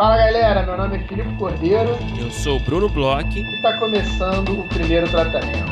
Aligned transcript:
Fala 0.00 0.16
galera, 0.16 0.64
meu 0.64 0.78
nome 0.78 0.96
é 0.96 1.00
Filipe 1.06 1.36
Cordeiro. 1.36 1.90
Eu 2.18 2.30
sou 2.30 2.56
o 2.56 2.60
Bruno 2.60 2.88
Bloch. 2.88 3.38
E 3.38 3.42
está 3.56 3.78
começando 3.78 4.58
o 4.58 4.66
primeiro 4.66 5.06
tratamento. 5.10 5.70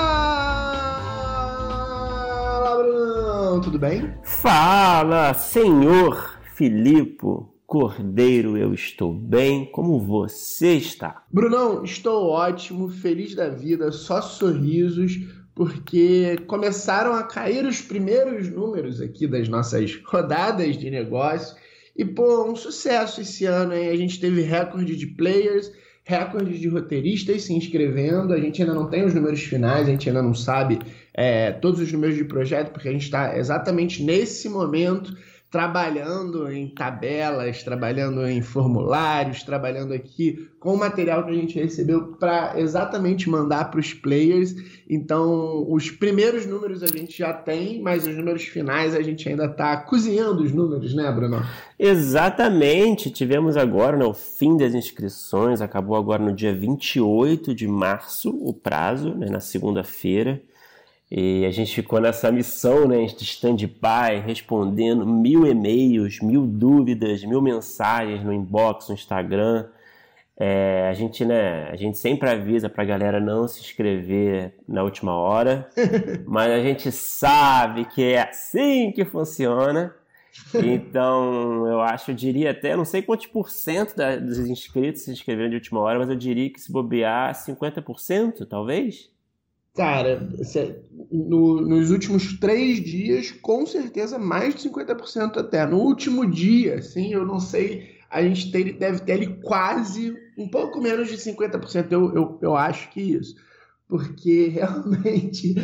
Bruno! 2.78 3.60
Tudo 3.60 3.78
bem? 3.78 4.14
Fala, 4.22 5.34
senhor 5.34 6.40
Filipe 6.54 7.26
Cordeiro, 7.66 8.56
eu 8.56 8.72
estou 8.72 9.12
bem. 9.12 9.66
Como 9.66 10.00
você 10.00 10.76
está? 10.76 11.22
Brunão, 11.30 11.84
estou 11.84 12.30
ótimo, 12.30 12.88
feliz 12.88 13.34
da 13.34 13.50
vida, 13.50 13.92
só 13.92 14.22
sorrisos 14.22 15.41
porque 15.54 16.36
começaram 16.46 17.12
a 17.12 17.22
cair 17.22 17.64
os 17.64 17.80
primeiros 17.80 18.48
números 18.48 19.00
aqui 19.00 19.26
das 19.26 19.48
nossas 19.48 20.00
rodadas 20.04 20.76
de 20.76 20.90
negócio. 20.90 21.56
E, 21.96 22.04
pô, 22.04 22.50
um 22.50 22.56
sucesso 22.56 23.20
esse 23.20 23.44
ano, 23.44 23.74
hein? 23.74 23.88
A 23.88 23.96
gente 23.96 24.18
teve 24.18 24.40
recorde 24.40 24.96
de 24.96 25.06
players, 25.08 25.70
recorde 26.04 26.58
de 26.58 26.68
roteiristas 26.68 27.42
se 27.42 27.52
inscrevendo. 27.52 28.32
A 28.32 28.40
gente 28.40 28.62
ainda 28.62 28.74
não 28.74 28.88
tem 28.88 29.04
os 29.04 29.12
números 29.12 29.42
finais, 29.42 29.86
a 29.86 29.90
gente 29.90 30.08
ainda 30.08 30.22
não 30.22 30.34
sabe 30.34 30.78
é, 31.12 31.52
todos 31.52 31.80
os 31.80 31.92
números 31.92 32.16
de 32.16 32.24
projeto, 32.24 32.72
porque 32.72 32.88
a 32.88 32.92
gente 32.92 33.04
está 33.04 33.36
exatamente 33.36 34.02
nesse 34.02 34.48
momento 34.48 35.14
trabalhando 35.52 36.50
em 36.50 36.66
tabelas, 36.66 37.62
trabalhando 37.62 38.26
em 38.26 38.40
formulários, 38.40 39.42
trabalhando 39.42 39.92
aqui 39.92 40.48
com 40.58 40.72
o 40.72 40.78
material 40.78 41.26
que 41.26 41.30
a 41.30 41.34
gente 41.34 41.60
recebeu 41.60 42.14
para 42.14 42.54
exatamente 42.58 43.28
mandar 43.28 43.70
para 43.70 43.78
os 43.78 43.92
players. 43.92 44.54
Então, 44.88 45.70
os 45.70 45.90
primeiros 45.90 46.46
números 46.46 46.82
a 46.82 46.86
gente 46.86 47.18
já 47.18 47.34
tem, 47.34 47.82
mas 47.82 48.06
os 48.06 48.16
números 48.16 48.44
finais 48.44 48.94
a 48.94 49.02
gente 49.02 49.28
ainda 49.28 49.44
está 49.44 49.76
cozinhando 49.76 50.42
os 50.42 50.52
números, 50.52 50.94
né, 50.94 51.12
Bruno? 51.12 51.44
Exatamente. 51.78 53.10
Tivemos 53.10 53.54
agora 53.54 53.94
né, 53.94 54.06
o 54.06 54.14
fim 54.14 54.56
das 54.56 54.72
inscrições, 54.72 55.60
acabou 55.60 55.96
agora 55.96 56.22
no 56.22 56.32
dia 56.32 56.54
28 56.54 57.54
de 57.54 57.68
março 57.68 58.30
o 58.30 58.54
prazo, 58.54 59.14
né, 59.14 59.28
na 59.28 59.40
segunda-feira. 59.40 60.40
E 61.14 61.44
a 61.44 61.50
gente 61.50 61.74
ficou 61.74 62.00
nessa 62.00 62.32
missão 62.32 62.88
né, 62.88 63.04
de 63.04 63.22
stand-by, 63.22 64.22
respondendo 64.24 65.06
mil 65.06 65.46
e-mails, 65.46 66.20
mil 66.20 66.46
dúvidas, 66.46 67.22
mil 67.22 67.42
mensagens 67.42 68.24
no 68.24 68.32
inbox, 68.32 68.88
no 68.88 68.94
Instagram. 68.94 69.68
É, 70.38 70.88
a, 70.88 70.94
gente, 70.94 71.22
né, 71.22 71.68
a 71.68 71.76
gente 71.76 71.98
sempre 71.98 72.30
avisa 72.30 72.70
para 72.70 72.82
a 72.82 72.86
galera 72.86 73.20
não 73.20 73.46
se 73.46 73.60
inscrever 73.60 74.54
na 74.66 74.82
última 74.82 75.14
hora, 75.14 75.68
mas 76.26 76.50
a 76.50 76.62
gente 76.62 76.90
sabe 76.90 77.84
que 77.84 78.02
é 78.02 78.22
assim 78.22 78.90
que 78.90 79.04
funciona. 79.04 79.94
Então, 80.54 81.66
eu 81.66 81.82
acho, 81.82 82.10
eu 82.10 82.14
diria 82.14 82.52
até, 82.52 82.74
não 82.74 82.86
sei 82.86 83.02
quantos 83.02 83.26
por 83.26 83.50
cento 83.50 83.94
da, 83.94 84.16
dos 84.16 84.38
inscritos 84.38 85.02
se 85.02 85.10
inscreveram 85.10 85.50
de 85.50 85.56
última 85.56 85.80
hora, 85.80 85.98
mas 85.98 86.08
eu 86.08 86.16
diria 86.16 86.48
que 86.48 86.58
se 86.58 86.72
bobear, 86.72 87.34
50%, 87.34 88.46
talvez. 88.48 89.11
Cara, 89.74 90.28
no, 91.10 91.62
nos 91.62 91.90
últimos 91.90 92.38
três 92.38 92.82
dias, 92.82 93.30
com 93.30 93.64
certeza 93.64 94.18
mais 94.18 94.54
de 94.54 94.68
50% 94.68 95.38
até. 95.38 95.66
No 95.66 95.78
último 95.78 96.30
dia, 96.30 96.82
sim, 96.82 97.14
eu 97.14 97.24
não 97.24 97.40
sei, 97.40 97.96
a 98.10 98.22
gente 98.22 98.52
ter, 98.52 98.74
deve 98.74 99.00
ter 99.00 99.12
ali 99.12 99.40
quase 99.42 100.14
um 100.36 100.46
pouco 100.48 100.80
menos 100.80 101.08
de 101.08 101.16
50%. 101.16 101.90
Eu, 101.90 102.14
eu, 102.14 102.38
eu 102.42 102.56
acho 102.56 102.90
que 102.90 103.00
isso. 103.00 103.34
Porque 103.88 104.48
realmente, 104.52 105.54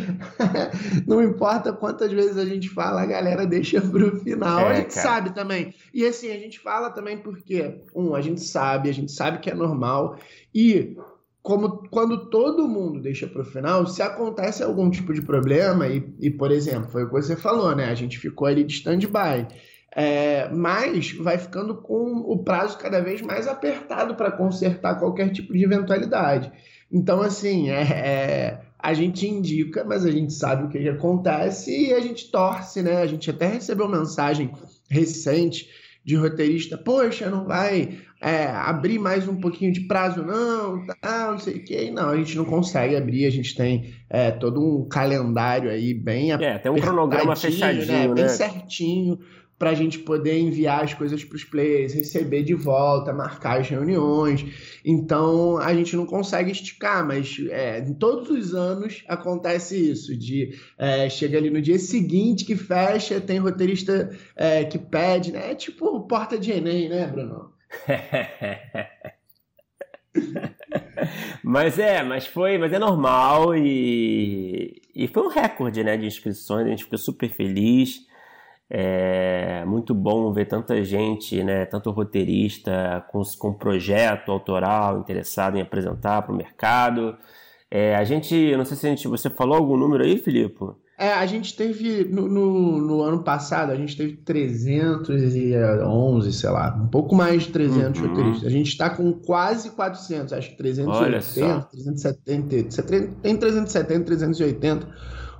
não 1.07 1.23
importa 1.23 1.75
quantas 1.75 2.11
vezes 2.11 2.39
a 2.39 2.47
gente 2.47 2.71
fala, 2.71 3.03
a 3.03 3.07
galera 3.07 3.47
deixa 3.47 3.79
pro 3.83 4.21
final. 4.21 4.61
É, 4.61 4.73
a 4.73 4.75
gente 4.77 4.95
cara. 4.95 5.07
sabe 5.07 5.35
também. 5.35 5.75
E 5.93 6.07
assim, 6.07 6.31
a 6.31 6.39
gente 6.39 6.59
fala 6.59 6.91
também 6.91 7.19
porque, 7.19 7.83
um, 7.95 8.15
a 8.15 8.23
gente 8.23 8.41
sabe, 8.41 8.89
a 8.89 8.95
gente 8.95 9.13
sabe 9.13 9.39
que 9.39 9.51
é 9.51 9.55
normal. 9.55 10.19
E 10.55 10.97
como 11.49 11.89
quando 11.89 12.29
todo 12.29 12.69
mundo 12.69 13.01
deixa 13.01 13.27
para 13.27 13.41
o 13.41 13.45
final, 13.45 13.87
se 13.87 14.03
acontece 14.03 14.63
algum 14.63 14.91
tipo 14.91 15.15
de 15.15 15.23
problema, 15.23 15.89
e, 15.89 16.07
e, 16.21 16.29
por 16.29 16.51
exemplo, 16.51 16.91
foi 16.91 17.05
o 17.05 17.07
que 17.07 17.13
você 17.15 17.35
falou, 17.37 17.75
né? 17.75 17.87
A 17.87 17.95
gente 17.95 18.19
ficou 18.19 18.47
ali 18.47 18.63
de 18.63 18.75
stand-by. 18.75 19.49
É, 19.97 20.51
mas 20.51 21.13
vai 21.13 21.39
ficando 21.39 21.75
com 21.77 22.19
o 22.19 22.45
prazo 22.45 22.77
cada 22.77 23.01
vez 23.01 23.23
mais 23.23 23.49
apertado 23.49 24.15
para 24.15 24.31
consertar 24.31 24.99
qualquer 24.99 25.31
tipo 25.31 25.55
de 25.55 25.65
eventualidade. 25.65 26.53
Então, 26.93 27.23
assim, 27.23 27.71
é, 27.71 27.81
é, 27.81 28.61
a 28.79 28.93
gente 28.93 29.27
indica, 29.27 29.83
mas 29.85 30.05
a 30.05 30.11
gente 30.11 30.35
sabe 30.35 30.65
o 30.65 30.69
que, 30.69 30.79
que 30.79 30.89
acontece 30.91 31.89
e 31.89 31.95
a 31.95 32.01
gente 32.01 32.31
torce, 32.31 32.83
né? 32.83 33.01
A 33.01 33.07
gente 33.07 33.31
até 33.31 33.47
recebeu 33.47 33.89
mensagem 33.89 34.53
recente 34.91 35.67
de 36.09 36.17
roteirista, 36.17 36.79
poxa, 36.79 37.29
não 37.29 37.45
vai 37.45 37.99
é, 38.19 38.47
abrir 38.47 38.99
mais 38.99 39.29
um 39.29 39.37
pouquinho 39.37 39.71
de 39.71 39.81
prazo, 39.81 40.25
não, 40.25 40.87
tá, 40.87 41.33
não 41.33 41.39
sei 41.39 41.57
o 41.57 41.65
que. 41.65 41.91
Não, 41.91 42.09
a 42.09 42.17
gente 42.17 42.35
não 42.35 42.47
consegue 42.47 42.97
abrir, 42.97 43.27
a 43.27 43.31
gente 43.31 43.55
tem 43.55 43.93
é, 44.09 44.31
todo 44.31 44.59
um 44.59 44.89
calendário 44.89 45.71
aí 45.71 45.93
bem 45.93 46.33
É, 46.33 46.57
tem 46.57 46.73
um 46.73 46.77
cronograma 46.77 47.37
fechadinho, 47.37 47.87
né? 47.87 48.09
né? 48.09 48.15
Bem 48.15 48.29
certinho 48.31 49.19
para 49.59 49.71
a 49.71 49.75
gente 49.75 49.99
poder 49.99 50.39
enviar 50.39 50.85
as 50.85 50.95
coisas 50.95 51.25
para 51.25 51.35
os 51.35 51.45
players, 51.45 51.93
receber 51.93 52.45
de 52.45 52.55
volta, 52.55 53.13
marcar 53.13 53.61
as 53.61 53.69
reuniões. 53.69 54.45
Então 54.85 55.59
a 55.59 55.75
gente 55.75 55.97
não 55.97 56.07
consegue 56.07 56.53
esticar, 56.53 57.05
mas 57.07 57.37
é, 57.51 57.81
todos 57.99 58.31
os 58.31 58.55
anos 58.55 59.03
acontece 59.09 59.91
isso: 59.91 60.17
de 60.17 60.57
é, 60.79 61.11
chega 61.11 61.39
ali 61.39 61.51
no 61.51 61.61
dia 61.61 61.79
seguinte 61.79 62.45
que 62.45 62.55
fecha, 62.55 63.21
tem 63.21 63.39
roteirista 63.39 64.17
é, 64.37 64.65
que 64.65 64.79
pede, 64.79 65.33
né? 65.33 65.51
É 65.51 65.55
tipo 65.55 66.01
porta 66.03 66.39
de 66.39 66.53
Enem, 66.53 66.89
né, 66.89 67.07
Bruno? 67.07 67.53
mas 71.43 71.79
é, 71.79 72.03
mas 72.03 72.27
foi, 72.27 72.59
mas 72.59 72.73
é 72.73 72.79
normal 72.79 73.55
e, 73.57 74.81
e 74.95 75.07
foi 75.09 75.23
um 75.25 75.29
recorde, 75.29 75.83
né, 75.83 75.97
de 75.97 76.07
inscrições. 76.07 76.67
A 76.67 76.71
gente 76.71 76.85
ficou 76.85 76.99
super 76.99 77.29
feliz. 77.29 78.08
É 78.71 79.65
muito 79.65 79.95
bom 79.95 80.31
ver 80.31 80.45
tanta 80.45 80.85
gente, 80.85 81.43
né, 81.43 81.65
tanto 81.65 81.91
roteirista 81.91 83.03
com, 83.11 83.23
com 83.39 83.55
projeto 83.55 84.31
autoral 84.31 84.99
interessado 84.99 85.57
em 85.57 85.63
apresentar 85.63 86.23
para 86.23 86.33
o 86.33 86.37
mercado. 86.37 87.17
É, 87.71 87.97
a 87.97 88.05
gente, 88.05 88.35
eu 88.35 88.59
não 88.59 88.65
sei 88.65 88.77
se 88.77 88.87
a 88.87 88.91
gente, 88.91 89.09
você 89.09 89.31
falou 89.31 89.57
algum 89.57 89.77
número 89.77 90.05
aí, 90.05 90.19
Filipe? 90.19 90.65
É, 90.99 91.13
a 91.13 91.25
gente 91.27 91.57
teve, 91.57 92.05
no, 92.05 92.29
no, 92.29 92.79
no, 92.79 93.03
ano 93.03 93.23
passado, 93.23 93.71
a 93.71 93.77
gente 93.77 93.97
teve 93.97 94.17
311, 94.17 96.33
sei 96.33 96.51
lá, 96.51 96.77
um 96.77 96.89
pouco 96.89 97.15
mais 97.15 97.45
de 97.45 97.53
300 97.53 98.01
uhum. 98.01 98.09
roteiristas. 98.09 98.49
A 98.49 98.51
gente 98.51 98.67
está 98.67 98.91
com 98.91 99.13
quase 99.13 99.71
400, 99.71 100.33
acho 100.33 100.51
que 100.51 100.57
380, 100.57 101.69
370, 101.71 103.13
tem 103.23 103.37
370, 103.37 104.05
380 104.05 104.89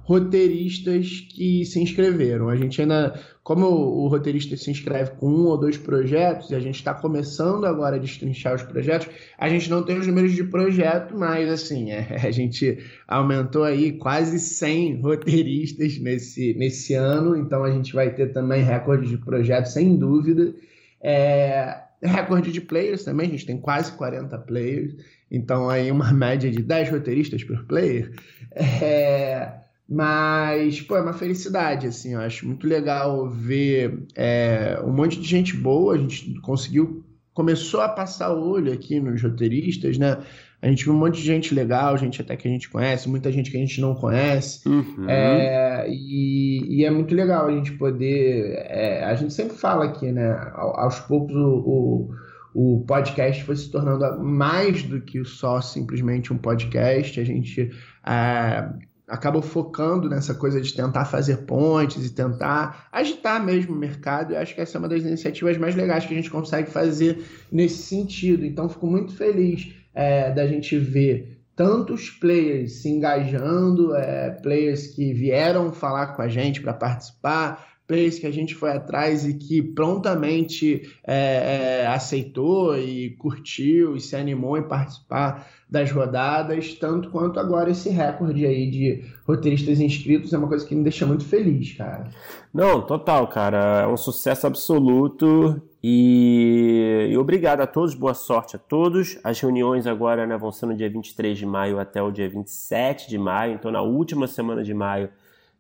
roteiristas 0.09 1.27
que 1.35 1.67
se 1.67 1.79
inscreveram. 1.79 2.49
A 2.49 2.57
gente 2.57 2.81
ainda, 2.81 3.21
como 3.43 3.67
o, 3.67 4.05
o 4.05 4.09
roteirista 4.09 4.57
se 4.57 4.71
inscreve 4.71 5.11
com 5.19 5.29
um 5.29 5.45
ou 5.45 5.59
dois 5.59 5.77
projetos, 5.77 6.51
e 6.51 6.55
a 6.55 6.61
gente 6.61 6.77
está 6.77 6.95
começando 6.95 7.67
agora 7.67 7.97
a 7.97 7.99
destrinchar 7.99 8.55
os 8.55 8.63
projetos, 8.63 9.07
a 9.37 9.51
gente 9.51 9.69
não 9.69 9.83
tem 9.83 9.99
os 9.99 10.07
números 10.07 10.33
de 10.33 10.45
projeto, 10.45 11.15
mas 11.15 11.51
assim, 11.51 11.91
é, 11.91 12.07
a 12.27 12.31
gente 12.31 12.79
aumentou 13.07 13.65
aí 13.65 13.93
quase 13.99 14.41
100 14.41 15.03
roteiristas 15.03 15.99
nesse, 15.99 16.55
nesse 16.55 16.95
ano, 16.95 17.37
então 17.37 17.63
a 17.63 17.71
gente 17.71 17.93
vai 17.93 18.09
ter 18.15 18.33
também 18.33 18.63
recorde 18.63 19.11
de 19.11 19.19
projetos, 19.19 19.75
sem 19.75 19.95
dúvida. 19.95 20.55
É, 21.03 21.83
recorde 22.03 22.51
de 22.51 22.63
players 22.63 23.05
também, 23.05 23.27
a 23.27 23.31
gente 23.31 23.45
tem 23.45 23.59
quase 23.59 23.93
40 23.93 24.39
players, 24.39 24.95
então 25.31 25.69
aí 25.69 25.91
uma 25.91 26.11
média 26.17 26.51
de 26.51 26.63
10 26.63 26.93
roteiristas 26.93 27.45
por 27.45 27.63
player. 27.67 28.11
É, 28.53 29.68
mas, 29.89 30.83
pô, 30.83 30.97
é 30.97 31.01
uma 31.01 31.15
felicidade, 31.15 31.87
assim, 31.87 32.13
eu 32.13 32.21
acho 32.21 32.47
muito 32.47 32.67
legal 32.67 33.27
ver 33.31 34.07
é, 34.15 34.79
um 34.85 34.93
monte 34.93 35.19
de 35.19 35.27
gente 35.27 35.57
boa, 35.57 35.95
a 35.95 35.99
gente 35.99 36.39
conseguiu, 36.43 37.03
começou 37.33 37.81
a 37.81 37.89
passar 37.89 38.35
o 38.35 38.51
olho 38.51 38.71
aqui 38.71 39.01
nos 39.01 39.23
roteiristas, 39.23 39.97
né? 39.97 40.19
A 40.61 40.69
gente 40.69 40.85
viu 40.85 40.93
um 40.93 40.99
monte 40.99 41.21
de 41.21 41.25
gente 41.25 41.55
legal, 41.55 41.97
gente 41.97 42.21
até 42.21 42.37
que 42.37 42.47
a 42.47 42.51
gente 42.51 42.69
conhece, 42.69 43.09
muita 43.09 43.33
gente 43.33 43.51
que 43.51 43.57
a 43.57 43.61
gente 43.61 43.81
não 43.81 43.95
conhece. 43.95 44.69
Uhum. 44.69 45.09
É, 45.09 45.87
e, 45.89 46.81
e, 46.81 46.85
é 46.85 46.91
muito 46.91 47.15
legal 47.15 47.47
a 47.47 47.53
gente 47.53 47.73
poder. 47.73 48.57
É, 48.69 49.05
a 49.05 49.15
gente 49.15 49.33
sempre 49.33 49.57
fala 49.57 49.85
aqui, 49.85 50.11
né? 50.11 50.33
Aos 50.55 50.99
poucos 50.99 51.35
o, 51.35 52.11
o, 52.55 52.75
o 52.77 52.85
podcast 52.85 53.45
foi 53.45 53.55
se 53.55 53.71
tornando 53.71 54.21
mais 54.23 54.83
do 54.83 55.01
que 55.01 55.25
só 55.25 55.61
simplesmente 55.61 56.33
um 56.33 56.39
podcast. 56.39 57.21
A 57.21 57.25
gente 57.25 57.71
é, 58.05 58.69
acabam 59.09 59.41
focando 59.41 60.09
nessa 60.09 60.35
coisa 60.35 60.61
de 60.61 60.73
tentar 60.75 61.07
fazer 61.07 61.39
pontes 61.39 62.05
e 62.05 62.11
tentar 62.11 62.89
agitar 62.93 63.45
mesmo 63.45 63.75
o 63.75 63.79
mercado. 63.79 64.35
Eu 64.35 64.41
acho 64.41 64.55
que 64.55 64.61
essa 64.61 64.77
é 64.77 64.79
uma 64.79 64.89
das 64.89 65.03
iniciativas 65.03 65.57
mais 65.57 65.75
legais 65.75 66.05
que 66.05 66.13
a 66.13 66.17
gente 66.17 66.31
consegue 66.31 66.71
fazer 66.71 67.25
nesse 67.51 67.83
sentido. 67.83 68.45
Então, 68.45 68.69
fico 68.69 68.87
muito 68.87 69.17
feliz 69.17 69.73
é, 69.95 70.31
da 70.31 70.47
gente 70.47 70.79
ver 70.79 71.39
tantos 71.57 72.11
players 72.11 72.75
se 72.83 72.89
engajando, 72.89 73.95
é, 73.97 74.31
players 74.31 74.89
que 74.89 75.13
vieram 75.13 75.73
falar 75.73 76.09
com 76.09 76.23
a 76.23 76.29
gente 76.29 76.61
para 76.61 76.73
participar, 76.73 77.67
players 77.89 78.19
que 78.19 78.27
a 78.27 78.31
gente 78.31 78.55
foi 78.55 78.71
atrás 78.71 79.27
e 79.27 79.35
que 79.35 79.63
prontamente 79.63 80.89
é, 81.05 81.81
é, 81.83 81.87
aceitou 81.87 82.79
e 82.79 83.11
curtiu 83.17 83.97
e 83.97 84.01
se 84.01 84.15
animou 84.15 84.59
em 84.59 84.69
participar 84.69 85.49
das 85.71 85.91
rodadas, 85.91 86.75
tanto 86.75 87.11
quanto 87.11 87.39
agora 87.39 87.71
esse 87.71 87.91
recorde 87.91 88.47
aí 88.47 88.71
de 88.71 89.05
roteiristas 89.27 89.81
inscritos 89.81 90.33
é 90.33 90.39
uma 90.39 90.49
coisa 90.49 90.67
que 90.67 90.75
me 90.75 90.83
deixa 90.83 91.05
muito 91.05 91.27
feliz, 91.27 91.75
cara. 91.75 92.09
Não, 92.55 92.81
total, 92.81 93.27
cara, 93.29 93.83
é 93.83 93.87
um 93.87 93.97
sucesso 93.97 94.47
absoluto 94.47 95.61
e, 95.83 97.09
e 97.11 97.19
obrigado 97.19 97.61
a 97.61 97.67
todos, 97.67 97.95
boa 97.95 98.15
sorte 98.15 98.57
a 98.57 98.59
todos. 98.59 99.19
As 99.23 99.39
reuniões 99.39 99.87
agora 99.87 100.27
né, 100.27 100.39
vão 100.39 100.51
ser 100.51 100.65
no 100.65 100.75
dia 100.75 100.89
23 100.89 101.37
de 101.37 101.45
maio 101.45 101.79
até 101.79 102.03
o 102.03 102.11
dia 102.11 102.29
27 102.31 103.07
de 103.07 103.19
maio, 103.19 103.53
então 103.53 103.71
na 103.71 103.83
última 103.83 104.27
semana 104.27 104.65
de 104.65 104.73
maio 104.73 105.11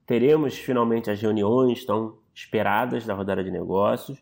teremos 0.06 0.56
finalmente 0.56 1.10
as 1.10 1.20
reuniões 1.20 1.84
tão 1.84 2.14
esperadas 2.34 3.04
da 3.04 3.12
rodada 3.12 3.44
de 3.44 3.50
negócios. 3.50 4.18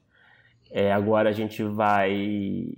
É, 0.69 0.93
agora 0.93 1.29
a 1.29 1.33
gente 1.33 1.63
vai 1.63 2.73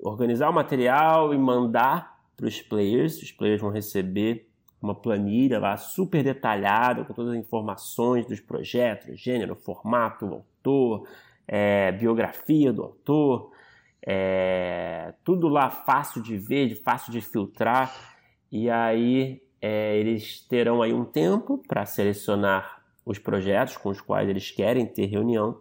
organizar 0.00 0.48
o 0.48 0.52
material 0.52 1.34
e 1.34 1.38
mandar 1.38 2.13
para 2.36 2.46
os 2.46 2.60
players. 2.60 3.20
Os 3.22 3.32
players 3.32 3.60
vão 3.60 3.70
receber 3.70 4.48
uma 4.80 4.94
planilha 4.94 5.58
lá 5.58 5.76
super 5.76 6.22
detalhada 6.22 7.04
com 7.04 7.14
todas 7.14 7.32
as 7.32 7.38
informações 7.38 8.26
dos 8.26 8.40
projetos, 8.40 9.18
gênero, 9.18 9.54
formato, 9.54 10.26
autor, 10.26 11.08
é, 11.48 11.90
biografia 11.92 12.72
do 12.72 12.82
autor, 12.82 13.50
é, 14.06 15.14
tudo 15.24 15.48
lá 15.48 15.70
fácil 15.70 16.22
de 16.22 16.36
ver, 16.36 16.74
fácil 16.82 17.12
de 17.12 17.20
filtrar. 17.20 18.14
E 18.52 18.68
aí 18.68 19.42
é, 19.60 19.96
eles 19.96 20.42
terão 20.42 20.82
aí 20.82 20.92
um 20.92 21.04
tempo 21.04 21.62
para 21.66 21.86
selecionar 21.86 22.82
os 23.04 23.18
projetos 23.18 23.76
com 23.76 23.88
os 23.88 24.00
quais 24.00 24.28
eles 24.28 24.50
querem 24.50 24.86
ter 24.86 25.06
reunião. 25.06 25.60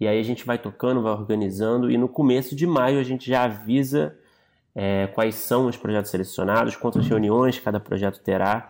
E 0.00 0.06
aí 0.06 0.18
a 0.18 0.22
gente 0.22 0.46
vai 0.46 0.58
tocando, 0.58 1.02
vai 1.02 1.12
organizando, 1.12 1.90
e 1.90 1.98
no 1.98 2.08
começo 2.08 2.54
de 2.54 2.66
maio 2.66 3.00
a 3.00 3.02
gente 3.02 3.28
já 3.28 3.44
avisa 3.44 4.16
é, 4.80 5.08
quais 5.08 5.34
são 5.34 5.66
os 5.66 5.76
projetos 5.76 6.08
selecionados, 6.08 6.76
quantas 6.76 7.04
reuniões 7.04 7.58
cada 7.58 7.80
projeto 7.80 8.20
terá. 8.22 8.68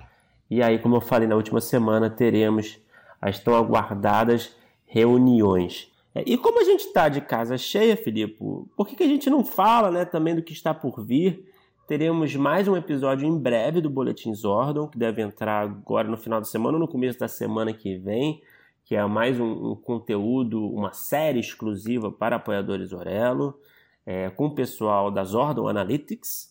E 0.51 0.63
aí, 0.63 0.79
como 0.79 0.97
eu 0.97 1.03
falei 1.03 1.29
na 1.29 1.37
última 1.37 1.61
semana, 1.61 2.09
teremos 2.09 2.79
as 3.21 3.39
tão 3.39 3.55
aguardadas 3.55 4.57
reuniões. 4.87 5.93
É, 6.15 6.23
e 6.25 6.39
como 6.39 6.63
a 6.63 6.65
gente 6.65 6.87
está 6.87 7.11
de 7.11 7.21
casa 7.21 7.59
cheia, 7.59 7.95
Filipe, 7.95 8.39
por 8.75 8.87
que, 8.87 8.97
que 8.97 9.03
a 9.03 9.07
gente 9.07 9.29
não 9.29 9.45
fala 9.45 9.91
né, 9.91 10.07
também 10.07 10.35
do 10.35 10.41
que 10.41 10.55
está 10.55 10.73
por 10.73 11.05
vir? 11.05 11.45
Teremos 11.87 12.35
mais 12.37 12.67
um 12.67 12.75
episódio 12.75 13.29
em 13.29 13.39
breve 13.39 13.83
do 13.83 13.91
Boletim 13.91 14.33
Zordon, 14.33 14.89
que 14.89 14.97
deve 14.97 15.21
entrar 15.21 15.61
agora 15.61 16.09
no 16.09 16.17
final 16.17 16.41
da 16.41 16.47
semana 16.47 16.79
ou 16.79 16.81
no 16.81 16.89
começo 16.89 17.19
da 17.19 17.29
semana 17.29 17.71
que 17.75 17.99
vem, 17.99 18.41
que 18.83 18.97
é 18.97 19.05
mais 19.05 19.39
um, 19.39 19.73
um 19.73 19.77
conteúdo, 19.77 20.71
uma 20.71 20.95
série 20.95 21.39
exclusiva 21.39 22.11
para 22.11 22.37
apoiadores 22.37 22.95
Orelo, 22.95 23.61
é, 24.09 24.31
com 24.31 24.47
o 24.47 24.55
pessoal 24.55 25.11
da 25.11 25.23
Zordon 25.23 25.69
Analytics, 25.69 26.49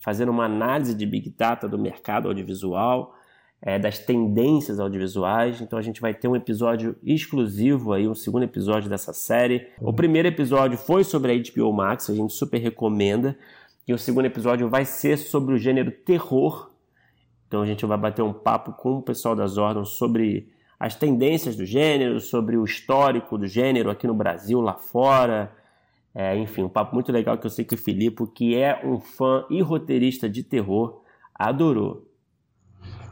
fazendo 0.00 0.30
uma 0.30 0.46
análise 0.46 0.92
de 0.92 1.06
Big 1.06 1.30
Data 1.30 1.68
do 1.68 1.78
mercado 1.78 2.26
audiovisual, 2.26 3.14
é, 3.62 3.78
das 3.78 4.00
tendências 4.00 4.80
audiovisuais. 4.80 5.60
Então 5.60 5.78
a 5.78 5.82
gente 5.82 6.00
vai 6.00 6.12
ter 6.12 6.26
um 6.26 6.34
episódio 6.34 6.96
exclusivo 7.04 7.92
aí, 7.92 8.08
um 8.08 8.16
segundo 8.16 8.42
episódio 8.42 8.90
dessa 8.90 9.12
série. 9.12 9.68
O 9.80 9.92
primeiro 9.92 10.26
episódio 10.26 10.76
foi 10.76 11.04
sobre 11.04 11.30
a 11.30 11.36
HBO 11.36 11.72
Max, 11.72 12.10
a 12.10 12.14
gente 12.16 12.32
super 12.32 12.58
recomenda. 12.58 13.38
E 13.86 13.94
o 13.94 13.98
segundo 13.98 14.26
episódio 14.26 14.68
vai 14.68 14.84
ser 14.84 15.18
sobre 15.18 15.54
o 15.54 15.58
gênero 15.58 15.92
terror. 15.92 16.72
Então 17.46 17.62
a 17.62 17.66
gente 17.66 17.86
vai 17.86 17.96
bater 17.96 18.22
um 18.22 18.32
papo 18.32 18.72
com 18.72 18.96
o 18.96 19.02
pessoal 19.02 19.36
das 19.36 19.56
ordens 19.56 19.90
sobre 19.90 20.48
as 20.80 20.96
tendências 20.96 21.54
do 21.54 21.64
gênero, 21.64 22.18
sobre 22.18 22.56
o 22.56 22.64
histórico 22.64 23.38
do 23.38 23.46
gênero 23.46 23.88
aqui 23.88 24.08
no 24.08 24.14
Brasil, 24.14 24.60
lá 24.60 24.74
fora. 24.74 25.56
É, 26.18 26.36
enfim, 26.36 26.64
um 26.64 26.68
papo 26.68 26.96
muito 26.96 27.12
legal 27.12 27.38
que 27.38 27.46
eu 27.46 27.50
sei 27.50 27.64
que 27.64 27.76
o 27.76 27.78
Filipe, 27.78 28.26
que 28.34 28.56
é 28.56 28.84
um 28.84 28.98
fã 28.98 29.44
e 29.48 29.62
roteirista 29.62 30.28
de 30.28 30.42
terror, 30.42 31.00
adorou. 31.32 32.08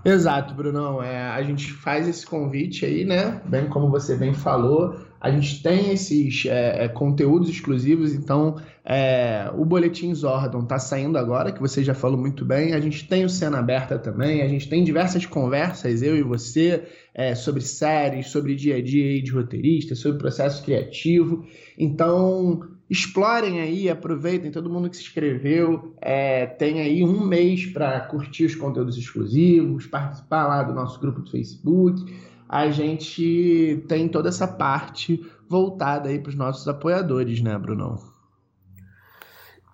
Exato, 0.05 0.53
Brunão. 0.55 1.01
É, 1.01 1.17
a 1.17 1.41
gente 1.41 1.73
faz 1.73 2.09
esse 2.09 2.27
convite 2.27 2.85
aí, 2.85 3.05
né? 3.05 3.41
Bem 3.45 3.69
como 3.69 3.89
você 3.89 4.17
bem 4.17 4.35
falou, 4.35 4.97
a 5.21 5.31
gente 5.31 5.63
tem 5.63 5.93
esses 5.93 6.47
é, 6.47 6.87
é 6.87 6.89
conteúdos 6.89 7.49
exclusivos, 7.49 8.13
então 8.13 8.57
é, 8.85 9.53
o 9.57 9.65
Boletim 9.65 10.13
Zordon 10.13 10.65
está 10.65 10.81
saindo 10.81 11.17
agora, 11.17 11.53
que 11.53 11.61
você 11.61 11.85
já 11.85 11.95
falou 11.95 12.19
muito 12.19 12.45
bem. 12.45 12.75
A 12.75 12.81
gente 12.81 13.07
tem 13.07 13.25
o 13.25 13.29
Cena 13.29 13.61
Aberta 13.61 14.01
também, 14.01 14.43
a 14.43 14.49
gente 14.49 14.69
tem 14.69 14.83
diversas 14.83 15.25
conversas, 15.25 16.03
eu 16.03 16.17
e 16.17 16.25
você, 16.25 16.83
é, 17.15 17.37
sobre 17.37 17.63
séries, 17.63 18.27
sobre 18.31 18.57
dia 18.57 18.77
a 18.77 18.83
dia 18.83 19.23
de 19.23 19.31
roteirista, 19.31 19.95
sobre 19.95 20.19
processo 20.19 20.65
criativo. 20.65 21.47
Então, 21.79 22.76
explorem 22.89 23.61
aí, 23.61 23.91
aproveitem 23.91 24.51
todo 24.51 24.71
mundo 24.71 24.89
que 24.89 24.97
se 24.97 25.03
inscreveu. 25.03 25.95
É, 26.01 26.47
tem 26.47 26.81
aí 26.81 27.03
um 27.03 27.27
mês 27.27 27.67
para 27.67 28.01
curtir 28.01 28.45
os 28.45 28.55
conteúdos 28.55 28.97
exclusivos, 28.97 29.87
participar 29.87 30.47
lá 30.47 30.63
do 30.63 30.73
nosso 30.73 31.01
grupo 31.01 31.21
do 31.21 31.31
Facebook. 31.31 32.05
A 32.49 32.71
gente 32.71 33.85
tem 33.89 34.09
toda 34.09 34.29
essa 34.29 34.47
parte 34.47 35.25
voltada 35.49 36.09
aí 36.09 36.19
para 36.19 36.31
os 36.31 36.37
nossos 36.37 36.67
apoiadores, 36.69 37.41
né, 37.41 37.59
Brunão? 37.59 37.97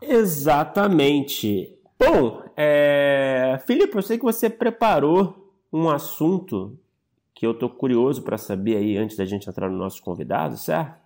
Exatamente. 0.00 1.76
Bom, 1.98 2.42
é... 2.56 3.60
Filipe, 3.66 3.94
eu 3.94 4.02
sei 4.02 4.18
que 4.18 4.24
você 4.24 4.48
preparou 4.48 5.54
um 5.72 5.88
assunto 5.88 6.78
que 7.34 7.46
eu 7.46 7.54
tô 7.54 7.68
curioso 7.68 8.22
para 8.22 8.38
saber 8.38 8.76
aí 8.76 8.96
antes 8.96 9.16
da 9.16 9.24
gente 9.24 9.48
entrar 9.48 9.68
no 9.68 9.76
nosso 9.76 10.02
convidado, 10.02 10.56
certo? 10.56 11.01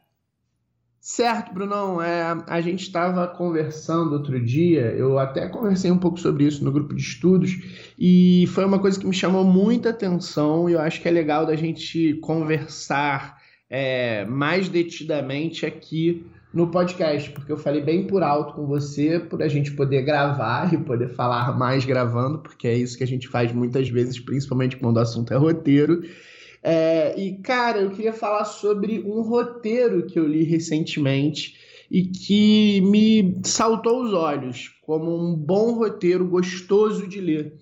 Certo, 1.09 1.55
Brunão. 1.55 2.03
É, 2.03 2.37
a 2.49 2.61
gente 2.61 2.83
estava 2.83 3.29
conversando 3.29 4.15
outro 4.15 4.45
dia, 4.45 4.87
eu 4.87 5.21
até 5.21 5.49
conversei 5.49 5.89
um 5.89 5.99
pouco 5.99 6.19
sobre 6.19 6.43
isso 6.43 6.65
no 6.65 6.73
grupo 6.73 6.93
de 6.97 7.01
estudos, 7.01 7.53
e 7.97 8.45
foi 8.49 8.65
uma 8.65 8.81
coisa 8.81 8.99
que 8.99 9.07
me 9.07 9.15
chamou 9.15 9.45
muita 9.45 9.91
atenção, 9.91 10.69
e 10.69 10.73
eu 10.73 10.81
acho 10.81 11.01
que 11.01 11.07
é 11.07 11.13
legal 11.13 11.47
da 11.47 11.55
gente 11.55 12.15
conversar 12.15 13.39
é, 13.71 14.25
mais 14.25 14.69
detidamente 14.69 15.65
aqui 15.65 16.27
no 16.53 16.73
podcast, 16.73 17.31
porque 17.31 17.53
eu 17.53 17.57
falei 17.57 17.83
bem 17.83 18.09
por 18.09 18.25
alto 18.25 18.55
com 18.55 18.67
você, 18.67 19.21
por 19.21 19.41
a 19.45 19.49
gente 19.49 19.77
poder 19.77 20.03
gravar 20.03 20.75
e 20.75 20.77
poder 20.77 21.11
falar 21.11 21.57
mais 21.57 21.85
gravando, 21.85 22.41
porque 22.41 22.67
é 22.67 22.75
isso 22.75 22.99
que 22.99 23.05
a 23.05 23.07
gente 23.07 23.29
faz 23.29 23.53
muitas 23.53 23.89
vezes, 23.89 24.19
principalmente 24.19 24.77
quando 24.77 24.97
o 24.97 25.01
assunto 25.01 25.33
é 25.33 25.37
roteiro. 25.37 26.03
É, 26.69 27.15
e, 27.17 27.39
cara, 27.39 27.79
eu 27.79 27.93
queria 27.93 28.13
falar 28.13 28.45
sobre 28.45 28.99
um 28.99 29.23
roteiro 29.23 30.05
que 30.05 30.19
eu 30.19 30.27
li 30.27 30.43
recentemente 30.43 31.55
e 31.89 32.03
que 32.09 32.81
me 32.81 33.41
saltou 33.45 34.03
os 34.03 34.13
olhos 34.13 34.77
como 34.83 35.17
um 35.17 35.37
bom 35.37 35.75
roteiro 35.75 36.27
gostoso 36.27 37.07
de 37.07 37.21
ler. 37.21 37.57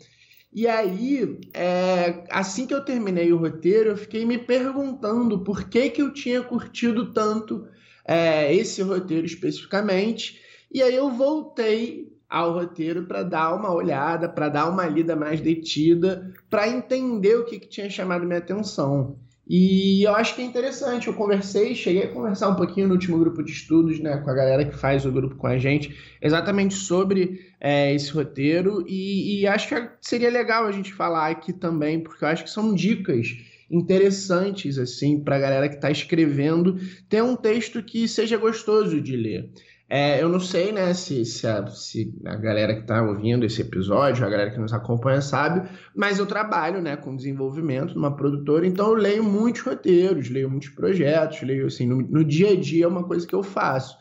E 0.51 0.67
aí, 0.67 1.39
é, 1.53 2.25
assim 2.31 2.67
que 2.67 2.73
eu 2.73 2.83
terminei 2.83 3.31
o 3.31 3.37
roteiro, 3.37 3.91
eu 3.91 3.97
fiquei 3.99 4.25
me 4.25 4.39
perguntando 4.39 5.45
por 5.45 5.69
que, 5.69 5.91
que 5.91 6.01
eu 6.01 6.11
tinha 6.11 6.41
curtido 6.41 7.13
tanto 7.13 7.67
é, 8.07 8.55
esse 8.55 8.81
roteiro 8.81 9.27
especificamente. 9.27 10.41
E 10.73 10.83
aí 10.83 10.95
eu 10.95 11.11
voltei 11.11 12.14
ao 12.35 12.53
roteiro 12.53 13.05
para 13.05 13.23
dar 13.23 13.55
uma 13.55 13.73
olhada, 13.73 14.29
para 14.29 14.49
dar 14.49 14.69
uma 14.69 14.85
lida 14.87 15.15
mais 15.15 15.41
detida, 15.41 16.35
para 16.51 16.69
entender 16.69 17.37
o 17.37 17.45
que, 17.45 17.61
que 17.61 17.69
tinha 17.69 17.89
chamado 17.89 18.27
minha 18.27 18.41
atenção. 18.41 19.17
E 19.49 20.03
eu 20.03 20.17
acho 20.17 20.35
que 20.35 20.43
é 20.43 20.45
interessante. 20.45 21.07
Eu 21.07 21.15
conversei, 21.15 21.77
cheguei 21.77 22.03
a 22.03 22.13
conversar 22.13 22.49
um 22.49 22.57
pouquinho 22.57 22.89
no 22.89 22.95
último 22.95 23.21
grupo 23.21 23.41
de 23.41 23.53
estudos, 23.53 24.01
né, 24.01 24.17
com 24.17 24.29
a 24.29 24.35
galera 24.35 24.65
que 24.65 24.77
faz 24.77 25.07
o 25.07 25.13
grupo 25.13 25.37
com 25.37 25.47
a 25.47 25.57
gente, 25.57 25.97
exatamente 26.21 26.75
sobre 26.75 27.53
é, 27.61 27.95
esse 27.95 28.11
roteiro. 28.11 28.85
E, 28.89 29.43
e 29.43 29.47
acho 29.47 29.69
que 29.69 29.89
seria 30.01 30.29
legal 30.29 30.67
a 30.67 30.73
gente 30.73 30.93
falar 30.93 31.31
aqui 31.31 31.53
também, 31.53 32.01
porque 32.01 32.25
eu 32.25 32.29
acho 32.29 32.43
que 32.43 32.51
são 32.51 32.75
dicas 32.75 33.29
interessantes 33.71 34.77
assim 34.77 35.21
para 35.21 35.37
a 35.37 35.41
galera 35.41 35.69
que 35.69 35.77
está 35.77 35.91
escrevendo 35.91 36.81
ter 37.09 37.23
um 37.23 37.37
texto 37.37 37.81
que 37.81 38.09
seja 38.09 38.37
gostoso 38.37 39.01
de 39.01 39.17
ler. 39.17 39.51
É, 39.89 40.23
eu 40.23 40.31
não 40.31 40.41
sei, 40.41 40.73
né, 40.73 40.95
se, 40.95 41.25
se, 41.27 41.47
a, 41.47 41.67
se 41.67 42.13
a 42.25 42.37
galera 42.37 42.75
que 42.75 42.81
está 42.81 43.03
ouvindo 43.03 43.45
esse 43.45 43.61
episódio, 43.61 44.25
a 44.25 44.31
galera 44.31 44.51
que 44.51 44.59
nos 44.59 44.73
acompanha 44.73 45.21
sabe, 45.21 45.69
mas 45.95 46.19
eu 46.19 46.25
trabalho, 46.25 46.81
né, 46.81 46.97
com 46.97 47.15
desenvolvimento 47.15 47.95
numa 47.95 48.17
produtora, 48.17 48.67
então 48.67 48.89
eu 48.89 48.95
leio 48.95 49.23
muitos 49.23 49.61
roteiros, 49.61 50.31
leio 50.31 50.49
muitos 50.49 50.71
projetos, 50.71 51.43
leio 51.43 51.67
assim, 51.67 51.87
no, 51.87 52.01
no 52.01 52.25
dia 52.25 52.53
a 52.53 52.57
dia 52.57 52.87
é 52.87 52.89
uma 52.89 53.05
coisa 53.05 53.27
que 53.27 53.35
eu 53.35 53.43
faço. 53.43 53.97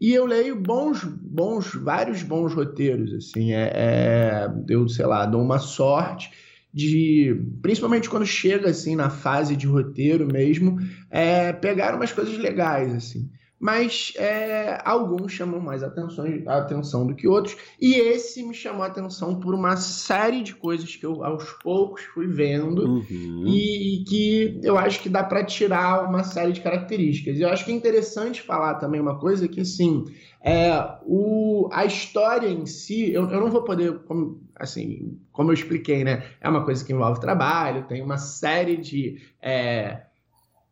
E 0.00 0.12
eu 0.12 0.26
leio 0.26 0.54
bons, 0.56 1.04
bons, 1.04 1.72
vários 1.74 2.22
bons 2.22 2.52
roteiros, 2.52 3.12
assim, 3.14 3.52
é, 3.52 3.72
é 3.74 4.50
eu, 4.68 4.88
sei 4.88 5.06
lá, 5.06 5.24
dou 5.24 5.40
uma 5.40 5.58
sorte 5.58 6.32
de, 6.72 7.40
principalmente 7.62 8.10
quando 8.10 8.26
chega 8.26 8.70
assim 8.70 8.94
na 8.94 9.08
fase 9.08 9.56
de 9.56 9.66
roteiro 9.66 10.26
mesmo, 10.26 10.78
é, 11.10 11.52
pegar 11.52 11.94
umas 11.94 12.12
coisas 12.12 12.36
legais 12.36 12.94
assim. 12.94 13.30
Mas 13.58 14.12
é, 14.16 14.80
alguns 14.84 15.32
chamam 15.32 15.60
mais 15.60 15.82
atenção, 15.82 16.24
atenção 16.46 17.06
do 17.06 17.14
que 17.14 17.26
outros, 17.26 17.56
e 17.80 17.94
esse 17.94 18.42
me 18.42 18.54
chamou 18.54 18.82
a 18.82 18.86
atenção 18.86 19.40
por 19.40 19.54
uma 19.54 19.76
série 19.76 20.42
de 20.42 20.54
coisas 20.54 20.94
que 20.94 21.04
eu 21.04 21.24
aos 21.24 21.50
poucos 21.62 22.02
fui 22.14 22.26
vendo 22.26 22.86
uhum. 22.86 23.44
e, 23.46 23.96
e, 23.96 24.04
que 24.04 24.60
eu 24.62 24.78
acho 24.78 25.00
que 25.00 25.08
dá 25.08 25.24
para 25.24 25.44
tirar 25.44 26.08
uma 26.08 26.22
série 26.22 26.52
de 26.52 26.60
características. 26.60 27.38
E 27.38 27.42
eu 27.42 27.48
acho 27.48 27.64
que 27.64 27.72
é 27.72 27.74
interessante 27.74 28.42
falar 28.42 28.74
também 28.74 29.00
uma 29.00 29.18
coisa 29.18 29.48
que, 29.48 29.60
assim, 29.60 30.04
é, 30.40 30.70
o, 31.04 31.68
a 31.72 31.84
história 31.84 32.48
em 32.48 32.64
si, 32.64 33.10
eu, 33.12 33.28
eu 33.28 33.40
não 33.40 33.50
vou 33.50 33.64
poder, 33.64 33.98
como, 34.00 34.40
assim, 34.54 35.18
como 35.32 35.50
eu 35.50 35.54
expliquei, 35.54 36.04
né? 36.04 36.24
É 36.40 36.48
uma 36.48 36.64
coisa 36.64 36.84
que 36.84 36.92
envolve 36.92 37.20
trabalho, 37.20 37.86
tem 37.86 38.02
uma 38.02 38.18
série 38.18 38.76
de. 38.76 39.20
É, 39.42 40.02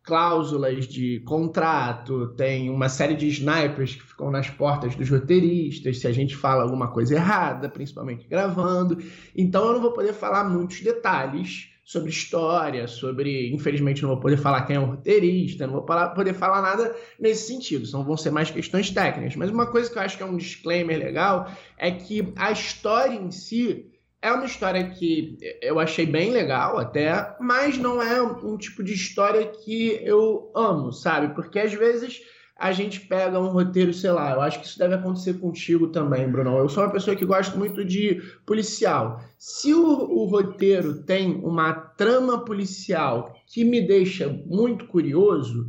cláusulas 0.07 0.87
de 0.87 1.19
contrato, 1.19 2.29
tem 2.29 2.69
uma 2.69 2.87
série 2.87 3.13
de 3.13 3.27
snipers 3.27 3.93
que 3.93 4.03
ficam 4.03 4.31
nas 4.31 4.49
portas 4.49 4.95
dos 4.95 5.09
roteiristas 5.09 5.99
se 5.99 6.07
a 6.07 6.13
gente 6.13 6.33
fala 6.33 6.63
alguma 6.63 6.87
coisa 6.87 7.13
errada, 7.13 7.67
principalmente 7.67 8.25
gravando. 8.25 8.97
Então 9.35 9.65
eu 9.65 9.73
não 9.73 9.81
vou 9.81 9.91
poder 9.91 10.13
falar 10.13 10.45
muitos 10.45 10.79
detalhes 10.79 11.73
sobre 11.83 12.09
história, 12.09 12.87
sobre. 12.87 13.53
Infelizmente, 13.53 14.01
não 14.01 14.09
vou 14.09 14.19
poder 14.19 14.37
falar 14.37 14.61
quem 14.61 14.77
é 14.77 14.79
o 14.79 14.85
roteirista, 14.85 15.67
não 15.67 15.73
vou 15.73 15.85
poder 16.15 16.33
falar 16.33 16.61
nada 16.61 16.95
nesse 17.19 17.47
sentido, 17.47 17.85
são, 17.85 18.03
vão 18.03 18.15
ser 18.15 18.31
mais 18.31 18.49
questões 18.49 18.89
técnicas. 18.89 19.35
Mas 19.35 19.49
uma 19.49 19.65
coisa 19.65 19.91
que 19.91 19.97
eu 19.97 20.01
acho 20.01 20.15
que 20.15 20.23
é 20.23 20.25
um 20.25 20.37
disclaimer 20.37 20.97
legal 20.97 21.51
é 21.77 21.91
que 21.91 22.31
a 22.37 22.49
história 22.49 23.13
em 23.13 23.29
si 23.29 23.91
é 24.21 24.31
uma 24.31 24.45
história 24.45 24.89
que 24.89 25.37
eu 25.61 25.79
achei 25.79 26.05
bem 26.05 26.31
legal 26.31 26.77
até, 26.77 27.35
mas 27.39 27.77
não 27.77 28.01
é 28.01 28.21
um 28.21 28.57
tipo 28.57 28.83
de 28.83 28.93
história 28.93 29.45
que 29.45 29.99
eu 30.03 30.51
amo, 30.55 30.91
sabe? 30.91 31.33
Porque 31.35 31.59
às 31.59 31.73
vezes 31.73 32.21
a 32.59 32.71
gente 32.71 33.01
pega 33.01 33.39
um 33.39 33.49
roteiro, 33.49 33.93
sei 33.93 34.11
lá, 34.11 34.31
eu 34.31 34.41
acho 34.41 34.59
que 34.59 34.65
isso 34.65 34.79
deve 34.79 34.95
acontecer 34.95 35.35
contigo 35.35 35.87
também, 35.87 36.27
Bruno. 36.27 36.57
Eu 36.57 36.67
sou 36.67 36.83
uma 36.83 36.91
pessoa 36.91 37.15
que 37.15 37.25
gosta 37.25 37.55
muito 37.55 37.85
de 37.85 38.21
policial. 38.45 39.21
Se 39.37 39.73
o, 39.73 39.85
o 39.85 40.25
roteiro 40.25 41.03
tem 41.03 41.35
uma 41.35 41.71
trama 41.73 42.43
policial 42.43 43.35
que 43.45 43.63
me 43.63 43.85
deixa 43.85 44.27
muito 44.27 44.87
curioso, 44.87 45.67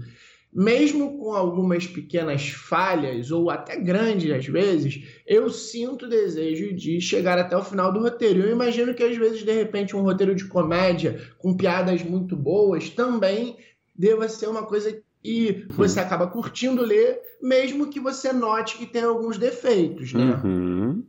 mesmo 0.58 1.16
com 1.16 1.34
algumas 1.34 1.86
pequenas 1.86 2.48
falhas, 2.48 3.30
ou 3.30 3.48
até 3.48 3.76
grandes 3.76 4.28
às 4.32 4.44
vezes, 4.44 5.04
eu 5.24 5.48
sinto 5.50 6.06
o 6.06 6.08
desejo 6.08 6.74
de 6.74 7.00
chegar 7.00 7.38
até 7.38 7.56
o 7.56 7.62
final 7.62 7.92
do 7.92 8.00
roteiro. 8.00 8.40
Eu 8.40 8.50
imagino 8.50 8.92
que 8.92 9.04
às 9.04 9.16
vezes, 9.16 9.44
de 9.44 9.52
repente, 9.52 9.94
um 9.94 10.02
roteiro 10.02 10.34
de 10.34 10.46
comédia 10.46 11.30
com 11.38 11.56
piadas 11.56 12.02
muito 12.02 12.34
boas 12.34 12.90
também 12.90 13.56
deva 13.94 14.28
ser 14.28 14.48
uma 14.48 14.64
coisa 14.64 15.00
que 15.22 15.64
você 15.70 16.00
acaba 16.00 16.26
curtindo 16.26 16.82
ler, 16.82 17.20
mesmo 17.40 17.86
que 17.86 18.00
você 18.00 18.32
note 18.32 18.78
que 18.78 18.86
tem 18.86 19.04
alguns 19.04 19.38
defeitos, 19.38 20.12
né? 20.12 20.40
Uhum. 20.42 21.06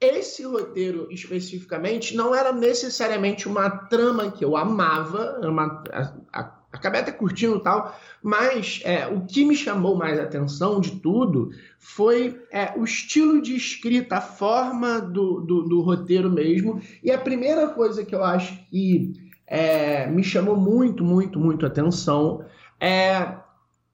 Esse 0.00 0.44
roteiro 0.44 1.08
especificamente 1.10 2.16
não 2.16 2.34
era 2.34 2.50
necessariamente 2.54 3.46
uma 3.46 3.68
trama 3.68 4.30
que 4.30 4.42
eu 4.42 4.56
amava, 4.56 5.38
uma, 5.44 5.84
a, 5.92 6.40
a, 6.40 6.61
acabei 6.72 7.00
até 7.00 7.12
curtindo 7.12 7.60
tal, 7.60 7.94
mas 8.22 8.80
é, 8.84 9.06
o 9.06 9.26
que 9.26 9.44
me 9.44 9.54
chamou 9.54 9.94
mais 9.94 10.18
atenção 10.18 10.80
de 10.80 10.92
tudo 11.00 11.50
foi 11.78 12.40
é, 12.50 12.72
o 12.76 12.84
estilo 12.84 13.42
de 13.42 13.54
escrita, 13.54 14.16
a 14.16 14.20
forma 14.20 15.00
do, 15.00 15.40
do, 15.40 15.62
do, 15.64 15.82
roteiro 15.82 16.30
mesmo. 16.30 16.80
E 17.02 17.10
a 17.10 17.18
primeira 17.18 17.68
coisa 17.68 18.04
que 18.04 18.14
eu 18.14 18.24
acho 18.24 18.56
que 18.70 19.12
é, 19.46 20.06
me 20.06 20.24
chamou 20.24 20.56
muito, 20.56 21.04
muito, 21.04 21.38
muito 21.38 21.66
atenção 21.66 22.44
é, 22.80 23.36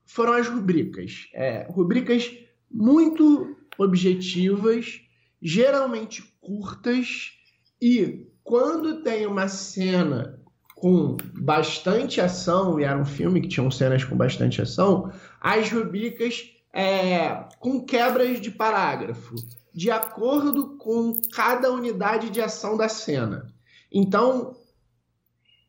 foram 0.06 0.34
as 0.34 0.46
rubricas. 0.46 1.28
É, 1.34 1.66
rubricas 1.68 2.30
muito 2.70 3.56
objetivas, 3.76 5.00
geralmente 5.42 6.22
curtas, 6.40 7.32
e 7.80 8.26
quando 8.42 9.02
tem 9.02 9.26
uma 9.26 9.48
cena 9.48 10.37
com 10.80 11.16
bastante 11.34 12.20
ação, 12.20 12.78
e 12.78 12.84
era 12.84 12.98
um 12.98 13.04
filme 13.04 13.40
que 13.40 13.48
tinha 13.48 13.68
cenas 13.70 14.04
com 14.04 14.16
bastante 14.16 14.62
ação, 14.62 15.12
as 15.40 15.70
rubricas 15.70 16.50
é, 16.72 17.44
com 17.58 17.84
quebras 17.84 18.40
de 18.40 18.50
parágrafo, 18.50 19.34
de 19.74 19.90
acordo 19.90 20.76
com 20.76 21.14
cada 21.32 21.72
unidade 21.72 22.30
de 22.30 22.40
ação 22.40 22.76
da 22.76 22.88
cena. 22.88 23.52
Então, 23.92 24.56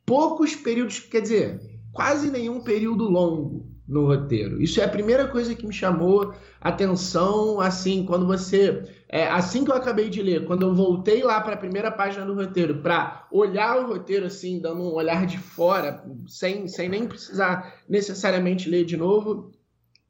poucos 0.06 0.56
períodos, 0.56 1.00
quer 1.00 1.22
dizer, 1.22 1.60
quase 1.92 2.30
nenhum 2.30 2.62
período 2.62 3.06
longo 3.06 3.68
no 3.88 4.06
roteiro. 4.06 4.62
Isso 4.62 4.80
é 4.80 4.86
a 4.86 4.90
primeira 4.90 5.28
coisa 5.28 5.56
que 5.56 5.66
me 5.66 5.74
chamou 5.74 6.34
atenção, 6.62 7.60
assim, 7.60 8.06
quando 8.06 8.28
você 8.28 8.84
é, 9.12 9.28
assim 9.28 9.66
que 9.66 9.72
eu 9.72 9.76
acabei 9.76 10.08
de 10.08 10.22
ler, 10.22 10.46
quando 10.46 10.62
eu 10.62 10.76
voltei 10.76 11.24
lá 11.24 11.42
para 11.42 11.56
a 11.56 11.58
primeira 11.58 11.90
página 11.90 12.24
do 12.24 12.36
roteiro, 12.36 12.76
para 12.78 13.28
olhar 13.32 13.80
o 13.80 13.88
roteiro 13.88 14.28
assim, 14.28 14.60
dando 14.60 14.84
um 14.84 14.94
olhar 14.94 15.26
de 15.26 15.40
fora, 15.40 16.04
sem, 16.28 16.68
sem 16.68 16.88
nem 16.88 17.08
precisar 17.08 17.82
necessariamente 17.90 18.70
ler 18.70 18.86
de 18.86 18.96
novo, 18.96 19.52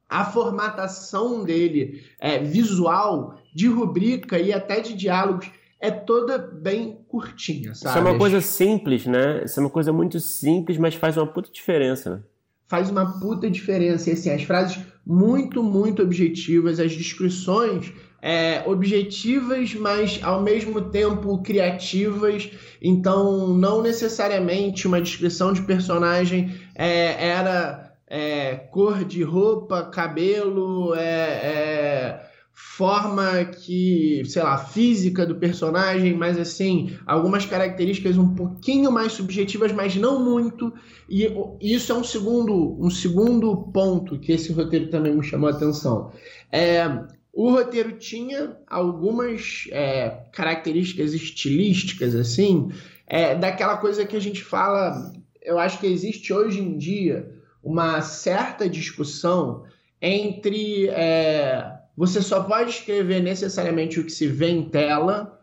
a 0.10 0.26
formatação 0.26 1.46
dele, 1.46 2.04
é, 2.20 2.40
visual, 2.40 3.40
de 3.56 3.68
rubrica 3.68 4.38
e 4.38 4.52
até 4.52 4.82
de 4.82 4.94
diálogos, 4.94 5.50
é 5.80 5.90
toda 5.90 6.38
bem 6.38 7.00
curtinha, 7.08 7.74
sabe? 7.74 7.98
Isso 7.98 8.08
é 8.08 8.12
uma 8.12 8.18
coisa 8.18 8.42
simples, 8.42 9.06
né? 9.06 9.44
Isso 9.46 9.60
é 9.62 9.64
uma 9.64 9.70
coisa 9.70 9.94
muito 9.94 10.20
simples, 10.20 10.78
mas 10.78 10.96
faz 10.96 11.16
uma 11.16 11.28
puta 11.28 11.50
diferença, 11.50 12.16
né? 12.16 12.22
Faz 12.68 12.90
uma 12.90 13.20
puta 13.20 13.50
diferença. 13.50 14.10
E 14.10 14.14
assim, 14.14 14.30
as 14.30 14.44
frases 14.44 14.78
muito, 15.10 15.64
muito 15.64 16.04
objetivas, 16.04 16.80
as 16.80 16.92
descrições 16.92 17.92
é, 18.22 18.62
objetivas, 18.68 19.74
mas 19.74 20.20
ao 20.22 20.44
mesmo 20.44 20.80
tempo 20.82 21.42
criativas. 21.42 22.52
Então, 22.80 23.48
não 23.48 23.82
necessariamente 23.82 24.86
uma 24.86 25.02
descrição 25.02 25.52
de 25.52 25.64
personagem 25.64 26.54
é, 26.76 27.28
era 27.28 27.92
é, 28.06 28.56
cor 28.56 29.04
de 29.04 29.24
roupa, 29.24 29.82
cabelo, 29.86 30.94
é, 30.94 31.02
é, 31.02 32.29
forma 32.62 33.46
que, 33.46 34.22
sei 34.26 34.44
lá, 34.44 34.58
física 34.58 35.26
do 35.26 35.36
personagem, 35.36 36.14
mas 36.14 36.38
assim, 36.38 36.98
algumas 37.06 37.46
características 37.46 38.18
um 38.18 38.36
pouquinho 38.36 38.92
mais 38.92 39.14
subjetivas, 39.14 39.72
mas 39.72 39.96
não 39.96 40.24
muito. 40.24 40.74
E 41.10 41.32
isso 41.62 41.94
é 41.94 41.96
um 41.96 42.04
segundo, 42.04 42.78
um 42.78 42.90
segundo 42.90 43.56
ponto 43.72 44.20
que 44.20 44.34
esse 44.34 44.52
roteiro 44.52 44.90
também 44.90 45.16
me 45.16 45.24
chamou 45.24 45.50
a 45.50 45.54
atenção. 45.54 46.12
É, 46.52 46.86
o 47.34 47.50
roteiro 47.50 47.94
tinha 47.94 48.58
algumas 48.68 49.66
é, 49.72 50.10
características 50.34 51.14
estilísticas, 51.14 52.14
assim, 52.14 52.74
é, 53.08 53.36
daquela 53.36 53.78
coisa 53.78 54.06
que 54.06 54.18
a 54.18 54.22
gente 54.22 54.44
fala. 54.44 55.14
Eu 55.42 55.58
acho 55.58 55.80
que 55.80 55.88
existe 55.88 56.34
hoje 56.34 56.60
em 56.60 56.78
dia 56.78 57.30
uma 57.64 58.02
certa 58.02 58.68
discussão 58.68 59.64
entre 60.02 60.90
é, 60.90 61.79
você 62.00 62.22
só 62.22 62.44
pode 62.44 62.70
escrever 62.70 63.22
necessariamente 63.22 64.00
o 64.00 64.06
que 64.06 64.12
se 64.14 64.26
vê 64.26 64.52
em 64.52 64.70
tela 64.70 65.38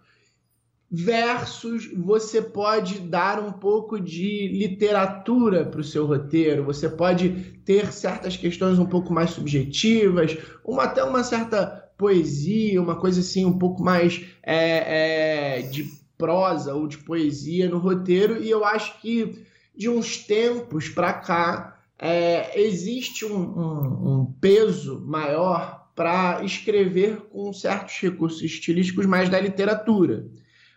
versus 0.90 1.86
você 1.94 2.40
pode 2.40 2.98
dar 2.98 3.38
um 3.38 3.52
pouco 3.52 4.00
de 4.00 4.48
literatura 4.48 5.66
para 5.66 5.82
o 5.82 5.84
seu 5.84 6.06
roteiro, 6.06 6.64
você 6.64 6.88
pode 6.88 7.28
ter 7.62 7.92
certas 7.92 8.38
questões 8.38 8.78
um 8.78 8.86
pouco 8.86 9.12
mais 9.12 9.32
subjetivas, 9.32 10.38
uma, 10.64 10.84
até 10.84 11.04
uma 11.04 11.22
certa 11.22 11.66
poesia, 11.98 12.80
uma 12.80 12.96
coisa 12.96 13.20
assim 13.20 13.44
um 13.44 13.58
pouco 13.58 13.82
mais 13.82 14.24
é, 14.42 15.58
é, 15.58 15.60
de 15.60 15.84
prosa 16.16 16.74
ou 16.74 16.88
de 16.88 16.96
poesia 16.96 17.68
no 17.68 17.76
roteiro, 17.76 18.42
e 18.42 18.48
eu 18.48 18.64
acho 18.64 18.98
que 19.02 19.44
de 19.76 19.90
uns 19.90 20.16
tempos 20.16 20.88
para 20.88 21.12
cá 21.12 21.82
é, 21.98 22.58
existe 22.58 23.26
um, 23.26 23.36
um, 23.36 24.20
um 24.20 24.34
peso 24.40 25.04
maior 25.04 25.85
para 25.96 26.44
escrever 26.44 27.16
com 27.30 27.50
certos 27.54 27.98
recursos 28.00 28.42
estilísticos 28.42 29.06
mais 29.06 29.30
da 29.30 29.40
literatura. 29.40 30.26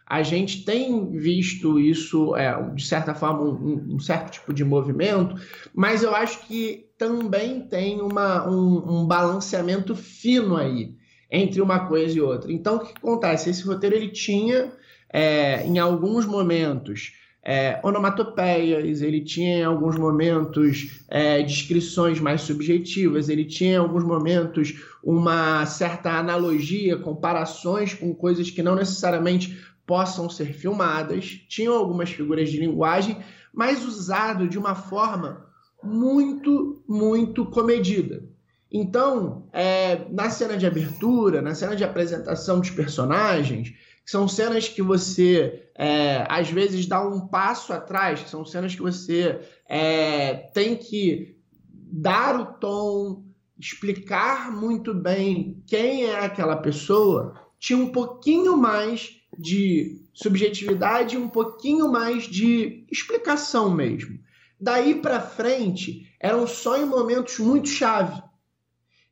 A 0.07 0.23
gente 0.23 0.63
tem 0.63 1.11
visto 1.11 1.79
isso, 1.79 2.35
é, 2.35 2.71
de 2.73 2.83
certa 2.83 3.13
forma, 3.13 3.43
um, 3.43 3.95
um, 3.95 3.99
certo 3.99 4.31
tipo 4.31 4.51
de 4.51 4.63
movimento, 4.63 5.35
mas 5.71 6.01
eu 6.01 6.15
acho 6.15 6.47
que 6.47 6.87
também 6.97 7.61
tem 7.61 8.01
uma, 8.01 8.49
um, 8.49 9.01
um 9.01 9.05
balanceamento 9.05 9.95
fino 9.95 10.57
aí 10.57 10.95
entre 11.29 11.61
uma 11.61 11.87
coisa 11.87 12.17
e 12.17 12.21
outra. 12.21 12.51
Então, 12.51 12.77
o 12.77 12.79
que 12.79 12.93
acontece? 12.97 13.51
Esse 13.51 13.63
roteiro 13.63 13.95
ele 13.95 14.09
tinha, 14.09 14.71
é, 15.13 15.63
em 15.67 15.77
alguns 15.77 16.25
momentos, 16.25 17.13
é, 17.51 17.79
onomatopeias, 17.81 19.01
ele 19.01 19.21
tinha 19.21 19.57
em 19.57 19.63
alguns 19.63 19.95
momentos 19.95 21.01
é, 21.07 21.41
descrições 21.41 22.19
mais 22.19 22.41
subjetivas, 22.41 23.27
ele 23.27 23.43
tinha 23.43 23.71
em 23.71 23.77
alguns 23.77 24.03
momentos 24.03 24.79
uma 25.03 25.65
certa 25.65 26.11
analogia, 26.11 26.95
comparações 26.95 27.95
com 27.95 28.13
coisas 28.13 28.51
que 28.51 28.61
não 28.61 28.75
necessariamente 28.75 29.59
possam 29.83 30.29
ser 30.29 30.53
filmadas, 30.53 31.41
tinham 31.49 31.73
algumas 31.73 32.11
figuras 32.11 32.51
de 32.51 32.59
linguagem, 32.59 33.17
mas 33.51 33.83
usado 33.83 34.47
de 34.47 34.59
uma 34.59 34.75
forma 34.75 35.43
muito, 35.83 36.83
muito 36.87 37.47
comedida. 37.47 38.29
Então, 38.71 39.49
é, 39.51 40.05
na 40.11 40.29
cena 40.29 40.55
de 40.55 40.67
abertura, 40.67 41.41
na 41.41 41.55
cena 41.55 41.75
de 41.75 41.83
apresentação 41.83 42.59
dos 42.59 42.69
personagens, 42.69 43.73
são 44.09 44.27
cenas 44.27 44.67
que 44.67 44.81
você 44.81 45.69
é, 45.75 46.25
às 46.27 46.49
vezes 46.49 46.87
dá 46.87 46.99
um 47.07 47.27
passo 47.27 47.71
atrás, 47.71 48.21
são 48.21 48.43
cenas 48.43 48.73
que 48.73 48.81
você 48.81 49.39
é, 49.67 50.33
tem 50.51 50.75
que 50.75 51.37
dar 51.71 52.39
o 52.39 52.45
tom, 52.53 53.23
explicar 53.59 54.51
muito 54.51 54.95
bem 54.95 55.63
quem 55.67 56.05
é 56.05 56.25
aquela 56.25 56.57
pessoa, 56.57 57.39
tinha 57.59 57.77
um 57.77 57.91
pouquinho 57.91 58.57
mais 58.57 59.11
de 59.37 60.01
subjetividade, 60.11 61.15
um 61.15 61.29
pouquinho 61.29 61.91
mais 61.91 62.23
de 62.23 62.87
explicação 62.91 63.69
mesmo. 63.69 64.17
Daí 64.59 64.95
para 64.95 65.21
frente, 65.21 66.11
eram 66.19 66.47
só 66.47 66.81
em 66.81 66.85
momentos 66.87 67.37
muito 67.37 67.69
chave. 67.69 68.19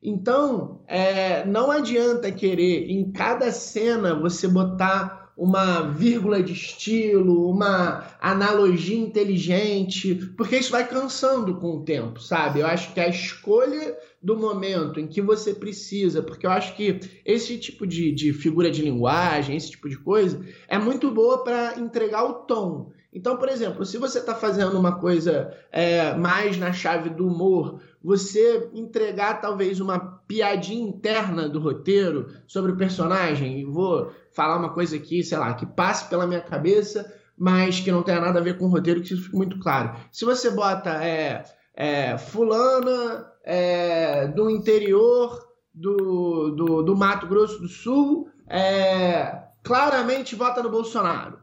Então, 0.02 0.80
é, 0.86 1.44
não 1.44 1.70
adianta 1.70 2.30
querer 2.30 2.90
em 2.90 3.10
cada 3.10 3.50
cena 3.50 4.14
você 4.14 4.46
botar 4.46 5.32
uma 5.38 5.82
vírgula 5.82 6.42
de 6.42 6.52
estilo, 6.52 7.48
uma 7.48 8.04
analogia 8.20 8.98
inteligente, 8.98 10.16
porque 10.36 10.56
isso 10.56 10.72
vai 10.72 10.86
cansando 10.86 11.56
com 11.60 11.76
o 11.76 11.84
tempo, 11.84 12.20
sabe? 12.20 12.58
Eu 12.58 12.66
acho 12.66 12.92
que 12.92 12.98
a 12.98 13.08
escolha 13.08 13.96
do 14.20 14.36
momento 14.36 14.98
em 14.98 15.06
que 15.06 15.22
você 15.22 15.54
precisa, 15.54 16.22
porque 16.22 16.46
eu 16.46 16.50
acho 16.50 16.74
que 16.74 17.00
esse 17.24 17.56
tipo 17.58 17.86
de, 17.86 18.12
de 18.12 18.32
figura 18.32 18.70
de 18.70 18.82
linguagem, 18.82 19.56
esse 19.56 19.70
tipo 19.70 19.88
de 19.88 19.96
coisa, 19.96 20.44
é 20.66 20.78
muito 20.78 21.10
boa 21.10 21.44
para 21.44 21.78
entregar 21.78 22.24
o 22.24 22.34
tom. 22.34 22.92
Então, 23.12 23.36
por 23.36 23.48
exemplo, 23.48 23.86
se 23.86 23.96
você 23.96 24.18
está 24.18 24.34
fazendo 24.34 24.78
uma 24.78 24.98
coisa 24.98 25.54
é, 25.72 26.14
mais 26.14 26.58
na 26.58 26.72
chave 26.72 27.08
do 27.08 27.26
humor, 27.26 27.80
você 28.02 28.68
entregar 28.74 29.40
talvez 29.40 29.80
uma 29.80 29.98
piadinha 29.98 30.88
interna 30.88 31.48
do 31.48 31.58
roteiro 31.58 32.26
sobre 32.46 32.72
o 32.72 32.76
personagem, 32.76 33.60
e 33.60 33.64
vou 33.64 34.12
falar 34.30 34.58
uma 34.58 34.74
coisa 34.74 34.96
aqui, 34.96 35.22
sei 35.22 35.38
lá, 35.38 35.54
que 35.54 35.64
passe 35.64 36.08
pela 36.08 36.26
minha 36.26 36.40
cabeça, 36.40 37.12
mas 37.36 37.80
que 37.80 37.90
não 37.90 38.02
tenha 38.02 38.20
nada 38.20 38.40
a 38.40 38.42
ver 38.42 38.58
com 38.58 38.66
o 38.66 38.70
roteiro, 38.70 39.00
que 39.00 39.14
isso 39.14 39.22
fique 39.22 39.36
muito 39.36 39.58
claro. 39.58 39.96
Se 40.12 40.24
você 40.24 40.50
bota 40.50 40.90
é, 41.02 41.44
é, 41.74 42.18
fulana 42.18 43.26
é, 43.48 44.26
do 44.28 44.50
interior 44.50 45.42
do, 45.72 46.50
do, 46.50 46.82
do, 46.82 46.94
Mato 46.94 47.26
Grosso 47.26 47.58
do 47.58 47.66
Sul, 47.66 48.28
é, 48.46 49.42
claramente 49.64 50.36
vota 50.36 50.62
no 50.62 50.68
Bolsonaro. 50.68 51.38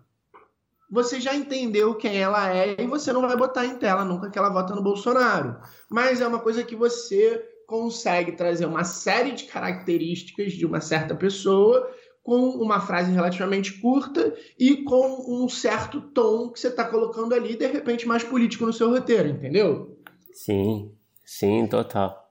Você 0.91 1.19
já 1.19 1.33
entendeu 1.33 1.95
quem 1.95 2.21
ela 2.21 2.55
é 2.55 2.79
e 2.79 2.85
você 2.85 3.12
não 3.12 3.21
vai 3.21 3.35
botar 3.35 3.65
em 3.65 3.77
tela 3.77 4.05
nunca 4.05 4.29
que 4.29 4.38
ela 4.38 4.53
vota 4.53 4.75
no 4.75 4.83
Bolsonaro. 4.83 5.57
Mas 5.89 6.21
é 6.21 6.27
uma 6.27 6.38
coisa 6.38 6.63
que 6.63 6.75
você 6.75 7.43
consegue 7.65 8.33
trazer 8.33 8.67
uma 8.67 8.83
série 8.83 9.31
de 9.31 9.45
características 9.45 10.53
de 10.53 10.63
uma 10.63 10.81
certa 10.81 11.15
pessoa 11.15 11.89
com 12.21 12.50
uma 12.50 12.79
frase 12.79 13.12
relativamente 13.12 13.81
curta 13.81 14.31
e 14.59 14.83
com 14.83 15.25
um 15.27 15.50
certo 15.50 16.01
tom 16.01 16.51
que 16.51 16.59
você 16.59 16.67
está 16.67 16.83
colocando 16.85 17.33
ali, 17.33 17.55
de 17.55 17.65
repente, 17.65 18.07
mais 18.07 18.24
político 18.24 18.63
no 18.63 18.74
seu 18.74 18.91
roteiro, 18.91 19.29
entendeu? 19.29 19.97
Sim, 20.31 20.91
sim, 21.25 21.67
total. 21.67 22.25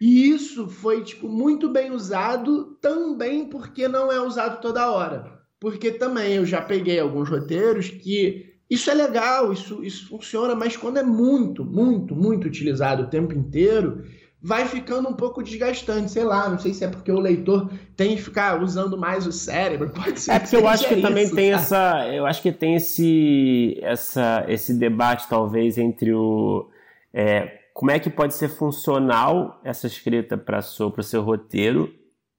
E 0.00 0.30
isso 0.30 0.68
foi, 0.68 1.02
tipo, 1.02 1.28
muito 1.28 1.70
bem 1.70 1.90
usado 1.90 2.76
também 2.80 3.48
porque 3.48 3.88
não 3.88 4.12
é 4.12 4.20
usado 4.20 4.60
toda 4.60 4.90
hora. 4.90 5.36
Porque 5.58 5.90
também 5.90 6.34
eu 6.34 6.44
já 6.44 6.60
peguei 6.60 7.00
alguns 7.00 7.28
roteiros 7.28 7.88
que 7.88 8.54
isso 8.68 8.90
é 8.90 8.94
legal, 8.94 9.52
isso, 9.52 9.82
isso 9.82 10.08
funciona, 10.08 10.54
mas 10.54 10.76
quando 10.76 10.98
é 10.98 11.02
muito, 11.02 11.64
muito, 11.64 12.14
muito 12.14 12.46
utilizado 12.46 13.04
o 13.04 13.06
tempo 13.06 13.32
inteiro, 13.32 14.04
vai 14.42 14.66
ficando 14.66 15.08
um 15.08 15.14
pouco 15.14 15.42
desgastante, 15.42 16.10
sei 16.10 16.24
lá, 16.24 16.48
não 16.48 16.58
sei 16.58 16.74
se 16.74 16.84
é 16.84 16.88
porque 16.88 17.10
o 17.10 17.20
leitor 17.20 17.70
tem 17.96 18.16
que 18.16 18.22
ficar 18.22 18.60
usando 18.62 18.98
mais 18.98 19.26
o 19.26 19.32
cérebro, 19.32 19.90
pode 19.94 20.20
ser. 20.20 20.32
É 20.32 20.38
porque 20.40 20.56
eu 20.56 20.68
acho 20.68 20.88
que 20.88 20.94
isso, 20.94 21.02
também 21.02 21.30
tem 21.30 21.52
essa, 21.52 22.06
eu 22.12 22.26
acho 22.26 22.42
que 22.42 22.52
tem 22.52 22.74
esse, 22.74 23.78
essa, 23.82 24.44
esse 24.48 24.74
debate 24.74 25.28
talvez 25.28 25.78
entre 25.78 26.12
o 26.12 26.68
é, 27.14 27.60
como 27.76 27.90
é 27.90 27.98
que 27.98 28.08
pode 28.08 28.32
ser 28.32 28.48
funcional 28.48 29.60
essa 29.62 29.86
escrita 29.86 30.34
para 30.38 30.60
o 30.60 31.02
seu 31.02 31.20
roteiro 31.20 31.92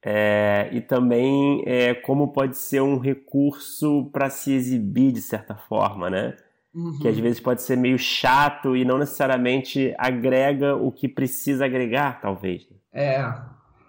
é, 0.04 0.68
e 0.72 0.82
também 0.82 1.62
é, 1.68 1.94
como 1.94 2.34
pode 2.34 2.58
ser 2.58 2.82
um 2.82 2.98
recurso 2.98 4.10
para 4.12 4.32
se 4.32 4.52
exibir 4.52 5.12
de 5.12 5.22
certa 5.22 5.54
forma, 5.54 6.10
né? 6.10 6.36
Uhum. 6.74 6.98
Que 7.00 7.08
às 7.08 7.20
vezes 7.20 7.40
pode 7.40 7.62
ser 7.62 7.78
meio 7.78 8.00
chato 8.00 8.76
e 8.76 8.84
não 8.84 8.98
necessariamente 8.98 9.94
agrega 10.00 10.76
o 10.76 10.92
que 10.92 11.08
precisa 11.08 11.66
agregar, 11.66 12.20
talvez. 12.20 12.68
É. 12.92 13.24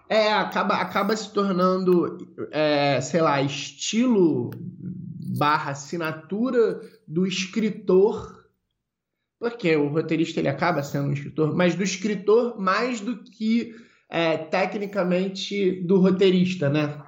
É, 0.07 0.31
acaba, 0.31 0.75
acaba 0.75 1.15
se 1.15 1.33
tornando, 1.33 2.15
é, 2.51 3.01
sei 3.01 3.21
lá, 3.21 3.41
estilo 3.41 4.51
barra 5.35 5.71
assinatura 5.71 6.79
do 7.07 7.25
escritor, 7.25 8.38
porque 9.39 9.75
o 9.75 9.87
roteirista 9.87 10.39
ele 10.39 10.49
acaba 10.49 10.83
sendo 10.83 11.07
um 11.07 11.13
escritor, 11.13 11.55
mas 11.55 11.75
do 11.75 11.83
escritor 11.83 12.59
mais 12.59 12.99
do 12.99 13.23
que 13.23 13.73
é, 14.09 14.37
tecnicamente 14.37 15.81
do 15.81 15.99
roteirista, 15.99 16.69
né? 16.69 17.01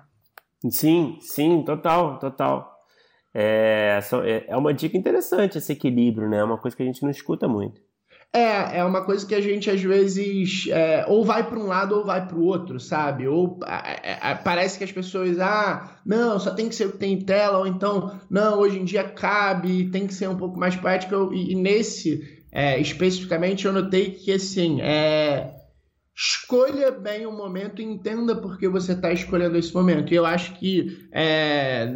Sim, 0.70 1.18
sim, 1.20 1.64
total, 1.64 2.20
total. 2.20 2.72
É, 3.34 4.00
é, 4.26 4.46
é 4.48 4.58
uma 4.58 4.74
dica 4.74 4.98
interessante 4.98 5.58
esse 5.58 5.74
equilíbrio, 5.74 6.30
né? 6.30 6.38
É 6.38 6.44
uma 6.44 6.58
coisa 6.58 6.78
que 6.78 6.84
a 6.84 6.86
gente 6.86 7.02
não 7.02 7.10
escuta 7.10 7.48
muito. 7.48 7.82
É, 8.34 8.78
é 8.78 8.84
uma 8.86 9.04
coisa 9.04 9.26
que 9.26 9.36
a 9.36 9.42
gente 9.42 9.70
às 9.70 9.82
vezes 9.82 10.66
é, 10.70 11.04
ou 11.06 11.26
vai 11.26 11.46
para 11.46 11.60
um 11.60 11.68
lado 11.68 11.98
ou 11.98 12.06
vai 12.06 12.26
para 12.26 12.38
o 12.38 12.46
outro, 12.46 12.80
sabe? 12.80 13.28
Ou 13.28 13.60
é, 13.68 14.30
é, 14.32 14.36
parece 14.36 14.78
que 14.78 14.86
as 14.86 14.92
pessoas, 14.92 15.38
ah, 15.38 16.00
não, 16.06 16.40
só 16.40 16.52
tem 16.52 16.70
que 16.70 16.76
ser 16.76 16.86
o 16.88 16.92
que 16.94 16.98
tem 16.98 17.14
em 17.14 17.22
tela, 17.22 17.58
ou 17.58 17.68
então, 17.68 18.22
não, 18.30 18.60
hoje 18.60 18.80
em 18.80 18.86
dia 18.86 19.04
cabe, 19.04 19.90
tem 19.90 20.08
que 20.08 20.14
ser 20.14 20.30
um 20.30 20.38
pouco 20.38 20.58
mais 20.58 20.78
prático. 20.78 21.34
E, 21.34 21.52
e 21.52 21.56
nesse, 21.56 22.42
é, 22.54 22.80
especificamente, 22.80 23.66
eu 23.66 23.74
notei 23.74 24.12
que, 24.12 24.32
assim, 24.32 24.82
é, 24.82 25.54
escolha 26.16 26.92
bem 26.92 27.26
o 27.26 27.32
momento 27.32 27.82
e 27.82 27.86
entenda 27.86 28.36
por 28.36 28.58
que 28.58 28.70
você 28.70 28.94
está 28.94 29.12
escolhendo 29.12 29.58
esse 29.58 29.74
momento. 29.74 30.14
E 30.14 30.16
eu 30.16 30.26
acho 30.26 30.54
que 30.54 31.08
é, 31.12 31.88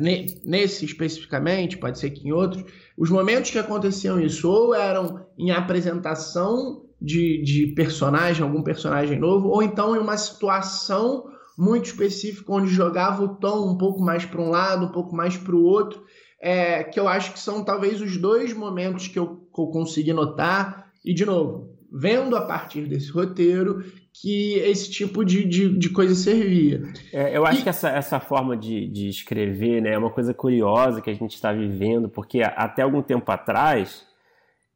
nesse 0.44 0.84
especificamente, 0.84 1.78
pode 1.78 2.00
ser 2.00 2.10
que 2.10 2.28
em 2.28 2.32
outros, 2.32 2.64
os 2.98 3.10
momentos 3.10 3.52
que 3.52 3.60
aconteciam 3.60 4.20
isso 4.20 4.50
ou 4.50 4.74
eram 4.74 5.26
em 5.38 5.52
apresentação 5.52 6.86
de, 7.02 7.42
de 7.44 7.68
personagem, 7.76 8.44
algum 8.44 8.64
personagem 8.64 9.20
novo, 9.20 9.50
ou 9.50 9.62
então 9.62 9.96
em 9.96 10.00
uma 10.00 10.18
situação 10.18 11.26
muito 11.58 11.86
específica 11.86 12.52
onde 12.52 12.68
jogava 12.68 13.24
o 13.24 13.36
tom 13.36 13.70
um 13.70 13.78
pouco 13.78 14.02
mais 14.02 14.26
para 14.26 14.42
um 14.42 14.50
lado, 14.50 14.86
um 14.86 14.92
pouco 14.92 15.16
mais 15.16 15.38
para 15.38 15.56
o 15.56 15.64
outro, 15.64 16.04
é, 16.42 16.84
que 16.84 17.00
eu 17.00 17.08
acho 17.08 17.34
que 17.34 17.40
são 17.40 17.64
talvez 17.64 18.02
os 18.02 18.18
dois 18.18 18.54
momentos 18.54 19.08
que 19.08 19.18
eu, 19.18 19.48
que 19.54 19.62
eu 19.62 19.68
consegui 19.68 20.14
notar. 20.14 20.92
E, 21.04 21.14
de 21.14 21.26
novo, 21.26 21.76
vendo 21.92 22.36
a 22.36 22.42
partir 22.42 22.88
desse 22.88 23.12
roteiro 23.12 23.84
que 24.22 24.56
esse 24.60 24.90
tipo 24.90 25.26
de, 25.26 25.44
de, 25.44 25.78
de 25.78 25.90
coisa 25.90 26.16
servia. 26.16 26.82
É, 27.12 27.36
eu 27.36 27.46
acho 27.46 27.60
e... 27.60 27.64
que 27.64 27.70
essa, 27.70 27.90
essa 27.90 28.20
forma 28.20 28.56
de, 28.56 28.88
de 28.88 29.10
escrever 29.10 29.82
né, 29.82 29.94
é 29.94 29.98
uma 29.98 30.10
coisa 30.10 30.34
curiosa 30.34 31.02
que 31.02 31.10
a 31.10 31.14
gente 31.14 31.36
está 31.36 31.52
vivendo, 31.52 32.08
porque 32.08 32.42
até 32.42 32.82
algum 32.82 33.02
tempo 33.02 33.30
atrás 33.30 34.06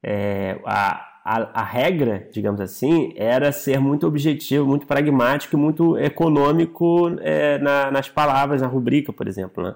é, 0.04 0.60
a, 0.66 1.06
a, 1.24 1.62
a, 1.62 1.64
regra, 1.64 2.28
digamos 2.34 2.60
assim, 2.60 3.14
era 3.16 3.52
ser 3.52 3.80
muito 3.80 4.06
objetivo, 4.06 4.66
muito 4.66 4.86
pragmático 4.86 5.56
e 5.56 5.60
muito 5.60 5.98
econômico 5.98 7.10
é, 7.22 7.58
na, 7.60 7.90
nas 7.92 8.10
palavras, 8.10 8.62
na 8.62 8.68
rubrica, 8.68 9.14
por 9.14 9.28
exemplo, 9.28 9.64
né? 9.64 9.76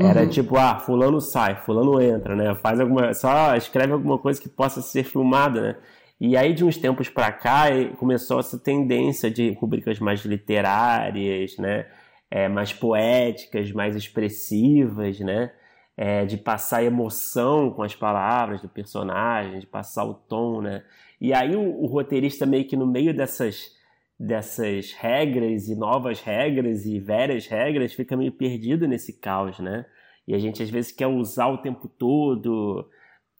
Era 0.00 0.22
uhum. 0.22 0.28
tipo, 0.28 0.56
ah, 0.56 0.78
fulano 0.78 1.20
sai, 1.20 1.56
fulano 1.56 2.00
entra, 2.00 2.36
né? 2.36 2.54
Faz 2.54 2.78
alguma, 2.78 3.12
só 3.12 3.56
escreve 3.56 3.92
alguma 3.92 4.16
coisa 4.16 4.40
que 4.40 4.48
possa 4.48 4.80
ser 4.80 5.02
filmada, 5.02 5.60
né? 5.60 5.76
E 6.20 6.36
aí, 6.36 6.52
de 6.52 6.64
uns 6.64 6.76
tempos 6.76 7.08
para 7.08 7.30
cá, 7.30 7.66
começou 7.96 8.40
essa 8.40 8.58
tendência 8.58 9.30
de 9.30 9.52
rubricas 9.52 10.00
mais 10.00 10.20
literárias, 10.24 11.56
né? 11.58 11.86
É, 12.30 12.48
mais 12.48 12.72
poéticas, 12.72 13.70
mais 13.72 13.94
expressivas, 13.94 15.20
né? 15.20 15.52
É, 15.96 16.24
de 16.26 16.36
passar 16.36 16.82
emoção 16.82 17.70
com 17.70 17.82
as 17.82 17.94
palavras 17.94 18.60
do 18.60 18.68
personagem, 18.68 19.60
de 19.60 19.66
passar 19.66 20.04
o 20.04 20.14
tom, 20.14 20.60
né? 20.60 20.82
E 21.20 21.32
aí 21.32 21.54
o, 21.56 21.82
o 21.82 21.86
roteirista 21.86 22.44
meio 22.46 22.66
que 22.66 22.76
no 22.76 22.86
meio 22.86 23.14
dessas, 23.14 23.72
dessas 24.18 24.92
regras 24.92 25.68
e 25.68 25.76
novas 25.76 26.20
regras 26.20 26.84
e 26.84 26.98
velhas 26.98 27.46
regras 27.46 27.94
fica 27.94 28.16
meio 28.16 28.32
perdido 28.32 28.88
nesse 28.88 29.12
caos, 29.20 29.58
né? 29.60 29.86
E 30.26 30.34
a 30.34 30.38
gente 30.38 30.62
às 30.62 30.70
vezes 30.70 30.92
quer 30.92 31.06
usar 31.06 31.46
o 31.48 31.58
tempo 31.58 31.88
todo 31.88 32.88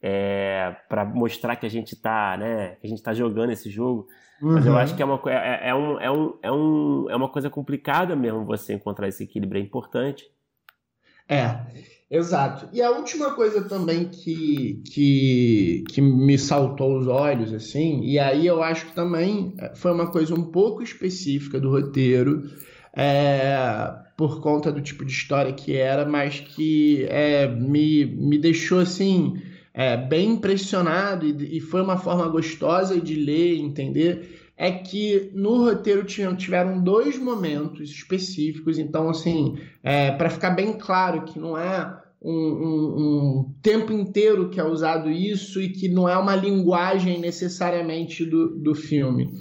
é, 0.01 0.75
para 0.87 1.03
mostrar 1.05 1.55
que 1.55 1.65
a 1.65 1.69
gente 1.69 1.93
está 1.93 2.37
né, 2.37 2.75
que 2.79 2.87
a 2.87 2.89
gente 2.89 3.03
tá 3.03 3.13
jogando 3.13 3.51
esse 3.51 3.69
jogo. 3.69 4.07
Uhum. 4.41 4.53
Mas 4.53 4.65
eu 4.65 4.77
acho 4.77 4.95
que 4.95 5.01
é 5.01 5.05
uma, 5.05 5.21
é, 5.27 5.69
é, 5.69 5.75
um, 5.75 5.99
é, 5.99 6.11
um, 6.11 6.39
é, 6.41 6.51
um, 6.51 7.09
é 7.09 7.15
uma 7.15 7.29
coisa 7.29 7.49
complicada 7.49 8.15
mesmo 8.15 8.45
você 8.45 8.73
encontrar 8.73 9.07
esse 9.07 9.23
equilíbrio, 9.23 9.59
é 9.59 9.63
importante. 9.63 10.25
É, 11.27 11.59
exato. 12.09 12.67
E 12.73 12.81
a 12.81 12.89
última 12.89 13.35
coisa 13.35 13.61
também 13.67 14.05
que, 14.05 14.81
que, 14.91 15.83
que 15.89 16.01
me 16.01 16.39
saltou 16.39 16.97
os 16.97 17.05
olhos, 17.05 17.53
assim, 17.53 18.01
e 18.01 18.17
aí 18.17 18.47
eu 18.47 18.63
acho 18.63 18.87
que 18.87 18.95
também 18.95 19.53
foi 19.75 19.91
uma 19.91 20.09
coisa 20.09 20.33
um 20.33 20.43
pouco 20.43 20.81
específica 20.81 21.59
do 21.59 21.69
roteiro, 21.69 22.49
é, 22.95 23.55
por 24.17 24.41
conta 24.41 24.71
do 24.71 24.81
tipo 24.81 25.05
de 25.05 25.11
história 25.11 25.53
que 25.53 25.75
era, 25.75 26.03
mas 26.03 26.39
que 26.39 27.05
é, 27.09 27.47
me, 27.47 28.05
me 28.05 28.39
deixou 28.39 28.79
assim 28.79 29.39
é, 29.79 29.95
bem 29.95 30.31
impressionado 30.31 31.25
e, 31.25 31.55
e, 31.55 31.61
foi 31.61 31.81
uma 31.81 31.95
forma 31.95 32.27
gostosa 32.27 32.99
de 32.99 33.15
ler 33.15 33.53
e 33.53 33.61
entender. 33.61 34.51
É 34.57 34.69
que 34.69 35.31
no 35.33 35.63
roteiro 35.63 36.03
tiveram 36.03 36.83
dois 36.83 37.17
momentos 37.17 37.89
específicos, 37.89 38.77
então, 38.77 39.09
assim, 39.09 39.57
é, 39.81 40.11
para 40.11 40.29
ficar 40.29 40.49
bem 40.49 40.73
claro 40.73 41.21
que 41.21 41.39
não 41.39 41.57
é 41.57 41.97
um, 42.21 42.33
um, 42.33 42.97
um, 42.97 43.55
tempo 43.61 43.93
inteiro 43.93 44.49
que 44.49 44.59
é 44.59 44.63
usado 44.65 45.09
isso 45.09 45.61
e 45.61 45.69
que 45.69 45.87
não 45.87 46.09
é 46.09 46.17
uma 46.17 46.35
linguagem 46.35 47.17
necessariamente 47.17 48.25
do, 48.25 48.49
do 48.59 48.75
filme 48.75 49.31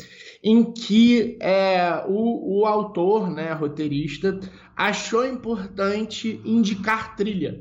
em 0.42 0.72
que 0.72 1.36
é, 1.40 2.04
o, 2.06 2.60
o 2.60 2.66
autor, 2.66 3.30
né, 3.30 3.52
roteirista, 3.52 4.38
achou 4.76 5.26
importante 5.26 6.40
indicar 6.44 7.16
trilha. 7.16 7.60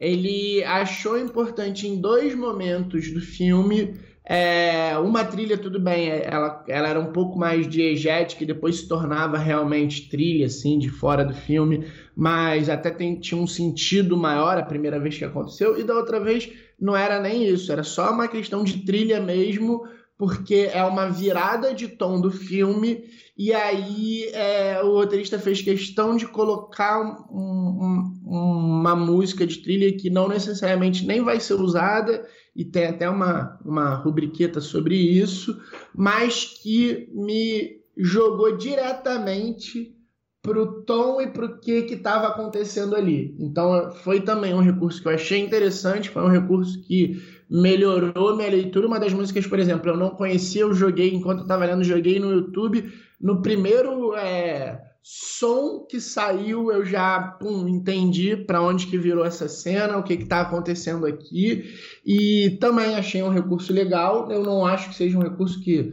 Ele 0.00 0.62
achou 0.64 1.18
importante 1.18 1.86
em 1.86 2.00
dois 2.00 2.34
momentos 2.34 3.10
do 3.10 3.20
filme 3.20 3.98
é, 4.30 4.98
uma 4.98 5.24
trilha, 5.24 5.56
tudo 5.56 5.80
bem, 5.80 6.10
ela, 6.10 6.62
ela 6.68 6.88
era 6.88 7.00
um 7.00 7.12
pouco 7.14 7.38
mais 7.38 7.66
diegética 7.66 8.44
e 8.44 8.46
depois 8.46 8.80
se 8.80 8.86
tornava 8.86 9.38
realmente 9.38 10.06
trilha, 10.10 10.44
assim, 10.44 10.78
de 10.78 10.90
fora 10.90 11.24
do 11.24 11.32
filme, 11.32 11.86
mas 12.14 12.68
até 12.68 12.90
tem, 12.90 13.18
tinha 13.18 13.40
um 13.40 13.46
sentido 13.46 14.18
maior 14.18 14.58
a 14.58 14.62
primeira 14.62 15.00
vez 15.00 15.16
que 15.16 15.24
aconteceu, 15.24 15.80
e 15.80 15.82
da 15.82 15.94
outra 15.94 16.20
vez 16.20 16.52
não 16.78 16.94
era 16.94 17.18
nem 17.18 17.48
isso, 17.48 17.72
era 17.72 17.82
só 17.82 18.12
uma 18.12 18.28
questão 18.28 18.62
de 18.62 18.84
trilha 18.84 19.18
mesmo, 19.18 19.88
porque 20.18 20.68
é 20.72 20.82
uma 20.82 21.08
virada 21.08 21.72
de 21.72 21.86
tom 21.86 22.20
do 22.20 22.28
filme, 22.28 23.04
e 23.36 23.52
aí 23.52 24.24
é, 24.32 24.82
o 24.82 24.94
roteirista 24.94 25.38
fez 25.38 25.62
questão 25.62 26.16
de 26.16 26.26
colocar 26.26 27.00
um, 27.30 28.18
um, 28.26 28.80
uma 28.80 28.96
música 28.96 29.46
de 29.46 29.58
trilha 29.58 29.96
que 29.96 30.10
não 30.10 30.26
necessariamente 30.26 31.06
nem 31.06 31.22
vai 31.22 31.38
ser 31.38 31.54
usada, 31.54 32.26
e 32.54 32.64
tem 32.64 32.86
até 32.86 33.08
uma, 33.08 33.60
uma 33.64 33.94
rubriqueta 33.94 34.60
sobre 34.60 34.96
isso, 34.96 35.56
mas 35.94 36.44
que 36.44 37.08
me 37.14 37.78
jogou 37.96 38.56
diretamente 38.56 39.94
para 40.42 40.60
o 40.60 40.82
tom 40.82 41.20
e 41.20 41.28
para 41.28 41.46
o 41.46 41.60
que 41.60 41.72
estava 41.72 42.28
acontecendo 42.28 42.96
ali. 42.96 43.36
Então 43.38 43.92
foi 44.02 44.20
também 44.20 44.54
um 44.54 44.62
recurso 44.62 45.00
que 45.00 45.06
eu 45.06 45.12
achei 45.12 45.38
interessante, 45.38 46.10
foi 46.10 46.22
um 46.22 46.28
recurso 46.28 46.80
que 46.82 47.22
melhorou 47.50 48.36
minha 48.36 48.50
leitura. 48.50 48.86
Uma 48.86 49.00
das 49.00 49.12
músicas, 49.12 49.46
por 49.46 49.58
exemplo, 49.58 49.90
eu 49.90 49.96
não 49.96 50.10
conhecia, 50.10 50.62
eu 50.62 50.74
joguei 50.74 51.14
enquanto 51.14 51.38
eu 51.38 51.42
estava 51.42 51.64
lendo, 51.64 51.84
joguei 51.84 52.18
no 52.18 52.32
YouTube. 52.32 52.92
No 53.20 53.40
primeiro 53.42 54.14
é, 54.14 54.80
som 55.02 55.86
que 55.88 56.00
saiu, 56.00 56.70
eu 56.70 56.84
já 56.84 57.20
pum, 57.20 57.66
entendi 57.66 58.36
para 58.36 58.62
onde 58.62 58.86
que 58.86 58.98
virou 58.98 59.24
essa 59.24 59.48
cena, 59.48 59.96
o 59.96 60.02
que 60.02 60.14
está 60.14 60.42
acontecendo 60.42 61.06
aqui. 61.06 61.64
E 62.04 62.58
também 62.60 62.94
achei 62.94 63.22
um 63.22 63.32
recurso 63.32 63.72
legal. 63.72 64.30
Eu 64.30 64.42
não 64.42 64.66
acho 64.66 64.90
que 64.90 64.96
seja 64.96 65.16
um 65.16 65.22
recurso 65.22 65.60
que 65.62 65.92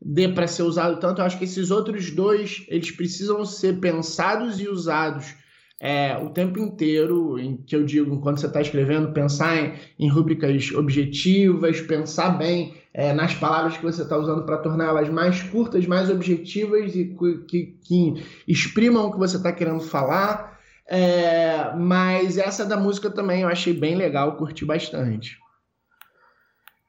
dê 0.00 0.28
para 0.28 0.46
ser 0.46 0.62
usado 0.62 0.98
tanto. 0.98 1.20
Eu 1.20 1.26
acho 1.26 1.38
que 1.38 1.44
esses 1.44 1.70
outros 1.70 2.10
dois, 2.10 2.64
eles 2.68 2.90
precisam 2.90 3.44
ser 3.44 3.80
pensados 3.80 4.60
e 4.60 4.68
usados 4.68 5.34
é, 5.80 6.16
o 6.16 6.30
tempo 6.30 6.58
inteiro, 6.58 7.38
em 7.38 7.56
que 7.56 7.74
eu 7.74 7.84
digo, 7.84 8.14
enquanto 8.14 8.40
você 8.40 8.46
está 8.46 8.60
escrevendo, 8.60 9.12
pensar 9.12 9.56
em, 9.56 9.74
em 9.98 10.08
rubricas 10.08 10.70
objetivas, 10.72 11.80
pensar 11.80 12.30
bem 12.30 12.74
é, 12.92 13.12
nas 13.12 13.34
palavras 13.34 13.76
que 13.76 13.82
você 13.82 14.02
está 14.02 14.16
usando 14.16 14.44
para 14.46 14.58
torná-las 14.58 15.08
mais 15.08 15.42
curtas, 15.42 15.86
mais 15.86 16.08
objetivas 16.08 16.94
e 16.94 17.14
que, 17.48 17.78
que 17.82 18.24
exprimam 18.46 19.06
o 19.06 19.12
que 19.12 19.18
você 19.18 19.36
está 19.36 19.52
querendo 19.52 19.80
falar. 19.80 20.58
É, 20.86 21.74
mas 21.76 22.38
essa 22.38 22.64
da 22.64 22.76
música 22.76 23.10
também 23.10 23.42
eu 23.42 23.48
achei 23.48 23.72
bem 23.72 23.96
legal, 23.96 24.36
curti 24.36 24.64
bastante. 24.64 25.38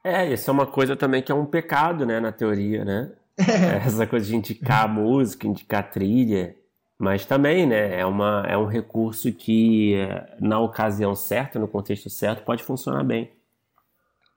É, 0.04 0.32
isso 0.32 0.48
é 0.48 0.52
uma 0.52 0.66
coisa 0.66 0.94
também 0.94 1.20
que 1.20 1.32
é 1.32 1.34
um 1.34 1.46
pecado, 1.46 2.06
né, 2.06 2.20
na 2.20 2.30
teoria, 2.30 2.84
né? 2.84 3.12
É. 3.38 3.86
Essa 3.86 4.06
coisa 4.06 4.24
de 4.24 4.34
indicar 4.34 4.88
música, 4.88 5.46
indicar 5.46 5.90
trilha. 5.90 6.56
Mas 6.98 7.26
também, 7.26 7.66
né, 7.66 8.00
é, 8.00 8.06
uma, 8.06 8.44
é 8.48 8.56
um 8.56 8.66
recurso 8.66 9.30
que, 9.32 9.94
na 10.40 10.58
ocasião 10.58 11.14
certa, 11.14 11.58
no 11.58 11.68
contexto 11.68 12.08
certo, 12.08 12.42
pode 12.42 12.62
funcionar 12.62 13.04
bem. 13.04 13.30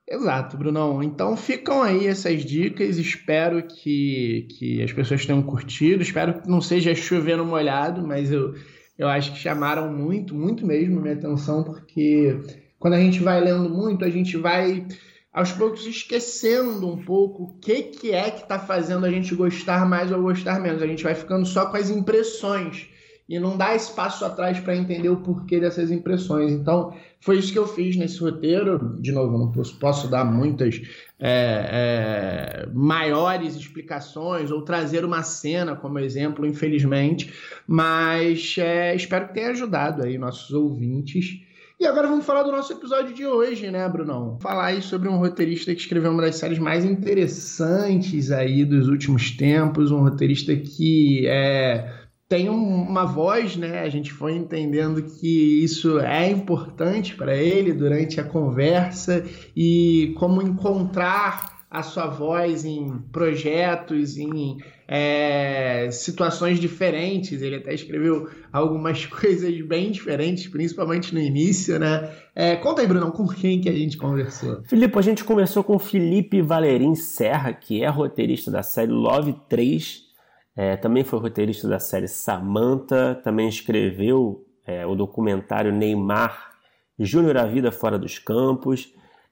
Exato, 0.09 0.57
Brunão. 0.57 1.03
Então 1.03 1.37
ficam 1.37 1.83
aí 1.83 2.07
essas 2.07 2.43
dicas. 2.43 2.97
Espero 2.97 3.63
que, 3.63 4.47
que 4.57 4.81
as 4.81 4.91
pessoas 4.91 5.25
tenham 5.25 5.41
curtido. 5.43 6.01
Espero 6.01 6.41
que 6.41 6.49
não 6.49 6.59
seja 6.59 6.95
chovendo 6.95 7.45
molhado, 7.45 8.05
mas 8.05 8.31
eu, 8.31 8.55
eu 8.97 9.07
acho 9.07 9.31
que 9.31 9.37
chamaram 9.37 9.93
muito, 9.93 10.33
muito 10.33 10.65
mesmo 10.65 10.99
minha 10.99 11.13
atenção, 11.13 11.63
porque 11.63 12.41
quando 12.79 12.95
a 12.95 12.99
gente 12.99 13.21
vai 13.21 13.39
lendo 13.39 13.69
muito, 13.69 14.03
a 14.03 14.09
gente 14.09 14.35
vai 14.35 14.85
aos 15.31 15.51
poucos 15.51 15.85
esquecendo 15.85 16.87
um 16.87 17.03
pouco 17.03 17.43
o 17.43 17.59
que, 17.59 17.83
que 17.83 18.11
é 18.11 18.31
que 18.31 18.41
está 18.41 18.57
fazendo 18.57 19.05
a 19.05 19.11
gente 19.11 19.35
gostar 19.35 19.87
mais 19.87 20.11
ou 20.11 20.21
gostar 20.21 20.59
menos. 20.59 20.81
A 20.81 20.87
gente 20.87 21.03
vai 21.03 21.15
ficando 21.15 21.45
só 21.45 21.67
com 21.67 21.77
as 21.77 21.89
impressões 21.89 22.87
e 23.29 23.37
não 23.39 23.55
dá 23.55 23.75
espaço 23.75 24.25
atrás 24.25 24.59
para 24.59 24.75
entender 24.75 25.07
o 25.07 25.17
porquê 25.17 25.59
dessas 25.59 25.91
impressões. 25.91 26.51
Então, 26.51 26.95
foi 27.21 27.37
isso 27.37 27.53
que 27.53 27.59
eu 27.59 27.67
fiz 27.67 27.95
nesse 27.95 28.19
roteiro. 28.19 28.97
De 28.99 29.11
novo, 29.11 29.37
não 29.37 29.51
posso, 29.51 29.77
posso 29.77 30.07
dar 30.07 30.25
muitas 30.25 30.81
é, 31.19 32.63
é, 32.65 32.69
maiores 32.73 33.55
explicações 33.55 34.49
ou 34.49 34.63
trazer 34.63 35.05
uma 35.05 35.21
cena 35.21 35.75
como 35.75 35.99
exemplo, 35.99 36.43
infelizmente, 36.43 37.31
mas 37.67 38.55
é, 38.57 38.95
espero 38.95 39.27
que 39.27 39.35
tenha 39.35 39.49
ajudado 39.49 40.01
aí 40.01 40.17
nossos 40.17 40.49
ouvintes 40.51 41.47
e 41.79 41.85
agora 41.85 42.09
vamos 42.09 42.25
falar 42.25 42.43
do 42.43 42.51
nosso 42.51 42.73
episódio 42.73 43.13
de 43.13 43.25
hoje, 43.25 43.71
né, 43.71 43.87
Brunão? 43.87 44.37
Falar 44.41 44.65
aí 44.65 44.81
sobre 44.81 45.07
um 45.07 45.17
roteirista 45.17 45.73
que 45.73 45.79
escreveu 45.79 46.11
uma 46.11 46.23
das 46.23 46.35
séries 46.35 46.59
mais 46.59 46.83
interessantes 46.83 48.31
aí 48.31 48.65
dos 48.65 48.89
últimos 48.89 49.31
tempos, 49.31 49.89
um 49.89 50.01
roteirista 50.01 50.53
que 50.55 51.25
é, 51.25 51.89
tem 52.27 52.49
uma 52.49 53.05
voz, 53.05 53.55
né? 53.55 53.79
A 53.79 53.87
gente 53.87 54.11
foi 54.11 54.33
entendendo 54.33 55.01
que 55.01 55.63
isso 55.63 55.99
é 55.99 56.29
importante 56.29 57.15
para 57.15 57.35
ele 57.35 57.71
durante 57.71 58.19
a 58.19 58.25
conversa 58.25 59.25
e 59.55 60.13
como 60.19 60.41
encontrar 60.41 61.59
a 61.71 61.81
sua 61.81 62.07
voz 62.07 62.65
em 62.65 62.99
projetos, 63.11 64.17
em 64.17 64.57
é, 64.91 65.87
situações 65.91 66.59
diferentes. 66.59 67.43
Ele 67.43 67.57
até 67.57 67.75
escreveu 67.75 68.27
algumas 68.51 69.05
coisas 69.07 69.61
bem 69.61 69.91
diferentes, 69.91 70.47
principalmente 70.47 71.13
no 71.13 71.21
início, 71.21 71.77
né? 71.77 72.09
É, 72.33 72.55
conta 72.55 72.81
aí, 72.81 72.87
Bruno, 72.87 73.11
com 73.11 73.27
quem 73.27 73.61
que 73.61 73.69
a 73.69 73.73
gente 73.73 73.97
conversou? 73.97 74.63
Filipe, 74.63 74.97
a 74.97 75.01
gente 75.03 75.23
conversou 75.23 75.63
com 75.63 75.77
Felipe 75.77 76.41
Valerim 76.41 76.95
Serra, 76.95 77.53
que 77.53 77.83
é 77.83 77.87
roteirista 77.87 78.49
da 78.49 78.63
série 78.63 78.91
Love 78.91 79.35
3. 79.47 80.09
É, 80.55 80.75
também 80.75 81.03
foi 81.03 81.19
roteirista 81.19 81.67
da 81.67 81.79
série 81.79 82.07
Samantha, 82.07 83.13
também 83.23 83.47
escreveu 83.47 84.43
é, 84.65 84.85
o 84.87 84.95
documentário 84.95 85.71
Neymar 85.71 86.49
Júnior 86.97 87.37
a 87.37 87.45
Vida 87.45 87.71
Fora 87.71 87.99
dos 87.99 88.17
Campos. 88.17 88.91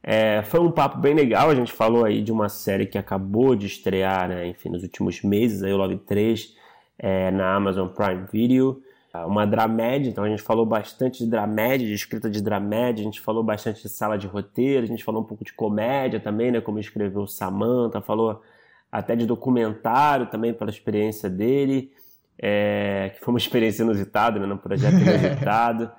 É, 0.09 0.41
foi 0.43 0.61
um 0.61 0.71
papo 0.71 0.99
bem 0.99 1.13
legal, 1.13 1.49
a 1.49 1.55
gente 1.55 1.73
falou 1.73 2.05
aí 2.05 2.21
de 2.21 2.31
uma 2.31 2.47
série 2.47 2.85
que 2.85 2.97
acabou 2.97 3.57
de 3.57 3.65
estrear, 3.65 4.29
né, 4.29 4.47
enfim, 4.47 4.69
nos 4.69 4.81
últimos 4.81 5.21
meses, 5.21 5.61
aí 5.61 5.73
o 5.73 5.75
Love 5.75 5.97
3, 5.97 6.55
é, 6.97 7.29
na 7.29 7.53
Amazon 7.53 7.89
Prime 7.89 8.25
Video, 8.31 8.81
uma 9.25 9.45
dramédia, 9.45 10.09
então 10.09 10.23
a 10.23 10.29
gente 10.29 10.41
falou 10.41 10.65
bastante 10.65 11.25
de 11.25 11.29
dramédia, 11.29 11.85
de 11.85 11.93
escrita 11.93 12.29
de 12.29 12.41
dramédia, 12.41 13.01
a 13.01 13.03
gente 13.03 13.19
falou 13.19 13.43
bastante 13.43 13.81
de 13.81 13.89
sala 13.89 14.17
de 14.17 14.27
roteiro, 14.27 14.85
a 14.85 14.87
gente 14.87 15.03
falou 15.03 15.21
um 15.21 15.25
pouco 15.25 15.43
de 15.43 15.51
comédia 15.51 16.21
também, 16.21 16.51
né, 16.51 16.61
como 16.61 16.79
escreveu 16.79 17.27
Samantha, 17.27 17.99
falou 17.99 18.41
até 18.89 19.13
de 19.13 19.25
documentário 19.25 20.27
também 20.27 20.53
pela 20.53 20.69
experiência 20.69 21.29
dele, 21.29 21.91
é, 22.39 23.11
que 23.13 23.19
foi 23.19 23.33
uma 23.33 23.39
experiência 23.43 23.83
inusitada, 23.83 24.39
né, 24.39 24.45
no 24.45 24.57
projeto 24.57 24.95
inusitado, 25.03 25.91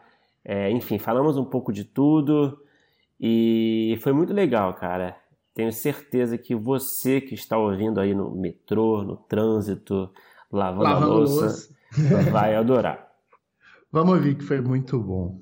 é, 0.42 0.70
enfim, 0.70 0.98
falamos 0.98 1.36
um 1.36 1.44
pouco 1.44 1.70
de 1.70 1.84
tudo, 1.84 2.58
e 3.20 3.98
foi 4.00 4.12
muito 4.12 4.32
legal, 4.32 4.74
cara. 4.74 5.16
Tenho 5.54 5.72
certeza 5.72 6.38
que 6.38 6.54
você 6.54 7.20
que 7.20 7.34
está 7.34 7.58
ouvindo 7.58 8.00
aí 8.00 8.14
no 8.14 8.30
metrô, 8.30 9.02
no 9.02 9.16
trânsito, 9.16 10.10
lavando, 10.52 10.82
lavando 10.84 11.12
a 11.12 11.14
louça, 11.16 11.40
louça. 11.40 11.74
vai 12.30 12.54
adorar. 12.54 13.08
Vamos 13.90 14.14
ouvir 14.14 14.36
que 14.36 14.44
foi 14.44 14.60
muito 14.60 14.98
bom. 15.00 15.40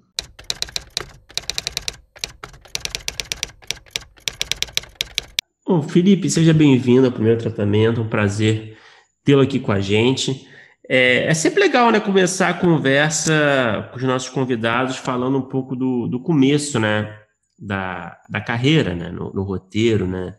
Bom, 5.66 5.82
Felipe, 5.82 6.30
seja 6.30 6.54
bem-vindo 6.54 7.06
ao 7.06 7.12
primeiro 7.12 7.40
tratamento. 7.40 8.00
Um 8.00 8.08
prazer 8.08 8.78
tê-lo 9.24 9.42
aqui 9.42 9.58
com 9.58 9.72
a 9.72 9.80
gente. 9.80 10.48
É, 10.88 11.26
é, 11.26 11.34
sempre 11.34 11.60
legal, 11.60 11.90
né, 11.90 11.98
começar 11.98 12.48
a 12.48 12.54
conversa 12.54 13.88
com 13.90 13.96
os 13.96 14.02
nossos 14.04 14.28
convidados 14.28 14.96
falando 14.96 15.36
um 15.36 15.42
pouco 15.42 15.74
do, 15.74 16.06
do 16.06 16.20
começo, 16.20 16.78
né, 16.78 17.12
da, 17.58 18.20
da 18.28 18.40
carreira, 18.40 18.94
né, 18.94 19.10
no, 19.10 19.32
no 19.32 19.42
roteiro, 19.42 20.06
né. 20.06 20.36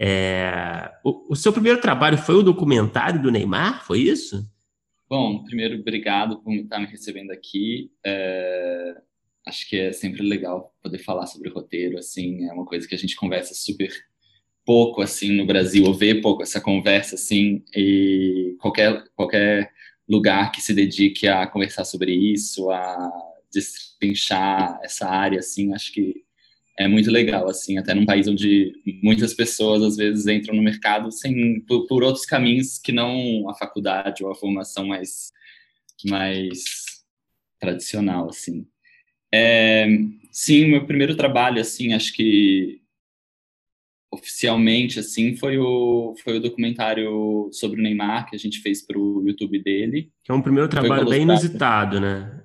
É, 0.00 0.92
o, 1.04 1.32
o, 1.32 1.36
seu 1.36 1.52
primeiro 1.52 1.80
trabalho 1.80 2.16
foi 2.16 2.36
o 2.36 2.42
documentário 2.42 3.20
do 3.20 3.32
Neymar, 3.32 3.84
foi 3.84 4.00
isso? 4.00 4.48
Bom, 5.08 5.42
primeiro, 5.42 5.80
obrigado 5.80 6.40
por 6.40 6.54
estar 6.54 6.78
me 6.78 6.86
recebendo 6.86 7.32
aqui. 7.32 7.90
É, 8.04 8.94
acho 9.46 9.68
que 9.68 9.76
é 9.76 9.92
sempre 9.92 10.22
legal 10.22 10.72
poder 10.82 10.98
falar 10.98 11.26
sobre 11.26 11.50
roteiro, 11.50 11.98
assim, 11.98 12.44
é 12.44 12.52
uma 12.52 12.64
coisa 12.64 12.86
que 12.86 12.94
a 12.94 12.98
gente 12.98 13.16
conversa 13.16 13.54
super 13.54 13.90
pouco, 14.64 15.00
assim, 15.00 15.36
no 15.36 15.46
Brasil, 15.46 15.84
ou 15.84 15.94
vê 15.94 16.14
pouco 16.14 16.42
essa 16.42 16.60
conversa, 16.60 17.14
assim, 17.14 17.64
e 17.74 18.54
qualquer, 18.60 19.02
qualquer 19.16 19.72
lugar 20.06 20.52
que 20.52 20.60
se 20.60 20.74
dedique 20.74 21.26
a 21.26 21.46
conversar 21.46 21.84
sobre 21.84 22.12
isso, 22.12 22.70
a 22.70 23.10
destrinchar 23.52 24.78
essa 24.82 25.08
área, 25.08 25.38
assim, 25.38 25.72
acho 25.72 25.90
que 25.92 26.22
é 26.78 26.86
muito 26.86 27.10
legal, 27.10 27.48
assim, 27.48 27.76
até 27.76 27.92
num 27.92 28.06
país 28.06 28.28
onde 28.28 28.72
muitas 29.02 29.34
pessoas 29.34 29.82
às 29.82 29.96
vezes 29.96 30.28
entram 30.28 30.54
no 30.54 30.62
mercado 30.62 31.10
sem 31.10 31.60
por, 31.62 31.86
por 31.88 32.04
outros 32.04 32.24
caminhos 32.24 32.78
que 32.78 32.92
não 32.92 33.48
a 33.50 33.54
faculdade 33.54 34.24
ou 34.24 34.30
a 34.30 34.34
formação 34.34 34.86
mais 34.86 35.32
mais 36.08 36.62
tradicional, 37.58 38.28
assim. 38.28 38.64
É, 39.34 39.88
sim, 40.30 40.66
meu 40.66 40.86
primeiro 40.86 41.16
trabalho, 41.16 41.60
assim, 41.60 41.92
acho 41.92 42.14
que 42.14 42.80
oficialmente, 44.10 45.00
assim, 45.00 45.36
foi 45.36 45.58
o, 45.58 46.14
foi 46.22 46.38
o 46.38 46.40
documentário 46.40 47.50
sobre 47.52 47.80
o 47.80 47.82
Neymar 47.82 48.30
que 48.30 48.36
a 48.36 48.38
gente 48.38 48.60
fez 48.60 48.80
para 48.86 48.98
o 48.98 49.22
YouTube 49.26 49.62
dele. 49.62 50.12
Que 50.22 50.30
é 50.30 50.34
um 50.34 50.40
primeiro 50.40 50.68
trabalho 50.68 51.08
bem 51.08 51.22
inusitado, 51.22 52.00
né? 52.00 52.40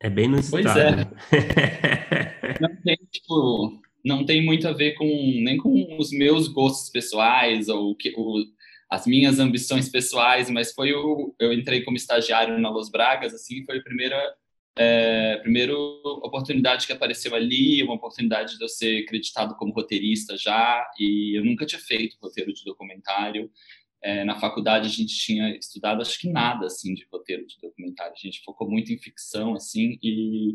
É 0.00 0.10
bem 0.10 0.24
inusitado. 0.24 1.08
Pois 1.30 1.42
é. 1.42 2.58
não, 2.60 2.76
tem, 2.82 2.98
tipo, 3.12 3.80
não 4.04 4.24
tem 4.24 4.44
muito 4.44 4.66
a 4.66 4.72
ver 4.72 4.92
com 4.94 5.06
nem 5.06 5.56
com 5.58 5.98
os 5.98 6.10
meus 6.10 6.48
gostos 6.48 6.90
pessoais 6.90 7.68
ou 7.68 7.94
que, 7.94 8.12
o, 8.16 8.44
as 8.90 9.06
minhas 9.06 9.38
ambições 9.38 9.88
pessoais, 9.88 10.50
mas 10.50 10.72
foi 10.72 10.92
o 10.92 11.34
eu 11.38 11.52
entrei 11.52 11.82
como 11.82 11.96
estagiário 11.96 12.58
na 12.58 12.70
Los 12.70 12.90
Bragas, 12.90 13.34
assim, 13.34 13.64
foi 13.64 13.78
a 13.78 13.82
primeira 13.82 14.34
é, 14.76 15.42
oportunidade 16.22 16.86
que 16.86 16.92
apareceu 16.92 17.34
ali, 17.34 17.82
uma 17.82 17.94
oportunidade 17.94 18.56
de 18.56 18.64
eu 18.64 18.68
ser 18.68 19.04
acreditado 19.04 19.54
como 19.56 19.72
roteirista 19.72 20.36
já, 20.36 20.84
e 20.98 21.38
eu 21.38 21.44
nunca 21.44 21.66
tinha 21.66 21.80
feito 21.80 22.16
roteiro 22.20 22.52
de 22.52 22.64
documentário. 22.64 23.50
É, 24.04 24.24
na 24.24 24.38
faculdade 24.40 24.88
a 24.88 24.90
gente 24.90 25.14
tinha 25.16 25.56
estudado 25.56 26.02
acho 26.02 26.18
que 26.18 26.28
nada 26.28 26.66
assim 26.66 26.92
de 26.92 27.06
roteiro 27.12 27.46
de 27.46 27.56
documentário. 27.62 28.14
A 28.16 28.20
gente 28.20 28.42
focou 28.42 28.68
muito 28.68 28.92
em 28.92 28.98
ficção 28.98 29.54
assim 29.54 29.98
e 30.02 30.54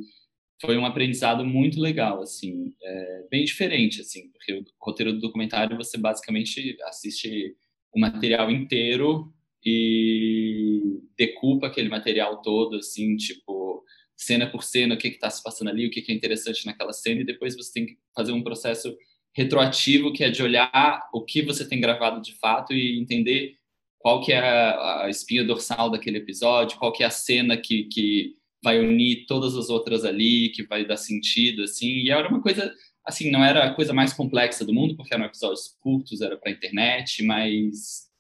foi 0.60 0.78
um 0.78 0.86
aprendizado 0.86 1.46
muito 1.46 1.80
legal 1.80 2.22
assim, 2.22 2.74
é, 2.82 3.28
bem 3.30 3.44
diferente 3.44 4.02
assim, 4.02 4.30
porque 4.32 4.54
o 4.54 4.66
roteiro 4.82 5.14
do 5.14 5.20
documentário 5.20 5.78
você 5.78 5.98
basicamente 5.98 6.76
assiste 6.84 7.56
o 7.94 8.00
material 8.00 8.50
inteiro 8.50 9.34
e 9.66 11.02
decupa 11.18 11.68
aquele 11.68 11.90
material 11.90 12.42
todo 12.42 12.78
assim, 12.78 13.16
tipo 13.16 13.84
cena 14.16 14.50
por 14.50 14.64
cena, 14.64 14.96
o 14.96 14.98
que 14.98 15.10
está 15.10 15.30
se 15.30 15.44
passando 15.44 15.70
ali, 15.70 15.86
o 15.86 15.92
que, 15.92 16.02
que 16.02 16.12
é 16.12 16.16
interessante 16.16 16.66
naquela 16.66 16.92
cena, 16.92 17.22
e 17.22 17.26
depois 17.26 17.56
você 17.56 17.72
tem 17.72 17.86
que 17.86 17.98
fazer 18.16 18.32
um 18.32 18.42
processo 18.42 18.98
retroativo, 19.36 20.12
que 20.12 20.24
é 20.24 20.32
de 20.32 20.42
olhar 20.42 21.08
o 21.14 21.24
que 21.24 21.44
você 21.44 21.68
tem 21.68 21.80
gravado 21.80 22.20
de 22.20 22.34
fato 22.34 22.74
e 22.74 23.00
entender 23.00 23.56
qual 24.00 24.20
que 24.22 24.34
é 24.34 24.40
a, 24.40 25.06
espinha 25.10 25.44
dorsal 25.44 25.92
daquele 25.92 26.18
episódio, 26.18 26.80
qual 26.80 26.92
que 26.92 27.04
é 27.04 27.06
a 27.06 27.12
cena 27.12 27.56
que, 27.56 27.84
que 27.84 28.36
vai 28.68 28.80
unir 28.80 29.26
todas 29.26 29.56
as 29.56 29.70
outras 29.70 30.04
ali, 30.04 30.50
que 30.50 30.62
vai 30.62 30.86
dar 30.86 30.98
sentido, 30.98 31.64
assim, 31.64 31.88
e 31.88 32.10
era 32.10 32.28
uma 32.28 32.42
coisa, 32.42 32.74
assim, 33.06 33.32
não 33.32 33.42
era 33.42 33.64
a 33.64 33.74
coisa 33.74 33.94
mais 33.94 34.12
complexa 34.12 34.66
do 34.66 34.74
mundo, 34.74 34.94
porque 34.98 35.14
eram 35.14 35.24
episódios 35.24 35.74
curtos, 35.80 36.20
era 36.20 36.36
para 36.36 36.52
internet, 36.52 37.24
mas 37.24 38.12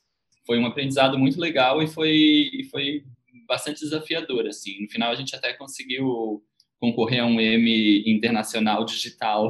foi 0.45 0.57
um 0.57 0.65
aprendizado 0.65 1.19
muito 1.19 1.37
legal 1.37 1.83
e 1.83 1.87
foi, 1.87 2.49
foi 2.71 3.03
bastante 3.45 3.81
desafiador, 3.81 4.47
assim. 4.47 4.81
No 4.81 4.89
final, 4.89 5.11
a 5.11 5.15
gente 5.15 5.35
até 5.35 5.51
conseguiu 5.51 6.41
concorrer 6.79 7.21
a 7.21 7.25
um 7.25 7.41
M 7.41 8.03
internacional 8.09 8.85
digital 8.85 9.49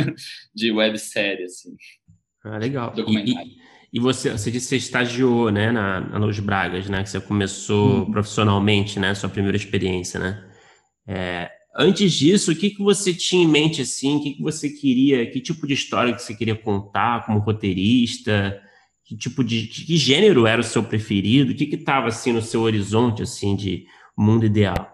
de 0.54 0.72
websérie, 0.72 1.44
assim. 1.44 1.76
Ah, 2.42 2.56
legal. 2.56 2.94
E, 2.96 3.58
e, 3.92 4.00
você, 4.00 4.30
você 4.30 4.50
disse 4.50 4.66
que 4.66 4.70
você 4.70 4.76
estagiou, 4.76 5.50
né, 5.50 5.72
na, 5.72 6.00
na 6.00 6.18
Luz 6.18 6.38
Bragas, 6.38 6.88
né, 6.88 7.02
que 7.02 7.10
você 7.10 7.20
começou 7.20 8.00
uhum. 8.00 8.10
profissionalmente, 8.10 8.98
né, 8.98 9.14
sua 9.14 9.28
primeira 9.28 9.56
experiência, 9.56 10.20
né? 10.20 10.44
É, 11.06 11.50
antes 11.76 12.12
disso, 12.12 12.52
o 12.52 12.54
que, 12.54 12.70
que 12.70 12.82
você 12.82 13.14
tinha 13.14 13.44
em 13.44 13.48
mente, 13.48 13.82
assim, 13.82 14.16
o 14.16 14.22
que, 14.22 14.34
que 14.34 14.42
você 14.42 14.68
queria, 14.68 15.30
que 15.30 15.40
tipo 15.40 15.66
de 15.66 15.74
história 15.74 16.14
que 16.14 16.22
você 16.22 16.34
queria 16.34 16.56
contar 16.56 17.24
como 17.26 17.38
roteirista? 17.38 18.62
que 19.08 19.16
tipo 19.16 19.42
de 19.42 19.66
que 19.66 19.96
gênero 19.96 20.46
era 20.46 20.60
o 20.60 20.64
seu 20.64 20.84
preferido? 20.84 21.52
O 21.52 21.54
que 21.54 21.64
estava 21.74 22.08
assim 22.08 22.30
no 22.30 22.42
seu 22.42 22.60
horizonte 22.60 23.22
assim 23.22 23.56
de 23.56 23.86
mundo 24.16 24.44
ideal? 24.44 24.86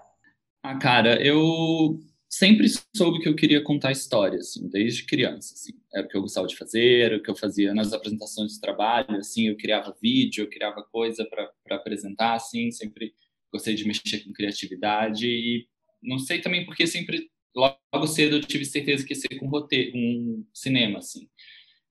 Ah, 0.62 0.78
cara, 0.78 1.20
eu 1.20 1.98
sempre 2.28 2.68
soube 2.96 3.18
que 3.20 3.28
eu 3.28 3.34
queria 3.34 3.60
contar 3.62 3.90
histórias, 3.90 4.50
assim, 4.50 4.68
desde 4.68 5.04
criança, 5.04 5.54
assim. 5.54 5.72
Era 5.94 6.06
o 6.06 6.08
que 6.08 6.16
eu 6.16 6.22
gostava 6.22 6.46
de 6.46 6.56
fazer, 6.56 7.14
o 7.14 7.22
que 7.22 7.30
eu 7.30 7.36
fazia 7.36 7.72
nas 7.72 7.92
apresentações 7.92 8.54
de 8.54 8.60
trabalho, 8.60 9.16
assim, 9.16 9.48
eu 9.48 9.56
criava 9.56 9.96
vídeo, 10.02 10.44
eu 10.44 10.50
criava 10.50 10.82
coisa 10.82 11.24
para 11.24 11.76
apresentar, 11.76 12.34
assim, 12.34 12.70
sempre 12.70 13.14
gostei 13.52 13.74
de 13.74 13.86
mexer 13.86 14.24
com 14.24 14.32
criatividade 14.32 15.28
e 15.28 15.68
não 16.02 16.18
sei 16.18 16.40
também 16.40 16.64
porque 16.64 16.86
sempre 16.86 17.30
logo 17.54 18.06
cedo 18.06 18.36
eu 18.36 18.40
tive 18.40 18.64
certeza 18.64 19.04
que 19.04 19.12
ia 19.14 19.20
ser 19.20 19.38
com 19.38 19.46
roteiro, 19.46 19.92
com 19.92 20.44
cinema, 20.52 20.98
assim. 20.98 21.28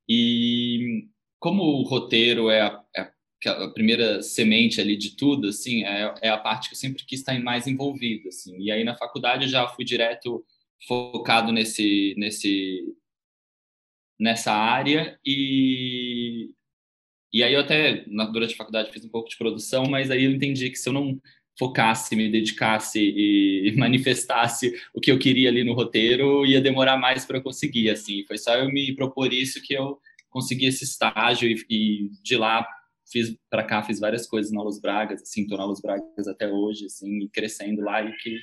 E 0.07 1.07
como 1.39 1.63
o 1.63 1.83
roteiro 1.83 2.49
é 2.49 2.61
a, 2.61 2.83
é 2.95 3.01
a, 3.49 3.69
primeira 3.69 4.21
semente 4.21 4.81
ali 4.81 4.97
de 4.97 5.15
tudo, 5.15 5.47
assim, 5.47 5.83
é, 5.83 6.13
é, 6.21 6.29
a 6.29 6.37
parte 6.37 6.69
que 6.69 6.75
eu 6.75 6.79
sempre 6.79 7.05
quis 7.05 7.19
estar 7.19 7.39
mais 7.41 7.67
envolvido, 7.67 8.27
assim. 8.27 8.57
E 8.59 8.71
aí 8.71 8.83
na 8.83 8.97
faculdade 8.97 9.45
eu 9.45 9.49
já 9.49 9.67
fui 9.67 9.85
direto 9.85 10.45
focado 10.87 11.51
nesse, 11.51 12.13
nesse, 12.17 12.83
nessa 14.23 14.53
área 14.53 15.19
e 15.25 16.49
e 17.33 17.43
aí 17.43 17.53
eu 17.53 17.61
até 17.61 18.05
durante 18.31 18.53
a 18.53 18.57
faculdade 18.57 18.91
fiz 18.91 19.03
um 19.03 19.09
pouco 19.09 19.27
de 19.27 19.35
produção, 19.37 19.85
mas 19.85 20.11
aí 20.11 20.23
eu 20.23 20.31
entendi 20.31 20.69
que 20.69 20.77
se 20.77 20.87
eu 20.87 20.93
não 20.93 21.19
focasse, 21.57 22.15
me 22.15 22.29
dedicasse 22.31 22.99
e 22.99 23.73
manifestasse 23.75 24.73
o 24.93 25.01
que 25.01 25.11
eu 25.11 25.17
queria 25.19 25.49
ali 25.49 25.63
no 25.63 25.73
roteiro, 25.73 26.45
ia 26.45 26.61
demorar 26.61 26.95
mais 26.95 27.25
para 27.25 27.41
conseguir, 27.41 27.89
assim. 27.89 28.23
Foi 28.27 28.37
só 28.37 28.55
eu 28.55 28.69
me 28.71 28.95
propor 28.95 29.33
isso 29.33 29.61
que 29.63 29.73
eu 29.73 29.99
consegui 30.29 30.67
esse 30.67 30.83
estágio 30.83 31.49
e, 31.49 31.65
e 31.69 32.09
de 32.23 32.37
lá 32.37 32.65
fiz 33.11 33.35
para 33.49 33.63
cá 33.63 33.83
fiz 33.83 33.99
várias 33.99 34.27
coisas 34.27 34.51
na 34.51 34.61
Los 34.61 34.79
Bragas, 34.79 35.21
assim, 35.23 35.47
tô 35.47 35.57
na 35.57 35.65
Los 35.65 35.81
Bragas 35.81 36.27
até 36.27 36.47
hoje, 36.47 36.85
assim, 36.85 37.27
crescendo 37.29 37.81
lá 37.81 38.03
e 38.03 38.15
que 38.17 38.39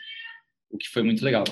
o 0.68 0.76
que 0.76 0.88
foi 0.88 1.02
muito 1.02 1.24
legal. 1.24 1.44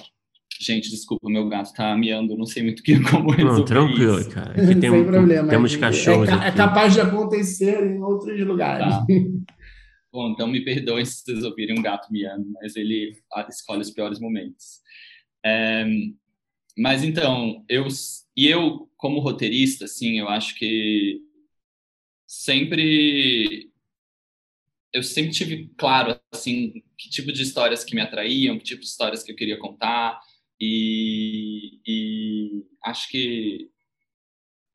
Gente, 0.61 0.91
desculpa, 0.91 1.31
meu 1.31 1.49
gato 1.49 1.73
tá 1.73 1.97
miando, 1.97 2.37
não 2.37 2.45
sei 2.45 2.65
muito 2.65 2.83
que 2.83 2.99
como 3.09 3.31
resolver 3.31 3.59
Não, 3.59 3.65
tranquilo, 3.65 4.19
isso. 4.19 4.31
cara. 4.31 4.51
Aqui 4.61 4.81
tem, 4.81 5.05
problema. 5.05 5.49
Temos 5.49 5.77
cachorros. 5.77 6.29
É, 6.29 6.49
é, 6.49 6.53
capaz 6.53 6.95
de 6.95 7.01
acontecer 7.01 7.85
em 7.85 8.03
outros 8.03 8.39
lugares. 8.41 8.87
Tá. 8.87 9.07
Bom, 10.13 10.31
então 10.31 10.49
me 10.49 10.65
perdoem 10.65 11.05
se 11.05 11.23
vocês 11.23 11.45
ouvirem 11.45 11.79
um 11.79 11.83
gato 11.83 12.11
miando, 12.11 12.51
mas 12.55 12.75
ele 12.75 13.17
escolhe 13.49 13.83
os 13.83 13.91
piores 13.91 14.19
momentos. 14.19 14.81
É, 15.45 15.87
mas 16.77 17.05
então, 17.05 17.65
eu 17.69 17.87
e 18.37 18.49
eu 18.49 18.89
como 18.97 19.21
roteirista, 19.21 19.85
assim, 19.85 20.19
eu 20.19 20.29
acho 20.29 20.57
que 20.57 21.21
sempre 22.27 23.71
eu 24.93 25.03
sempre 25.03 25.31
tive 25.33 25.71
claro 25.77 26.19
assim 26.33 26.83
que 26.97 27.11
tipo 27.11 27.31
de 27.31 27.43
histórias 27.43 27.85
que 27.85 27.95
me 27.95 28.01
atraíam, 28.01 28.59
que 28.59 28.65
tipo 28.65 28.81
de 28.81 28.89
histórias 28.89 29.23
que 29.23 29.31
eu 29.31 29.37
queria 29.37 29.59
contar 29.59 30.19
e, 30.61 31.81
e 31.87 32.65
acho 32.85 33.09
que 33.09 33.71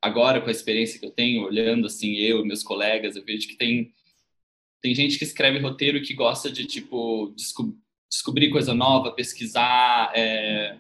agora 0.01 0.41
com 0.41 0.47
a 0.47 0.51
experiência 0.51 0.99
que 0.99 1.05
eu 1.05 1.11
tenho 1.11 1.43
olhando 1.43 1.87
assim 1.87 2.15
eu 2.15 2.41
e 2.41 2.47
meus 2.47 2.63
colegas 2.63 3.15
eu 3.15 3.23
vejo 3.23 3.47
que 3.47 3.55
tem 3.55 3.93
tem 4.81 4.93
gente 4.93 5.17
que 5.17 5.23
escreve 5.23 5.59
roteiro 5.59 6.01
que 6.01 6.13
gosta 6.13 6.51
de 6.51 6.65
tipo 6.65 7.33
desco 7.35 7.77
descobrir 8.13 8.51
coisa 8.51 8.75
nova, 8.75 9.11
pesquisar, 9.11 10.11
é, 10.15 10.79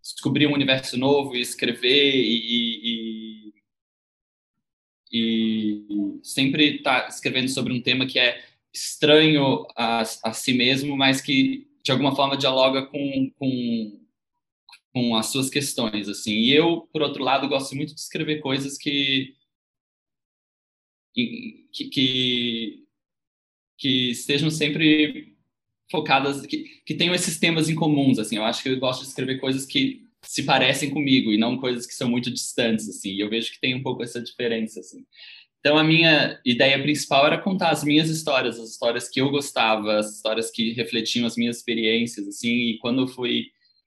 descobrir 0.00 0.46
um 0.46 0.54
universo 0.54 0.96
novo 0.96 1.34
e 1.34 1.40
escrever 1.40 2.14
e, 2.14 3.52
e, 3.52 3.54
e 5.12 6.20
sempre 6.22 6.76
estar 6.76 7.02
tá 7.02 7.08
escrevendo 7.08 7.48
sobre 7.48 7.72
um 7.72 7.82
tema 7.82 8.06
que 8.06 8.20
é 8.20 8.40
estranho 8.72 9.66
a, 9.76 10.02
a 10.02 10.32
si 10.32 10.54
mesmo, 10.54 10.96
mas 10.96 11.20
que 11.20 11.67
de 11.88 11.92
alguma 11.92 12.14
forma 12.14 12.36
dialoga 12.36 12.84
com, 12.84 13.30
com, 13.38 14.00
com 14.92 15.16
as 15.16 15.28
suas 15.28 15.48
questões, 15.48 16.06
assim. 16.06 16.32
E 16.32 16.52
eu, 16.52 16.82
por 16.92 17.00
outro 17.00 17.24
lado, 17.24 17.48
gosto 17.48 17.74
muito 17.74 17.94
de 17.94 18.00
escrever 18.00 18.40
coisas 18.40 18.76
que 18.76 19.34
que, 21.14 21.88
que 21.90 22.84
que 23.78 24.10
estejam 24.10 24.50
sempre 24.50 25.34
focadas, 25.90 26.44
que, 26.44 26.64
que 26.84 26.94
tenham 26.94 27.14
esses 27.14 27.38
temas 27.38 27.70
em 27.70 27.74
comuns, 27.74 28.18
assim. 28.18 28.36
Eu 28.36 28.44
acho 28.44 28.62
que 28.62 28.68
eu 28.68 28.78
gosto 28.78 29.02
de 29.02 29.08
escrever 29.08 29.38
coisas 29.40 29.64
que 29.64 30.02
se 30.22 30.42
parecem 30.42 30.90
comigo 30.90 31.32
e 31.32 31.38
não 31.38 31.56
coisas 31.56 31.86
que 31.86 31.94
são 31.94 32.10
muito 32.10 32.30
distantes, 32.30 32.86
assim. 32.88 33.12
E 33.12 33.20
eu 33.20 33.30
vejo 33.30 33.50
que 33.50 33.60
tem 33.60 33.74
um 33.74 33.82
pouco 33.82 34.02
essa 34.02 34.20
diferença, 34.20 34.80
assim. 34.80 35.06
Então, 35.60 35.76
a 35.76 35.84
minha 35.84 36.38
ideia 36.44 36.80
principal 36.80 37.26
era 37.26 37.38
contar 37.38 37.70
as 37.70 37.82
minhas 37.82 38.08
histórias, 38.08 38.58
as 38.58 38.70
histórias 38.70 39.08
que 39.08 39.20
eu 39.20 39.30
gostava, 39.30 39.98
as 39.98 40.14
histórias 40.14 40.50
que 40.50 40.72
refletiam 40.72 41.26
as 41.26 41.36
minhas 41.36 41.56
experiências, 41.56 42.28
assim. 42.28 42.70
E 42.70 42.78
quando 42.78 43.02
eu 43.02 43.08
fui 43.08 43.46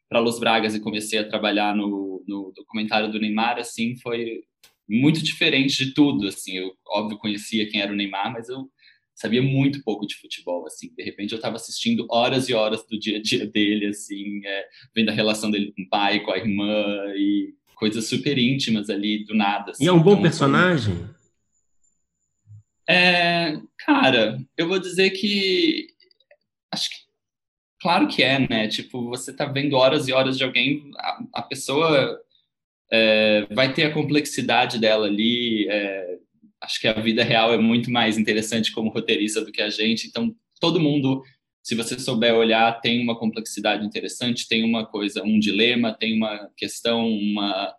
para 0.09 0.19
Los 0.19 0.39
Bragas 0.39 0.75
e 0.75 0.81
comecei 0.81 1.19
a 1.19 1.27
trabalhar 1.27 1.73
no, 1.75 2.23
no 2.27 2.51
documentário 2.53 3.09
do 3.09 3.19
Neymar, 3.19 3.57
assim, 3.57 3.95
foi 3.95 4.43
muito 4.87 5.23
diferente 5.23 5.85
de 5.85 5.93
tudo, 5.93 6.27
assim. 6.27 6.57
Eu, 6.57 6.73
óbvio, 6.87 7.17
conhecia 7.17 7.69
quem 7.69 7.79
era 7.79 7.93
o 7.93 7.95
Neymar, 7.95 8.33
mas 8.33 8.49
eu 8.49 8.69
sabia 9.15 9.41
muito 9.41 9.81
pouco 9.83 10.05
de 10.05 10.15
futebol, 10.15 10.65
assim. 10.67 10.93
De 10.93 11.03
repente, 11.03 11.31
eu 11.31 11.37
estava 11.37 11.55
assistindo 11.55 12.05
horas 12.09 12.49
e 12.49 12.53
horas 12.53 12.85
do 12.85 12.99
dia 12.99 13.17
a 13.17 13.21
dia 13.21 13.47
dele, 13.47 13.87
assim, 13.87 14.45
é, 14.45 14.65
vendo 14.93 15.09
a 15.09 15.13
relação 15.13 15.49
dele 15.49 15.71
com 15.73 15.83
o 15.83 15.89
pai, 15.89 16.19
com 16.19 16.31
a 16.31 16.37
irmã 16.37 17.13
e 17.15 17.53
coisas 17.75 18.05
super 18.05 18.37
íntimas 18.37 18.89
ali, 18.89 19.23
do 19.23 19.33
nada. 19.33 19.71
Assim. 19.71 19.85
E 19.85 19.87
é 19.87 19.91
um 19.93 20.01
bom 20.01 20.11
então, 20.11 20.23
personagem? 20.23 20.95
Foi 20.95 21.20
é, 22.87 23.57
cara, 23.85 24.39
eu 24.57 24.67
vou 24.67 24.79
dizer 24.79 25.11
que 25.11 25.87
acho 26.71 26.89
que 26.89 27.11
claro 27.81 28.07
que 28.07 28.23
é, 28.23 28.39
né? 28.47 28.67
Tipo, 28.67 29.09
você 29.09 29.33
tá 29.33 29.45
vendo 29.45 29.75
horas 29.75 30.07
e 30.07 30.13
horas 30.13 30.37
de 30.37 30.43
alguém, 30.43 30.91
a, 30.97 31.23
a 31.35 31.41
pessoa 31.41 32.21
é, 32.91 33.47
vai 33.51 33.73
ter 33.73 33.85
a 33.85 33.93
complexidade 33.93 34.79
dela 34.79 35.07
ali. 35.07 35.67
É, 35.69 36.17
acho 36.61 36.79
que 36.79 36.87
a 36.87 36.93
vida 36.93 37.23
real 37.23 37.53
é 37.53 37.57
muito 37.57 37.89
mais 37.91 38.17
interessante 38.17 38.71
como 38.71 38.91
roteirista 38.91 39.43
do 39.43 39.51
que 39.51 39.61
a 39.61 39.69
gente. 39.69 40.07
Então, 40.07 40.33
todo 40.59 40.79
mundo, 40.79 41.23
se 41.63 41.75
você 41.75 41.97
souber 41.99 42.35
olhar, 42.35 42.79
tem 42.81 43.01
uma 43.01 43.17
complexidade 43.17 43.85
interessante, 43.85 44.47
tem 44.47 44.63
uma 44.63 44.85
coisa, 44.85 45.23
um 45.23 45.39
dilema, 45.39 45.93
tem 45.93 46.15
uma 46.15 46.49
questão, 46.55 47.07
uma. 47.09 47.73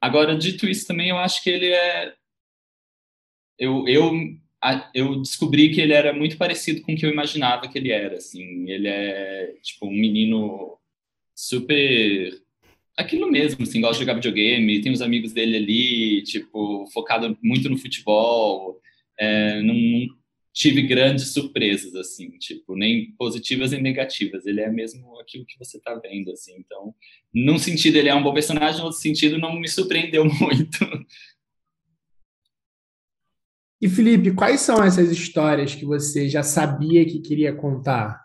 Agora, 0.00 0.36
dito 0.36 0.68
isso, 0.68 0.86
também 0.86 1.10
eu 1.10 1.18
acho 1.18 1.42
que 1.42 1.50
ele 1.50 1.66
é 1.66 2.14
eu, 3.62 3.86
eu, 3.86 4.12
eu 4.92 5.22
descobri 5.22 5.70
que 5.70 5.80
ele 5.80 5.92
era 5.92 6.12
muito 6.12 6.36
parecido 6.36 6.82
com 6.82 6.92
o 6.92 6.96
que 6.96 7.06
eu 7.06 7.10
imaginava 7.10 7.68
que 7.68 7.78
ele 7.78 7.92
era, 7.92 8.16
assim. 8.16 8.68
Ele 8.68 8.88
é, 8.88 9.54
tipo, 9.62 9.86
um 9.86 9.92
menino 9.92 10.76
super... 11.32 12.42
Aquilo 12.96 13.30
mesmo, 13.30 13.62
assim, 13.62 13.80
gosta 13.80 13.94
de 13.94 14.00
jogar 14.00 14.14
videogame, 14.14 14.80
tem 14.82 14.92
os 14.92 15.00
amigos 15.00 15.32
dele 15.32 15.56
ali, 15.56 16.22
tipo, 16.24 16.86
focado 16.92 17.38
muito 17.42 17.70
no 17.70 17.78
futebol. 17.78 18.80
É, 19.18 19.62
não, 19.62 19.74
tive 20.52 20.82
grandes 20.82 21.32
surpresas, 21.32 21.94
assim, 21.94 22.30
tipo, 22.38 22.76
nem 22.76 23.12
positivas 23.12 23.70
nem 23.70 23.80
negativas. 23.80 24.44
Ele 24.44 24.60
é 24.60 24.70
mesmo 24.70 25.18
aquilo 25.20 25.46
que 25.46 25.58
você 25.58 25.80
tá 25.80 25.94
vendo, 25.94 26.32
assim. 26.32 26.54
Então, 26.58 26.94
num 27.32 27.58
sentido, 27.58 27.96
ele 27.96 28.08
é 28.08 28.14
um 28.14 28.22
bom 28.22 28.34
personagem, 28.34 28.78
no 28.78 28.86
outro 28.86 29.00
sentido, 29.00 29.38
não 29.38 29.58
me 29.58 29.68
surpreendeu 29.68 30.24
muito. 30.40 30.78
E 33.82 33.88
Felipe, 33.88 34.32
quais 34.32 34.60
são 34.60 34.80
essas 34.80 35.10
histórias 35.10 35.74
que 35.74 35.84
você 35.84 36.28
já 36.28 36.44
sabia 36.44 37.04
que 37.04 37.18
queria 37.18 37.52
contar? 37.52 38.24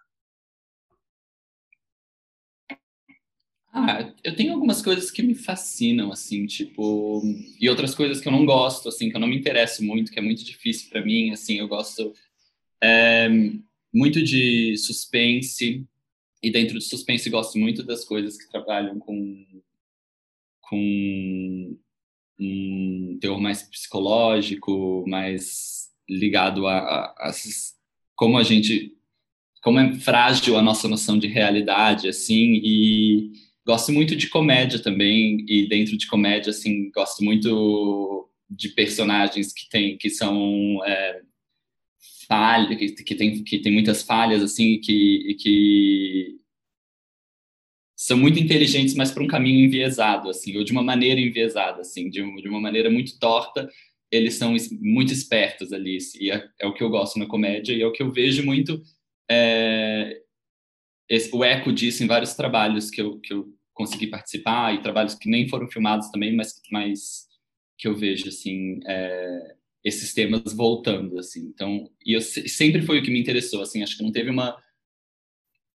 Ah, 3.74 4.14
eu 4.24 4.36
tenho 4.36 4.54
algumas 4.54 4.84
coisas 4.84 5.10
que 5.10 5.24
me 5.24 5.34
fascinam, 5.34 6.12
assim, 6.12 6.46
tipo, 6.46 7.24
e 7.60 7.68
outras 7.68 7.96
coisas 7.96 8.22
que 8.22 8.28
eu 8.28 8.32
não 8.32 8.46
gosto, 8.46 8.88
assim, 8.88 9.10
que 9.10 9.16
eu 9.16 9.20
não 9.20 9.28
me 9.28 9.36
interesso 9.36 9.84
muito, 9.84 10.12
que 10.12 10.20
é 10.20 10.22
muito 10.22 10.46
difícil 10.46 10.92
para 10.92 11.04
mim, 11.04 11.32
assim, 11.32 11.56
eu 11.56 11.68
gosto 11.68 12.14
é, 12.80 13.28
muito 13.92 14.24
de 14.24 14.78
suspense, 14.78 15.84
e 16.44 16.52
dentro 16.52 16.78
de 16.78 16.86
suspense 16.86 17.32
gosto 17.32 17.58
muito 17.58 17.82
das 17.82 18.06
coisas 18.06 18.38
que 18.38 18.48
trabalham 18.48 19.00
com 19.00 19.44
com 20.62 21.78
um 22.40 23.18
teor 23.20 23.40
mais 23.40 23.64
psicológico, 23.64 25.04
mais 25.08 25.90
ligado 26.10 26.68
a, 26.68 26.78
a, 26.78 27.30
a, 27.30 27.32
como 28.16 28.38
a 28.38 28.44
gente 28.44 28.94
como 29.62 29.80
é 29.80 29.94
frágil 29.96 30.58
a 30.58 30.62
nossa 30.62 30.88
noção 30.88 31.20
de 31.20 31.28
realidade 31.28 32.08
assim 32.08 32.62
e 32.64 33.32
gosto 33.66 33.92
muito 33.92 34.16
de 34.16 34.30
comédia 34.30 34.80
também 34.80 35.46
e 35.48 35.68
dentro 35.68 35.98
de 35.98 36.08
comédia 36.08 36.52
assim 36.52 36.90
gosto 36.92 37.24
muito 37.24 38.30
de 38.50 38.70
personagens 38.70 39.52
que 39.52 39.68
tem 39.70 39.98
que 39.98 40.10
são 40.10 40.80
é, 40.86 41.22
falha 42.28 42.76
que, 42.78 42.90
que 42.92 43.16
tem 43.16 43.44
que 43.44 43.60
tem 43.60 43.74
muitas 43.74 44.04
falhas 44.04 44.42
assim 44.42 44.80
que 44.80 45.36
que 45.40 46.37
são 47.98 48.16
muito 48.16 48.40
inteligentes, 48.40 48.94
mas 48.94 49.10
para 49.10 49.24
um 49.24 49.28
caminho 49.28 49.66
enviesado, 49.66 50.30
assim, 50.30 50.56
ou 50.56 50.64
de 50.64 50.72
uma 50.72 50.84
maneira 50.84 51.20
enviesada, 51.20 51.82
assim, 51.82 52.12
de, 52.12 52.22
de 52.42 52.48
uma 52.48 52.62
maneira 52.62 52.92
muito 52.92 53.18
torta, 53.18 53.68
eles 54.12 54.36
são 54.36 54.56
muito 54.80 55.12
espertos 55.12 55.74
ali, 55.74 55.98
e 56.20 56.30
é, 56.32 56.48
é, 56.60 56.68
o 56.68 56.74
que 56.76 56.84
eu 56.84 56.90
gosto 56.92 57.18
na 57.18 57.26
comédia, 57.26 57.74
e 57.74 57.82
é 57.82 57.88
o 57.88 57.92
que 57.92 58.04
eu 58.04 58.12
vejo 58.12 58.46
muito 58.46 58.80
é, 59.30 60.22
esse, 61.10 61.36
o 61.36 61.44
eco 61.44 61.74
disso 61.74 62.04
em 62.04 62.08
vários 62.08 62.36
trabalhos 62.36 62.92
que 62.92 63.02
eu, 63.02 63.20
que 63.20 63.34
eu 63.34 63.52
consegui 63.74 64.06
participar, 64.06 64.76
e 64.76 64.82
trabalhos 64.84 65.16
que 65.16 65.28
nem 65.28 65.50
foram 65.50 65.68
filmados 65.68 66.10
também, 66.12 66.36
mas, 66.36 66.62
mas 66.72 67.28
que 67.80 67.88
eu 67.88 67.96
vejo, 67.96 68.30
assim, 68.30 68.80
é, 68.86 69.56
esses 69.84 70.14
temas 70.14 70.54
voltando, 70.54 71.18
assim, 71.18 71.48
então, 71.48 71.90
e 72.06 72.14
eu, 72.14 72.22
sempre 72.22 72.84
foi 72.84 73.00
o 73.00 73.04
que 73.04 73.10
me 73.10 73.20
interessou, 73.20 73.64
assim, 73.64 73.82
acho 73.82 73.98
que 73.98 74.04
não 74.04 74.12
teve 74.12 74.30
uma 74.30 74.56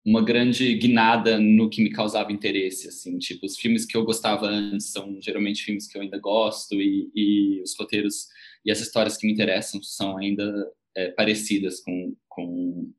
uma 0.09 0.23
grande 0.23 0.73
guinada 0.73 1.39
no 1.39 1.69
que 1.69 1.83
me 1.83 1.91
causava 1.91 2.31
interesse, 2.31 2.87
assim, 2.87 3.19
tipo, 3.19 3.45
os 3.45 3.55
filmes 3.55 3.85
que 3.85 3.95
eu 3.95 4.03
gostava 4.03 4.47
antes 4.47 4.91
são 4.91 5.21
geralmente 5.21 5.63
filmes 5.63 5.85
que 5.85 5.95
eu 5.95 6.01
ainda 6.01 6.17
gosto 6.17 6.73
e, 6.81 7.11
e 7.13 7.61
os 7.61 7.77
roteiros 7.77 8.27
e 8.65 8.71
as 8.71 8.81
histórias 8.81 9.17
que 9.17 9.27
me 9.27 9.33
interessam 9.33 9.79
são 9.83 10.17
ainda 10.17 10.67
é, 10.97 11.11
parecidas 11.11 11.79
com, 11.81 12.15
com, 12.27 12.91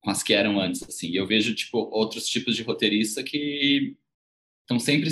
com 0.00 0.10
as 0.10 0.24
que 0.24 0.34
eram 0.34 0.58
antes, 0.58 0.82
assim. 0.82 1.14
Eu 1.14 1.24
vejo, 1.24 1.54
tipo, 1.54 1.78
outros 1.78 2.26
tipos 2.26 2.56
de 2.56 2.64
roteirista 2.64 3.22
que 3.22 3.96
estão 4.62 4.80
sempre 4.80 5.08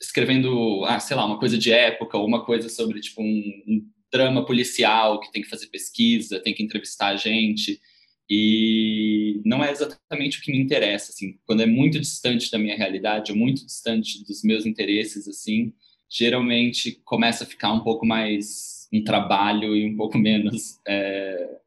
escrevendo, 0.00 0.84
ah, 0.84 1.00
sei 1.00 1.16
lá, 1.16 1.26
uma 1.26 1.40
coisa 1.40 1.58
de 1.58 1.72
época 1.72 2.16
ou 2.16 2.24
uma 2.24 2.44
coisa 2.44 2.68
sobre, 2.68 3.00
tipo, 3.00 3.20
um, 3.20 3.62
um 3.66 3.90
drama 4.12 4.46
policial 4.46 5.18
que 5.18 5.32
tem 5.32 5.42
que 5.42 5.48
fazer 5.48 5.66
pesquisa, 5.66 6.38
tem 6.38 6.54
que 6.54 6.62
entrevistar 6.62 7.08
a 7.08 7.16
gente 7.16 7.80
e 8.30 9.40
não 9.44 9.64
é 9.64 9.70
exatamente 9.70 10.38
o 10.38 10.42
que 10.42 10.52
me 10.52 10.60
interessa, 10.60 11.12
assim, 11.12 11.38
quando 11.46 11.62
é 11.62 11.66
muito 11.66 11.98
distante 11.98 12.50
da 12.50 12.58
minha 12.58 12.76
realidade, 12.76 13.32
muito 13.32 13.64
distante 13.64 14.22
dos 14.24 14.42
meus 14.42 14.66
interesses, 14.66 15.26
assim, 15.26 15.72
geralmente 16.10 17.00
começa 17.04 17.44
a 17.44 17.46
ficar 17.46 17.72
um 17.72 17.80
pouco 17.80 18.04
mais 18.04 18.86
um 18.92 19.02
trabalho 19.02 19.74
e 19.74 19.86
um 19.86 19.96
pouco 19.96 20.16
menos 20.18 20.78
é, 20.86 21.58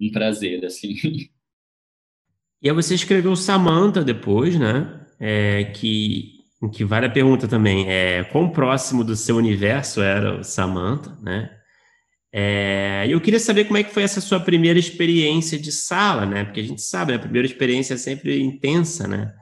um 0.00 0.10
prazer, 0.10 0.64
assim. 0.64 0.96
E 2.60 2.68
aí 2.68 2.74
você 2.74 2.94
escreveu 2.94 3.36
Samantha 3.36 4.02
depois, 4.02 4.58
né? 4.58 5.00
É, 5.20 5.64
que, 5.64 6.40
que 6.72 6.84
vale 6.84 7.06
a 7.06 7.10
pergunta 7.10 7.46
também, 7.46 7.88
é, 7.88 8.24
quão 8.24 8.50
próximo 8.50 9.04
do 9.04 9.14
seu 9.14 9.36
universo 9.36 10.02
era 10.02 10.40
o 10.40 10.42
Samantha, 10.42 11.16
né? 11.22 11.56
É, 12.36 13.06
eu 13.08 13.20
queria 13.20 13.38
saber 13.38 13.64
como 13.64 13.76
é 13.76 13.84
que 13.84 13.94
foi 13.94 14.02
essa 14.02 14.20
sua 14.20 14.40
primeira 14.40 14.76
experiência 14.76 15.56
de 15.56 15.70
sala, 15.70 16.26
né? 16.26 16.42
Porque 16.42 16.58
a 16.58 16.64
gente 16.64 16.82
sabe, 16.82 17.12
né? 17.12 17.18
a 17.18 17.20
primeira 17.20 17.46
experiência 17.46 17.94
é 17.94 17.96
sempre 17.96 18.42
intensa, 18.42 19.06
né? 19.06 19.32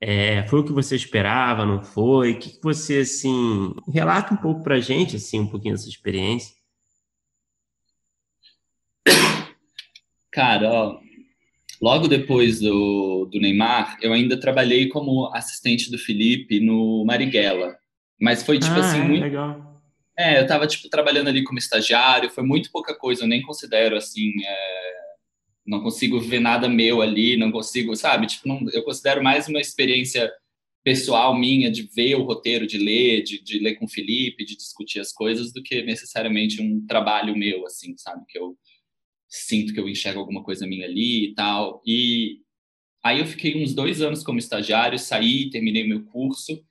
É, 0.00 0.42
foi 0.46 0.60
o 0.60 0.64
que 0.64 0.72
você 0.72 0.96
esperava, 0.96 1.66
não 1.66 1.84
foi? 1.84 2.32
O 2.32 2.38
que, 2.38 2.54
que 2.54 2.62
você, 2.62 3.00
assim... 3.00 3.74
Relata 3.86 4.32
um 4.32 4.38
pouco 4.38 4.62
pra 4.62 4.80
gente, 4.80 5.16
assim, 5.16 5.40
um 5.40 5.46
pouquinho 5.46 5.74
dessa 5.74 5.90
experiência. 5.90 6.54
Cara, 10.32 10.70
ó, 10.72 11.00
logo 11.82 12.08
depois 12.08 12.60
do, 12.60 13.28
do 13.30 13.38
Neymar, 13.38 13.98
eu 14.00 14.10
ainda 14.10 14.40
trabalhei 14.40 14.88
como 14.88 15.30
assistente 15.34 15.90
do 15.90 15.98
Felipe 15.98 16.60
no 16.60 17.04
Marighella. 17.04 17.76
Mas 18.18 18.42
foi, 18.42 18.58
tipo 18.58 18.72
ah, 18.72 18.80
assim, 18.80 19.00
é, 19.00 19.04
muito... 19.04 19.22
Legal 19.22 19.71
é, 20.16 20.40
eu 20.40 20.46
tava, 20.46 20.66
tipo, 20.66 20.88
trabalhando 20.88 21.28
ali 21.28 21.42
como 21.44 21.58
estagiário, 21.58 22.30
foi 22.30 22.44
muito 22.44 22.70
pouca 22.70 22.94
coisa, 22.94 23.22
eu 23.24 23.28
nem 23.28 23.42
considero, 23.42 23.96
assim, 23.96 24.30
é... 24.44 24.92
não 25.66 25.82
consigo 25.82 26.20
ver 26.20 26.40
nada 26.40 26.68
meu 26.68 27.00
ali, 27.00 27.36
não 27.36 27.50
consigo, 27.50 27.94
sabe? 27.96 28.26
Tipo, 28.26 28.48
não... 28.48 28.60
eu 28.72 28.82
considero 28.84 29.22
mais 29.22 29.48
uma 29.48 29.60
experiência 29.60 30.30
pessoal 30.84 31.38
minha 31.38 31.70
de 31.70 31.82
ver 31.94 32.16
o 32.16 32.24
roteiro, 32.24 32.66
de 32.66 32.76
ler, 32.78 33.22
de, 33.22 33.42
de 33.42 33.58
ler 33.60 33.76
com 33.76 33.86
o 33.86 33.88
Felipe, 33.88 34.44
de 34.44 34.56
discutir 34.56 35.00
as 35.00 35.12
coisas, 35.12 35.52
do 35.52 35.62
que 35.62 35.82
necessariamente 35.82 36.60
um 36.60 36.84
trabalho 36.86 37.36
meu, 37.36 37.66
assim, 37.66 37.96
sabe? 37.96 38.24
Que 38.28 38.38
eu 38.38 38.56
sinto 39.28 39.72
que 39.72 39.80
eu 39.80 39.88
enxergo 39.88 40.20
alguma 40.20 40.42
coisa 40.42 40.66
minha 40.66 40.86
ali 40.86 41.30
e 41.30 41.34
tal. 41.34 41.82
E 41.86 42.40
aí 43.02 43.20
eu 43.20 43.26
fiquei 43.26 43.62
uns 43.62 43.74
dois 43.74 44.02
anos 44.02 44.22
como 44.22 44.38
estagiário, 44.38 44.98
saí, 44.98 45.50
terminei 45.50 45.86
meu 45.86 46.04
curso, 46.06 46.62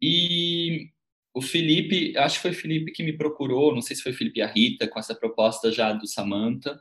e 0.00 0.90
o 1.34 1.40
Felipe, 1.40 2.16
acho 2.16 2.36
que 2.36 2.42
foi 2.42 2.50
o 2.50 2.54
Felipe 2.54 2.92
que 2.92 3.02
me 3.02 3.12
procurou, 3.12 3.74
não 3.74 3.82
sei 3.82 3.94
se 3.96 4.02
foi 4.02 4.12
o 4.12 4.14
Felipe 4.14 4.40
e 4.40 4.42
a 4.42 4.46
Rita, 4.46 4.88
com 4.88 4.98
essa 4.98 5.14
proposta 5.14 5.70
já 5.70 5.92
do 5.92 6.06
Samantha. 6.06 6.80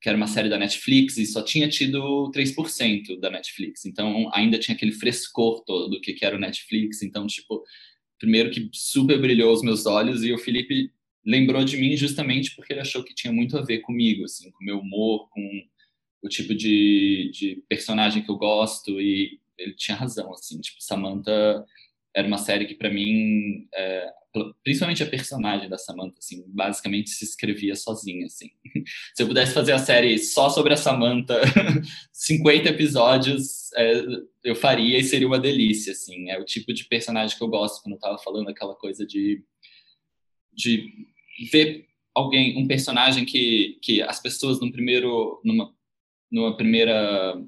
que 0.00 0.08
era 0.08 0.16
uma 0.18 0.26
série 0.26 0.48
da 0.48 0.58
Netflix 0.58 1.16
e 1.16 1.26
só 1.26 1.42
tinha 1.42 1.68
tido 1.68 2.30
3% 2.34 3.20
da 3.20 3.30
Netflix. 3.30 3.84
Então 3.86 4.28
ainda 4.34 4.58
tinha 4.58 4.74
aquele 4.74 4.92
frescor 4.92 5.62
todo 5.64 5.90
do 5.90 6.00
que, 6.00 6.12
que 6.12 6.24
era 6.24 6.36
o 6.36 6.40
Netflix. 6.40 7.02
Então, 7.02 7.26
tipo, 7.26 7.62
primeiro 8.18 8.50
que 8.50 8.68
super 8.72 9.20
brilhou 9.20 9.52
os 9.52 9.62
meus 9.62 9.86
olhos 9.86 10.24
e 10.24 10.32
o 10.32 10.38
Felipe 10.38 10.90
lembrou 11.24 11.64
de 11.64 11.76
mim 11.76 11.96
justamente 11.96 12.54
porque 12.56 12.72
ele 12.72 12.80
achou 12.80 13.04
que 13.04 13.14
tinha 13.14 13.32
muito 13.32 13.56
a 13.56 13.62
ver 13.62 13.78
comigo, 13.80 14.24
assim, 14.24 14.50
com 14.50 14.62
o 14.62 14.66
meu 14.66 14.80
humor, 14.80 15.28
com 15.30 15.62
o 16.22 16.28
tipo 16.28 16.54
de, 16.54 17.30
de 17.32 17.62
personagem 17.68 18.22
que 18.22 18.30
eu 18.30 18.36
gosto 18.36 19.00
e 19.00 19.40
ele 19.58 19.74
tinha 19.74 19.96
razão, 19.96 20.32
assim, 20.32 20.60
tipo, 20.60 20.82
Samantha 20.82 21.64
era 22.14 22.26
uma 22.26 22.38
série 22.38 22.66
que 22.66 22.74
para 22.74 22.90
mim, 22.90 23.66
é, 23.74 24.10
principalmente 24.62 25.02
a 25.02 25.06
personagem 25.06 25.68
da 25.68 25.78
Samantha, 25.78 26.18
assim, 26.18 26.44
basicamente 26.48 27.10
se 27.10 27.24
escrevia 27.24 27.74
sozinha, 27.74 28.26
assim. 28.26 28.50
Se 29.14 29.22
eu 29.22 29.26
pudesse 29.26 29.54
fazer 29.54 29.72
a 29.72 29.78
série 29.78 30.18
só 30.18 30.48
sobre 30.50 30.74
a 30.74 30.76
Samantha, 30.76 31.40
50 32.12 32.68
episódios, 32.68 33.72
é, 33.74 34.04
eu 34.44 34.54
faria 34.54 34.98
e 34.98 35.04
seria 35.04 35.26
uma 35.26 35.40
delícia, 35.40 35.92
assim. 35.92 36.30
É 36.30 36.38
o 36.38 36.44
tipo 36.44 36.72
de 36.72 36.84
personagem 36.84 37.36
que 37.36 37.42
eu 37.42 37.48
gosto 37.48 37.82
quando 37.82 37.94
eu 37.94 38.00
tava 38.00 38.18
falando 38.18 38.48
aquela 38.48 38.74
coisa 38.74 39.06
de 39.06 39.42
de 40.54 41.08
ver 41.50 41.86
alguém, 42.14 42.58
um 42.58 42.66
personagem 42.66 43.24
que, 43.24 43.78
que 43.82 44.02
as 44.02 44.20
pessoas 44.20 44.60
no 44.60 44.70
primeiro, 44.70 45.40
numa, 45.44 45.74
numa 46.30 46.56
primeira, 46.56 47.42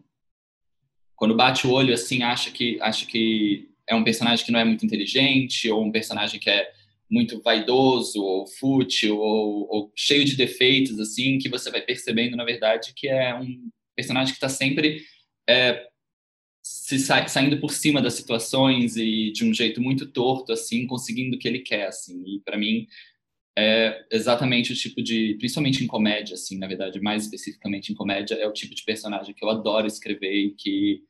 quando 1.14 1.36
bate 1.36 1.66
o 1.66 1.70
olho 1.70 1.92
assim, 1.92 2.22
acha 2.22 2.50
que 2.50 2.80
acha 2.80 3.06
que 3.06 3.68
é 3.88 3.94
um 3.94 4.04
personagem 4.04 4.44
que 4.44 4.52
não 4.52 4.60
é 4.60 4.64
muito 4.64 4.84
inteligente 4.84 5.70
ou 5.70 5.84
um 5.84 5.92
personagem 5.92 6.40
que 6.40 6.50
é 6.50 6.70
muito 7.10 7.40
vaidoso 7.42 8.22
ou 8.22 8.46
fútil 8.46 9.18
ou, 9.18 9.68
ou 9.70 9.92
cheio 9.94 10.24
de 10.24 10.36
defeitos 10.36 10.98
assim, 10.98 11.38
que 11.38 11.48
você 11.48 11.70
vai 11.70 11.82
percebendo 11.82 12.36
na 12.36 12.44
verdade 12.44 12.92
que 12.96 13.08
é 13.08 13.34
um 13.34 13.70
personagem 13.94 14.32
que 14.32 14.38
está 14.38 14.48
sempre 14.48 15.02
é, 15.48 15.86
se 16.64 16.98
sa 16.98 17.26
saindo 17.28 17.60
por 17.60 17.72
cima 17.72 18.00
das 18.00 18.14
situações 18.14 18.96
e 18.96 19.30
de 19.32 19.44
um 19.44 19.52
jeito 19.52 19.82
muito 19.82 20.10
torto 20.10 20.50
assim, 20.52 20.86
conseguindo 20.86 21.36
o 21.36 21.38
que 21.38 21.46
ele 21.46 21.58
quer 21.58 21.86
assim. 21.86 22.24
E 22.26 22.40
para 22.40 22.56
mim 22.56 22.86
é 23.56 24.04
exatamente 24.10 24.72
o 24.72 24.76
tipo 24.76 25.02
de, 25.02 25.36
principalmente 25.38 25.84
em 25.84 25.86
comédia, 25.86 26.34
assim, 26.34 26.58
na 26.58 26.66
verdade, 26.66 27.00
mais 27.00 27.24
especificamente 27.24 27.92
em 27.92 27.94
comédia, 27.94 28.34
é 28.34 28.48
o 28.48 28.52
tipo 28.52 28.74
de 28.74 28.82
personagem 28.82 29.34
que 29.34 29.44
eu 29.44 29.50
adoro 29.50 29.86
escrever 29.86 30.34
e 30.34 30.54
que 30.54 31.02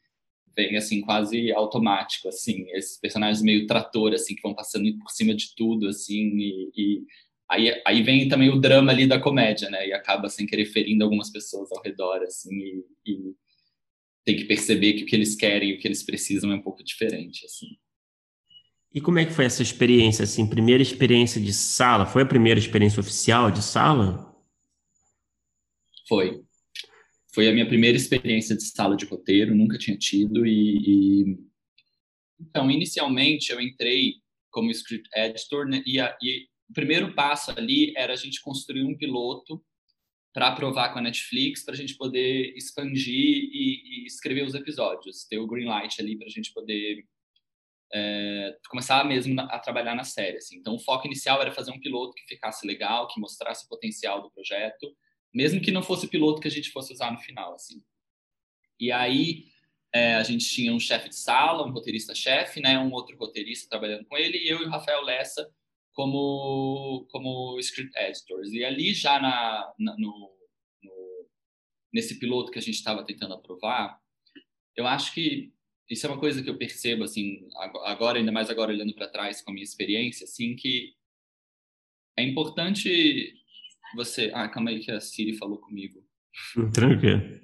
vem, 0.57 0.77
assim, 0.77 1.01
quase 1.01 1.53
automático, 1.53 2.29
assim, 2.29 2.67
esses 2.71 2.99
personagens 2.99 3.43
meio 3.43 3.67
trator, 3.67 4.13
assim, 4.13 4.35
que 4.35 4.43
vão 4.43 4.55
passando 4.55 4.93
por 4.99 5.11
cima 5.11 5.35
de 5.35 5.55
tudo, 5.55 5.89
assim, 5.89 6.37
e, 6.39 6.71
e 6.77 7.03
aí, 7.49 7.83
aí 7.87 8.03
vem 8.03 8.29
também 8.29 8.51
o 8.51 8.61
drama 8.61 8.93
ali 8.93 9.07
da 9.07 9.21
comédia, 9.21 9.71
né, 9.71 9.89
e 9.89 9.93
acaba, 9.93 10.29
sem 10.29 10.47
querer, 10.47 10.67
ferindo 10.67 11.05
algumas 11.05 11.31
pessoas 11.31 11.71
ao 11.73 11.83
redor, 11.83 12.23
assim, 12.23 12.55
e, 12.55 12.85
e 13.07 13.35
tem 14.25 14.37
que 14.37 14.45
perceber 14.45 14.95
que 14.95 15.03
o 15.05 15.07
que 15.07 15.17
eles 15.17 15.35
querem 15.35 15.71
e 15.71 15.75
o 15.75 15.79
que 15.79 15.89
eles 15.89 16.03
precisam 16.03 16.51
é 16.53 16.55
um 16.55 16.63
pouco 16.63 16.83
diferente, 16.83 17.45
assim. 17.45 17.69
E 18.95 19.01
como 19.01 19.19
é 19.19 19.25
que 19.25 19.33
foi 19.33 19.45
essa 19.45 19.61
experiência, 19.61 20.23
assim, 20.23 20.47
primeira 20.47 20.81
experiência 20.81 21.41
de 21.41 21.53
sala? 21.53 22.07
Foi 22.07 22.23
a 22.23 22.27
primeira 22.27 22.61
experiência 22.61 23.01
oficial 23.01 23.51
de 23.51 23.61
sala? 23.61 24.33
Foi. 26.09 26.44
Foi 27.35 27.49
a 27.49 27.53
minha 27.53 27.67
primeira 27.67 27.97
experiência 27.97 28.57
de 28.57 28.63
sala 28.63 28.97
de 28.97 29.05
roteiro, 29.05 29.55
nunca 29.55 29.77
tinha 29.77 29.99
tido 29.99 30.47
e, 30.47 30.79
e... 30.79 31.39
então 32.41 32.71
inicialmente 32.71 33.51
eu 33.51 33.61
entrei 33.61 34.15
como 34.51 34.71
script 34.71 35.09
editor 35.17 35.67
né, 35.67 35.83
e, 35.85 35.99
a, 35.99 36.17
e 36.23 36.47
o 36.71 36.73
primeiro 36.73 37.13
passo 37.13 37.51
ali 37.51 37.93
era 37.97 38.13
a 38.13 38.17
gente 38.17 38.41
construir 38.41 38.85
um 38.85 38.97
piloto 38.97 39.61
para 40.33 40.49
aprovar 40.49 40.93
com 40.93 40.99
a 40.99 41.03
Netflix, 41.03 41.65
para 41.65 41.75
a 41.75 41.77
gente 41.77 41.97
poder 41.97 42.55
expandir 42.57 43.49
e, 43.53 44.03
e, 44.03 44.07
escrever 44.07 44.45
os 44.45 44.55
episódios, 44.55 45.25
ter 45.25 45.39
o 45.39 45.47
green 45.47 45.67
light 45.67 46.01
ali 46.01 46.17
para 46.17 46.27
a 46.27 46.31
gente 46.31 46.53
poder 46.53 47.05
é, 47.93 48.57
começar 48.69 49.05
mesmo 49.05 49.41
a 49.41 49.59
trabalhar 49.61 49.95
na 49.95 50.03
série. 50.03 50.39
Assim. 50.39 50.57
Então, 50.57 50.75
o 50.75 50.81
foco 50.81 51.07
inicial 51.07 51.41
era 51.41 51.53
fazer 51.53 51.71
um 51.71 51.79
piloto 51.79 52.15
que 52.15 52.27
ficasse 52.27 52.67
legal, 52.67 53.07
que 53.07 53.21
mostrasse 53.21 53.65
o 53.67 53.69
potencial 53.69 54.23
do 54.23 54.31
projeto, 54.33 54.93
mesmo 55.35 55.61
que 55.61 55.73
não 55.73 55.83
fosse 55.83 56.07
o 56.07 56.09
piloto 56.09 56.41
que 56.41 56.49
a 56.49 56.51
gente 56.51 56.71
fosse 56.71 56.93
usar 56.93 57.11
no 57.11 57.19
final. 57.19 57.55
Assim. 57.55 57.83
E 58.79 58.93
aí, 58.93 59.47
é, 59.93 60.15
a 60.15 60.23
gente 60.23 60.49
tinha 60.49 60.73
um 60.73 60.79
chefe 60.79 61.09
de 61.09 61.17
sala, 61.17 61.67
um 61.67 61.73
roteirista-chefe, 61.73 62.61
né, 62.61 62.79
um 62.79 62.93
outro 62.93 63.17
roteirista 63.17 63.69
trabalhando 63.69 64.05
com 64.07 64.17
ele, 64.17 64.39
e 64.39 64.49
eu 64.49 64.61
e 64.61 64.65
o 64.65 64.71
Rafael 64.71 65.03
Lessa 65.03 65.53
como, 65.93 67.07
como 67.11 67.59
script 67.59 67.97
editors. 67.99 68.53
E 68.53 68.65
ali, 68.65 68.95
já 68.95 69.21
na, 69.21 69.73
na 69.79 69.97
no, 69.97 70.37
no, 70.83 71.29
nesse 71.93 72.19
piloto 72.19 72.51
que 72.51 72.59
a 72.59 72.63
gente 72.63 72.77
estava 72.77 73.05
tentando 73.05 73.35
aprovar, 73.35 74.01
eu 74.77 74.87
acho 74.87 75.13
que 75.15 75.53
isso 75.89 76.07
é 76.07 76.11
uma 76.11 76.19
coisa 76.19 76.43
que 76.43 76.49
eu 76.49 76.59
percebo 76.59 77.05
assim 77.05 77.47
agora 77.85 78.19
ainda 78.19 78.33
mais 78.33 78.49
agora 78.49 78.73
olhando 78.73 78.95
para 78.95 79.07
trás 79.07 79.43
com 79.43 79.51
a 79.51 79.55
minha 79.55 79.63
experiência 79.63 80.25
assim 80.25 80.57
que 80.57 80.95
é 82.17 82.23
importante 82.23 83.35
você 83.95 84.31
ah 84.35 84.49
calma 84.49 84.71
aí 84.71 84.81
que 84.81 84.91
a 84.91 85.01
Siri 85.01 85.37
falou 85.37 85.59
comigo 85.59 86.05
tranquilo 86.73 87.41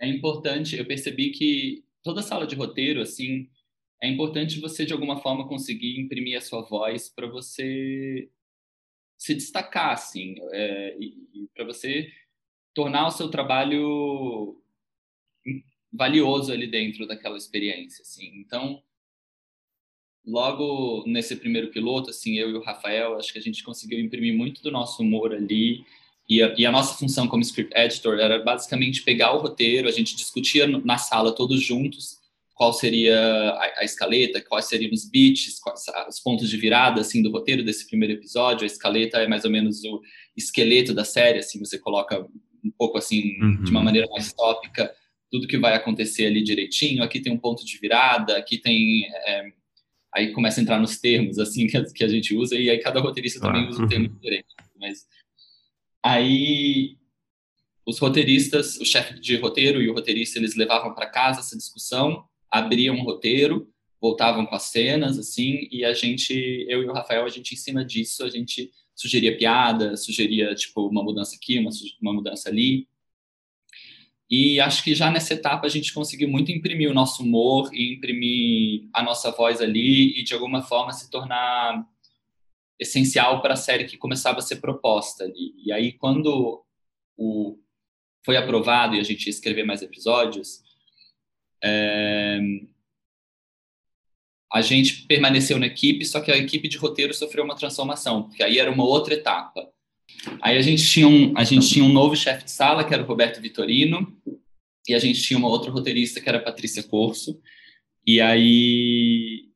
é 0.00 0.08
importante 0.08 0.76
eu 0.76 0.86
percebi 0.86 1.30
que 1.30 1.84
toda 2.02 2.22
sala 2.22 2.46
de 2.46 2.54
roteiro 2.54 3.00
assim 3.00 3.48
é 4.02 4.08
importante 4.08 4.60
você 4.60 4.84
de 4.84 4.92
alguma 4.92 5.16
forma 5.16 5.48
conseguir 5.48 5.98
imprimir 5.98 6.36
a 6.36 6.40
sua 6.40 6.62
voz 6.62 7.08
para 7.08 7.26
você 7.26 8.28
se 9.18 9.34
destacar 9.34 9.92
assim 9.92 10.34
é, 10.52 10.96
e, 10.98 11.06
e 11.34 11.48
para 11.54 11.64
você 11.64 12.12
tornar 12.74 13.06
o 13.06 13.10
seu 13.10 13.30
trabalho 13.30 14.60
valioso 15.92 16.52
ali 16.52 16.66
dentro 16.66 17.06
daquela 17.06 17.36
experiência, 17.36 18.02
assim. 18.02 18.36
Então, 18.38 18.82
logo 20.26 21.04
nesse 21.06 21.36
primeiro 21.36 21.68
piloto, 21.68 22.10
assim, 22.10 22.34
eu 22.38 22.50
e 22.50 22.54
o 22.54 22.62
Rafael, 22.62 23.18
acho 23.18 23.32
que 23.32 23.38
a 23.38 23.42
gente 23.42 23.62
conseguiu 23.62 24.00
imprimir 24.00 24.34
muito 24.34 24.62
do 24.62 24.70
nosso 24.70 25.02
humor 25.02 25.34
ali. 25.34 25.84
E 26.28 26.42
a, 26.42 26.54
e 26.56 26.64
a, 26.64 26.72
nossa 26.72 26.94
função 26.94 27.28
como 27.28 27.42
script 27.42 27.76
editor 27.76 28.18
era 28.18 28.42
basicamente 28.42 29.02
pegar 29.02 29.32
o 29.32 29.40
roteiro, 29.40 29.88
a 29.88 29.92
gente 29.92 30.16
discutia 30.16 30.66
na 30.66 30.96
sala 30.96 31.34
todos 31.34 31.62
juntos 31.62 32.18
qual 32.54 32.72
seria 32.72 33.18
a, 33.18 33.80
a 33.80 33.84
escaleta, 33.84 34.40
quais 34.40 34.66
seriam 34.66 34.92
os 34.92 35.08
beats, 35.10 35.58
quais, 35.60 35.84
os 36.08 36.20
pontos 36.20 36.48
de 36.48 36.56
virada 36.56 37.00
assim 37.00 37.22
do 37.22 37.30
roteiro 37.30 37.62
desse 37.62 37.86
primeiro 37.86 38.14
episódio. 38.14 38.62
A 38.62 38.66
escaleta 38.66 39.18
é 39.18 39.26
mais 39.26 39.44
ou 39.44 39.50
menos 39.50 39.84
o 39.84 40.00
esqueleto 40.36 40.94
da 40.94 41.04
série, 41.04 41.40
assim, 41.40 41.58
você 41.58 41.78
coloca 41.78 42.26
um 42.64 42.70
pouco 42.78 42.96
assim 42.96 43.38
uhum. 43.40 43.62
de 43.62 43.70
uma 43.70 43.80
uhum. 43.80 43.84
maneira 43.84 44.08
mais 44.10 44.32
tópica 44.32 44.90
tudo 45.34 45.48
que 45.48 45.58
vai 45.58 45.74
acontecer 45.74 46.26
ali 46.26 46.44
direitinho. 46.44 47.02
Aqui 47.02 47.18
tem 47.18 47.32
um 47.32 47.38
ponto 47.38 47.66
de 47.66 47.76
virada, 47.78 48.36
aqui 48.36 48.56
tem. 48.56 49.04
É, 49.26 49.52
aí 50.14 50.32
começa 50.32 50.60
a 50.60 50.62
entrar 50.62 50.80
nos 50.80 50.98
termos 50.98 51.38
assim 51.38 51.66
que 51.66 51.76
a, 51.76 51.84
que 51.84 52.04
a 52.04 52.08
gente 52.08 52.34
usa, 52.34 52.56
e 52.56 52.70
aí 52.70 52.78
cada 52.78 53.00
roteirista 53.00 53.40
também 53.40 53.68
usa 53.68 53.82
um 53.82 53.88
termo 53.88 54.08
diferente. 54.08 54.46
Mas 54.78 55.06
aí 56.02 56.96
os 57.86 57.98
roteiristas, 57.98 58.78
o 58.78 58.84
chefe 58.84 59.18
de 59.20 59.36
roteiro 59.36 59.82
e 59.82 59.90
o 59.90 59.94
roteirista, 59.94 60.38
eles 60.38 60.54
levavam 60.54 60.94
para 60.94 61.10
casa 61.10 61.40
essa 61.40 61.56
discussão, 61.56 62.24
abriam 62.50 62.96
um 62.96 63.02
roteiro, 63.02 63.68
voltavam 64.00 64.46
com 64.46 64.54
as 64.54 64.64
cenas, 64.64 65.18
assim, 65.18 65.68
e 65.70 65.84
a 65.84 65.92
gente, 65.92 66.32
eu 66.68 66.82
e 66.82 66.86
o 66.86 66.92
Rafael, 66.92 67.24
a 67.24 67.28
gente, 67.28 67.54
em 67.54 67.56
cima 67.56 67.84
disso, 67.84 68.24
a 68.24 68.30
gente 68.30 68.70
sugeria 68.94 69.36
piada, 69.36 69.96
sugeria, 69.96 70.54
tipo, 70.54 70.86
uma 70.86 71.02
mudança 71.02 71.36
aqui, 71.36 71.58
uma, 71.58 71.70
uma 72.00 72.12
mudança 72.12 72.48
ali, 72.48 72.86
e 74.30 74.58
acho 74.60 74.82
que 74.82 74.94
já 74.94 75.10
nessa 75.10 75.34
etapa 75.34 75.66
a 75.66 75.70
gente 75.70 75.92
conseguiu 75.92 76.28
muito 76.28 76.50
imprimir 76.50 76.90
o 76.90 76.94
nosso 76.94 77.22
humor 77.22 77.70
e 77.72 77.94
imprimir 77.94 78.88
a 78.92 79.02
nossa 79.02 79.30
voz 79.30 79.60
ali 79.60 80.18
e 80.18 80.24
de 80.24 80.34
alguma 80.34 80.62
forma 80.62 80.92
se 80.92 81.10
tornar 81.10 81.86
essencial 82.78 83.42
para 83.42 83.54
a 83.54 83.56
série 83.56 83.84
que 83.84 83.96
começava 83.96 84.38
a 84.38 84.42
ser 84.42 84.56
proposta 84.56 85.24
ali. 85.24 85.54
E 85.64 85.72
aí 85.72 85.92
quando 85.92 86.64
o 87.16 87.58
foi 88.24 88.36
aprovado 88.36 88.96
e 88.96 89.00
a 89.00 89.02
gente 89.02 89.26
ia 89.26 89.30
escrever 89.30 89.64
mais 89.64 89.82
episódios, 89.82 90.62
é, 91.62 92.40
a 94.54 94.62
gente 94.62 95.06
permaneceu 95.06 95.58
na 95.58 95.66
equipe, 95.66 96.04
só 96.06 96.20
que 96.20 96.30
a 96.30 96.36
equipe 96.36 96.68
de 96.68 96.78
roteiro 96.78 97.12
sofreu 97.12 97.44
uma 97.44 97.56
transformação, 97.56 98.22
porque 98.22 98.42
aí 98.42 98.58
era 98.58 98.70
uma 98.70 98.84
outra 98.84 99.14
etapa. 99.14 99.73
Aí 100.40 100.56
a 100.56 100.62
gente 100.62 100.86
tinha 100.86 101.08
um, 101.08 101.36
a 101.36 101.44
gente 101.44 101.68
tinha 101.68 101.84
um 101.84 101.92
novo 101.92 102.16
chefe 102.16 102.44
de 102.44 102.50
sala, 102.50 102.84
que 102.84 102.92
era 102.94 103.02
o 103.02 103.06
Roberto 103.06 103.40
Vitorino, 103.40 104.16
e 104.88 104.94
a 104.94 104.98
gente 104.98 105.22
tinha 105.22 105.38
uma 105.38 105.48
outra 105.48 105.70
roteirista, 105.70 106.20
que 106.20 106.28
era 106.28 106.38
a 106.38 106.42
Patrícia 106.42 106.82
Corso. 106.82 107.40
E 108.06 108.20
aí 108.20 109.48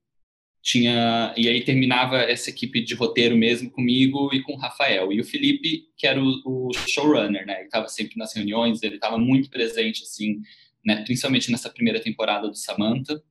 tinha 0.63 1.33
e 1.37 1.49
aí 1.49 1.63
terminava 1.63 2.19
essa 2.19 2.51
equipe 2.51 2.83
de 2.83 2.95
roteiro 2.95 3.37
mesmo 3.37 3.71
comigo 3.71 4.31
e 4.35 4.43
com 4.43 4.53
o 4.53 4.59
Rafael. 4.59 5.13
E 5.13 5.21
o 5.21 5.25
Felipe 5.25 5.85
que 5.97 6.07
era 6.07 6.23
o, 6.23 6.43
o 6.45 6.71
showrunner 6.75 7.47
né? 7.47 7.59
Ele 7.59 7.65
estava 7.65 7.89
sempre 7.89 8.17
nas 8.19 8.35
reuniões 8.35 8.83
ele 8.83 8.97
estava 8.97 9.19
muito 9.19 9.49
presente 9.51 10.03
assim 10.03 10.41
né? 10.85 11.03
Principalmente 11.05 11.51
nessa 11.51 11.71
primeira 11.71 12.01
temporada 12.01 12.49
do 12.49 12.57
Samantha. 12.57 13.23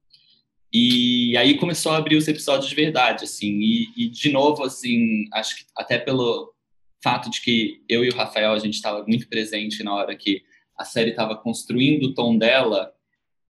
E 0.74 1.36
aí 1.38 1.58
começou 1.58 1.92
a 1.92 1.98
abrir 1.98 2.16
os 2.18 2.28
episódios 2.28 2.70
de 2.70 2.76
verdade 2.76 3.24
assim. 3.24 3.60
E, 3.62 3.88
e 3.96 4.10
de 4.10 4.32
novo 4.32 4.64
assim 4.64 5.26
acho 5.34 5.58
que 5.58 5.66
até 5.76 5.98
pelo 5.98 6.54
fato 7.08 7.30
de 7.30 7.40
que 7.40 7.82
eu 7.88 8.04
e 8.04 8.10
o 8.10 8.16
Rafael 8.16 8.52
a 8.52 8.60
gente 8.60 8.74
estava 8.74 9.06
muito 9.08 9.30
presente 9.30 9.82
na 9.82 9.96
hora 9.96 10.14
que 10.14 10.44
a 10.78 10.84
série 10.84 11.12
estava 11.12 11.38
construindo 11.38 12.08
o 12.08 12.14
tom 12.14 12.38
dela, 12.38 12.92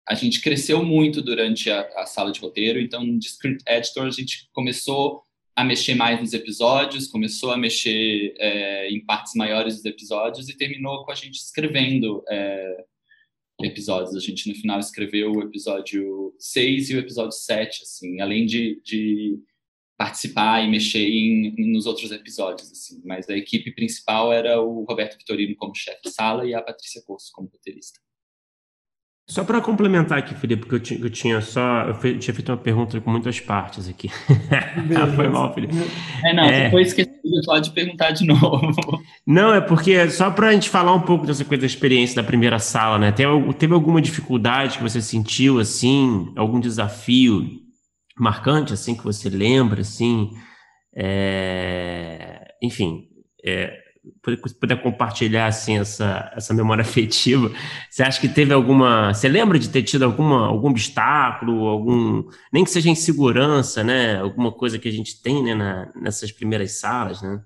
a 0.06 0.14
gente 0.14 0.42
cresceu 0.42 0.84
muito 0.84 1.22
durante 1.22 1.72
a, 1.72 1.80
a, 1.96 2.06
sala 2.06 2.34
de 2.34 2.40
roteiro, 2.42 2.82
então 2.82 3.18
de 3.18 3.28
script 3.28 3.64
editor 3.66 4.08
a 4.08 4.12
gente 4.12 4.50
começou 4.52 5.24
a 5.56 5.64
mexer 5.64 5.96
mais 5.96 6.20
nos 6.20 6.34
episódios, 6.34 7.08
começou 7.08 7.52
a 7.52 7.58
mexer 7.58 8.36
é, 8.38 8.90
em 8.90 9.00
partes 9.06 9.34
maiores 9.36 9.76
dos 9.78 9.86
episódios 9.86 10.50
e 10.50 10.58
terminou 10.58 11.06
com 11.06 11.12
a 11.12 11.16
gente 11.16 11.36
escrevendo 11.36 12.22
é, 12.30 12.84
episódios. 13.62 14.18
A 14.18 14.20
gente 14.20 14.50
no 14.50 14.56
final 14.56 14.80
escreveu 14.82 15.32
o 15.32 15.44
episódio 15.44 16.36
6 16.38 16.90
e 16.90 16.96
o 16.96 17.00
episódio 17.00 17.32
7, 17.32 17.84
assim, 17.84 18.20
além 18.20 18.46
de, 18.46 18.82
de 18.84 19.40
participar 19.98 20.62
e 20.64 20.70
mexer 20.70 21.08
em, 21.08 21.54
nos 21.72 21.86
outros 21.86 22.12
episódios, 22.12 22.72
assim. 22.72 23.02
Mas 23.06 23.30
a 23.30 23.36
equipe 23.36 23.74
principal 23.74 24.32
era 24.32 24.62
o 24.62 24.84
Roberto 24.84 25.18
Vitorino 25.18 25.56
como 25.56 25.76
chefe 25.76 26.02
de 26.04 26.12
sala 26.12 26.46
e 26.46 26.54
a 26.54 26.62
Patrícia 26.62 27.02
Corso 27.06 27.32
como 27.34 27.50
roteirista. 27.50 28.00
Só 29.28 29.44
para 29.44 29.60
complementar 29.60 30.20
aqui, 30.20 30.36
Felipe, 30.36 30.68
porque 30.68 30.94
eu, 30.94 31.00
eu 31.00 31.10
tinha 31.10 31.42
só. 31.42 31.88
Eu 31.88 32.20
tinha 32.20 32.34
feito 32.34 32.52
uma 32.52 32.58
pergunta 32.58 33.02
com 33.02 33.10
muitas 33.10 33.40
partes 33.40 33.90
aqui. 33.90 34.08
ah, 34.96 35.08
foi 35.16 35.28
mal, 35.28 35.52
Felipe. 35.52 35.74
É, 36.24 36.32
não, 36.32 36.44
é... 36.44 36.66
depois 36.66 36.90
esqueci 36.90 37.10
de 37.64 37.72
perguntar 37.72 38.12
de 38.12 38.26
novo. 38.26 39.04
Não, 39.26 39.54
é 39.54 39.60
porque 39.60 40.08
só 40.12 40.30
para 40.30 40.50
a 40.50 40.54
gente 40.54 40.70
falar 40.70 40.94
um 40.94 41.02
pouco 41.02 41.26
dessa 41.26 41.44
coisa 41.44 41.62
da 41.62 41.66
experiência 41.66 42.16
da 42.16 42.24
primeira 42.24 42.60
sala, 42.60 43.00
né? 43.00 43.12
Teve, 43.12 43.54
teve 43.54 43.74
alguma 43.74 44.00
dificuldade 44.00 44.78
que 44.78 44.84
você 44.84 45.02
sentiu, 45.02 45.60
assim, 45.60 46.32
algum 46.36 46.60
desafio 46.60 47.65
marcante, 48.18 48.74
assim, 48.74 48.96
que 48.96 49.04
você 49.04 49.30
lembra, 49.30 49.82
assim? 49.82 50.32
É... 50.96 52.54
Enfim, 52.62 53.10
é, 53.44 53.86
puder 54.60 54.82
compartilhar 54.82 55.48
assim 55.48 55.78
essa, 55.78 56.32
essa 56.36 56.54
memória 56.54 56.82
afetiva, 56.84 57.52
você 57.90 58.04
acha 58.04 58.20
que 58.20 58.30
teve 58.30 58.54
alguma, 58.54 59.14
você 59.14 59.28
lembra 59.28 59.58
de 59.58 59.70
ter 59.70 59.84
tido 59.84 60.04
alguma 60.04 60.48
algum 60.48 60.70
obstáculo, 60.70 61.68
algum 61.68 62.24
nem 62.52 62.64
que 62.64 62.70
seja 62.70 62.90
insegurança, 62.90 63.84
né, 63.84 64.18
alguma 64.20 64.52
coisa 64.52 64.80
que 64.80 64.88
a 64.88 64.92
gente 64.92 65.22
tem, 65.22 65.44
né, 65.44 65.56
na, 65.56 65.92
nessas 65.96 66.32
primeiras 66.32 66.80
salas, 66.80 67.22
né? 67.22 67.42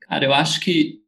Cara, 0.00 0.24
eu 0.24 0.34
acho 0.34 0.60
que 0.60 1.01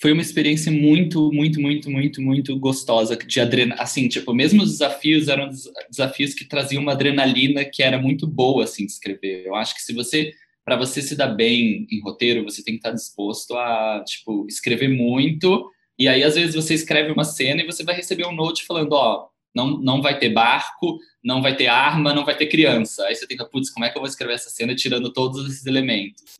foi 0.00 0.12
uma 0.12 0.22
experiência 0.22 0.70
muito, 0.70 1.32
muito, 1.32 1.60
muito, 1.60 1.90
muito, 1.90 2.22
muito 2.22 2.58
gostosa 2.58 3.16
de 3.16 3.40
adrenalina, 3.40 3.82
assim, 3.82 4.08
tipo, 4.08 4.32
mesmo 4.32 4.62
os 4.62 4.72
desafios 4.72 5.28
eram 5.28 5.50
desafios 5.90 6.34
que 6.34 6.44
traziam 6.44 6.82
uma 6.82 6.92
adrenalina 6.92 7.64
que 7.64 7.82
era 7.82 7.98
muito 7.98 8.26
boa, 8.26 8.64
assim, 8.64 8.86
de 8.86 8.92
escrever. 8.92 9.44
Eu 9.44 9.54
acho 9.56 9.74
que 9.74 9.82
se 9.82 9.92
você 9.92 10.32
para 10.64 10.76
você 10.76 11.00
se 11.00 11.16
dar 11.16 11.28
bem 11.28 11.86
em 11.90 12.00
roteiro, 12.02 12.44
você 12.44 12.62
tem 12.62 12.74
que 12.74 12.80
estar 12.80 12.90
disposto 12.90 13.56
a, 13.56 14.04
tipo, 14.06 14.46
escrever 14.46 14.88
muito. 14.88 15.66
E 15.98 16.06
aí, 16.06 16.22
às 16.22 16.34
vezes, 16.34 16.54
você 16.54 16.74
escreve 16.74 17.10
uma 17.10 17.24
cena 17.24 17.62
e 17.62 17.66
você 17.66 17.82
vai 17.82 17.94
receber 17.94 18.26
um 18.26 18.34
note 18.34 18.66
falando, 18.66 18.92
ó, 18.92 19.28
não, 19.54 19.78
não 19.78 20.02
vai 20.02 20.18
ter 20.18 20.28
barco, 20.28 20.98
não 21.24 21.40
vai 21.40 21.56
ter 21.56 21.68
arma, 21.68 22.12
não 22.12 22.22
vai 22.22 22.36
ter 22.36 22.48
criança. 22.48 23.02
Aí 23.06 23.14
você 23.14 23.26
que, 23.26 23.42
putz, 23.46 23.70
como 23.70 23.86
é 23.86 23.88
que 23.88 23.96
eu 23.96 24.02
vou 24.02 24.08
escrever 24.08 24.34
essa 24.34 24.50
cena 24.50 24.74
tirando 24.74 25.10
todos 25.10 25.48
esses 25.48 25.64
elementos? 25.64 26.38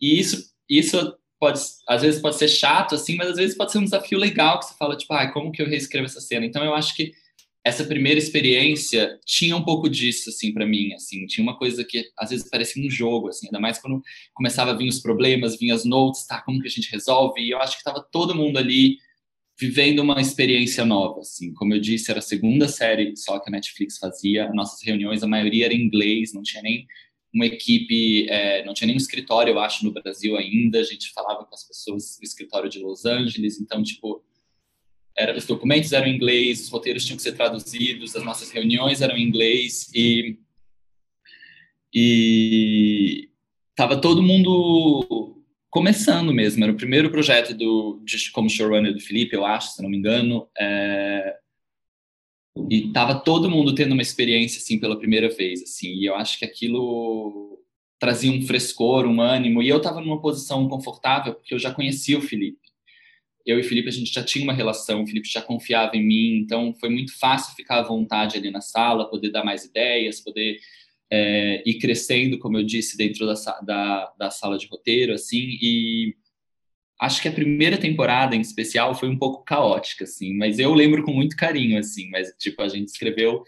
E 0.00 0.20
isso, 0.20 0.52
isso 0.70 1.12
pode, 1.38 1.60
às 1.88 2.02
vezes 2.02 2.20
pode 2.20 2.36
ser 2.36 2.48
chato, 2.48 2.94
assim, 2.94 3.16
mas 3.16 3.30
às 3.30 3.36
vezes 3.36 3.56
pode 3.56 3.72
ser 3.72 3.78
um 3.78 3.84
desafio 3.84 4.18
legal 4.18 4.58
que 4.58 4.66
você 4.66 4.74
fala, 4.76 4.96
tipo, 4.96 5.12
ah, 5.12 5.30
como 5.32 5.52
que 5.52 5.62
eu 5.62 5.66
reescrevo 5.66 6.06
essa 6.06 6.20
cena? 6.20 6.46
Então, 6.46 6.64
eu 6.64 6.74
acho 6.74 6.94
que 6.94 7.12
essa 7.64 7.82
primeira 7.82 8.18
experiência 8.18 9.18
tinha 9.24 9.56
um 9.56 9.64
pouco 9.64 9.88
disso 9.88 10.28
assim 10.28 10.52
para 10.52 10.66
mim 10.66 10.92
assim. 10.92 11.26
Tinha 11.26 11.42
uma 11.42 11.56
coisa 11.56 11.82
que 11.82 12.04
às 12.18 12.28
vezes 12.28 12.48
parecia 12.48 12.84
um 12.84 12.90
jogo 12.90 13.28
assim 13.28 13.46
ainda 13.46 13.58
mais 13.58 13.78
quando 13.78 14.02
começava 14.34 14.72
a 14.72 14.74
vir 14.74 14.86
os 14.86 15.00
problemas 15.00 15.56
vinham 15.58 15.74
as 15.74 15.84
notes 15.84 16.26
tá 16.26 16.42
como 16.42 16.60
que 16.60 16.68
a 16.68 16.70
gente 16.70 16.92
resolve? 16.92 17.40
E 17.40 17.50
eu 17.50 17.58
acho 17.58 17.72
que 17.72 17.78
estava 17.78 18.06
todo 18.12 18.34
mundo 18.34 18.58
ali 18.58 18.98
vivendo 19.58 20.00
uma 20.00 20.20
experiência 20.20 20.84
nova 20.84 21.20
assim. 21.20 21.54
Como 21.54 21.72
eu 21.72 21.80
disse 21.80 22.10
era 22.10 22.20
a 22.20 22.22
segunda 22.22 22.68
série 22.68 23.16
só 23.16 23.38
que 23.38 23.48
a 23.48 23.52
Netflix 23.52 23.96
fazia. 23.96 24.52
Nossas 24.52 24.82
reuniões 24.82 25.22
a 25.22 25.26
maioria 25.26 25.64
era 25.64 25.74
em 25.74 25.80
inglês 25.80 26.34
não 26.34 26.42
tinha 26.42 26.62
nem 26.62 26.86
uma 27.34 27.46
equipe 27.46 28.28
é, 28.30 28.64
não 28.64 28.72
tinha 28.72 28.86
nem 28.86 28.96
um 28.96 28.98
escritório 28.98 29.52
eu 29.52 29.58
acho 29.58 29.84
no 29.84 29.92
Brasil 29.92 30.36
ainda 30.36 30.78
a 30.78 30.84
gente 30.84 31.12
falava 31.12 31.44
com 31.44 31.54
as 31.54 31.66
pessoas 31.66 32.16
do 32.18 32.24
escritório 32.24 32.70
de 32.70 32.78
Los 32.78 33.04
Angeles 33.04 33.60
então 33.60 33.82
tipo 33.82 34.24
era, 35.16 35.36
os 35.36 35.46
documentos 35.46 35.92
eram 35.92 36.08
em 36.08 36.16
inglês, 36.16 36.60
os 36.62 36.68
roteiros 36.68 37.04
tinham 37.04 37.16
que 37.16 37.22
ser 37.22 37.32
traduzidos, 37.32 38.16
as 38.16 38.24
nossas 38.24 38.50
reuniões 38.50 39.00
eram 39.00 39.16
em 39.16 39.22
inglês 39.22 39.88
e 39.94 40.38
e 41.96 43.28
tava 43.76 44.00
todo 44.00 44.22
mundo 44.22 45.40
começando 45.70 46.34
mesmo. 46.34 46.64
Era 46.64 46.72
o 46.72 46.76
primeiro 46.76 47.10
projeto 47.10 47.54
do 47.54 48.02
de, 48.04 48.30
como 48.32 48.50
showrunner 48.50 48.92
do 48.92 49.00
Felipe, 49.00 49.36
eu 49.36 49.46
acho, 49.46 49.72
se 49.72 49.82
não 49.82 49.88
me 49.88 49.96
engano. 49.96 50.48
É, 50.58 51.36
e 52.70 52.92
tava 52.92 53.16
todo 53.20 53.50
mundo 53.50 53.74
tendo 53.74 53.92
uma 53.92 54.02
experiência 54.02 54.58
assim 54.58 54.78
pela 54.78 54.98
primeira 54.98 55.28
vez, 55.28 55.62
assim. 55.62 55.88
E 55.88 56.06
eu 56.06 56.14
acho 56.14 56.38
que 56.38 56.44
aquilo 56.44 57.58
trazia 57.98 58.30
um 58.30 58.42
frescor, 58.42 59.06
um 59.06 59.20
ânimo. 59.20 59.62
E 59.62 59.68
eu 59.68 59.80
tava 59.80 60.00
numa 60.00 60.20
posição 60.20 60.68
confortável 60.68 61.34
porque 61.34 61.54
eu 61.54 61.58
já 61.58 61.72
conhecia 61.72 62.18
o 62.18 62.22
Felipe 62.22 62.64
eu 63.44 63.58
e 63.58 63.60
o 63.60 63.64
Felipe 63.64 63.88
a 63.88 63.92
gente 63.92 64.12
já 64.12 64.22
tinha 64.22 64.42
uma 64.42 64.54
relação, 64.54 65.02
o 65.02 65.06
Felipe 65.06 65.28
já 65.28 65.42
confiava 65.42 65.96
em 65.96 66.02
mim, 66.02 66.38
então 66.38 66.74
foi 66.74 66.88
muito 66.88 67.16
fácil 67.18 67.54
ficar 67.54 67.80
à 67.80 67.82
vontade 67.82 68.38
ali 68.38 68.50
na 68.50 68.60
sala, 68.60 69.08
poder 69.08 69.30
dar 69.30 69.44
mais 69.44 69.64
ideias, 69.64 70.20
poder 70.20 70.58
é, 71.10 71.62
ir 71.66 71.74
crescendo, 71.74 72.38
como 72.38 72.56
eu 72.56 72.64
disse, 72.64 72.96
dentro 72.96 73.26
da, 73.26 73.34
da, 73.60 74.12
da 74.18 74.30
sala 74.30 74.56
de 74.56 74.66
roteiro, 74.66 75.12
assim, 75.12 75.58
e 75.60 76.16
acho 77.00 77.20
que 77.20 77.28
a 77.28 77.32
primeira 77.32 77.76
temporada 77.76 78.36
em 78.36 78.40
especial 78.40 78.94
foi 78.94 79.08
um 79.08 79.18
pouco 79.18 79.44
caótica, 79.44 80.04
assim, 80.04 80.36
mas 80.36 80.58
eu 80.58 80.72
lembro 80.72 81.02
com 81.02 81.12
muito 81.12 81.36
carinho, 81.36 81.78
assim, 81.78 82.08
mas 82.10 82.32
tipo, 82.38 82.62
a 82.62 82.68
gente 82.68 82.88
escreveu 82.88 83.42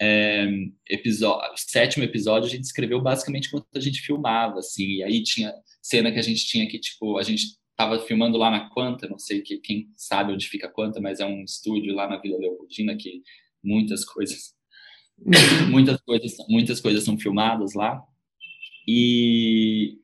é, 0.00 0.46
episódio, 0.88 1.52
o 1.52 1.56
sétimo 1.56 2.04
episódio 2.04 2.48
a 2.48 2.50
gente 2.50 2.64
escreveu 2.64 3.00
basicamente 3.00 3.50
quando 3.50 3.66
a 3.74 3.80
gente 3.80 4.00
filmava, 4.00 4.58
assim, 4.58 4.96
e 4.96 5.02
aí 5.02 5.22
tinha 5.22 5.52
cena 5.82 6.12
que 6.12 6.18
a 6.18 6.22
gente 6.22 6.46
tinha 6.46 6.68
que, 6.68 6.78
tipo, 6.78 7.18
a 7.18 7.22
gente 7.22 7.56
estava 7.70 7.98
filmando 8.00 8.38
lá 8.38 8.50
na 8.50 8.70
Quanta, 8.70 9.06
não 9.06 9.18
sei 9.18 9.42
que, 9.42 9.58
quem 9.58 9.90
sabe 9.96 10.32
onde 10.32 10.48
fica 10.48 10.66
a 10.66 10.70
Quanta, 10.70 11.00
mas 11.00 11.20
é 11.20 11.26
um 11.26 11.44
estúdio 11.44 11.94
lá 11.94 12.08
na 12.08 12.16
Vila 12.16 12.38
Leopoldina 12.38 12.96
que 12.96 13.22
muitas 13.62 14.04
coisas 14.04 14.54
muitas 15.70 16.00
coisas 16.02 16.36
muitas 16.48 16.80
coisas 16.80 17.04
são 17.04 17.18
filmadas 17.18 17.74
lá. 17.74 18.02
E 18.88 19.98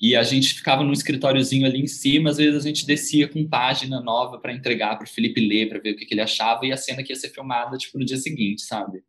e 0.00 0.14
a 0.14 0.22
gente 0.22 0.54
ficava 0.54 0.84
no 0.84 0.92
escritóriozinho 0.92 1.66
ali 1.66 1.80
em 1.80 1.86
cima, 1.86 2.30
às 2.30 2.36
vezes 2.36 2.64
a 2.64 2.68
gente 2.68 2.86
descia 2.86 3.26
com 3.28 3.48
página 3.48 4.00
nova 4.00 4.38
para 4.38 4.52
entregar 4.52 4.96
para 4.96 5.06
o 5.06 5.10
Felipe 5.10 5.40
ler, 5.40 5.68
para 5.68 5.78
ver 5.78 5.92
o 5.92 5.96
que, 5.96 6.04
que, 6.04 6.14
ele 6.14 6.20
achava, 6.20 6.66
e 6.66 6.72
a 6.72 6.76
cena 6.76 7.02
que 7.02 7.12
ia 7.12 7.16
ser 7.16 7.30
filmada 7.30 7.78
tipo 7.78 7.98
no 7.98 8.04
dia 8.04 8.18
seguinte, 8.18 8.62
sabe? 8.62 9.02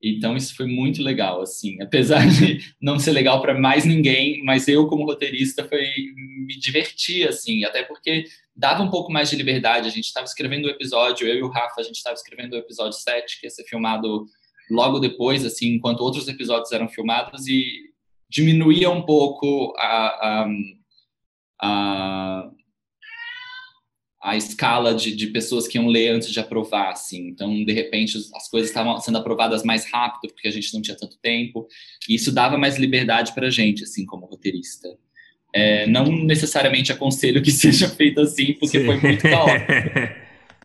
Então 0.00 0.36
isso 0.36 0.54
foi 0.54 0.66
muito 0.66 1.02
legal, 1.02 1.40
assim, 1.40 1.80
apesar 1.82 2.26
de 2.28 2.60
não 2.80 2.98
ser 2.98 3.12
legal 3.12 3.42
para 3.42 3.58
mais 3.58 3.84
ninguém, 3.84 4.42
mas 4.44 4.68
eu 4.68 4.86
como 4.86 5.04
roteirista 5.04 5.64
foi 5.64 5.84
me 6.46 6.56
divertir, 6.58 7.28
assim, 7.28 7.64
até 7.64 7.82
porque 7.82 8.24
dava 8.54 8.82
um 8.82 8.90
pouco 8.90 9.12
mais 9.12 9.28
de 9.28 9.36
liberdade. 9.36 9.88
A 9.88 9.90
gente 9.90 10.04
estava 10.04 10.24
escrevendo 10.24 10.66
o 10.66 10.70
episódio, 10.70 11.26
eu 11.26 11.36
e 11.36 11.42
o 11.42 11.48
Rafa, 11.48 11.80
a 11.80 11.82
gente 11.82 11.96
estava 11.96 12.14
escrevendo 12.14 12.52
o 12.52 12.58
episódio 12.58 12.96
7, 12.96 13.40
que 13.40 13.46
ia 13.46 13.50
ser 13.50 13.64
filmado 13.64 14.26
logo 14.70 15.00
depois, 15.00 15.44
assim, 15.44 15.74
enquanto 15.74 16.00
outros 16.00 16.28
episódios 16.28 16.70
eram 16.72 16.88
filmados 16.88 17.46
e 17.48 17.85
diminuía 18.28 18.90
um 18.90 19.02
pouco 19.02 19.74
a, 19.78 20.44
a, 20.44 20.48
a 21.62 22.50
a 24.26 24.36
escala 24.36 24.92
de, 24.92 25.14
de 25.14 25.28
pessoas 25.28 25.68
que 25.68 25.78
iam 25.78 25.86
ler 25.86 26.08
antes 26.08 26.32
de 26.32 26.40
aprovar, 26.40 26.90
assim. 26.90 27.28
Então, 27.28 27.64
de 27.64 27.72
repente, 27.72 28.18
as 28.34 28.50
coisas 28.50 28.68
estavam 28.68 28.98
sendo 28.98 29.18
aprovadas 29.18 29.62
mais 29.62 29.88
rápido, 29.88 30.32
porque 30.32 30.48
a 30.48 30.50
gente 30.50 30.74
não 30.74 30.82
tinha 30.82 30.96
tanto 30.96 31.16
tempo, 31.22 31.68
e 32.08 32.16
isso 32.16 32.32
dava 32.32 32.58
mais 32.58 32.76
liberdade 32.76 33.32
para 33.32 33.46
a 33.46 33.50
gente, 33.50 33.84
assim, 33.84 34.04
como 34.04 34.26
roteirista. 34.26 34.88
É, 35.54 35.86
não 35.86 36.06
necessariamente 36.24 36.90
aconselho 36.90 37.40
que 37.40 37.52
seja 37.52 37.88
feito 37.88 38.20
assim, 38.20 38.54
porque 38.54 38.80
Sim. 38.80 38.86
foi 38.86 39.00
muito 39.00 39.22
caótico. 39.22 39.72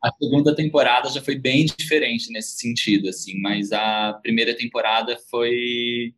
A 0.03 0.11
segunda 0.19 0.55
temporada 0.55 1.09
já 1.09 1.21
foi 1.21 1.35
bem 1.35 1.63
diferente 1.63 2.31
nesse 2.31 2.57
sentido, 2.57 3.09
assim, 3.09 3.39
mas 3.39 3.71
a 3.71 4.19
primeira 4.23 4.55
temporada 4.55 5.15
foi 5.29 6.15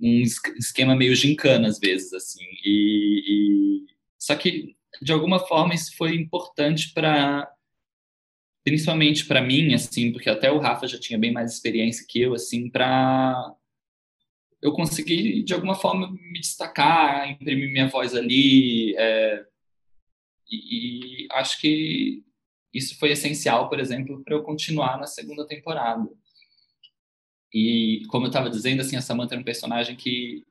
um 0.00 0.22
esquema 0.22 0.94
meio 0.94 1.14
gincana, 1.14 1.68
às 1.68 1.78
vezes, 1.78 2.12
assim, 2.12 2.44
e, 2.64 3.24
e... 3.26 3.86
só 4.18 4.34
que 4.36 4.76
de 5.00 5.12
alguma 5.12 5.38
forma 5.38 5.74
isso 5.74 5.96
foi 5.96 6.14
importante 6.16 6.92
para 6.92 7.50
principalmente 8.64 9.24
para 9.26 9.40
mim 9.40 9.74
assim 9.74 10.12
porque 10.12 10.28
até 10.28 10.50
o 10.50 10.58
Rafa 10.58 10.86
já 10.86 10.98
tinha 10.98 11.18
bem 11.18 11.32
mais 11.32 11.52
experiência 11.52 12.04
que 12.08 12.20
eu 12.20 12.34
assim 12.34 12.68
para 12.68 13.54
eu 14.60 14.72
conseguir 14.72 15.42
de 15.44 15.54
alguma 15.54 15.74
forma 15.74 16.10
me 16.10 16.40
destacar 16.40 17.30
imprimir 17.30 17.70
minha 17.70 17.88
voz 17.88 18.14
ali 18.14 18.94
é, 18.96 19.44
e, 20.50 21.24
e, 21.24 21.28
acho 21.32 21.60
que 21.60 22.24
isso 22.74 22.98
foi 22.98 23.12
essencial 23.12 23.68
por 23.68 23.78
exemplo 23.78 24.22
para 24.24 24.34
eu 24.34 24.42
continuar 24.42 24.98
na 24.98 25.06
segunda 25.06 25.46
temporada 25.46 26.08
e 27.52 28.02
como 28.08 28.26
eu 28.26 28.28
estava 28.28 28.50
dizendo 28.50 28.80
assim 28.80 28.96
a 28.96 29.00
Samantha 29.00 29.34
era 29.34 29.40
um 29.40 29.44
personagem 29.44 29.96
que 29.96 30.44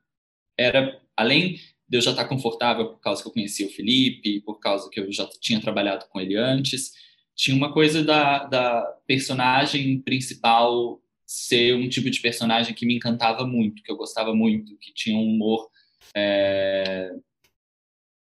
era 0.58 1.00
além 1.16 1.60
de 1.88 1.96
eu 1.96 2.00
já 2.00 2.10
estar 2.10 2.26
confortável 2.26 2.88
por 2.88 3.00
causa 3.00 3.22
que 3.22 3.28
eu 3.28 3.32
conhecia 3.32 3.66
o 3.66 3.70
Felipe, 3.70 4.40
por 4.42 4.58
causa 4.58 4.90
que 4.90 5.00
eu 5.00 5.10
já 5.10 5.26
tinha 5.40 5.60
trabalhado 5.60 6.06
com 6.10 6.20
ele 6.20 6.36
antes. 6.36 6.92
Tinha 7.34 7.56
uma 7.56 7.72
coisa 7.72 8.04
da, 8.04 8.44
da 8.44 8.82
personagem 9.06 10.00
principal 10.00 11.00
ser 11.24 11.74
um 11.74 11.88
tipo 11.88 12.10
de 12.10 12.20
personagem 12.20 12.74
que 12.74 12.84
me 12.84 12.96
encantava 12.96 13.46
muito, 13.46 13.82
que 13.82 13.90
eu 13.90 13.96
gostava 13.96 14.34
muito, 14.34 14.76
que 14.78 14.92
tinha 14.92 15.16
um 15.16 15.26
humor 15.26 15.70
é, 16.14 17.10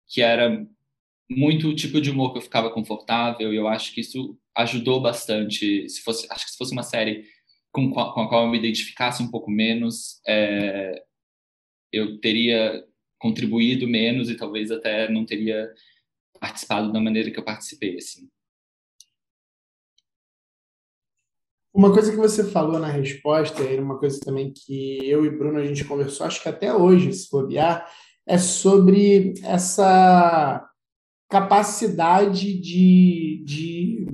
que 0.08 0.22
era 0.22 0.66
muito 1.30 1.68
o 1.68 1.76
tipo 1.76 2.00
de 2.00 2.10
humor 2.10 2.32
que 2.32 2.38
eu 2.38 2.42
ficava 2.44 2.70
confortável. 2.70 3.54
E 3.54 3.58
eu 3.58 3.68
acho 3.68 3.94
que 3.94 4.02
isso 4.02 4.38
ajudou 4.56 5.02
bastante. 5.02 5.90
Se 5.90 6.02
fosse, 6.02 6.28
acho 6.30 6.46
que 6.46 6.52
se 6.52 6.58
fosse 6.58 6.72
uma 6.72 6.84
série 6.84 7.26
com, 7.78 7.92
com 7.92 8.22
a 8.22 8.28
qual 8.28 8.46
eu 8.46 8.50
me 8.50 8.58
identificasse 8.58 9.22
um 9.22 9.30
pouco 9.30 9.52
menos, 9.52 10.20
é, 10.28 11.04
eu 11.94 12.20
teria 12.20 12.84
contribuído 13.20 13.88
menos 13.88 14.30
e 14.30 14.36
talvez 14.36 14.72
até 14.72 15.10
não 15.12 15.24
teria 15.24 15.72
participado 16.40 16.92
da 16.92 17.00
maneira 17.00 17.30
que 17.30 17.40
eu 17.40 17.46
participei, 17.46 17.98
assim. 17.98 18.28
Uma 21.72 21.94
coisa 21.94 22.10
que 22.10 22.18
você 22.18 22.44
falou 22.50 22.80
na 22.80 22.88
resposta, 22.88 23.62
e 23.62 23.80
uma 23.80 24.00
coisa 24.00 24.20
também 24.20 24.52
que 24.52 24.98
eu 25.08 25.24
e 25.24 25.30
Bruno 25.30 25.60
a 25.60 25.66
gente 25.66 25.86
conversou, 25.86 26.26
acho 26.26 26.42
que 26.42 26.50
até 26.50 26.74
hoje, 26.74 27.14
se 27.14 27.30
bobear, 27.30 27.88
é 28.26 28.40
sobre 28.40 29.36
essa 29.44 30.68
capacidade 31.30 32.60
de, 32.60 33.44
de 33.46 34.06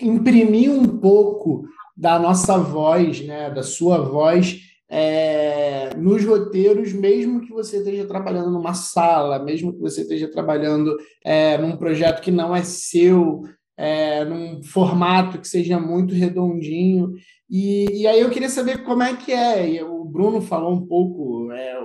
imprimir 0.00 0.70
um 0.70 0.98
pouco 0.98 1.68
da 1.96 2.18
nossa 2.18 2.58
voz, 2.58 3.20
né, 3.24 3.50
da 3.50 3.62
sua 3.62 3.98
voz, 3.98 4.60
é, 4.88 5.90
nos 5.96 6.24
roteiros, 6.24 6.92
mesmo 6.92 7.40
que 7.40 7.50
você 7.50 7.78
esteja 7.78 8.06
trabalhando 8.06 8.50
numa 8.50 8.74
sala, 8.74 9.38
mesmo 9.38 9.72
que 9.72 9.80
você 9.80 10.02
esteja 10.02 10.30
trabalhando 10.30 10.96
é, 11.24 11.58
num 11.58 11.76
projeto 11.76 12.20
que 12.20 12.30
não 12.30 12.54
é 12.54 12.62
seu, 12.62 13.42
é, 13.76 14.24
num 14.24 14.62
formato 14.62 15.38
que 15.38 15.48
seja 15.48 15.80
muito 15.80 16.14
redondinho. 16.14 17.12
E, 17.50 18.02
e 18.02 18.06
aí 18.06 18.20
eu 18.20 18.30
queria 18.30 18.48
saber 18.48 18.84
como 18.84 19.02
é 19.02 19.16
que 19.16 19.32
é. 19.32 19.82
O 19.84 20.04
Bruno 20.04 20.40
falou 20.40 20.72
um 20.72 20.86
pouco 20.86 21.50
é, 21.52 21.76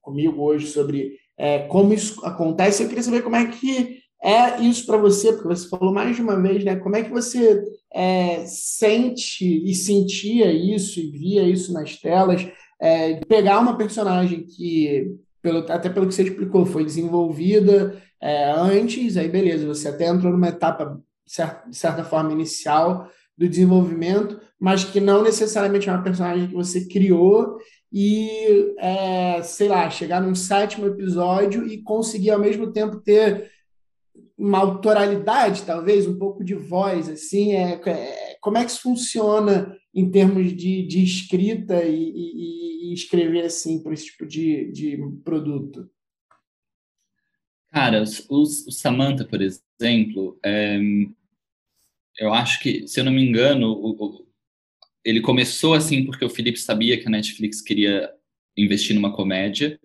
comigo 0.00 0.42
hoje 0.42 0.66
sobre 0.66 1.12
é, 1.36 1.60
como 1.60 1.92
isso 1.92 2.24
acontece. 2.24 2.82
Eu 2.82 2.88
queria 2.88 3.04
saber 3.04 3.22
como 3.22 3.36
é 3.36 3.46
que 3.46 3.98
é 4.22 4.60
isso 4.60 4.84
para 4.84 4.96
você, 4.96 5.32
porque 5.32 5.48
você 5.48 5.68
falou 5.68 5.94
mais 5.94 6.16
de 6.16 6.22
uma 6.22 6.40
vez, 6.40 6.64
né? 6.64 6.76
Como 6.76 6.96
é 6.96 7.02
que 7.02 7.10
você 7.10 7.62
é, 7.92 8.44
sente 8.46 9.44
e 9.44 9.74
sentia 9.74 10.52
isso 10.52 11.00
e 11.00 11.10
via 11.10 11.42
isso 11.42 11.72
nas 11.72 11.96
telas? 11.96 12.46
É, 12.80 13.16
pegar 13.26 13.58
uma 13.58 13.76
personagem 13.76 14.44
que, 14.44 15.14
pelo, 15.42 15.60
até 15.70 15.88
pelo 15.88 16.06
que 16.06 16.14
você 16.14 16.22
explicou, 16.22 16.64
foi 16.66 16.84
desenvolvida 16.84 18.00
é, 18.20 18.50
antes, 18.50 19.16
aí 19.16 19.28
beleza, 19.28 19.66
você 19.66 19.88
até 19.88 20.06
entrou 20.06 20.32
numa 20.32 20.48
etapa, 20.48 21.00
de 21.24 21.76
certa 21.76 22.04
forma, 22.04 22.32
inicial 22.32 23.08
do 23.36 23.48
desenvolvimento, 23.48 24.40
mas 24.58 24.82
que 24.84 25.00
não 25.00 25.22
necessariamente 25.22 25.88
é 25.88 25.92
uma 25.92 26.02
personagem 26.02 26.48
que 26.48 26.54
você 26.54 26.86
criou 26.86 27.58
e, 27.92 28.74
é, 28.78 29.42
sei 29.42 29.68
lá, 29.68 29.88
chegar 29.88 30.20
num 30.20 30.34
sétimo 30.34 30.86
episódio 30.86 31.66
e 31.66 31.82
conseguir 31.82 32.30
ao 32.30 32.40
mesmo 32.40 32.72
tempo 32.72 33.00
ter 33.00 33.50
uma 34.38 34.58
autoralidade, 34.58 35.64
talvez, 35.64 36.06
um 36.06 36.16
pouco 36.16 36.44
de 36.44 36.54
voz, 36.54 37.08
assim, 37.08 37.54
é, 37.54 37.72
é 37.72 38.38
como 38.40 38.56
é 38.56 38.64
que 38.64 38.70
isso 38.70 38.82
funciona 38.82 39.76
em 39.92 40.08
termos 40.08 40.54
de, 40.56 40.86
de 40.86 41.02
escrita 41.02 41.82
e, 41.82 42.12
e, 42.14 42.90
e 42.90 42.94
escrever, 42.94 43.44
assim, 43.44 43.82
para 43.82 43.92
esse 43.92 44.06
tipo 44.06 44.24
de, 44.24 44.70
de 44.70 44.96
produto? 45.24 45.90
Cara, 47.70 48.04
o, 48.28 48.42
o 48.42 48.72
Samantha, 48.72 49.24
por 49.24 49.40
exemplo, 49.42 50.38
é, 50.44 50.78
eu 52.18 52.32
acho 52.32 52.60
que, 52.60 52.86
se 52.86 53.00
eu 53.00 53.04
não 53.04 53.12
me 53.12 53.28
engano, 53.28 53.72
o, 53.72 53.90
o, 53.90 54.26
ele 55.04 55.20
começou 55.20 55.74
assim 55.74 56.04
porque 56.04 56.24
o 56.24 56.30
Felipe 56.30 56.58
sabia 56.58 56.98
que 56.98 57.08
a 57.08 57.10
Netflix 57.10 57.60
queria 57.60 58.12
investir 58.56 58.94
numa 58.94 59.12
comédia 59.12 59.78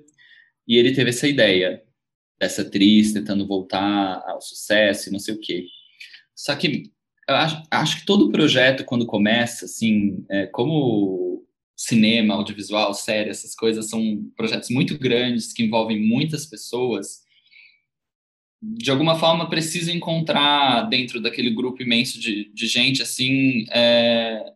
e 0.68 0.78
ele 0.78 0.93
teve 0.93 1.10
essa 1.10 1.28
ideia 1.28 1.84
dessa 2.40 2.64
atriz 2.64 3.14
tentando 3.14 3.48
voltar 3.48 4.24
ao 4.28 4.42
sucesso 4.42 5.10
e 5.10 5.12
não 5.12 5.20
sei 5.20 5.36
o 5.36 5.40
quê. 5.40 5.66
Só 6.36 6.56
que 6.56 6.92
eu 7.28 7.36
acho, 7.36 7.64
acho 7.72 8.00
que 8.00 8.06
todo 8.06 8.32
projeto, 8.32 8.84
quando 8.84 9.06
começa, 9.06 9.66
assim, 9.66 10.26
é, 10.30 10.48
como 10.48 11.46
cinema, 11.76 12.36
audiovisual, 12.36 12.94
série, 12.94 13.30
essas 13.30 13.56
coisas 13.56 13.90
são 13.90 14.24
projetos 14.36 14.70
muito 14.70 14.98
grandes 14.98 15.54
que 15.54 15.64
envolvem 15.64 16.00
muitas 16.00 16.46
pessoas, 16.46 17.24
de 18.62 18.90
alguma 18.90 19.16
forma 19.16 19.50
precisa 19.50 19.92
encontrar 19.92 20.84
dentro 20.84 21.22
daquele 21.22 21.50
grupo 21.50 21.82
imenso 21.82 22.20
de, 22.20 22.52
de 22.54 22.68
gente, 22.68 23.02
assim, 23.02 23.66
é... 23.72 24.54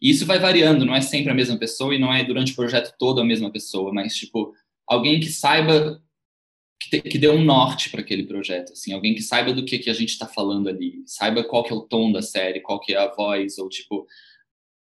isso 0.00 0.26
vai 0.26 0.40
variando, 0.40 0.84
não 0.84 0.94
é 0.94 1.00
sempre 1.00 1.30
a 1.30 1.34
mesma 1.34 1.56
pessoa 1.56 1.94
e 1.94 1.98
não 1.98 2.12
é 2.12 2.24
durante 2.24 2.52
o 2.52 2.56
projeto 2.56 2.94
todo 2.98 3.20
a 3.20 3.24
mesma 3.24 3.50
pessoa, 3.50 3.92
mas, 3.92 4.16
tipo, 4.16 4.52
alguém 4.86 5.20
que 5.20 5.28
saiba 5.28 6.02
que, 6.82 6.90
te, 6.90 7.00
que 7.00 7.18
dê 7.18 7.28
um 7.28 7.44
norte 7.44 7.90
para 7.90 8.00
aquele 8.00 8.24
projeto, 8.24 8.72
assim, 8.72 8.92
alguém 8.92 9.14
que 9.14 9.22
saiba 9.22 9.52
do 9.52 9.64
que, 9.64 9.78
que 9.78 9.90
a 9.90 9.94
gente 9.94 10.10
está 10.10 10.26
falando 10.26 10.68
ali, 10.68 11.02
saiba 11.06 11.44
qual 11.44 11.62
que 11.62 11.72
é 11.72 11.76
o 11.76 11.82
tom 11.82 12.10
da 12.10 12.22
série, 12.22 12.60
qual 12.60 12.80
que 12.80 12.94
é 12.94 12.98
a 12.98 13.12
voz, 13.12 13.58
ou 13.58 13.68
tipo, 13.68 14.06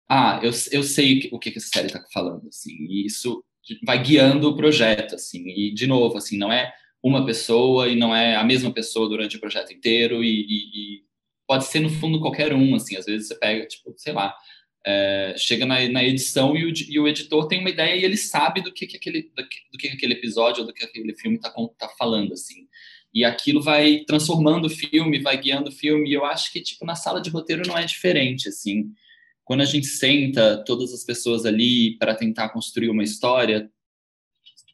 ah, 0.09 0.40
eu, 0.43 0.51
eu 0.72 0.82
sei 0.82 1.28
o 1.32 1.38
que, 1.38 1.51
que 1.51 1.59
essa 1.59 1.68
série 1.68 1.86
está 1.86 2.05
falando, 2.12 2.49
assim, 2.49 2.72
e 2.88 3.07
isso 3.07 3.45
vai 3.84 4.03
guiando 4.03 4.49
o 4.49 4.57
projeto, 4.57 5.14
assim, 5.14 5.45
e 5.49 5.72
de 5.72 5.86
novo, 5.86 6.16
assim, 6.16 6.36
não 6.36 6.53
é 6.53 6.72
uma 7.03 7.26
pessoa 7.26 7.88
e 7.88 7.97
não 7.97 8.14
é 8.14 8.36
a 8.36 8.45
mesma 8.45 8.72
pessoa 8.72 9.09
durante 9.09 9.36
o 9.36 9.40
projeto 9.40 9.72
inteiro 9.72 10.22
e, 10.22 10.28
e, 10.28 10.99
e 10.99 11.05
pode 11.47 11.64
ser 11.64 11.80
no 11.80 11.90
fundo 11.90 12.20
qualquer 12.20 12.53
um, 12.53 12.74
assim, 12.74 12.97
às 12.97 13.07
vezes 13.07 13.28
você 13.28 13.34
pega, 13.34 13.66
tipo, 13.66 13.93
sei 13.97 14.12
lá, 14.12 14.34
é, 14.85 15.35
chega 15.37 15.64
na, 15.64 15.89
na 15.89 16.05
edição 16.05 16.57
e 16.57 16.64
o, 16.64 16.72
e 16.89 16.99
o, 16.99 17.07
editor 17.07 17.47
tem 17.47 17.61
uma 17.61 17.70
ideia 17.70 17.97
e 17.97 18.05
ele 18.05 18.16
sabe 18.16 18.61
do 18.61 18.72
que, 18.72 18.87
que 18.87 18.97
aquele, 18.97 19.30
do 19.35 19.78
que, 19.78 19.89
aquele 19.89 20.14
episódio 20.14 20.62
ou 20.62 20.66
do 20.66 20.74
que 20.74 20.85
aquele 20.85 21.14
filme 21.14 21.37
está 21.37 21.53
tá 21.78 21.89
falando, 21.97 22.33
assim. 22.33 22.66
E 23.14 23.24
aquilo 23.24 23.62
vai 23.62 24.05
transformando 24.07 24.66
o 24.66 24.70
filme, 24.70 25.20
vai 25.20 25.37
guiando 25.37 25.68
o 25.68 25.72
filme. 25.72 26.09
E 26.09 26.14
eu 26.14 26.24
acho 26.24 26.53
que, 26.53 26.61
tipo, 26.61 26.85
na 26.85 26.95
sala 26.95 27.20
de 27.20 27.30
roteiro 27.30 27.62
não 27.66 27.76
é 27.76 27.85
diferente, 27.85 28.49
assim. 28.49 28.91
Quando 29.45 29.61
a 29.61 29.66
gente 29.66 29.87
senta 29.87 30.64
todas 30.64 30.93
as 30.93 31.05
pessoas 31.05 31.45
ali 31.45 31.97
para 31.99 32.14
tentar 32.14 32.49
construir 32.49 32.89
uma 32.89 33.05
história, 33.05 33.70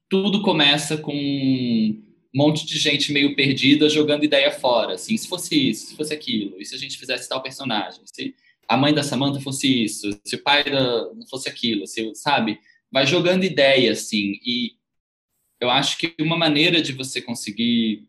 tudo 0.09 0.40
começa 0.42 0.96
com 0.96 1.12
um 1.12 2.02
monte 2.32 2.64
de 2.64 2.78
gente 2.78 3.12
meio 3.12 3.34
perdida 3.34 3.88
jogando 3.88 4.24
ideia 4.24 4.52
fora, 4.52 4.94
assim. 4.94 5.16
Se 5.16 5.28
fosse 5.28 5.70
isso, 5.70 5.88
se 5.88 5.96
fosse 5.96 6.14
aquilo, 6.14 6.61
e 6.61 6.64
se 6.64 6.74
a 6.74 6.78
gente 6.78 6.96
fizesse 6.96 7.28
tal 7.28 7.42
personagem, 7.42 8.00
se 8.04 8.34
a 8.68 8.76
mãe 8.76 8.92
da 8.92 9.02
Samantha 9.02 9.40
fosse 9.40 9.84
isso, 9.84 10.20
se 10.22 10.36
o 10.36 10.42
pai 10.42 10.62
da, 10.62 11.10
fosse 11.30 11.48
aquilo, 11.48 11.86
se, 11.86 12.14
sabe? 12.14 12.60
Vai 12.92 13.06
jogando 13.06 13.44
ideia, 13.44 13.92
assim. 13.92 14.38
E 14.44 14.76
eu 15.58 15.70
acho 15.70 15.96
que 15.96 16.14
uma 16.20 16.36
maneira 16.36 16.82
de 16.82 16.92
você 16.92 17.22
conseguir 17.22 18.06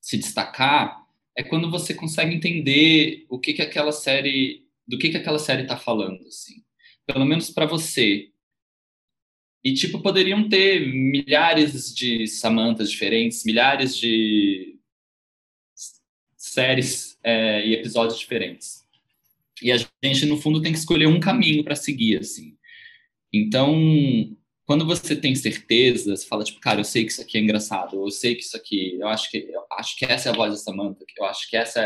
se 0.00 0.16
destacar 0.16 1.04
é 1.36 1.42
quando 1.42 1.70
você 1.70 1.92
consegue 1.92 2.34
entender 2.34 3.26
o 3.28 3.38
que, 3.38 3.52
que 3.52 3.62
aquela 3.62 3.92
série, 3.92 4.64
do 4.86 4.96
que, 4.96 5.10
que 5.10 5.16
aquela 5.16 5.38
série 5.38 5.62
está 5.62 5.76
falando, 5.76 6.26
assim. 6.26 6.64
Pelo 7.04 7.24
menos 7.24 7.50
para 7.50 7.66
você. 7.66 8.30
E, 9.64 9.74
tipo, 9.74 10.00
poderiam 10.00 10.48
ter 10.48 10.86
milhares 10.92 11.94
de 11.94 12.26
Samanthas 12.28 12.90
diferentes, 12.90 13.44
milhares 13.44 13.96
de 13.96 14.78
séries 16.36 17.18
é, 17.22 17.66
e 17.66 17.74
episódios 17.74 18.18
diferentes. 18.18 18.87
E 19.62 19.72
a 19.72 19.76
gente, 20.02 20.26
no 20.26 20.36
fundo, 20.36 20.60
tem 20.60 20.72
que 20.72 20.78
escolher 20.78 21.06
um 21.06 21.20
caminho 21.20 21.64
para 21.64 21.74
seguir, 21.74 22.18
assim. 22.20 22.56
Então, 23.32 23.74
quando 24.66 24.84
você 24.86 25.16
tem 25.16 25.34
certeza, 25.34 26.14
você 26.14 26.26
fala, 26.26 26.44
tipo, 26.44 26.60
cara, 26.60 26.80
eu 26.80 26.84
sei 26.84 27.04
que 27.04 27.12
isso 27.12 27.22
aqui 27.22 27.38
é 27.38 27.40
engraçado, 27.40 27.96
eu 27.96 28.10
sei 28.10 28.34
que 28.34 28.42
isso 28.42 28.56
aqui, 28.56 28.96
eu 29.00 29.08
acho 29.08 29.30
que, 29.30 29.38
eu 29.38 29.64
acho 29.72 29.96
que 29.96 30.04
essa 30.04 30.28
é 30.28 30.32
a 30.32 30.34
voz 30.34 30.52
da 30.52 30.58
Samantha, 30.58 31.04
eu 31.16 31.24
acho 31.24 31.48
que 31.48 31.56
essa 31.56 31.80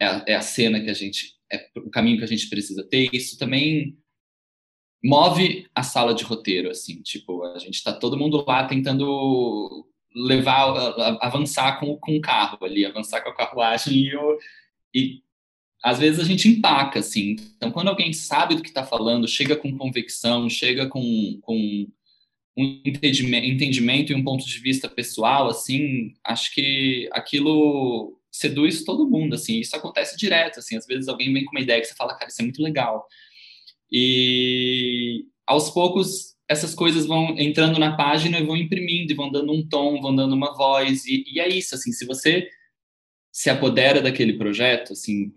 é 0.00 0.06
a, 0.06 0.24
é 0.28 0.34
a 0.34 0.40
cena 0.40 0.80
que 0.80 0.90
a 0.90 0.94
gente, 0.94 1.34
é 1.52 1.68
o 1.76 1.90
caminho 1.90 2.18
que 2.18 2.24
a 2.24 2.28
gente 2.28 2.48
precisa 2.48 2.84
ter. 2.84 3.08
Isso 3.12 3.38
também 3.38 3.98
move 5.02 5.66
a 5.74 5.82
sala 5.82 6.14
de 6.14 6.24
roteiro, 6.24 6.70
assim, 6.70 7.02
tipo, 7.02 7.44
a 7.44 7.58
gente 7.58 7.74
está 7.74 7.92
todo 7.92 8.16
mundo 8.16 8.44
lá 8.46 8.66
tentando 8.66 9.86
levar, 10.14 11.18
avançar 11.20 11.80
com, 11.80 11.96
com 11.96 12.16
o 12.16 12.20
carro 12.20 12.58
ali, 12.62 12.86
avançar 12.86 13.22
com 13.22 13.30
a 13.30 13.34
carruagem 13.34 13.92
e, 13.94 14.14
e 14.94 15.22
às 15.84 15.98
vezes 15.98 16.18
a 16.18 16.24
gente 16.24 16.48
empaca, 16.48 17.00
assim. 17.00 17.36
Então, 17.56 17.70
quando 17.70 17.88
alguém 17.88 18.10
sabe 18.10 18.54
do 18.54 18.62
que 18.62 18.70
está 18.70 18.82
falando, 18.82 19.28
chega 19.28 19.54
com 19.54 19.76
convicção, 19.76 20.48
chega 20.48 20.88
com, 20.88 21.38
com 21.42 21.86
um 22.56 22.82
entendimento 22.86 24.10
e 24.10 24.14
um 24.14 24.24
ponto 24.24 24.46
de 24.46 24.58
vista 24.60 24.88
pessoal, 24.88 25.46
assim, 25.46 26.14
acho 26.24 26.54
que 26.54 27.06
aquilo 27.12 28.18
seduz 28.32 28.82
todo 28.82 29.08
mundo, 29.08 29.34
assim. 29.34 29.60
Isso 29.60 29.76
acontece 29.76 30.16
direto, 30.16 30.58
assim. 30.58 30.74
Às 30.74 30.86
vezes 30.86 31.06
alguém 31.06 31.30
vem 31.30 31.44
com 31.44 31.50
uma 31.54 31.60
ideia 31.60 31.82
que 31.82 31.86
você 31.86 31.94
fala, 31.94 32.14
cara, 32.14 32.30
isso 32.30 32.40
é 32.40 32.44
muito 32.44 32.62
legal. 32.62 33.06
E 33.92 35.26
aos 35.46 35.68
poucos 35.68 36.34
essas 36.48 36.74
coisas 36.74 37.06
vão 37.06 37.38
entrando 37.38 37.78
na 37.78 37.94
página 37.94 38.38
e 38.38 38.44
vão 38.44 38.56
imprimindo, 38.56 39.12
e 39.12 39.16
vão 39.16 39.30
dando 39.30 39.52
um 39.52 39.66
tom, 39.66 40.00
vão 40.00 40.14
dando 40.14 40.34
uma 40.34 40.54
voz, 40.54 41.04
e, 41.06 41.24
e 41.26 41.40
é 41.40 41.48
isso, 41.48 41.74
assim, 41.74 41.90
se 41.92 42.06
você 42.06 42.48
se 43.32 43.50
apodera 43.50 44.00
daquele 44.02 44.34
projeto, 44.34 44.92
assim, 44.92 45.30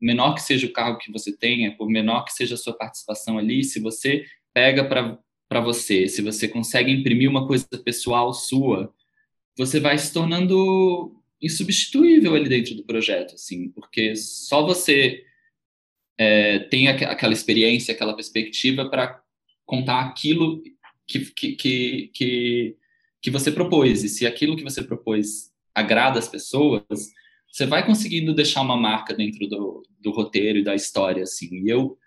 menor 0.00 0.34
que 0.34 0.42
seja 0.42 0.66
o 0.66 0.72
cargo 0.72 0.98
que 0.98 1.12
você 1.12 1.36
tenha, 1.36 1.76
por 1.76 1.88
menor 1.88 2.24
que 2.24 2.32
seja 2.32 2.54
a 2.54 2.58
sua 2.58 2.72
participação 2.72 3.38
ali, 3.38 3.64
se 3.64 3.80
você 3.80 4.24
pega 4.54 4.84
para 4.84 5.60
você, 5.60 6.08
se 6.08 6.22
você 6.22 6.48
consegue 6.48 6.92
imprimir 6.92 7.28
uma 7.28 7.46
coisa 7.46 7.66
pessoal 7.84 8.32
sua, 8.32 8.92
você 9.56 9.80
vai 9.80 9.98
se 9.98 10.12
tornando 10.12 11.14
insubstituível 11.40 12.34
ali 12.34 12.48
dentro 12.48 12.74
do 12.74 12.84
projeto, 12.84 13.34
assim, 13.34 13.70
porque 13.70 14.14
só 14.16 14.64
você 14.64 15.24
é, 16.18 16.58
tem 16.58 16.88
aquela 16.88 17.32
experiência, 17.32 17.94
aquela 17.94 18.14
perspectiva 18.14 18.88
para 18.90 19.22
contar 19.64 20.00
aquilo 20.00 20.62
que, 21.06 21.20
que, 21.32 22.10
que, 22.12 22.76
que, 23.20 23.30
você 23.30 23.52
propôs. 23.52 24.02
E 24.02 24.08
se 24.08 24.26
aquilo 24.26 24.56
que 24.56 24.64
você 24.64 24.82
propôs 24.82 25.52
agrada 25.74 26.18
as 26.18 26.28
pessoas, 26.28 26.82
você 27.50 27.66
vai 27.66 27.84
conseguindo 27.84 28.34
deixar 28.34 28.60
uma 28.62 28.76
marca 28.76 29.14
dentro 29.14 29.46
do, 29.48 29.82
do 30.00 30.10
roteiro 30.10 30.58
e 30.58 30.64
da 30.64 30.74
história, 30.74 31.22
assim. 31.22 31.48
E 31.64 31.68
eu 31.68 31.98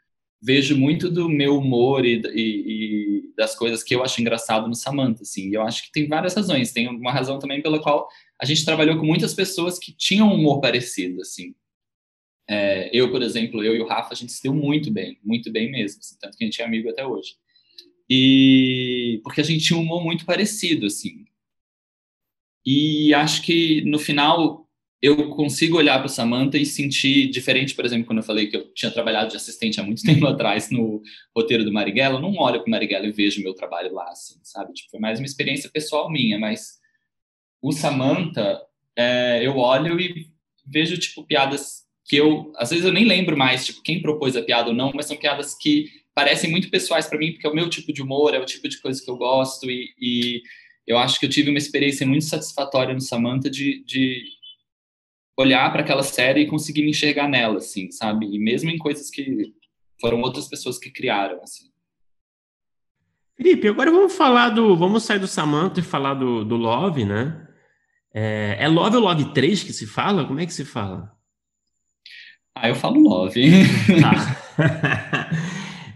vejo 0.41 0.77
muito 0.77 1.09
do 1.09 1.29
meu 1.29 1.57
humor 1.57 2.05
e, 2.05 2.21
e, 2.33 2.39
e, 2.39 3.33
das 3.35 3.55
coisas 3.55 3.83
que 3.83 3.93
eu 3.93 4.03
acho 4.03 4.19
engraçado 4.19 4.67
no 4.67 4.75
Samantha, 4.75 5.21
assim. 5.23 5.49
E 5.49 5.53
eu 5.53 5.61
acho 5.61 5.83
que 5.83 5.91
tem 5.91 6.07
várias 6.07 6.33
razões. 6.33 6.71
Tem 6.71 6.87
uma 6.87 7.11
razão 7.11 7.37
também 7.37 7.61
pela 7.61 7.81
qual 7.81 8.07
a 8.39 8.45
gente 8.45 8.65
trabalhou 8.65 8.97
com 8.97 9.05
muitas 9.05 9.33
pessoas 9.33 9.77
que 9.77 9.91
tinham 9.91 10.27
um 10.29 10.35
humor 10.35 10.61
parecido, 10.61 11.21
assim. 11.21 11.53
É, 12.49 12.89
eu, 12.91 13.11
por 13.11 13.21
exemplo, 13.21 13.63
eu 13.63 13.75
e 13.75 13.81
o 13.81 13.87
Rafa, 13.87 14.13
a 14.13 14.15
gente 14.15 14.31
se 14.31 14.43
deu 14.43 14.53
muito 14.53 14.91
bem, 14.91 15.19
muito 15.23 15.51
bem 15.51 15.71
mesmo, 15.71 15.99
assim, 15.99 16.17
tanto 16.19 16.37
que 16.37 16.43
a 16.43 16.47
gente 16.47 16.61
é 16.61 16.65
amigo 16.65 16.89
até 16.89 17.05
hoje. 17.05 17.35
E 18.09 19.21
porque 19.23 19.39
a 19.39 19.43
gente 19.43 19.63
tinha 19.63 19.79
um 19.79 19.83
humor 19.83 20.03
muito 20.03 20.25
parecido, 20.25 20.85
assim. 20.87 21.25
E 22.65 23.13
acho 23.13 23.41
que 23.43 23.81
no 23.85 23.97
final 23.97 24.61
eu 25.02 25.30
consigo 25.30 25.78
olhar 25.78 25.97
para 25.97 26.08
Samantha 26.08 26.58
e 26.58 26.66
sentir 26.66 27.28
diferente, 27.30 27.74
por 27.74 27.84
exemplo, 27.84 28.06
quando 28.06 28.20
eu 28.20 28.24
falei 28.24 28.47
que 28.47 28.56
eu 28.56 28.72
tinha 28.74 28.91
trabalhado 28.91 29.32
de 29.32 29.36
assistente 29.36 29.80
há 29.80 29.84
muito 29.84 30.04
tempo 30.06 30.28
atrás 30.28 30.70
no 30.70 31.02
roteiro 31.36 31.66
do 31.66 31.74
Marighella, 31.74 32.18
eu 32.18 32.22
não 32.22 32.36
olho 32.36 32.60
para 32.60 32.68
o 32.68 32.72
Marighella 32.72 33.08
e 33.08 33.12
vejo 33.12 33.41
meu 33.41 33.54
trabalho 33.54 33.93
lá, 33.93 34.10
assim, 34.10 34.39
sabe? 34.43 34.74
Tipo, 34.74 34.91
foi 34.91 34.99
mais 34.99 35.20
uma 35.20 35.26
experiência 35.26 35.72
pessoal 35.72 36.12
minha, 36.12 36.38
mas 36.38 36.80
o 37.62 37.72
Samantha, 37.72 38.62
é, 38.95 39.45
eu 39.45 39.58
olho 39.58 39.99
e 39.99 40.28
vejo, 40.66 40.97
tipo, 40.97 41.24
piadas 41.24 41.82
que 42.06 42.16
eu, 42.16 42.52
às 42.58 42.70
vezes 42.70 42.86
eu 42.86 42.91
nem 42.91 43.06
lembro 43.06 43.38
mais, 43.38 43.66
tipo, 43.66 43.82
quem 43.82 44.02
propôs 44.02 44.36
a 44.36 44.43
piada 44.43 44.70
ou 44.70 44.76
não, 44.76 44.91
mas 44.93 45.08
são 45.08 45.18
piadas 45.18 45.56
que 45.56 45.89
parecem 46.14 46.52
muito 46.52 46.70
pessoais 46.70 47.08
para 47.08 47.18
mim, 47.18 47.32
porque 47.32 47.47
é 47.47 47.49
o 47.49 47.56
meu 47.56 47.70
tipo 47.70 47.91
de 47.93 48.02
humor, 48.02 48.34
é 48.34 48.39
o 48.39 48.45
tipo 48.45 48.68
de 48.68 48.80
coisa 48.82 49.04
que 49.04 49.10
eu 49.10 49.16
gosto 49.16 49.70
e, 49.70 49.93
e 49.99 50.41
eu 50.86 50.97
acho 50.97 51.20
que 51.20 51.26
eu 51.26 51.30
tive 51.30 51.49
uma 51.49 51.58
experiência 51.58 52.06
muito 52.06 52.26
satisfatória 52.26 52.93
no 52.93 53.02
Samantha 53.02 53.49
de, 53.49 53.84
de 53.86 54.24
olhar 55.38 55.71
para 55.71 55.82
aquela 55.82 56.03
série 56.03 56.41
e 56.41 56.47
conseguir 56.47 56.84
me 56.84 56.91
enxergar 56.91 57.27
nela, 57.27 57.57
assim, 57.57 57.91
sabe? 57.91 58.25
E 58.25 58.39
mesmo 58.39 58.69
em 58.69 58.77
coisas 58.77 59.09
que 59.09 59.53
foram 59.99 60.21
outras 60.21 60.47
pessoas 60.47 60.77
que 60.77 60.91
criaram, 60.91 61.41
assim. 61.41 61.71
Felipe, 63.36 63.67
agora 63.67 63.91
vamos 63.91 64.15
falar 64.15 64.49
do. 64.49 64.75
Vamos 64.75 65.03
sair 65.03 65.19
do 65.19 65.27
Samantha 65.27 65.79
e 65.79 65.84
falar 65.84 66.13
do, 66.13 66.45
do 66.45 66.55
Love, 66.55 67.05
né? 67.05 67.47
É, 68.13 68.57
é 68.59 68.67
Love 68.67 68.97
ou 68.97 69.03
Love 69.03 69.34
3 69.34 69.63
que 69.63 69.73
se 69.73 69.88
fala? 69.88 70.25
Como 70.25 70.39
é 70.39 70.45
que 70.45 70.53
se 70.53 70.65
fala? 70.65 71.11
Ah, 72.55 72.69
eu 72.69 72.75
falo 72.75 72.99
Love. 72.99 73.41
Tá. 74.01 75.32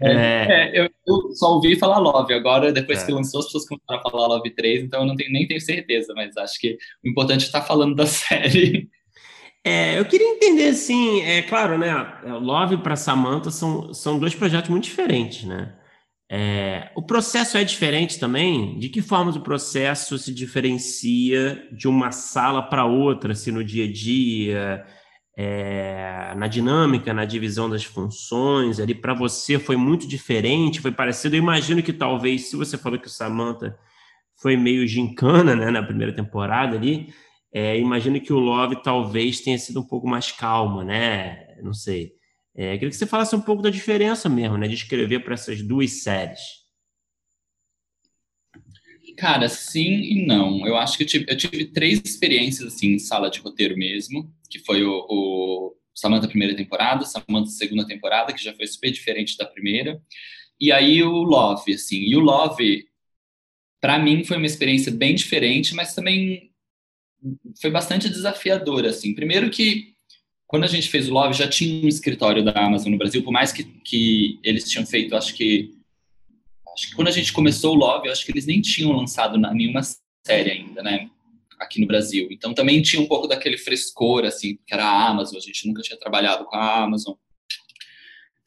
é, 0.00 0.70
é, 0.70 0.80
eu, 0.80 0.90
eu, 1.06 1.30
só 1.34 1.54
ouvi 1.54 1.78
falar 1.78 1.98
Love. 1.98 2.32
Agora, 2.32 2.72
depois 2.72 3.02
é. 3.02 3.06
que 3.06 3.12
lançou, 3.12 3.40
as 3.40 3.46
pessoas 3.46 3.68
começaram 3.68 4.00
a 4.00 4.10
falar 4.10 4.26
Love 4.26 4.50
3, 4.50 4.84
então 4.84 5.00
eu 5.00 5.06
não 5.06 5.14
tenho, 5.14 5.30
nem 5.30 5.46
tenho 5.46 5.60
certeza, 5.60 6.12
mas 6.16 6.36
acho 6.36 6.58
que 6.58 6.76
o 7.04 7.08
importante 7.08 7.42
é 7.42 7.46
estar 7.46 7.62
falando 7.62 7.94
da 7.94 8.06
série. 8.06 8.88
É, 9.68 9.98
eu 9.98 10.04
queria 10.04 10.28
entender, 10.28 10.68
assim, 10.68 11.22
é 11.22 11.42
claro, 11.42 11.76
né? 11.76 11.92
Love 12.40 12.76
para 12.76 12.94
Samantha 12.94 13.50
são, 13.50 13.92
são 13.92 14.16
dois 14.16 14.32
projetos 14.32 14.70
muito 14.70 14.84
diferentes, 14.84 15.42
né? 15.42 15.74
É, 16.30 16.92
o 16.94 17.02
processo 17.02 17.58
é 17.58 17.64
diferente 17.64 18.16
também? 18.20 18.78
De 18.78 18.88
que 18.88 19.02
forma 19.02 19.32
o 19.32 19.40
processo 19.40 20.16
se 20.18 20.32
diferencia 20.32 21.66
de 21.72 21.88
uma 21.88 22.12
sala 22.12 22.62
para 22.62 22.84
outra, 22.84 23.32
assim, 23.32 23.50
no 23.50 23.64
dia 23.64 23.86
a 23.86 23.92
dia, 23.92 24.86
é, 25.36 26.32
na 26.36 26.46
dinâmica, 26.46 27.12
na 27.12 27.24
divisão 27.24 27.68
das 27.68 27.82
funções? 27.82 28.78
Ali 28.78 28.94
para 28.94 29.14
você 29.14 29.58
foi 29.58 29.74
muito 29.74 30.06
diferente, 30.06 30.80
foi 30.80 30.92
parecido? 30.92 31.34
Eu 31.34 31.40
imagino 31.40 31.82
que 31.82 31.92
talvez, 31.92 32.50
se 32.50 32.54
você 32.54 32.78
falou 32.78 33.00
que 33.00 33.08
o 33.08 33.10
Samantha 33.10 33.76
foi 34.40 34.56
meio 34.56 34.86
gincana, 34.86 35.56
né, 35.56 35.72
na 35.72 35.82
primeira 35.82 36.14
temporada 36.14 36.76
ali, 36.76 37.12
é, 37.52 37.78
imagino 37.78 38.20
que 38.20 38.32
o 38.32 38.38
Love 38.38 38.82
talvez 38.82 39.40
tenha 39.40 39.58
sido 39.58 39.80
um 39.80 39.86
pouco 39.86 40.06
mais 40.06 40.30
calma, 40.30 40.84
né? 40.84 41.56
Não 41.62 41.72
sei. 41.72 42.12
É, 42.54 42.72
queria 42.74 42.90
que 42.90 42.96
você 42.96 43.06
falasse 43.06 43.34
um 43.36 43.40
pouco 43.40 43.62
da 43.62 43.70
diferença 43.70 44.28
mesmo, 44.28 44.56
né? 44.56 44.66
De 44.68 44.74
escrever 44.74 45.24
para 45.24 45.34
essas 45.34 45.62
duas 45.62 46.02
séries. 46.02 46.40
Cara, 49.16 49.48
sim 49.48 50.02
e 50.02 50.26
não. 50.26 50.66
Eu 50.66 50.76
acho 50.76 50.96
que 50.96 51.04
eu 51.04 51.06
tive, 51.06 51.26
eu 51.28 51.36
tive 51.36 51.66
três 51.66 52.02
experiências 52.04 52.74
assim 52.74 52.88
em 52.88 52.98
sala 52.98 53.30
de 53.30 53.40
roteiro 53.40 53.76
mesmo, 53.76 54.30
que 54.50 54.58
foi 54.58 54.84
o, 54.84 55.06
o 55.08 55.76
Samantha 55.94 56.28
primeira 56.28 56.54
temporada, 56.54 57.04
Samantha 57.06 57.50
segunda 57.50 57.86
temporada, 57.86 58.32
que 58.32 58.42
já 58.42 58.54
foi 58.54 58.66
super 58.66 58.90
diferente 58.90 59.36
da 59.38 59.46
primeira, 59.46 60.02
e 60.60 60.70
aí 60.70 61.02
o 61.02 61.22
Love, 61.22 61.72
assim. 61.72 61.96
E 61.96 62.14
o 62.14 62.20
Love, 62.20 62.86
para 63.80 63.98
mim, 63.98 64.22
foi 64.24 64.36
uma 64.36 64.46
experiência 64.46 64.92
bem 64.92 65.14
diferente, 65.14 65.74
mas 65.74 65.94
também 65.94 66.52
foi 67.60 67.70
bastante 67.70 68.08
desafiador, 68.08 68.84
assim. 68.84 69.14
Primeiro 69.14 69.50
que 69.50 69.94
quando 70.46 70.64
a 70.64 70.68
gente 70.68 70.88
fez 70.88 71.08
o 71.08 71.12
Love 71.12 71.34
já 71.34 71.48
tinha 71.48 71.84
um 71.84 71.88
escritório 71.88 72.44
da 72.44 72.52
Amazon 72.52 72.92
no 72.92 72.98
Brasil, 72.98 73.22
por 73.22 73.32
mais 73.32 73.52
que, 73.52 73.64
que 73.64 74.38
eles 74.42 74.68
tinham 74.68 74.86
feito, 74.86 75.16
acho 75.16 75.34
que 75.34 75.74
acho 76.74 76.90
que 76.90 76.94
quando 76.94 77.08
a 77.08 77.12
gente 77.12 77.32
começou 77.32 77.74
o 77.74 77.78
Love, 77.78 78.08
acho 78.08 78.24
que 78.24 78.32
eles 78.32 78.46
nem 78.46 78.60
tinham 78.60 78.92
lançado 78.92 79.38
nenhuma 79.38 79.80
série 80.24 80.50
ainda, 80.50 80.82
né? 80.82 81.10
Aqui 81.58 81.80
no 81.80 81.86
Brasil. 81.86 82.28
Então 82.30 82.54
também 82.54 82.82
tinha 82.82 83.00
um 83.00 83.06
pouco 83.06 83.26
daquele 83.26 83.56
frescor, 83.56 84.24
assim, 84.24 84.58
que 84.66 84.74
era 84.74 84.84
a 84.84 85.08
Amazon, 85.08 85.38
a 85.38 85.40
gente 85.40 85.66
nunca 85.66 85.82
tinha 85.82 85.98
trabalhado 85.98 86.44
com 86.44 86.56
a 86.56 86.84
Amazon. 86.84 87.14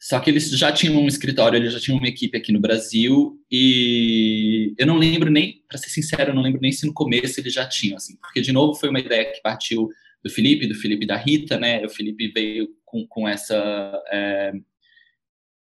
Só 0.00 0.18
que 0.18 0.30
eles 0.30 0.48
já 0.50 0.72
tinham 0.72 0.96
um 0.96 1.06
escritório, 1.06 1.58
eles 1.58 1.74
já 1.74 1.78
tinham 1.78 1.98
uma 1.98 2.08
equipe 2.08 2.36
aqui 2.36 2.50
no 2.50 2.58
Brasil 2.58 3.38
e 3.50 4.72
eu 4.78 4.86
não 4.86 4.96
lembro 4.96 5.30
nem, 5.30 5.62
para 5.68 5.76
ser 5.76 5.90
sincero, 5.90 6.30
eu 6.30 6.34
não 6.34 6.42
lembro 6.42 6.60
nem 6.62 6.72
se 6.72 6.86
no 6.86 6.94
começo 6.94 7.38
eles 7.38 7.52
já 7.52 7.68
tinham, 7.68 7.98
assim, 7.98 8.16
porque 8.16 8.40
de 8.40 8.50
novo 8.50 8.74
foi 8.74 8.88
uma 8.88 8.98
ideia 8.98 9.30
que 9.30 9.42
partiu 9.42 9.90
do 10.24 10.30
Felipe, 10.30 10.66
do 10.66 10.74
Felipe 10.74 11.06
da 11.06 11.16
Rita, 11.16 11.58
né? 11.58 11.84
O 11.84 11.90
Felipe 11.90 12.28
veio 12.28 12.68
com, 12.82 13.06
com 13.06 13.28
essa 13.28 14.02
é, 14.10 14.52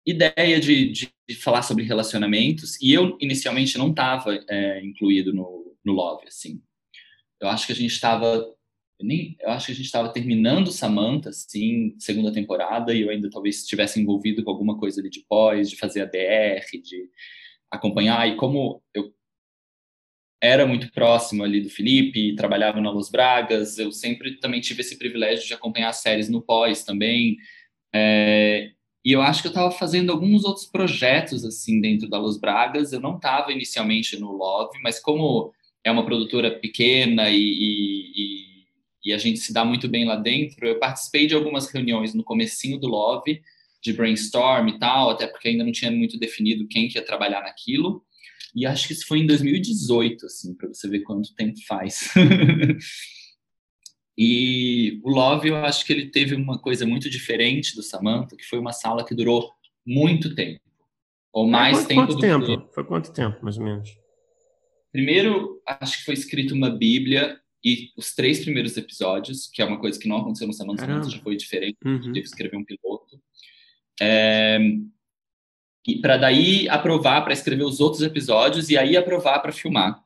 ideia 0.05 0.61
de, 0.61 0.91
de, 0.93 1.11
falar 1.37 1.63
sobre 1.63 1.85
relacionamentos 1.85 2.81
e 2.81 2.93
eu 2.93 3.17
inicialmente 3.21 3.79
não 3.79 3.89
estava 3.89 4.39
é, 4.49 4.85
incluído 4.85 5.33
no, 5.33 5.77
no 5.83 5.93
Love, 5.95 6.27
assim. 6.29 6.61
Eu 7.41 7.49
acho 7.49 7.67
que 7.67 7.73
a 7.73 7.77
gente 7.77 7.93
estava 7.93 8.47
eu, 8.99 9.07
nem, 9.07 9.37
eu 9.41 9.51
acho 9.51 9.67
que 9.67 9.73
a 9.73 9.75
gente 9.75 9.87
estava 9.87 10.13
terminando 10.13 10.73
Samantha, 10.73 11.33
sim, 11.33 11.95
segunda 11.99 12.33
temporada, 12.33 12.95
e 12.95 13.03
eu 13.03 13.11
ainda 13.11 13.29
talvez 13.31 13.63
estivesse 13.63 14.01
envolvido 14.01 14.43
com 14.43 14.51
alguma 14.51 14.79
coisa 14.79 15.01
ali 15.01 15.11
de 15.11 15.25
pós, 15.29 15.71
de 15.71 15.77
fazer 15.77 16.03
a 16.03 16.07
DR, 16.07 16.65
de 16.83 17.11
acompanhar. 17.71 18.29
E 18.29 18.37
como 18.37 18.83
eu 18.95 19.13
era 20.43 20.67
muito 20.67 20.91
próximo 20.93 21.43
ali 21.43 21.61
do 21.61 21.71
Felipe, 21.71 22.35
trabalhava 22.37 22.81
na 22.81 22.91
Los 22.91 23.11
Bragas, 23.11 23.79
eu 23.79 23.91
sempre 23.93 24.39
também 24.39 24.61
tive 24.61 24.81
esse 24.83 24.99
privilégio 24.99 25.47
de 25.47 25.55
acompanhar 25.55 25.89
as 25.89 25.97
séries 25.97 26.29
no 26.29 26.43
pós 26.43 26.85
também. 26.85 27.37
É, 27.95 28.71
e 29.05 29.13
eu 29.13 29.23
acho 29.23 29.41
que 29.41 29.49
eu 29.49 29.51
estava 29.51 29.71
fazendo 29.71 30.11
alguns 30.13 30.45
outros 30.45 30.67
projetos 30.67 31.45
assim 31.45 31.81
dentro 31.81 32.09
da 32.09 32.19
Los 32.19 32.39
Bragas. 32.39 32.93
Eu 32.93 33.01
não 33.01 33.17
estava 33.17 33.53
inicialmente 33.53 34.19
no 34.19 34.33
Love, 34.33 34.79
mas 34.83 35.01
como 35.01 35.53
é 35.85 35.91
uma 35.91 36.05
produtora 36.05 36.51
pequena 36.59 37.31
e, 37.31 37.39
e, 37.39 38.13
e 38.17 38.46
a 39.13 39.19
gente 39.19 39.39
se 39.39 39.53
dá 39.53 39.65
muito 39.65 39.89
bem 39.89 40.05
lá 40.05 40.17
dentro. 40.17 40.67
Eu 40.67 40.79
participei 40.79 41.27
de 41.27 41.35
algumas 41.35 41.69
reuniões 41.69 42.15
no 42.15 42.25
comecinho 42.25 42.79
do 42.79 42.89
Love, 42.89 43.41
de 43.83 43.93
brainstorm 43.93 44.69
e 44.69 44.79
tal, 44.79 45.11
até 45.11 45.27
porque 45.27 45.49
ainda 45.49 45.65
não 45.65 45.73
tinha 45.73 45.91
muito 45.91 46.19
definido 46.19 46.67
quem 46.67 46.89
que 46.89 46.99
ia 46.99 47.05
trabalhar 47.05 47.43
naquilo. 47.43 48.05
E 48.55 48.67
acho 48.67 48.87
que 48.87 48.95
isso 48.95 49.07
foi 49.07 49.21
em 49.21 49.27
2018, 49.27 50.27
assim, 50.27 50.55
para 50.55 50.69
você 50.69 50.89
ver 50.89 51.01
quanto 51.01 51.35
tempo 51.35 51.59
faz. 51.67 52.11
e 54.17 54.99
o 55.05 55.11
Love, 55.11 55.51
eu 55.51 55.57
acho 55.57 55.85
que 55.85 55.93
ele 55.93 56.07
teve 56.07 56.35
uma 56.35 56.59
coisa 56.59 56.87
muito 56.87 57.11
diferente 57.11 57.77
do 57.77 57.83
Samantha, 57.83 58.37
que 58.37 58.47
foi 58.47 58.59
uma 58.59 58.73
sala 58.73 59.05
que 59.05 59.15
durou 59.15 59.53
muito 59.87 60.35
tempo. 60.35 60.61
Ou 61.33 61.47
mais 61.47 61.77
foi 61.77 61.87
tempo 61.87 62.07
quanto 62.07 62.19
tempo? 62.19 62.69
Foi 62.75 62.85
quanto 62.85 63.13
tempo, 63.13 63.39
mais 63.43 63.59
ou 63.59 63.65
menos? 63.65 63.91
Primeiro, 64.91 65.61
acho 65.67 65.99
que 65.99 66.05
foi 66.07 66.15
escrito 66.15 66.55
uma 66.55 66.71
Bíblia 66.71 67.39
e 67.67 67.91
os 67.97 68.15
três 68.15 68.45
primeiros 68.45 68.77
episódios, 68.77 69.49
que 69.49 69.61
é 69.61 69.65
uma 69.65 69.81
coisa 69.81 69.99
que 69.99 70.09
não 70.09 70.19
aconteceu 70.19 70.47
no 70.47 70.53
Samantha, 70.53 70.87
Samantha 70.87 71.11
já 71.11 71.19
foi 71.19 71.37
diferente, 71.37 71.77
uhum. 71.85 72.01
teve 72.01 72.21
que 72.21 72.29
escrever 72.29 72.57
um 72.57 72.65
piloto. 72.65 73.21
É... 74.01 74.61
para 76.01 76.17
daí 76.17 76.69
aprovar 76.69 77.23
para 77.25 77.33
escrever 77.33 77.65
os 77.65 77.81
outros 77.81 78.03
episódios 78.03 78.71
e 78.71 78.79
aí 78.79 78.97
aprovar 78.97 79.41
para 79.41 79.51
filmar. 79.51 80.01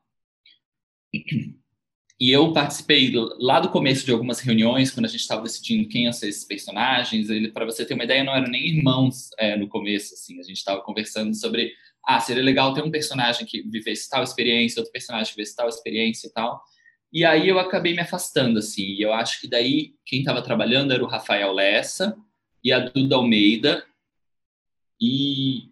E 2.19 2.31
eu 2.31 2.51
participei 2.53 3.13
lá 3.39 3.61
do 3.61 3.69
começo 3.69 4.07
de 4.07 4.13
algumas 4.13 4.41
reuniões, 4.41 4.91
quando 4.91 5.05
a 5.05 5.09
gente 5.09 5.21
estava 5.21 5.43
decidindo 5.43 5.89
quem 5.89 6.05
iam 6.05 6.13
ser 6.15 6.29
esses 6.29 6.45
personagens. 6.45 7.29
Para 7.53 7.67
você 7.67 7.85
ter 7.85 7.93
uma 7.93 8.05
ideia, 8.05 8.25
não 8.25 8.35
eram 8.35 8.49
nem 8.49 8.69
irmãos 8.69 9.31
é, 9.39 9.57
no 9.57 9.69
começo. 9.69 10.15
Assim, 10.15 10.39
a 10.39 10.43
gente 10.43 10.59
estava 10.59 10.81
conversando 10.81 11.35
sobre, 11.35 11.73
ah, 12.07 12.21
seria 12.21 12.43
legal 12.43 12.73
ter 12.73 12.83
um 12.83 12.91
personagem 12.91 13.47
que 13.47 13.63
vivesse 13.63 14.09
tal 14.09 14.23
experiência, 14.23 14.81
outro 14.81 14.93
personagem 14.93 15.31
que 15.31 15.37
vivesse 15.37 15.57
tal 15.57 15.69
experiência 15.69 16.27
e 16.27 16.31
tal. 16.31 16.63
E 17.13 17.25
aí 17.25 17.49
eu 17.49 17.59
acabei 17.59 17.93
me 17.93 18.01
afastando, 18.01 18.59
assim. 18.59 18.83
E 18.83 19.03
eu 19.03 19.13
acho 19.13 19.41
que 19.41 19.49
daí 19.49 19.95
quem 20.05 20.21
estava 20.21 20.43
trabalhando 20.43 20.93
era 20.93 21.03
o 21.03 21.09
Rafael 21.09 21.53
Lessa 21.53 22.17
e 22.63 22.73
a 22.73 22.79
Duda 22.79 23.17
Almeida. 23.17 23.85
E, 25.01 25.71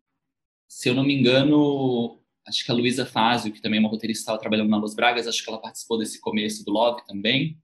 se 0.66 0.89
eu 0.89 0.95
não 0.95 1.05
me 1.05 1.14
engano, 1.14 2.20
acho 2.47 2.64
que 2.64 2.70
a 2.70 2.74
Luísa 2.74 3.07
Fazio, 3.07 3.53
que 3.53 3.61
também 3.61 3.78
é 3.78 3.80
uma 3.80 3.91
roteirista, 3.91 4.22
estava 4.22 4.39
trabalhando 4.39 4.70
na 4.70 4.78
Los 4.78 4.95
Bragas, 4.95 5.28
acho 5.28 5.45
que 5.45 5.49
ela 5.49 5.61
participou 5.61 5.99
desse 5.99 6.20
começo 6.20 6.64
do 6.64 6.72
Love 6.72 7.07
também. 7.07 7.59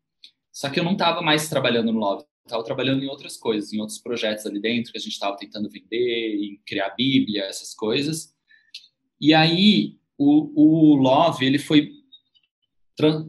Só 0.53 0.71
que 0.71 0.79
eu 0.79 0.85
não 0.85 0.93
estava 0.93 1.21
mais 1.21 1.49
trabalhando 1.49 1.93
no 1.93 1.99
Love, 1.99 2.25
estava 2.45 2.63
trabalhando 2.63 3.03
em 3.03 3.09
outras 3.09 3.37
coisas, 3.37 3.73
em 3.73 3.81
outros 3.81 3.99
projetos 3.99 4.47
ali 4.47 4.61
dentro 4.61 4.93
que 4.93 4.99
a 4.99 5.01
gente 5.01 5.13
estava 5.13 5.37
tentando 5.37 5.69
vender, 5.69 6.37
em 6.37 6.61
criar 6.65 6.91
Bíblia, 6.91 7.45
essas 7.45 7.75
coisas. 7.75 8.33
E 9.21 9.35
aí 9.35 9.99
o, 10.17 10.93
o 10.93 10.95
Love 10.97 11.45
ele 11.45 11.59
foi 11.59 12.04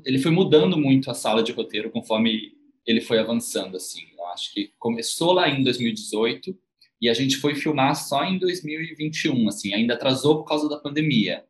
ele 0.05 0.19
foi 0.19 0.31
mudando 0.31 0.77
muito 0.77 1.09
a 1.09 1.13
sala 1.13 1.41
de 1.41 1.51
roteiro 1.51 1.89
conforme 1.89 2.53
ele 2.85 3.01
foi 3.01 3.19
avançando 3.19 3.77
assim. 3.77 4.03
Eu 4.17 4.25
acho 4.27 4.53
que 4.53 4.71
começou 4.77 5.33
lá 5.33 5.49
em 5.49 5.63
2018 5.63 6.55
e 7.01 7.09
a 7.09 7.13
gente 7.13 7.37
foi 7.37 7.55
filmar 7.55 7.95
só 7.95 8.23
em 8.23 8.37
2021, 8.37 9.47
assim, 9.47 9.73
ainda 9.73 9.95
atrasou 9.95 10.37
por 10.37 10.45
causa 10.45 10.69
da 10.69 10.77
pandemia. 10.77 11.43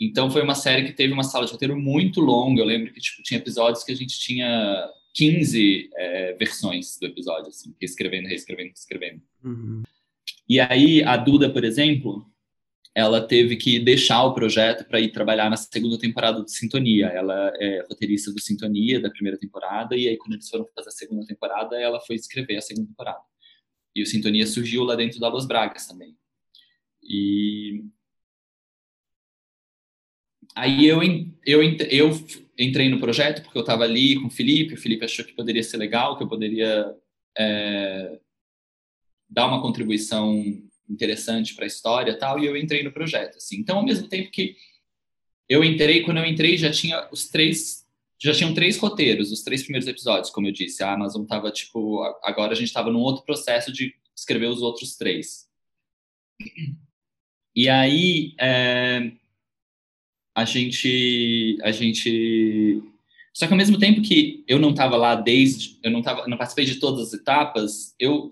Então 0.00 0.30
foi 0.30 0.42
uma 0.42 0.54
série 0.54 0.84
que 0.84 0.92
teve 0.92 1.12
uma 1.12 1.22
sala 1.22 1.46
de 1.46 1.52
roteiro 1.52 1.78
muito 1.78 2.20
longa. 2.20 2.60
Eu 2.60 2.66
lembro 2.66 2.92
que 2.92 3.00
tipo 3.00 3.22
tinha 3.22 3.38
episódios 3.38 3.84
que 3.84 3.92
a 3.92 3.96
gente 3.96 4.18
tinha 4.18 4.88
15 5.14 5.90
é, 5.94 6.32
versões 6.34 6.98
do 6.98 7.06
episódio, 7.06 7.48
assim, 7.48 7.74
reescrevendo, 7.80 8.28
reescrevendo, 8.28 8.70
reescrevendo. 8.70 9.22
Uhum. 9.44 9.82
E 10.48 10.58
aí 10.58 11.02
a 11.04 11.16
Duda, 11.16 11.50
por 11.50 11.64
exemplo, 11.64 12.26
ela 12.94 13.26
teve 13.26 13.56
que 13.56 13.78
deixar 13.78 14.22
o 14.24 14.34
projeto 14.34 14.84
para 14.86 15.00
ir 15.00 15.12
trabalhar 15.12 15.48
na 15.48 15.56
segunda 15.56 15.98
temporada 15.98 16.42
do 16.42 16.48
Sintonia. 16.48 17.06
Ela 17.06 17.52
é 17.58 17.86
roteirista 17.88 18.32
do 18.32 18.40
Sintonia 18.40 19.00
da 19.00 19.10
primeira 19.10 19.38
temporada 19.38 19.96
e 19.96 20.08
aí 20.08 20.16
quando 20.18 20.34
eles 20.34 20.48
foram 20.48 20.68
fazer 20.74 20.88
a 20.88 20.92
segunda 20.92 21.26
temporada, 21.26 21.76
ela 21.80 22.00
foi 22.00 22.16
escrever 22.16 22.56
a 22.56 22.60
segunda 22.60 22.88
temporada. 22.88 23.22
E 23.94 24.02
o 24.02 24.06
Sintonia 24.06 24.46
surgiu 24.46 24.84
lá 24.84 24.94
dentro 24.94 25.18
da 25.18 25.28
Los 25.28 25.46
Bragas 25.46 25.86
também. 25.86 26.16
E 27.02 27.82
aí 30.54 30.86
eu, 30.86 31.00
eu, 31.46 31.62
eu 31.62 32.10
entrei 32.58 32.90
no 32.90 33.00
projeto 33.00 33.42
porque 33.42 33.56
eu 33.56 33.62
estava 33.62 33.84
ali 33.84 34.20
com 34.20 34.26
o 34.26 34.30
Felipe, 34.30 34.74
o 34.74 34.78
Felipe 34.80 35.04
achou 35.04 35.24
que 35.24 35.34
poderia 35.34 35.62
ser 35.62 35.78
legal, 35.78 36.16
que 36.16 36.24
eu 36.24 36.28
poderia 36.28 36.94
é, 37.38 38.18
dar 39.28 39.46
uma 39.46 39.62
contribuição 39.62 40.44
interessante 40.92 41.54
para 41.54 41.64
a 41.64 41.66
história 41.66 42.18
tal, 42.18 42.38
e 42.38 42.46
eu 42.46 42.56
entrei 42.56 42.82
no 42.82 42.92
projeto. 42.92 43.36
Assim. 43.36 43.56
Então, 43.56 43.78
ao 43.78 43.84
mesmo 43.84 44.08
tempo 44.08 44.30
que 44.30 44.56
eu 45.48 45.64
entrei, 45.64 46.02
quando 46.02 46.18
eu 46.18 46.26
entrei 46.26 46.56
já 46.56 46.70
tinha 46.70 47.08
os 47.10 47.28
três 47.28 47.82
já 48.22 48.32
tinham 48.32 48.54
três 48.54 48.78
roteiros, 48.78 49.32
os 49.32 49.42
três 49.42 49.64
primeiros 49.64 49.88
episódios, 49.88 50.30
como 50.30 50.46
eu 50.46 50.52
disse. 50.52 50.80
A 50.84 50.92
Amazon 50.92 51.24
estava, 51.24 51.50
tipo, 51.50 52.04
agora 52.22 52.52
a 52.52 52.54
gente 52.54 52.68
estava 52.68 52.88
num 52.88 53.00
outro 53.00 53.24
processo 53.24 53.72
de 53.72 53.96
escrever 54.16 54.46
os 54.46 54.62
outros 54.62 54.94
três. 54.94 55.48
E 57.52 57.68
aí, 57.68 58.32
é, 58.38 59.10
a 60.34 60.44
gente, 60.44 61.58
a 61.62 61.72
gente... 61.72 62.80
Só 63.34 63.48
que 63.48 63.52
ao 63.52 63.58
mesmo 63.58 63.76
tempo 63.76 64.00
que 64.00 64.44
eu 64.46 64.60
não 64.60 64.70
estava 64.70 64.96
lá 64.96 65.16
desde, 65.16 65.80
eu 65.82 65.90
não 65.90 66.00
tava, 66.00 66.28
não 66.28 66.36
participei 66.36 66.64
de 66.64 66.76
todas 66.76 67.08
as 67.08 67.12
etapas, 67.12 67.92
eu 67.98 68.30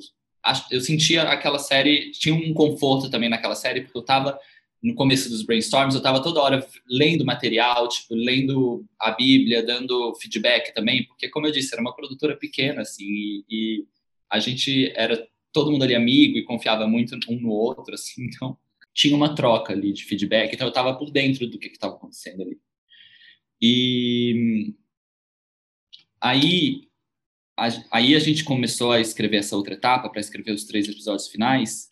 eu 0.70 0.80
sentia 0.80 1.22
aquela 1.22 1.59
série, 1.59 2.11
tinha 2.12 2.34
um 2.34 2.55
conforto 2.55 3.11
também 3.11 3.28
naquela 3.28 3.55
série, 3.55 3.82
porque 3.82 3.97
eu 3.97 4.03
estava 4.03 4.38
no 4.82 4.95
começo 4.95 5.28
dos 5.28 5.43
brainstorms, 5.43 5.95
eu 5.95 5.99
estava 5.99 6.22
toda 6.22 6.41
hora 6.41 6.66
lendo 6.88 7.24
material, 7.24 7.86
tipo, 7.88 8.14
lendo 8.14 8.84
a 8.99 9.11
Bíblia, 9.11 9.62
dando 9.62 10.14
feedback 10.14 10.72
também, 10.74 11.05
porque, 11.05 11.28
como 11.28 11.47
eu 11.47 11.53
disse, 11.53 11.74
era 11.74 11.82
uma 11.82 11.95
produtora 11.95 12.36
pequena, 12.36 12.80
assim, 12.82 13.05
e, 13.05 13.45
e 13.51 13.86
a 14.30 14.38
gente 14.38 14.91
era 14.97 15.28
todo 15.53 15.70
mundo 15.70 15.84
ali 15.84 15.95
amigo 15.95 16.38
e 16.38 16.45
confiava 16.45 16.86
muito 16.86 17.14
um 17.28 17.41
no 17.41 17.51
outro, 17.51 17.95
assim, 17.95 18.24
então 18.32 18.57
tinha 18.95 19.14
uma 19.14 19.34
troca 19.34 19.72
ali 19.72 19.93
de 19.93 20.05
feedback, 20.05 20.55
então 20.55 20.66
eu 20.66 20.70
estava 20.70 20.95
por 20.95 21.11
dentro 21.11 21.47
do 21.47 21.59
que 21.59 21.68
estava 21.68 21.95
acontecendo 21.95 22.43
ali. 22.43 22.59
E 23.61 24.74
aí 26.20 26.89
aí 27.90 28.14
a 28.14 28.18
gente 28.18 28.44
começou 28.44 28.92
a 28.92 29.00
escrever 29.00 29.38
essa 29.38 29.56
outra 29.56 29.74
etapa, 29.74 30.08
para 30.08 30.20
escrever 30.20 30.52
os 30.52 30.64
três 30.64 30.88
episódios 30.88 31.28
finais, 31.28 31.90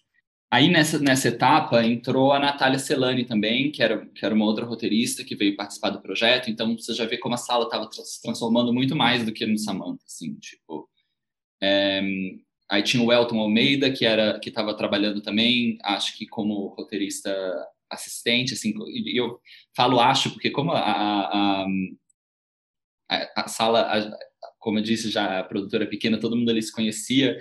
Aí 0.50 0.70
nessa, 0.70 0.98
nessa 0.98 1.28
etapa 1.28 1.84
entrou 1.84 2.32
a 2.32 2.38
Natália 2.38 2.78
Celani 2.78 3.26
também, 3.26 3.70
que 3.70 3.82
era, 3.82 4.06
que 4.06 4.24
era 4.24 4.34
uma 4.34 4.46
outra 4.46 4.64
roteirista 4.64 5.22
que 5.22 5.36
veio 5.36 5.56
participar 5.56 5.90
do 5.90 6.00
projeto. 6.00 6.50
Então 6.50 6.74
você 6.76 6.94
já 6.94 7.04
vê 7.04 7.18
como 7.18 7.34
a 7.34 7.38
sala 7.38 7.64
estava 7.64 7.86
se 7.92 8.22
transformando 8.22 8.72
muito 8.72 8.96
mais 8.96 9.24
do 9.24 9.32
que 9.32 9.44
no 9.46 9.58
Samantha, 9.58 10.04
assim, 10.06 10.34
tipo. 10.36 10.88
É, 11.62 12.02
aí 12.70 12.82
tinha 12.82 13.02
o 13.02 13.12
Elton 13.12 13.38
Almeida, 13.40 13.92
que 13.92 14.06
era 14.06 14.40
que 14.40 14.48
estava 14.48 14.74
trabalhando 14.76 15.20
também, 15.20 15.78
acho 15.82 16.16
que 16.16 16.26
como 16.26 16.68
roteirista 16.68 17.30
assistente, 17.90 18.54
assim. 18.54 18.72
E 18.88 19.20
eu 19.20 19.40
falo 19.76 20.00
acho 20.00 20.30
porque 20.30 20.50
como 20.50 20.72
a, 20.72 20.80
a, 20.80 21.66
a, 23.10 23.42
a 23.44 23.48
sala, 23.48 23.82
como 24.68 24.80
eu 24.80 24.82
disse 24.82 25.08
já, 25.08 25.40
a 25.40 25.44
produtora 25.44 25.86
pequena, 25.86 26.20
todo 26.20 26.36
mundo 26.36 26.50
ali 26.50 26.60
se 26.62 26.70
conhecia. 26.70 27.38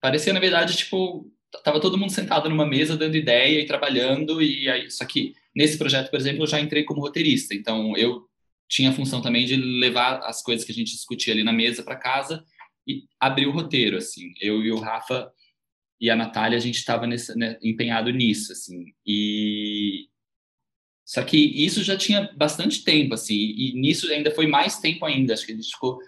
Parecia 0.00 0.32
na 0.32 0.40
verdade 0.40 0.76
tipo 0.76 1.32
tava 1.62 1.80
todo 1.80 1.96
mundo 1.96 2.10
sentado 2.10 2.50
numa 2.50 2.66
mesa 2.66 2.96
dando 2.96 3.16
ideia 3.16 3.60
e 3.60 3.66
trabalhando 3.66 4.42
e 4.42 4.68
aí 4.68 4.90
só 4.90 5.04
que 5.04 5.32
nesse 5.54 5.78
projeto 5.78 6.10
por 6.10 6.18
exemplo 6.18 6.42
eu 6.42 6.46
já 6.48 6.58
entrei 6.58 6.82
como 6.82 7.00
roteirista. 7.00 7.54
Então 7.54 7.96
eu 7.96 8.26
tinha 8.68 8.90
a 8.90 8.92
função 8.92 9.22
também 9.22 9.46
de 9.46 9.54
levar 9.54 10.18
as 10.24 10.42
coisas 10.42 10.66
que 10.66 10.72
a 10.72 10.74
gente 10.74 10.90
discutia 10.90 11.32
ali 11.32 11.44
na 11.44 11.52
mesa 11.52 11.84
para 11.84 11.94
casa 11.94 12.44
e 12.84 13.04
abrir 13.20 13.46
o 13.46 13.52
roteiro 13.52 13.96
assim. 13.96 14.34
Eu 14.40 14.60
e 14.60 14.72
o 14.72 14.80
Rafa 14.80 15.30
e 16.00 16.10
a 16.10 16.16
Natália 16.16 16.58
a 16.58 16.60
gente 16.60 16.78
estava 16.78 17.06
né, 17.06 17.56
empenhado 17.62 18.10
nisso 18.10 18.50
assim. 18.50 18.92
E 19.06 20.08
só 21.04 21.22
que 21.22 21.38
isso 21.64 21.84
já 21.84 21.96
tinha 21.96 22.28
bastante 22.36 22.82
tempo 22.82 23.14
assim 23.14 23.36
e 23.36 23.72
nisso 23.74 24.10
ainda 24.10 24.32
foi 24.32 24.48
mais 24.48 24.80
tempo 24.80 25.04
ainda. 25.04 25.32
Acho 25.32 25.46
que 25.46 25.52
a 25.52 25.54
gente 25.54 25.70
ficou 25.70 26.00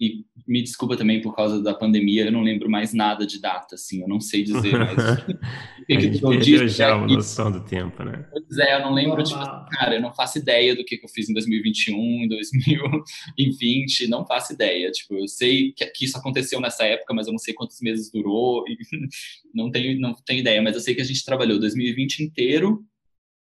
e 0.00 0.24
me 0.48 0.62
desculpa 0.62 0.96
também 0.96 1.20
por 1.20 1.36
causa 1.36 1.62
da 1.62 1.74
pandemia, 1.74 2.24
eu 2.24 2.32
não 2.32 2.40
lembro 2.40 2.70
mais 2.70 2.94
nada 2.94 3.26
de 3.26 3.38
data, 3.38 3.74
assim, 3.74 4.00
eu 4.00 4.08
não 4.08 4.18
sei 4.18 4.42
dizer, 4.42 4.72
mas 4.78 4.96
o 5.28 5.86
que, 5.86 6.24
eu 6.24 6.36
disse 6.38 6.68
já 6.68 6.96
uma 6.96 7.06
noção 7.06 7.52
do 7.52 7.62
tempo, 7.62 8.02
né? 8.02 8.26
Pois 8.30 8.58
é, 8.58 8.76
eu 8.76 8.80
não 8.80 8.94
lembro, 8.94 9.22
tipo, 9.22 9.38
cara, 9.38 9.96
eu 9.96 10.00
não 10.00 10.14
faço 10.14 10.38
ideia 10.38 10.74
do 10.74 10.82
que, 10.86 10.96
que 10.96 11.04
eu 11.04 11.08
fiz 11.10 11.28
em 11.28 11.34
2021, 11.34 11.94
em 12.24 12.28
2020, 12.28 14.08
não 14.08 14.24
faço 14.24 14.54
ideia, 14.54 14.90
tipo, 14.90 15.14
eu 15.14 15.28
sei 15.28 15.72
que, 15.72 15.84
que, 15.88 16.06
isso 16.06 16.16
aconteceu 16.16 16.58
nessa 16.62 16.84
época, 16.84 17.12
mas 17.12 17.26
eu 17.26 17.32
não 17.32 17.38
sei 17.38 17.52
quantos 17.52 17.78
meses 17.82 18.10
durou, 18.10 18.64
não 19.54 19.70
tenho, 19.70 20.00
não 20.00 20.14
tenho 20.14 20.40
ideia, 20.40 20.62
mas 20.62 20.74
eu 20.74 20.80
sei 20.80 20.94
que 20.94 21.02
a 21.02 21.04
gente 21.04 21.22
trabalhou 21.22 21.60
2020 21.60 22.20
inteiro 22.20 22.82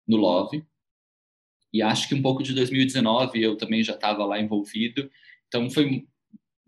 no 0.06 0.18
Love, 0.18 0.66
e 1.74 1.82
acho 1.82 2.10
que 2.10 2.16
um 2.16 2.22
pouco 2.22 2.44
de 2.44 2.54
2019 2.54 3.42
eu 3.42 3.56
também 3.56 3.82
já 3.82 3.94
estava 3.94 4.26
lá 4.26 4.38
envolvido, 4.38 5.10
então 5.48 5.70
foi 5.70 6.06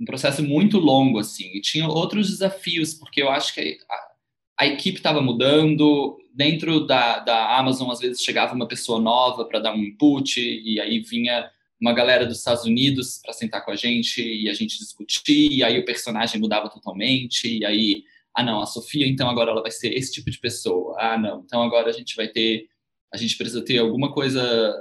um 0.03 0.05
processo 0.05 0.43
muito 0.43 0.77
longo, 0.77 1.17
assim, 1.17 1.49
e 1.55 1.61
tinha 1.61 1.87
outros 1.87 2.29
desafios, 2.29 2.93
porque 2.93 3.21
eu 3.23 3.29
acho 3.29 3.53
que 3.53 3.77
a, 3.89 4.63
a 4.63 4.67
equipe 4.67 4.97
estava 4.97 5.21
mudando, 5.21 6.17
dentro 6.33 6.85
da, 6.85 7.19
da 7.19 7.57
Amazon, 7.57 7.89
às 7.89 7.99
vezes 7.99 8.21
chegava 8.21 8.53
uma 8.53 8.67
pessoa 8.67 8.99
nova 8.99 9.45
para 9.45 9.59
dar 9.59 9.73
um 9.73 9.81
input, 9.81 10.39
e 10.39 10.79
aí 10.79 10.99
vinha 10.99 11.49
uma 11.79 11.93
galera 11.93 12.25
dos 12.25 12.37
Estados 12.37 12.65
Unidos 12.65 13.19
para 13.23 13.33
sentar 13.33 13.63
com 13.63 13.71
a 13.71 13.75
gente, 13.75 14.21
e 14.21 14.49
a 14.49 14.53
gente 14.53 14.77
discutir, 14.77 15.51
e 15.51 15.63
aí 15.63 15.79
o 15.79 15.85
personagem 15.85 16.39
mudava 16.39 16.69
totalmente, 16.69 17.59
e 17.59 17.65
aí, 17.65 18.03
ah 18.35 18.43
não, 18.43 18.61
a 18.61 18.65
Sofia, 18.65 19.07
então 19.07 19.29
agora 19.29 19.51
ela 19.51 19.61
vai 19.61 19.71
ser 19.71 19.93
esse 19.93 20.11
tipo 20.11 20.29
de 20.29 20.39
pessoa, 20.39 20.97
ah 20.99 21.17
não, 21.17 21.43
então 21.45 21.61
agora 21.63 21.89
a 21.89 21.93
gente 21.93 22.15
vai 22.15 22.27
ter, 22.27 22.67
a 23.13 23.17
gente 23.17 23.37
precisa 23.37 23.63
ter 23.63 23.77
alguma 23.77 24.11
coisa 24.11 24.73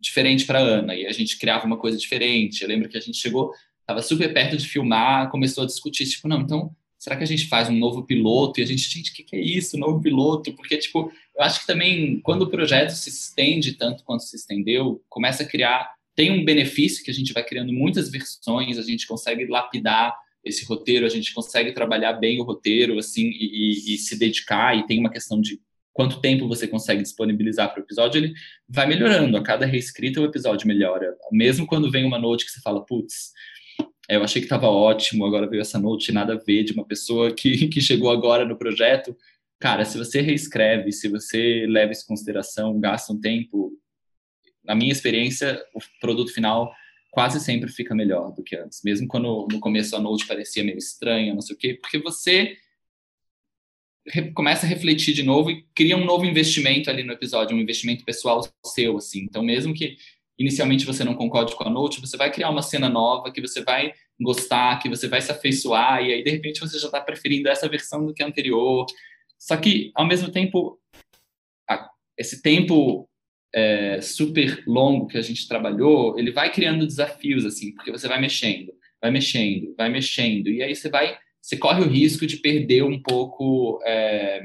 diferente 0.00 0.44
para 0.44 0.60
Ana, 0.60 0.94
e 0.94 1.04
a 1.04 1.12
gente 1.12 1.36
criava 1.36 1.66
uma 1.66 1.78
coisa 1.78 1.98
diferente, 1.98 2.62
eu 2.62 2.68
lembro 2.68 2.88
que 2.88 2.96
a 2.96 3.00
gente 3.00 3.18
chegou 3.18 3.52
estava 3.86 4.02
super 4.02 4.32
perto 4.34 4.56
de 4.56 4.68
filmar, 4.68 5.30
começou 5.30 5.62
a 5.62 5.66
discutir, 5.66 6.06
tipo, 6.06 6.26
não, 6.26 6.40
então, 6.40 6.74
será 6.98 7.16
que 7.16 7.22
a 7.22 7.26
gente 7.26 7.46
faz 7.46 7.68
um 7.68 7.78
novo 7.78 8.04
piloto? 8.04 8.58
E 8.58 8.64
a 8.64 8.66
gente, 8.66 8.82
gente, 8.82 9.12
o 9.12 9.14
que, 9.14 9.22
que 9.22 9.36
é 9.36 9.40
isso, 9.40 9.78
novo 9.78 10.00
piloto? 10.00 10.52
Porque, 10.54 10.76
tipo, 10.76 11.12
eu 11.36 11.42
acho 11.44 11.60
que 11.60 11.66
também, 11.66 12.20
quando 12.20 12.42
o 12.42 12.50
projeto 12.50 12.90
se 12.90 13.08
estende 13.08 13.74
tanto 13.74 14.02
quanto 14.02 14.24
se 14.24 14.34
estendeu, 14.34 15.00
começa 15.08 15.44
a 15.44 15.46
criar, 15.46 15.88
tem 16.16 16.32
um 16.32 16.44
benefício 16.44 17.04
que 17.04 17.10
a 17.10 17.14
gente 17.14 17.32
vai 17.32 17.44
criando 17.44 17.72
muitas 17.72 18.10
versões, 18.10 18.76
a 18.76 18.82
gente 18.82 19.06
consegue 19.06 19.46
lapidar 19.46 20.16
esse 20.44 20.64
roteiro, 20.64 21.06
a 21.06 21.08
gente 21.08 21.32
consegue 21.32 21.72
trabalhar 21.72 22.14
bem 22.14 22.40
o 22.40 22.44
roteiro, 22.44 22.98
assim, 22.98 23.30
e, 23.32 23.94
e 23.94 23.98
se 23.98 24.18
dedicar, 24.18 24.76
e 24.76 24.86
tem 24.86 24.98
uma 24.98 25.10
questão 25.10 25.40
de 25.40 25.60
quanto 25.92 26.20
tempo 26.20 26.46
você 26.46 26.68
consegue 26.68 27.02
disponibilizar 27.02 27.72
para 27.72 27.80
o 27.80 27.84
episódio, 27.84 28.18
ele 28.18 28.34
vai 28.68 28.86
melhorando. 28.86 29.36
A 29.36 29.42
cada 29.42 29.64
reescrita, 29.64 30.20
o 30.20 30.26
episódio 30.26 30.68
melhora. 30.68 31.16
Mesmo 31.32 31.66
quando 31.66 31.90
vem 31.90 32.04
uma 32.04 32.18
note 32.18 32.44
que 32.44 32.50
você 32.50 32.60
fala, 32.60 32.84
putz, 32.84 33.32
eu 34.08 34.22
achei 34.22 34.40
que 34.40 34.46
estava 34.46 34.68
ótimo, 34.68 35.26
agora 35.26 35.48
veio 35.48 35.60
essa 35.60 35.78
note, 35.78 36.12
nada 36.12 36.34
a 36.34 36.38
ver, 36.38 36.64
de 36.64 36.72
uma 36.72 36.84
pessoa 36.84 37.34
que, 37.34 37.66
que 37.68 37.80
chegou 37.80 38.10
agora 38.10 38.44
no 38.44 38.56
projeto. 38.56 39.16
Cara, 39.58 39.84
se 39.84 39.98
você 39.98 40.20
reescreve, 40.20 40.92
se 40.92 41.08
você 41.08 41.66
leva 41.68 41.92
isso 41.92 42.04
em 42.04 42.08
consideração, 42.08 42.78
gasta 42.78 43.12
um 43.12 43.20
tempo, 43.20 43.72
na 44.64 44.74
minha 44.74 44.92
experiência, 44.92 45.60
o 45.74 45.80
produto 46.00 46.32
final 46.32 46.72
quase 47.10 47.40
sempre 47.40 47.70
fica 47.70 47.94
melhor 47.94 48.32
do 48.32 48.42
que 48.42 48.54
antes. 48.56 48.82
Mesmo 48.84 49.08
quando 49.08 49.48
no 49.50 49.58
começo 49.58 49.96
a 49.96 50.00
note 50.00 50.26
parecia 50.26 50.62
meio 50.62 50.76
estranha, 50.76 51.32
não 51.34 51.40
sei 51.40 51.56
o 51.56 51.58
quê, 51.58 51.74
porque 51.74 51.98
você 51.98 52.56
começa 54.34 54.66
a 54.66 54.68
refletir 54.68 55.14
de 55.14 55.22
novo 55.22 55.50
e 55.50 55.64
cria 55.74 55.96
um 55.96 56.04
novo 56.04 56.24
investimento 56.24 56.90
ali 56.90 57.02
no 57.02 57.12
episódio, 57.12 57.56
um 57.56 57.60
investimento 57.60 58.04
pessoal 58.04 58.46
seu, 58.64 58.96
assim. 58.98 59.22
Então, 59.22 59.42
mesmo 59.42 59.74
que 59.74 59.96
inicialmente 60.38 60.84
você 60.84 61.02
não 61.02 61.14
concorde 61.14 61.54
com 61.54 61.64
a 61.64 61.70
note, 61.70 62.00
você 62.00 62.16
vai 62.16 62.30
criar 62.30 62.50
uma 62.50 62.62
cena 62.62 62.88
nova 62.88 63.32
que 63.32 63.40
você 63.40 63.62
vai 63.62 63.92
gostar, 64.20 64.78
que 64.78 64.88
você 64.88 65.08
vai 65.08 65.20
se 65.20 65.30
afeiçoar, 65.30 66.02
e 66.02 66.12
aí, 66.12 66.22
de 66.22 66.30
repente, 66.30 66.60
você 66.60 66.78
já 66.78 66.86
está 66.86 67.00
preferindo 67.00 67.48
essa 67.48 67.68
versão 67.68 68.04
do 68.04 68.14
que 68.14 68.22
a 68.22 68.26
anterior. 68.26 68.86
Só 69.38 69.56
que, 69.56 69.90
ao 69.94 70.06
mesmo 70.06 70.30
tempo, 70.30 70.78
esse 72.18 72.40
tempo 72.40 73.08
é, 73.54 74.00
super 74.00 74.62
longo 74.66 75.06
que 75.06 75.18
a 75.18 75.22
gente 75.22 75.46
trabalhou, 75.46 76.18
ele 76.18 76.30
vai 76.30 76.50
criando 76.52 76.86
desafios, 76.86 77.44
assim, 77.44 77.72
porque 77.74 77.92
você 77.92 78.08
vai 78.08 78.20
mexendo, 78.20 78.72
vai 79.00 79.10
mexendo, 79.10 79.74
vai 79.76 79.88
mexendo, 79.90 80.48
e 80.48 80.62
aí 80.62 80.74
você 80.74 80.88
vai 80.88 81.18
você 81.46 81.56
corre 81.56 81.80
o 81.80 81.88
risco 81.88 82.26
de 82.26 82.38
perder 82.38 82.82
um 82.82 83.00
pouco 83.00 83.80
é, 83.84 84.42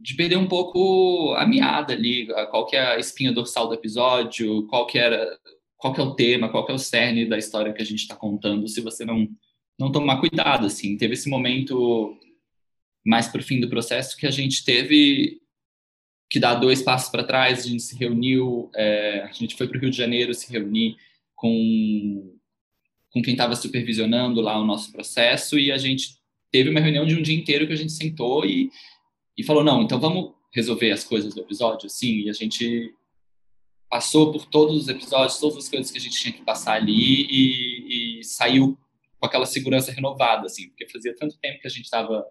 de 0.00 0.14
perder 0.14 0.36
um 0.36 0.46
pouco 0.46 1.34
a 1.36 1.46
meada 1.46 1.92
ali, 1.92 2.28
qual 2.50 2.66
que 2.66 2.76
é 2.76 2.94
a 2.94 2.98
espinha 2.98 3.32
dorsal 3.32 3.68
do 3.68 3.74
episódio, 3.74 4.66
qual 4.68 4.86
que 4.86 4.98
era, 4.98 5.38
qual 5.76 5.92
que 5.92 6.00
é 6.00 6.04
o 6.04 6.14
tema, 6.14 6.48
qual 6.48 6.64
que 6.64 6.72
é 6.72 6.74
o 6.74 6.78
cerne 6.78 7.26
da 7.26 7.36
história 7.36 7.72
que 7.72 7.82
a 7.82 7.84
gente 7.84 8.00
está 8.00 8.14
contando, 8.14 8.68
se 8.68 8.80
você 8.80 9.04
não 9.04 9.28
não 9.78 9.92
tomar 9.92 10.18
cuidado, 10.18 10.66
assim. 10.66 10.96
Teve 10.96 11.14
esse 11.14 11.28
momento 11.28 12.18
mais 13.06 13.28
para 13.28 13.40
o 13.40 13.44
fim 13.44 13.60
do 13.60 13.68
processo 13.70 14.16
que 14.16 14.26
a 14.26 14.30
gente 14.30 14.64
teve 14.64 15.40
que 16.28 16.40
dar 16.40 16.56
dois 16.56 16.82
passos 16.82 17.10
para 17.10 17.22
trás, 17.24 17.60
a 17.60 17.68
gente 17.68 17.82
se 17.82 17.96
reuniu, 17.96 18.70
é, 18.74 19.22
a 19.22 19.32
gente 19.32 19.54
foi 19.54 19.68
para 19.68 19.78
o 19.78 19.80
Rio 19.80 19.90
de 19.90 19.96
Janeiro 19.96 20.34
se 20.34 20.52
reunir 20.52 20.96
com 21.34 22.34
com 23.10 23.22
quem 23.22 23.32
estava 23.32 23.56
supervisionando 23.56 24.40
lá 24.40 24.60
o 24.60 24.66
nosso 24.66 24.92
processo 24.92 25.58
e 25.58 25.72
a 25.72 25.78
gente 25.78 26.18
teve 26.52 26.68
uma 26.68 26.80
reunião 26.80 27.06
de 27.06 27.14
um 27.16 27.22
dia 27.22 27.36
inteiro 27.36 27.66
que 27.66 27.72
a 27.72 27.76
gente 27.76 27.92
sentou 27.92 28.44
e, 28.44 28.70
e 29.38 29.44
falou, 29.44 29.62
não, 29.62 29.82
então 29.82 30.00
vamos 30.00 30.32
resolver 30.52 30.90
as 30.90 31.04
coisas 31.04 31.32
do 31.32 31.40
episódio, 31.40 31.88
sim, 31.88 32.22
e 32.22 32.28
a 32.28 32.32
gente 32.32 32.92
passou 33.88 34.32
por 34.32 34.44
todos 34.46 34.76
os 34.76 34.88
episódios, 34.88 35.38
todas 35.38 35.58
as 35.58 35.68
coisas 35.68 35.90
que 35.90 35.98
a 35.98 36.00
gente 36.00 36.20
tinha 36.20 36.32
que 36.32 36.42
passar 36.42 36.74
ali 36.74 37.26
e, 37.30 38.18
e 38.18 38.24
saiu 38.24 38.76
com 39.18 39.26
aquela 39.26 39.46
segurança 39.46 39.92
renovada, 39.92 40.46
assim, 40.46 40.68
porque 40.68 40.88
fazia 40.88 41.14
tanto 41.14 41.38
tempo 41.38 41.60
que 41.60 41.66
a 41.66 41.70
gente 41.70 41.84
estava 41.84 42.26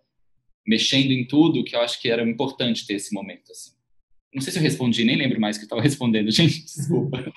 mexendo 0.65 1.11
em 1.11 1.25
tudo 1.25 1.63
que 1.63 1.75
eu 1.75 1.81
acho 1.81 1.99
que 2.01 2.09
era 2.09 2.21
importante 2.29 2.85
ter 2.85 2.95
esse 2.95 3.13
momento, 3.13 3.51
assim. 3.51 3.71
Não 4.33 4.41
sei 4.41 4.51
se 4.51 4.59
eu 4.59 4.63
respondi, 4.63 5.03
nem 5.05 5.15
lembro 5.15 5.39
mais 5.39 5.57
que 5.57 5.63
eu 5.63 5.67
estava 5.67 5.81
respondendo, 5.83 6.29
gente, 6.29 6.63
desculpa. 6.63 7.31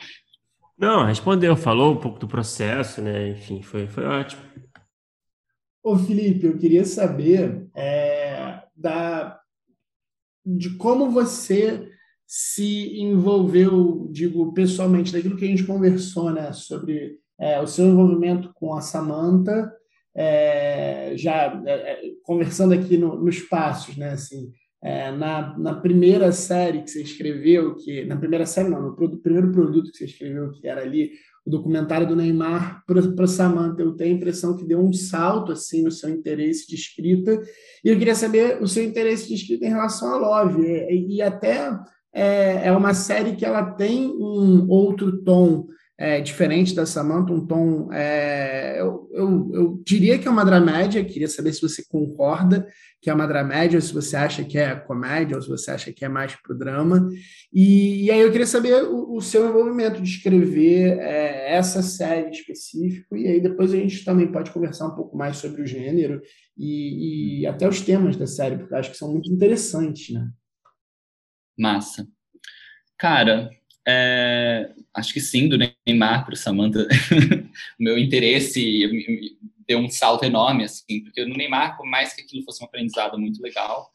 Não, 0.77 1.05
respondeu, 1.05 1.57
falou 1.57 1.93
um 1.93 1.97
pouco 1.97 2.19
do 2.19 2.27
processo, 2.27 3.01
né? 3.01 3.29
Enfim, 3.29 3.63
foi, 3.63 3.87
foi 3.87 4.05
ótimo. 4.05 4.43
Ô, 5.83 5.97
Felipe, 5.97 6.47
eu 6.47 6.59
queria 6.59 6.85
saber 6.85 7.69
é, 7.75 8.63
da, 8.77 9.40
de 10.45 10.77
como 10.77 11.11
você 11.11 11.89
se 12.27 13.01
envolveu, 13.01 14.09
digo, 14.13 14.53
pessoalmente, 14.53 15.13
daquilo 15.13 15.37
que 15.37 15.45
a 15.45 15.49
gente 15.49 15.65
conversou, 15.65 16.31
né? 16.31 16.53
Sobre 16.53 17.19
é, 17.41 17.61
o 17.61 17.67
seu 17.67 17.87
envolvimento 17.87 18.53
com 18.55 18.75
a 18.75 18.81
Samantha, 18.81 19.73
é, 20.15 21.13
já 21.17 21.61
é, 21.67 21.73
é, 21.73 22.01
conversando 22.23 22.75
aqui 22.75 22.97
no, 22.97 23.17
nos 23.21 23.41
passos, 23.41 23.97
né? 23.97 24.11
Assim, 24.11 24.53
é, 24.83 25.11
na, 25.11 25.59
na 25.59 25.75
primeira 25.75 26.33
série 26.33 26.83
que 26.83 26.91
você 26.91 27.03
escreveu, 27.03 27.75
que 27.75 28.05
na 28.05 28.17
primeira 28.17 28.47
série 28.47 28.69
não, 28.69 28.81
no 28.81 28.97
pro, 28.97 29.19
primeiro 29.19 29.53
produto 29.53 29.91
que 29.91 29.99
você 29.99 30.05
escreveu, 30.05 30.51
que 30.53 30.67
era 30.67 30.83
ali 30.83 31.13
o 31.45 31.51
documentário 31.51 32.07
do 32.07 32.17
Neymar 32.17 32.85
para 32.87 33.27
Samantha, 33.27 33.83
eu 33.83 33.93
tenho 33.93 34.15
a 34.15 34.17
impressão 34.17 34.57
que 34.57 34.65
deu 34.65 34.79
um 34.79 34.93
salto 34.93 35.53
assim 35.53 35.83
no 35.83 35.91
seu 35.91 36.11
interesse 36.11 36.69
de 36.69 36.75
escrita. 36.75 37.41
E 37.85 37.89
eu 37.89 37.99
queria 37.99 38.15
saber 38.15 38.63
o 38.63 38.69
seu 38.69 38.85
interesse 38.85 39.29
de 39.29 39.35
escrita 39.35 39.65
em 39.65 39.71
relação 39.71 40.13
a 40.13 40.17
Love. 40.17 40.63
E, 40.63 41.17
e 41.17 41.23
até 41.23 41.71
é, 42.13 42.67
é 42.69 42.73
uma 42.73 42.93
série 42.93 43.37
que 43.37 43.45
ela 43.45 43.65
tem 43.73 44.09
um 44.09 44.69
outro 44.69 45.23
tom 45.23 45.67
é, 46.01 46.19
diferente 46.19 46.75
da 46.75 46.87
Samantha, 46.87 47.31
um 47.31 47.47
tom. 47.47 47.93
É, 47.93 48.81
eu, 48.81 49.07
eu, 49.13 49.51
eu, 49.53 49.83
diria 49.85 50.19
que 50.19 50.27
é 50.27 50.31
uma 50.31 50.47
dramédia, 50.47 51.05
queria 51.05 51.29
saber 51.29 51.53
se 51.53 51.61
você 51.61 51.85
concorda 51.87 52.67
que 53.03 53.11
é 53.11 53.15
uma 53.15 53.27
dramédia, 53.27 53.81
se 53.81 53.93
você 53.93 54.17
acha 54.17 54.43
que 54.43 54.59
é 54.59 54.75
comédia, 54.75 55.37
ou 55.37 55.43
se 55.43 55.49
você 55.49 55.71
acha 55.71 55.93
que 55.93 56.03
é 56.03 56.09
mais 56.09 56.35
para 56.37 56.55
o 56.55 56.59
drama. 56.59 57.09
E, 57.53 58.05
e, 58.05 58.11
aí 58.11 58.21
eu 58.21 58.31
queria 58.31 58.47
saber 58.47 58.83
o, 58.85 59.15
o 59.17 59.21
seu 59.21 59.47
envolvimento 59.47 60.01
de 60.01 60.09
escrever 60.09 60.99
é, 60.99 61.55
essa 61.55 61.83
série 61.83 62.31
específica, 62.31 63.17
e 63.17 63.27
aí 63.27 63.41
depois 63.41 63.73
a 63.73 63.77
gente 63.77 64.03
também 64.03 64.31
pode 64.31 64.51
conversar 64.51 64.87
um 64.87 64.95
pouco 64.95 65.17
mais 65.17 65.37
sobre 65.37 65.61
o 65.61 65.67
gênero 65.67 66.23
e, 66.57 67.41
e 67.41 67.47
até 67.47 67.69
os 67.69 67.81
temas 67.83 68.17
da 68.17 68.27
série, 68.27 68.57
porque 68.57 68.73
eu 68.73 68.79
acho 68.79 68.91
que 68.91 68.97
são 68.97 69.13
muito 69.13 69.31
interessantes, 69.31 70.15
né? 70.15 70.31
Massa. 71.59 72.07
Cara, 72.99 73.51
é, 73.87 74.73
acho 74.95 75.13
que 75.13 75.21
sim, 75.21 75.49
do 75.49 75.59
Neymar 75.59 76.25
para 76.25 76.35
o 76.35 76.37
Samantha, 76.37 76.87
meu 77.79 77.99
interesse 77.99 78.87
deu 79.67 79.79
um 79.79 79.89
salto 79.89 80.25
enorme, 80.25 80.65
assim, 80.65 81.03
porque 81.03 81.25
no 81.25 81.37
Neymar, 81.37 81.77
por 81.77 81.87
mais 81.87 82.13
que 82.13 82.23
aquilo 82.23 82.45
fosse 82.45 82.63
um 82.63 82.67
aprendizado 82.67 83.19
muito 83.19 83.41
legal, 83.43 83.93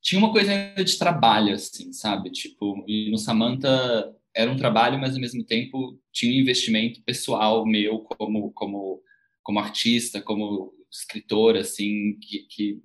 tinha 0.00 0.18
uma 0.18 0.32
coisa 0.32 0.50
ainda 0.50 0.84
de 0.84 0.98
trabalho, 0.98 1.54
assim, 1.54 1.92
sabe? 1.92 2.30
Tipo, 2.30 2.84
e 2.88 3.10
no 3.10 3.18
Samantha 3.18 4.14
era 4.34 4.50
um 4.50 4.56
trabalho, 4.56 4.98
mas 4.98 5.14
ao 5.14 5.20
mesmo 5.20 5.44
tempo 5.44 5.98
tinha 6.12 6.32
um 6.32 6.40
investimento 6.40 7.02
pessoal 7.02 7.64
meu 7.64 8.00
como, 8.00 8.50
como, 8.52 9.00
como 9.42 9.60
artista, 9.60 10.20
como 10.20 10.72
escritor, 10.90 11.56
assim, 11.56 12.18
que, 12.20 12.40
que 12.48 12.82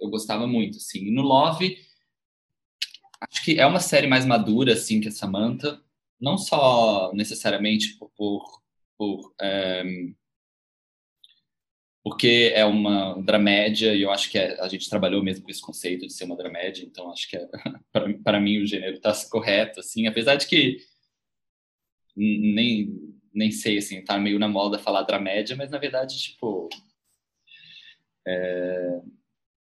eu 0.00 0.08
gostava 0.08 0.46
muito, 0.46 0.78
assim. 0.78 1.06
E 1.06 1.10
no 1.10 1.22
Love 1.22 1.76
acho 3.20 3.44
que 3.44 3.58
é 3.58 3.66
uma 3.66 3.80
série 3.80 4.06
mais 4.06 4.24
madura, 4.24 4.72
assim, 4.72 5.00
que 5.00 5.08
a 5.08 5.12
Samantha. 5.12 5.80
Não 6.20 6.38
só 6.38 7.12
necessariamente 7.12 7.96
por, 7.98 8.10
por, 8.16 8.62
por 8.96 9.34
é, 9.40 9.84
porque 12.06 12.52
é 12.54 12.64
uma 12.64 13.20
dramédia 13.20 13.92
e 13.92 14.02
eu 14.02 14.12
acho 14.12 14.30
que 14.30 14.38
é, 14.38 14.60
a 14.60 14.68
gente 14.68 14.88
trabalhou 14.88 15.24
mesmo 15.24 15.44
com 15.44 15.50
esse 15.50 15.60
conceito 15.60 16.06
de 16.06 16.12
ser 16.12 16.22
uma 16.22 16.36
dramédia, 16.36 16.84
então 16.84 17.10
acho 17.10 17.28
que 17.28 17.36
é, 17.36 17.48
para 18.22 18.40
mim 18.40 18.58
o 18.62 18.66
gênero 18.66 18.94
está 18.94 19.12
correto, 19.28 19.80
assim, 19.80 20.06
apesar 20.06 20.36
de 20.36 20.46
que 20.46 20.78
nem, 22.16 22.94
nem 23.34 23.50
sei, 23.50 23.78
assim, 23.78 24.04
tá 24.04 24.18
meio 24.18 24.38
na 24.38 24.46
moda 24.46 24.78
falar 24.78 25.02
dramédia, 25.02 25.56
mas 25.56 25.68
na 25.68 25.78
verdade, 25.78 26.16
tipo, 26.16 26.68
é, 28.24 28.95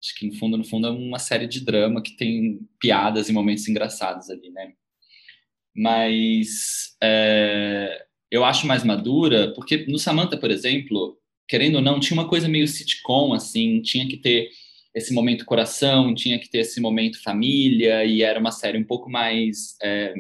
Acho 0.04 0.16
que 0.16 0.28
no 0.28 0.34
fundo, 0.34 0.58
no 0.58 0.64
fundo 0.64 0.88
é 0.88 0.92
uma 0.92 1.20
série 1.20 1.48
de 1.48 1.62
drama 1.62 2.02
que 2.02 2.16
tem 2.16 2.60
piadas 2.80 3.30
e 3.30 3.34
momentos 3.34 3.68
engraçados 3.68 4.30
ali, 4.30 4.50
né? 4.52 4.74
Mas 5.76 6.96
é, 7.02 8.06
eu 8.32 8.44
acho 8.44 8.68
mais 8.68 8.84
madura, 8.84 9.54
porque 9.54 9.86
no 9.88 9.98
Samantha, 9.98 10.38
por 10.38 10.52
exemplo, 10.52 11.18
querendo 11.48 11.76
ou 11.76 11.82
não, 11.82 12.00
tinha 12.00 12.20
uma 12.20 12.28
coisa 12.28 12.48
meio 12.48 12.68
sitcom, 12.68 13.34
assim, 13.34 13.82
tinha 13.82 14.08
que 14.08 14.18
ter 14.18 14.50
esse 14.94 15.14
momento 15.14 15.46
coração, 15.46 16.14
tinha 16.14 16.40
que 16.40 16.50
ter 16.50 16.60
esse 16.60 16.82
momento 16.82 17.22
família, 17.22 18.04
e 18.04 18.22
era 18.22 18.40
uma 18.40 18.52
série 18.52 18.78
um 18.78 18.84
pouco 18.84 19.10
mais. 19.10 19.78
É, 19.82 20.14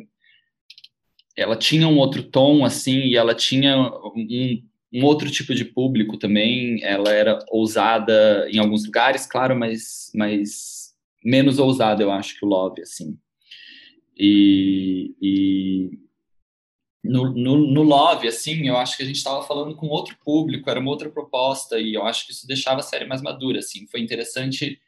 ela 1.35 1.55
tinha 1.55 1.87
um 1.87 1.97
outro 1.97 2.23
tom, 2.23 2.63
assim, 2.65 2.99
e 2.99 3.15
ela 3.15 3.35
tinha 3.35 3.77
um, 3.77 4.63
um 4.93 5.03
outro 5.03 5.29
tipo 5.29 5.53
de 5.53 5.65
público 5.65 6.17
também. 6.17 6.83
Ela 6.83 7.11
era 7.11 7.39
ousada 7.49 8.47
em 8.51 8.59
alguns 8.59 8.85
lugares, 8.85 9.25
claro, 9.25 9.57
mas, 9.57 10.11
mas 10.15 10.95
menos 11.23 11.59
ousada, 11.59 12.01
eu 12.03 12.11
acho, 12.11 12.37
que 12.37 12.45
o 12.45 12.47
Love, 12.47 12.81
assim. 12.81 13.17
E, 14.17 15.15
e 15.21 15.89
no, 17.03 17.33
no, 17.33 17.57
no, 17.57 17.83
Love, 17.83 18.27
assim, 18.27 18.67
eu 18.67 18.77
acho 18.77 18.97
que 18.97 19.03
a 19.03 19.05
gente 19.05 19.17
estava 19.17 19.43
falando 19.43 19.75
com 19.75 19.87
outro 19.87 20.17
público, 20.23 20.69
era 20.69 20.79
uma 20.79 20.89
outra 20.89 21.09
proposta, 21.09 21.79
e 21.79 21.93
eu 21.93 22.05
acho 22.05 22.25
que 22.25 22.31
isso 22.31 22.47
deixava 22.47 22.79
a 22.79 22.83
série 22.83 23.05
mais 23.05 23.21
madura, 23.21 23.59
assim. 23.59 23.87
Foi 23.87 23.99
interessante 23.99 24.79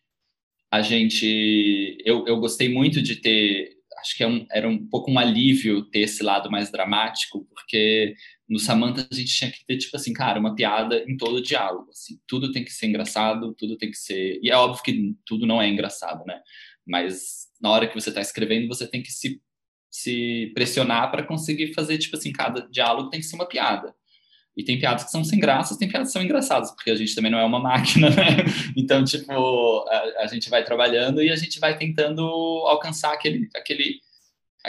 a 0.71 0.81
gente... 0.81 1.97
Eu, 2.05 2.25
eu 2.27 2.39
gostei 2.39 2.69
muito 2.69 3.01
de 3.01 3.15
ter... 3.17 3.77
Acho 3.99 4.15
que 4.15 4.23
é 4.23 4.27
um, 4.27 4.45
era 4.49 4.67
um 4.67 4.87
pouco 4.87 5.11
um 5.11 5.19
alívio 5.19 5.83
ter 5.83 6.01
esse 6.01 6.23
lado 6.23 6.49
mais 6.49 6.71
dramático, 6.71 7.45
porque 7.53 8.15
no 8.49 8.57
Samantha 8.57 9.07
a 9.09 9.15
gente 9.15 9.33
tinha 9.33 9.51
que 9.51 9.63
ter, 9.65 9.77
tipo 9.77 9.95
assim, 9.95 10.11
cara, 10.11 10.39
uma 10.39 10.55
piada 10.55 11.05
em 11.07 11.15
todo 11.15 11.35
o 11.35 11.41
diálogo, 11.41 11.91
assim. 11.91 12.19
Tudo 12.27 12.51
tem 12.51 12.63
que 12.63 12.71
ser 12.71 12.87
engraçado, 12.87 13.53
tudo 13.53 13.77
tem 13.77 13.91
que 13.91 13.97
ser... 13.97 14.39
E 14.41 14.49
é 14.49 14.55
óbvio 14.55 14.83
que 14.83 15.15
tudo 15.23 15.45
não 15.45 15.61
é 15.61 15.69
engraçado, 15.69 16.25
né? 16.25 16.41
Mas 16.85 17.47
na 17.61 17.69
hora 17.69 17.87
que 17.87 17.93
você 17.93 18.09
está 18.09 18.21
escrevendo, 18.21 18.67
você 18.67 18.87
tem 18.87 19.03
que 19.03 19.11
se, 19.11 19.39
se 19.91 20.51
pressionar 20.55 21.11
para 21.11 21.21
conseguir 21.21 21.73
fazer, 21.73 21.99
tipo 21.99 22.17
assim, 22.17 22.31
cada 22.31 22.61
diálogo 22.67 23.11
tem 23.11 23.19
que 23.19 23.25
ser 23.27 23.35
uma 23.35 23.47
piada. 23.47 23.93
E 24.57 24.63
tem 24.63 24.79
piadas 24.79 25.03
que 25.03 25.11
são 25.11 25.23
sem 25.23 25.39
graças, 25.39 25.77
tem 25.77 25.87
piadas 25.87 26.09
que 26.09 26.13
são 26.13 26.23
engraçadas, 26.23 26.71
porque 26.71 26.89
a 26.89 26.95
gente 26.95 27.13
também 27.13 27.31
não 27.31 27.39
é 27.39 27.45
uma 27.45 27.59
máquina, 27.61 28.09
né? 28.09 28.37
Então, 28.75 29.03
tipo, 29.03 29.31
a, 29.87 30.23
a 30.23 30.27
gente 30.27 30.49
vai 30.49 30.63
trabalhando 30.63 31.21
e 31.21 31.29
a 31.29 31.35
gente 31.35 31.59
vai 31.59 31.77
tentando 31.77 32.23
alcançar 32.65 33.13
aquele, 33.13 33.47
aquele 33.55 34.01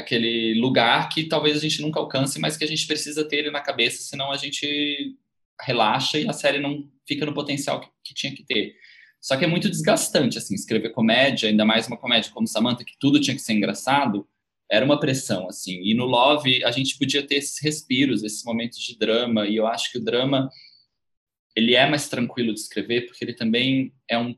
aquele 0.00 0.58
lugar 0.60 1.08
que 1.08 1.24
talvez 1.24 1.56
a 1.56 1.60
gente 1.60 1.80
nunca 1.80 2.00
alcance, 2.00 2.38
mas 2.38 2.56
que 2.56 2.64
a 2.64 2.66
gente 2.66 2.86
precisa 2.86 3.26
ter 3.26 3.36
ele 3.36 3.50
na 3.50 3.60
cabeça, 3.60 4.02
senão 4.02 4.32
a 4.32 4.36
gente 4.36 5.16
relaxa 5.60 6.18
e 6.18 6.28
a 6.28 6.32
série 6.32 6.58
não 6.58 6.90
fica 7.06 7.24
no 7.26 7.34
potencial 7.34 7.80
que, 7.80 7.88
que 8.04 8.14
tinha 8.14 8.34
que 8.34 8.42
ter. 8.42 8.74
Só 9.20 9.36
que 9.36 9.44
é 9.44 9.48
muito 9.48 9.68
desgastante, 9.68 10.38
assim, 10.38 10.54
escrever 10.54 10.90
comédia, 10.90 11.48
ainda 11.48 11.64
mais 11.64 11.86
uma 11.86 11.98
comédia 11.98 12.32
como 12.32 12.48
Samantha, 12.48 12.84
que 12.84 12.96
tudo 12.98 13.20
tinha 13.20 13.36
que 13.36 13.42
ser 13.42 13.52
engraçado, 13.52 14.26
era 14.70 14.84
uma 14.84 14.98
pressão, 14.98 15.48
assim. 15.48 15.82
E 15.82 15.94
no 15.94 16.06
Love, 16.06 16.64
a 16.64 16.70
gente 16.70 16.96
podia 16.96 17.26
ter 17.26 17.36
esses 17.36 17.60
respiros, 17.60 18.22
esses 18.22 18.42
momentos 18.44 18.78
de 18.78 18.96
drama, 18.96 19.46
e 19.46 19.56
eu 19.56 19.66
acho 19.66 19.92
que 19.92 19.98
o 19.98 20.04
drama, 20.04 20.48
ele 21.54 21.74
é 21.74 21.88
mais 21.88 22.08
tranquilo 22.08 22.54
de 22.54 22.60
escrever, 22.60 23.06
porque 23.06 23.22
ele 23.24 23.34
também 23.34 23.92
é 24.08 24.18
um 24.18 24.34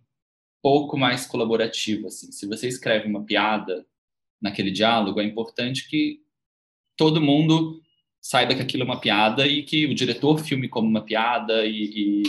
pouco 0.62 0.96
mais 0.96 1.26
colaborativo, 1.26 2.08
assim. 2.08 2.32
Se 2.32 2.46
você 2.46 2.66
escreve 2.66 3.06
uma 3.06 3.24
piada, 3.24 3.86
naquele 4.42 4.70
diálogo, 4.70 5.20
é 5.20 5.24
importante 5.24 5.88
que 5.88 6.20
todo 6.96 7.20
mundo 7.20 7.80
saiba 8.20 8.54
que 8.54 8.62
aquilo 8.62 8.82
é 8.82 8.86
uma 8.86 9.00
piada 9.00 9.46
e 9.46 9.62
que 9.62 9.86
o 9.86 9.94
diretor 9.94 10.38
filme 10.38 10.68
como 10.68 10.88
uma 10.88 11.04
piada 11.04 11.64
e, 11.64 12.22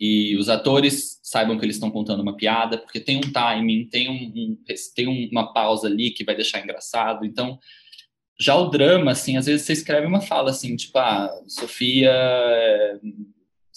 e, 0.00 0.32
e 0.32 0.36
os 0.36 0.48
atores 0.48 1.20
saibam 1.22 1.58
que 1.58 1.64
eles 1.64 1.76
estão 1.76 1.90
contando 1.90 2.20
uma 2.20 2.36
piada, 2.36 2.76
porque 2.76 3.00
tem 3.00 3.16
um 3.16 3.32
timing, 3.32 3.88
tem, 3.88 4.10
um, 4.10 4.32
um, 4.34 4.58
tem 4.94 5.28
uma 5.30 5.52
pausa 5.52 5.86
ali 5.86 6.10
que 6.10 6.24
vai 6.24 6.34
deixar 6.34 6.60
engraçado. 6.60 7.24
Então, 7.24 7.58
já 8.38 8.56
o 8.56 8.68
drama, 8.68 9.12
assim, 9.12 9.36
às 9.36 9.46
vezes 9.46 9.64
você 9.64 9.72
escreve 9.72 10.06
uma 10.06 10.20
fala 10.20 10.50
assim, 10.50 10.74
tipo, 10.74 10.98
ah, 10.98 11.30
Sofia 11.46 12.12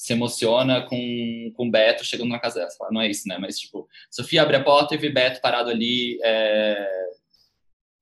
se 0.06 0.14
emociona 0.14 0.86
com, 0.88 1.52
com 1.56 1.70
Beto 1.70 2.06
chegando 2.06 2.30
na 2.30 2.40
casa 2.40 2.60
dela. 2.60 2.92
Não 2.92 3.02
é 3.02 3.10
isso, 3.10 3.28
né? 3.28 3.40
Mas, 3.40 3.58
tipo, 3.58 3.90
Sofia 4.12 4.44
abre 4.44 4.56
a 4.56 4.64
porta 4.64 4.94
e 4.94 4.98
vê 5.00 5.10
Beto 5.10 5.42
parado 5.42 5.72
ali 5.72 6.20
é... 6.24 7.10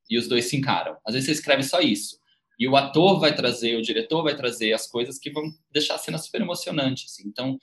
e 0.09 0.17
os 0.17 0.27
dois 0.27 0.45
se 0.45 0.57
encaram. 0.57 0.97
Às 1.05 1.13
vezes 1.13 1.27
você 1.27 1.31
escreve 1.31 1.63
só 1.63 1.79
isso. 1.79 2.19
E 2.59 2.67
o 2.67 2.75
ator 2.75 3.21
vai 3.21 3.33
trazer, 3.33 3.77
o 3.77 3.81
diretor 3.81 4.21
vai 4.21 4.35
trazer 4.35 4.73
as 4.73 4.85
coisas 4.85 5.17
que 5.17 5.31
vão 5.31 5.43
deixar 5.71 5.95
a 5.95 5.97
cena 5.97 6.17
super 6.17 6.41
emocionante, 6.41 7.05
assim. 7.05 7.23
Então, 7.25 7.57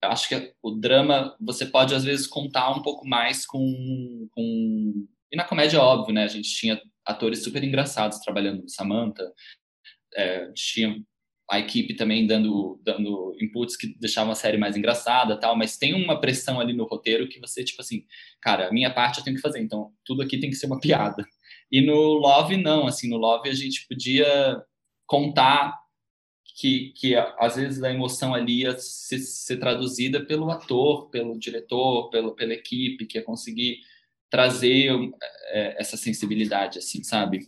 eu 0.00 0.08
acho 0.08 0.28
que 0.28 0.54
o 0.62 0.70
drama, 0.70 1.36
você 1.40 1.66
pode, 1.66 1.96
às 1.96 2.04
vezes, 2.04 2.28
contar 2.28 2.70
um 2.70 2.80
pouco 2.80 3.04
mais 3.04 3.44
com... 3.44 4.28
com... 4.30 5.06
E 5.32 5.36
na 5.36 5.44
comédia, 5.44 5.80
óbvio, 5.80 6.14
né? 6.14 6.22
A 6.22 6.28
gente 6.28 6.48
tinha 6.48 6.80
atores 7.04 7.42
super 7.42 7.64
engraçados 7.64 8.20
trabalhando 8.20 8.62
no 8.62 8.68
Samantha, 8.68 9.30
é, 10.14 10.52
tinha 10.52 10.96
a 11.50 11.58
equipe 11.58 11.94
também 11.94 12.26
dando, 12.26 12.80
dando 12.82 13.36
inputs 13.40 13.76
que 13.76 13.88
deixavam 13.98 14.32
a 14.32 14.34
série 14.34 14.56
mais 14.56 14.76
engraçada 14.76 15.38
tal, 15.38 15.56
mas 15.56 15.76
tem 15.76 15.94
uma 15.94 16.18
pressão 16.20 16.58
ali 16.58 16.72
no 16.72 16.84
roteiro 16.84 17.28
que 17.28 17.38
você, 17.38 17.62
tipo 17.62 17.82
assim, 17.82 18.04
cara, 18.40 18.68
a 18.68 18.72
minha 18.72 18.92
parte 18.92 19.18
eu 19.18 19.24
tenho 19.24 19.36
que 19.36 19.42
fazer, 19.42 19.60
então 19.60 19.92
tudo 20.04 20.22
aqui 20.22 20.38
tem 20.38 20.50
que 20.50 20.56
ser 20.56 20.66
uma 20.66 20.80
piada. 20.80 21.24
E 21.70 21.80
no 21.80 22.14
Love, 22.14 22.56
não, 22.56 22.86
assim, 22.86 23.08
no 23.08 23.16
Love 23.16 23.48
a 23.48 23.54
gente 23.54 23.86
podia 23.86 24.62
contar 25.06 25.78
que, 26.56 26.92
que 26.96 27.14
às 27.16 27.56
vezes 27.56 27.82
a 27.82 27.92
emoção 27.92 28.32
ali 28.32 28.62
ia 28.62 28.78
ser, 28.78 29.18
ser 29.18 29.58
traduzida 29.58 30.24
pelo 30.24 30.50
ator, 30.50 31.10
pelo 31.10 31.38
diretor, 31.38 32.08
pelo, 32.10 32.34
pela 32.34 32.54
equipe, 32.54 33.06
que 33.06 33.18
ia 33.18 33.24
conseguir 33.24 33.78
trazer 34.30 34.90
é, 35.48 35.80
essa 35.80 35.96
sensibilidade, 35.96 36.78
assim, 36.78 37.02
sabe? 37.02 37.40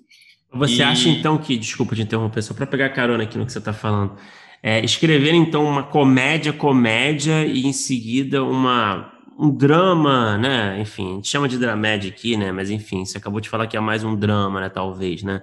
Você 0.57 0.77
e... 0.77 0.83
acha 0.83 1.09
então 1.09 1.39
que, 1.39 1.57
desculpa 1.57 1.95
te 1.95 2.03
interromper, 2.03 2.43
só 2.43 2.55
para 2.55 2.67
pegar 2.67 2.91
carona 2.91 3.25
aqui 3.25 3.39
no 3.39 3.47
que 3.47 3.53
você 3.53 3.59
está 3.59 3.73
falando, 3.73 4.17
é, 4.63 4.85
escrever 4.85 5.35
então 5.35 5.65
uma 5.65 5.83
comédia, 5.83 6.53
comédia 6.53 7.45
e 7.47 7.67
em 7.67 7.73
seguida 7.73 8.43
uma 8.43 9.13
um 9.39 9.55
drama, 9.55 10.39
né? 10.39 10.81
Enfim, 10.81 11.13
a 11.13 11.15
gente 11.17 11.29
chama 11.29 11.49
de 11.49 11.59
dramédia 11.59 12.11
aqui, 12.11 12.37
né? 12.37 12.51
Mas 12.53 12.71
enfim, 12.71 13.05
você 13.05 13.19
acabou 13.19 13.41
de 13.41 13.49
falar 13.49 13.67
que 13.67 13.77
é 13.77 13.81
mais 13.81 14.03
um 14.03 14.17
drama, 14.17 14.61
né? 14.61 14.69
Talvez, 14.71 15.23
né? 15.23 15.43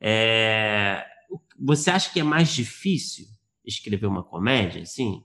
É... 0.00 1.04
Você 1.58 1.90
acha 1.90 2.12
que 2.12 2.20
é 2.20 2.24
mais 2.24 2.52
difícil 2.52 3.26
escrever 3.64 4.06
uma 4.06 4.24
comédia, 4.24 4.82
assim? 4.82 5.22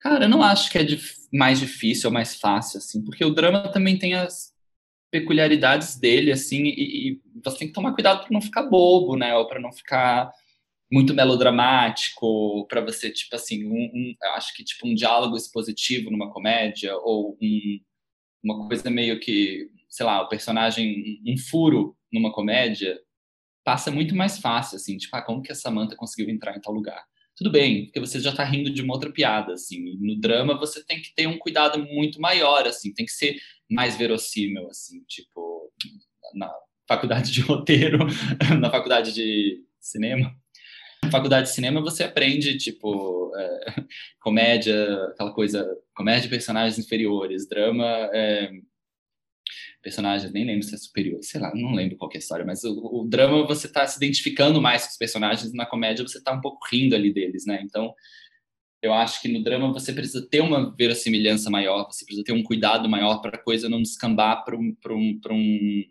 Cara, 0.00 0.24
eu 0.24 0.28
não 0.28 0.42
acho 0.42 0.70
que 0.70 0.78
é 0.78 0.86
mais 1.32 1.60
difícil 1.60 2.08
ou 2.08 2.14
mais 2.14 2.34
fácil, 2.34 2.78
assim, 2.78 3.04
porque 3.04 3.24
o 3.24 3.32
drama 3.32 3.68
também 3.68 3.96
tem 3.96 4.14
as, 4.14 4.51
peculiaridades 5.12 5.96
dele, 5.98 6.32
assim, 6.32 6.64
e, 6.64 7.10
e 7.10 7.20
você 7.44 7.58
tem 7.58 7.68
que 7.68 7.74
tomar 7.74 7.92
cuidado 7.92 8.22
para 8.22 8.32
não 8.32 8.40
ficar 8.40 8.62
bobo, 8.62 9.14
né? 9.14 9.36
Ou 9.36 9.46
para 9.46 9.60
não 9.60 9.70
ficar 9.70 10.32
muito 10.90 11.14
melodramático, 11.14 12.66
para 12.66 12.80
você, 12.80 13.10
tipo 13.10 13.36
assim, 13.36 13.64
um, 13.66 13.90
um, 13.94 14.14
acho 14.34 14.54
que 14.54 14.64
tipo 14.64 14.86
um 14.88 14.94
diálogo 14.94 15.36
expositivo 15.36 16.10
numa 16.10 16.30
comédia, 16.32 16.96
ou 16.96 17.36
um, 17.40 17.80
uma 18.42 18.66
coisa 18.66 18.90
meio 18.90 19.20
que, 19.20 19.70
sei 19.88 20.06
lá, 20.06 20.22
o 20.22 20.28
personagem, 20.28 21.20
um 21.26 21.36
furo 21.36 21.94
numa 22.10 22.32
comédia, 22.32 22.98
passa 23.64 23.90
muito 23.90 24.14
mais 24.16 24.38
fácil, 24.38 24.76
assim, 24.76 24.96
tipo, 24.96 25.14
ah, 25.14 25.22
como 25.22 25.42
que 25.42 25.52
a 25.52 25.54
Samantha 25.54 25.94
conseguiu 25.94 26.32
entrar 26.32 26.56
em 26.56 26.60
tal 26.60 26.72
lugar? 26.74 27.04
Tudo 27.42 27.50
bem, 27.50 27.86
porque 27.86 27.98
você 27.98 28.20
já 28.20 28.30
está 28.30 28.44
rindo 28.44 28.70
de 28.70 28.82
uma 28.82 28.94
outra 28.94 29.10
piada, 29.10 29.54
assim. 29.54 29.96
No 29.98 30.14
drama 30.14 30.56
você 30.56 30.80
tem 30.84 31.02
que 31.02 31.12
ter 31.12 31.26
um 31.26 31.36
cuidado 31.36 31.76
muito 31.84 32.20
maior, 32.20 32.68
assim, 32.68 32.94
tem 32.94 33.04
que 33.04 33.10
ser 33.10 33.34
mais 33.68 33.96
verossímil, 33.96 34.68
assim, 34.68 35.02
tipo, 35.08 35.68
na 36.36 36.48
faculdade 36.86 37.32
de 37.32 37.40
roteiro, 37.42 37.98
na 38.60 38.70
faculdade 38.70 39.12
de 39.12 39.60
cinema. 39.80 40.32
Na 41.02 41.10
faculdade 41.10 41.48
de 41.48 41.54
cinema 41.54 41.80
você 41.80 42.04
aprende, 42.04 42.56
tipo, 42.58 43.32
é, 43.36 43.84
comédia, 44.20 45.06
aquela 45.06 45.32
coisa, 45.32 45.68
comédia 45.96 46.22
de 46.22 46.28
personagens 46.28 46.78
inferiores, 46.78 47.48
drama, 47.48 47.84
é, 48.12 48.52
personagens, 49.82 50.32
nem 50.32 50.46
lembro 50.46 50.62
se 50.62 50.74
é 50.74 50.78
superior, 50.78 51.18
sei 51.22 51.40
lá, 51.40 51.52
não 51.54 51.74
lembro 51.74 51.96
qual 51.96 52.10
é 52.12 52.16
a 52.16 52.18
história, 52.18 52.44
mas 52.44 52.62
o, 52.64 52.72
o 52.72 53.06
drama 53.08 53.46
você 53.46 53.66
está 53.66 53.86
se 53.86 53.96
identificando 53.96 54.60
mais 54.62 54.84
com 54.84 54.90
os 54.90 54.96
personagens, 54.96 55.52
na 55.52 55.66
comédia 55.66 56.06
você 56.06 56.18
está 56.18 56.32
um 56.32 56.40
pouco 56.40 56.60
rindo 56.70 56.94
ali 56.94 57.12
deles, 57.12 57.44
né? 57.44 57.60
Então, 57.62 57.92
eu 58.80 58.92
acho 58.92 59.20
que 59.20 59.28
no 59.28 59.42
drama 59.42 59.72
você 59.72 59.92
precisa 59.92 60.26
ter 60.28 60.40
uma 60.40 60.74
verossimilhança 60.74 61.50
maior, 61.50 61.84
você 61.86 62.04
precisa 62.04 62.24
ter 62.24 62.32
um 62.32 62.42
cuidado 62.42 62.88
maior 62.88 63.20
para 63.20 63.36
a 63.36 63.42
coisa 63.42 63.68
não 63.68 63.80
descambar 63.80 64.44
para 64.44 64.56
um, 64.56 64.76
um, 64.90 65.20
um, 65.30 65.84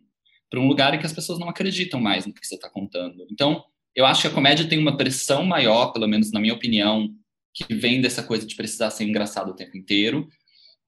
um 0.55 0.67
lugar 0.67 0.93
em 0.93 0.99
que 0.99 1.05
as 1.05 1.13
pessoas 1.13 1.39
não 1.39 1.49
acreditam 1.49 2.01
mais 2.01 2.25
no 2.25 2.33
que 2.33 2.45
você 2.45 2.55
está 2.55 2.69
contando. 2.69 3.25
Então, 3.31 3.63
eu 3.95 4.05
acho 4.05 4.21
que 4.21 4.27
a 4.27 4.33
comédia 4.33 4.67
tem 4.67 4.79
uma 4.79 4.97
pressão 4.97 5.45
maior, 5.45 5.93
pelo 5.93 6.07
menos 6.07 6.31
na 6.31 6.39
minha 6.39 6.53
opinião, 6.53 7.09
que 7.53 7.73
vem 7.73 8.01
dessa 8.01 8.23
coisa 8.23 8.45
de 8.45 8.55
precisar 8.55 8.89
ser 8.89 9.05
engraçado 9.05 9.49
o 9.49 9.55
tempo 9.55 9.77
inteiro. 9.77 10.28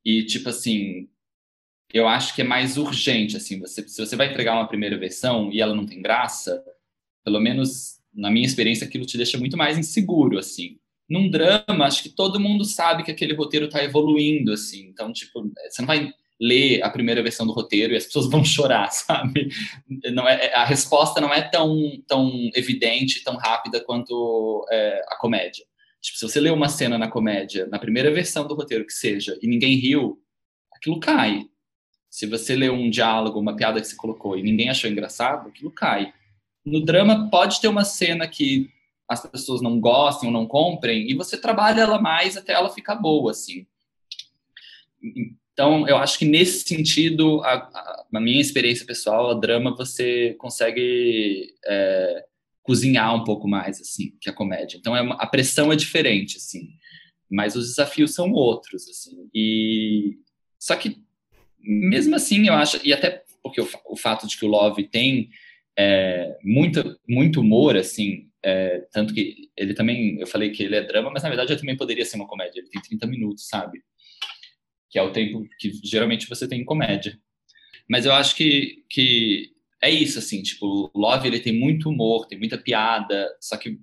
E, 0.05 0.25
tipo 0.25 0.49
assim, 0.49 1.07
eu 1.93 2.07
acho 2.07 2.35
que 2.35 2.41
é 2.41 2.45
mais 2.45 2.77
urgente, 2.77 3.37
assim, 3.37 3.59
você, 3.59 3.87
se 3.87 4.05
você 4.05 4.15
vai 4.15 4.31
entregar 4.31 4.55
uma 4.55 4.67
primeira 4.67 4.97
versão 4.97 5.51
e 5.51 5.61
ela 5.61 5.75
não 5.75 5.85
tem 5.85 6.01
graça, 6.01 6.63
pelo 7.23 7.39
menos 7.39 7.99
na 8.13 8.29
minha 8.31 8.45
experiência, 8.45 8.85
aquilo 8.85 9.05
te 9.05 9.17
deixa 9.17 9.37
muito 9.37 9.55
mais 9.55 9.77
inseguro, 9.77 10.37
assim 10.37 10.77
num 11.09 11.29
drama, 11.29 11.85
acho 11.85 12.01
que 12.01 12.09
todo 12.09 12.39
mundo 12.39 12.63
sabe 12.63 13.03
que 13.03 13.11
aquele 13.11 13.35
roteiro 13.35 13.65
está 13.65 13.83
evoluindo, 13.83 14.51
assim. 14.51 14.87
Então, 14.87 15.11
tipo, 15.11 15.43
você 15.69 15.81
não 15.81 15.87
vai 15.87 16.11
ler 16.39 16.81
a 16.81 16.89
primeira 16.89 17.21
versão 17.21 17.45
do 17.45 17.53
roteiro 17.53 17.93
e 17.93 17.97
as 17.97 18.05
pessoas 18.05 18.29
vão 18.29 18.43
chorar, 18.43 18.91
sabe? 18.91 19.49
Não 20.11 20.27
é, 20.27 20.53
a 20.53 20.65
resposta 20.65 21.21
não 21.21 21.33
é 21.33 21.41
tão, 21.41 22.01
tão 22.07 22.49
evidente, 22.55 23.23
tão 23.23 23.35
rápida 23.35 23.79
quanto 23.79 24.65
é, 24.71 25.01
a 25.07 25.17
comédia. 25.17 25.65
Tipo, 26.01 26.17
se 26.17 26.27
você 26.27 26.39
lê 26.39 26.49
uma 26.49 26.67
cena 26.67 26.97
na 26.97 27.07
comédia, 27.07 27.67
na 27.67 27.79
primeira 27.79 28.11
versão 28.11 28.47
do 28.47 28.55
roteiro 28.55 28.85
que 28.85 28.93
seja, 28.93 29.37
e 29.41 29.47
ninguém 29.47 29.75
riu, 29.75 30.19
aquilo 30.75 30.99
cai. 30.99 31.45
Se 32.13 32.27
você 32.27 32.55
lê 32.55 32.69
um 32.69 32.91
diálogo, 32.91 33.39
uma 33.39 33.55
piada 33.55 33.81
que 33.81 33.87
você 33.87 33.95
colocou 33.95 34.37
e 34.37 34.43
ninguém 34.43 34.69
achou 34.69 34.87
engraçado, 34.87 35.49
aquilo 35.49 35.71
cai. 35.71 36.13
No 36.63 36.85
drama 36.85 37.27
pode 37.31 37.59
ter 37.59 37.67
uma 37.67 37.83
cena 37.83 38.27
que 38.27 38.69
as 39.09 39.25
pessoas 39.25 39.63
não 39.63 39.79
gostem 39.79 40.27
ou 40.29 40.33
não 40.33 40.45
comprem, 40.45 41.09
e 41.09 41.15
você 41.15 41.35
trabalha 41.35 41.81
ela 41.81 41.99
mais 41.99 42.37
até 42.37 42.53
ela 42.53 42.69
ficar 42.69 42.97
boa, 42.97 43.31
assim. 43.31 43.65
Então, 45.51 45.87
eu 45.87 45.97
acho 45.97 46.19
que 46.19 46.25
nesse 46.25 46.59
sentido, 46.67 47.41
a, 47.43 47.53
a, 47.53 48.05
a 48.13 48.19
minha 48.19 48.39
experiência 48.39 48.85
pessoal, 48.85 49.31
a 49.31 49.39
drama, 49.39 49.75
você 49.75 50.35
consegue 50.35 51.51
é, 51.65 52.25
cozinhar 52.61 53.15
um 53.15 53.23
pouco 53.23 53.47
mais, 53.47 53.81
assim, 53.81 54.15
que 54.21 54.29
a 54.29 54.33
comédia. 54.33 54.77
Então, 54.77 54.95
é 54.95 55.01
uma, 55.01 55.15
a 55.15 55.25
pressão 55.25 55.73
é 55.73 55.75
diferente, 55.75 56.37
assim, 56.37 56.69
mas 57.27 57.55
os 57.55 57.69
desafios 57.69 58.13
são 58.13 58.31
outros, 58.33 58.87
assim. 58.87 59.27
E 59.33 60.19
só 60.59 60.75
que, 60.75 61.01
mesmo 61.63 62.15
assim, 62.15 62.47
eu 62.47 62.53
acho, 62.53 62.79
e 62.83 62.93
até 62.93 63.23
porque 63.41 63.61
o, 63.61 63.69
o 63.85 63.95
fato 63.95 64.27
de 64.27 64.37
que 64.37 64.45
o 64.45 64.49
Love 64.49 64.83
tem 64.87 65.29
é, 65.77 66.37
muito, 66.43 66.99
muito 67.07 67.41
humor, 67.41 67.75
assim, 67.75 68.29
é, 68.43 68.85
tanto 68.91 69.13
que 69.13 69.49
ele 69.55 69.73
também, 69.73 70.19
eu 70.19 70.27
falei 70.27 70.51
que 70.51 70.63
ele 70.63 70.75
é 70.75 70.83
drama, 70.83 71.09
mas 71.11 71.23
na 71.23 71.29
verdade 71.29 71.53
ele 71.53 71.59
também 71.59 71.77
poderia 71.77 72.05
ser 72.05 72.17
uma 72.17 72.27
comédia, 72.27 72.59
ele 72.59 72.69
tem 72.69 72.81
30 72.81 73.07
minutos, 73.07 73.47
sabe? 73.47 73.81
Que 74.89 74.99
é 74.99 75.01
o 75.01 75.11
tempo 75.11 75.47
que 75.57 75.71
geralmente 75.83 76.27
você 76.27 76.47
tem 76.47 76.61
em 76.61 76.65
comédia. 76.65 77.17
Mas 77.89 78.05
eu 78.05 78.13
acho 78.13 78.35
que, 78.35 78.83
que 78.89 79.51
é 79.81 79.89
isso, 79.89 80.19
assim, 80.19 80.41
tipo, 80.41 80.91
o 80.93 80.99
Love, 80.99 81.27
ele 81.27 81.39
tem 81.39 81.53
muito 81.53 81.89
humor, 81.89 82.27
tem 82.27 82.37
muita 82.37 82.57
piada, 82.57 83.29
só 83.41 83.57
que 83.57 83.79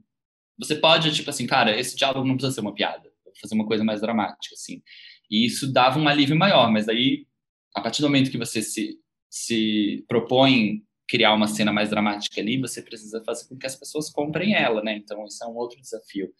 você 0.59 0.75
pode, 0.75 1.15
tipo 1.15 1.31
assim, 1.31 1.47
cara, 1.47 1.79
esse 1.79 1.97
diálogo 1.97 2.27
não 2.27 2.37
precisa 2.37 2.55
ser 2.55 2.61
uma 2.61 2.75
piada, 2.75 3.11
vou 3.25 3.33
fazer 3.41 3.55
uma 3.55 3.67
coisa 3.67 3.83
mais 3.83 4.01
dramática, 4.01 4.55
assim. 4.55 4.83
E 5.31 5.47
isso 5.47 5.73
dava 5.73 5.99
um 5.99 6.09
alívio 6.09 6.37
maior, 6.37 6.71
mas 6.71 6.89
aí, 6.89 7.27
a 7.75 7.81
partir 7.81 8.03
do 8.03 8.09
momento 8.09 8.31
que 8.31 8.39
você 8.39 8.63
se, 8.63 8.99
se 9.29 10.05
propõe 10.09 10.83
criar 11.09 11.35
uma 11.35 11.49
cena 11.49 11.73
mais 11.73 11.91
dramática 11.91 12.41
ali, 12.41 12.57
você 12.57 12.81
precisa 12.81 13.23
fazer 13.25 13.49
com 13.49 13.59
que 13.59 13.67
as 13.67 13.75
pessoas 13.75 14.09
comprem 14.09 14.55
ela, 14.55 14.81
né? 14.81 14.97
Então, 14.97 15.25
isso 15.27 15.43
é 15.43 15.47
um 15.47 15.57
outro 15.57 15.81
desafio. 15.81 16.33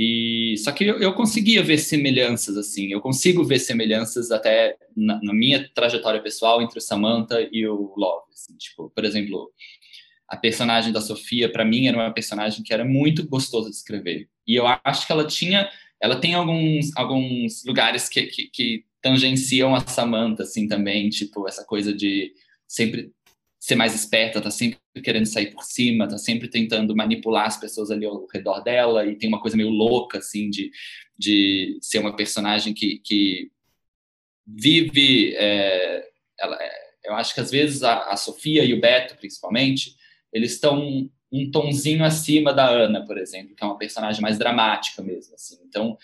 E 0.00 0.54
só 0.58 0.70
que 0.72 0.84
eu, 0.84 0.98
eu 1.00 1.12
conseguia 1.12 1.62
ver 1.62 1.76
semelhanças 1.76 2.56
assim, 2.56 2.92
eu 2.92 3.00
consigo 3.00 3.44
ver 3.44 3.58
semelhanças 3.58 4.30
até 4.30 4.76
na, 4.96 5.20
na 5.20 5.34
minha 5.34 5.68
trajetória 5.74 6.22
pessoal 6.22 6.62
entre 6.62 6.78
o 6.78 6.80
Samantha 6.80 7.46
e 7.50 7.66
o 7.66 7.92
Love. 7.96 8.26
Assim, 8.32 8.56
tipo, 8.56 8.90
por 8.90 9.04
exemplo, 9.04 9.52
a 10.28 10.36
personagem 10.36 10.92
da 10.92 11.00
Sofia 11.00 11.50
para 11.50 11.64
mim 11.64 11.88
era 11.88 11.96
uma 11.96 12.12
personagem 12.12 12.62
que 12.62 12.72
era 12.72 12.84
muito 12.84 13.26
gostosa 13.28 13.68
de 13.68 13.76
escrever. 13.76 14.28
E 14.46 14.54
eu 14.54 14.64
acho 14.84 15.04
que 15.04 15.12
ela 15.12 15.26
tinha, 15.26 15.68
ela 16.00 16.20
tem 16.20 16.32
alguns 16.34 16.96
alguns 16.96 17.64
lugares 17.66 18.08
que, 18.08 18.22
que, 18.28 18.48
que 18.50 18.84
tangenciam 19.00 19.74
a 19.74 19.86
Samantha 19.86 20.42
assim 20.42 20.66
também, 20.66 21.08
tipo 21.08 21.48
essa 21.48 21.64
coisa 21.64 21.92
de 21.92 22.32
sempre 22.66 23.12
ser 23.60 23.74
mais 23.74 23.94
esperta, 23.94 24.40
tá 24.40 24.50
sempre 24.50 24.78
querendo 25.02 25.26
sair 25.26 25.52
por 25.52 25.64
cima, 25.64 26.08
tá 26.08 26.16
sempre 26.16 26.48
tentando 26.48 26.94
manipular 26.94 27.46
as 27.46 27.58
pessoas 27.58 27.90
ali 27.90 28.06
ao 28.06 28.26
redor 28.26 28.60
dela 28.60 29.04
e 29.06 29.16
tem 29.16 29.28
uma 29.28 29.40
coisa 29.40 29.56
meio 29.56 29.68
louca 29.68 30.18
assim 30.18 30.48
de, 30.48 30.70
de 31.18 31.78
ser 31.80 31.98
uma 31.98 32.14
personagem 32.14 32.72
que, 32.72 33.00
que 33.00 33.50
vive 34.46 35.34
é, 35.36 36.08
ela, 36.38 36.56
é, 36.60 36.70
eu 37.04 37.14
acho 37.14 37.34
que 37.34 37.40
às 37.40 37.50
vezes 37.50 37.82
a, 37.82 38.04
a, 38.10 38.16
Sofia 38.16 38.64
e 38.64 38.72
o 38.72 38.80
Beto 38.80 39.16
principalmente 39.16 39.96
eles 40.32 40.52
estão 40.52 41.10
um, 41.30 41.50
tonzinho 41.50 42.04
acima 42.04 42.54
da 42.54 42.68
Ana 42.68 43.04
por 43.04 43.18
exemplo 43.18 43.54
que 43.56 43.62
é 43.62 43.66
uma 43.66 43.78
personagem 43.78 44.22
mais 44.22 44.38
dramática 44.38 45.02
mesmo 45.02 45.34
assim. 45.34 45.58
Então 45.66 45.98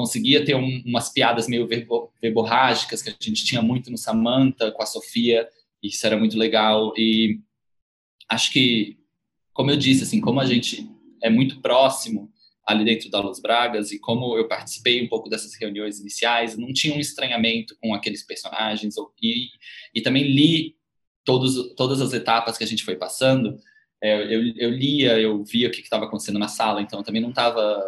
conseguia 0.00 0.44
ter 0.44 0.54
um, 0.54 0.82
umas 0.86 1.10
piadas 1.10 1.46
meio 1.46 1.66
verbo, 1.66 2.12
verborrágicas 2.20 3.02
que 3.02 3.10
a 3.10 3.14
gente 3.20 3.44
tinha 3.44 3.62
muito 3.62 3.90
no 3.90 3.98
Samantha 3.98 4.72
com 4.72 4.82
a 4.82 4.86
Sofia 4.86 5.48
isso 5.82 6.06
era 6.06 6.16
muito 6.16 6.36
legal 6.36 6.92
e 6.96 7.40
acho 8.28 8.52
que, 8.52 8.98
como 9.52 9.70
eu 9.70 9.76
disse, 9.76 10.04
assim, 10.04 10.20
como 10.20 10.40
a 10.40 10.46
gente 10.46 10.88
é 11.22 11.30
muito 11.30 11.60
próximo 11.60 12.30
ali 12.66 12.84
dentro 12.84 13.10
da 13.10 13.20
Los 13.20 13.40
Bragas 13.40 13.90
e 13.90 13.98
como 13.98 14.36
eu 14.36 14.46
participei 14.46 15.02
um 15.02 15.08
pouco 15.08 15.28
dessas 15.28 15.54
reuniões 15.54 15.98
iniciais, 15.98 16.56
não 16.56 16.72
tinha 16.72 16.94
um 16.94 17.00
estranhamento 17.00 17.76
com 17.80 17.94
aqueles 17.94 18.22
personagens 18.24 18.94
e, 19.20 19.48
e 19.94 20.00
também 20.02 20.22
li 20.24 20.76
todos, 21.24 21.74
todas 21.74 22.00
as 22.00 22.12
etapas 22.12 22.56
que 22.56 22.64
a 22.64 22.66
gente 22.66 22.84
foi 22.84 22.96
passando. 22.96 23.58
É, 24.02 24.34
eu, 24.34 24.54
eu, 24.56 24.70
lia, 24.70 25.18
eu 25.18 25.42
via 25.44 25.68
o 25.68 25.70
que 25.70 25.80
estava 25.80 26.04
acontecendo 26.04 26.38
na 26.38 26.48
sala, 26.48 26.80
então 26.80 27.02
também 27.02 27.20
não 27.20 27.30
estava 27.30 27.82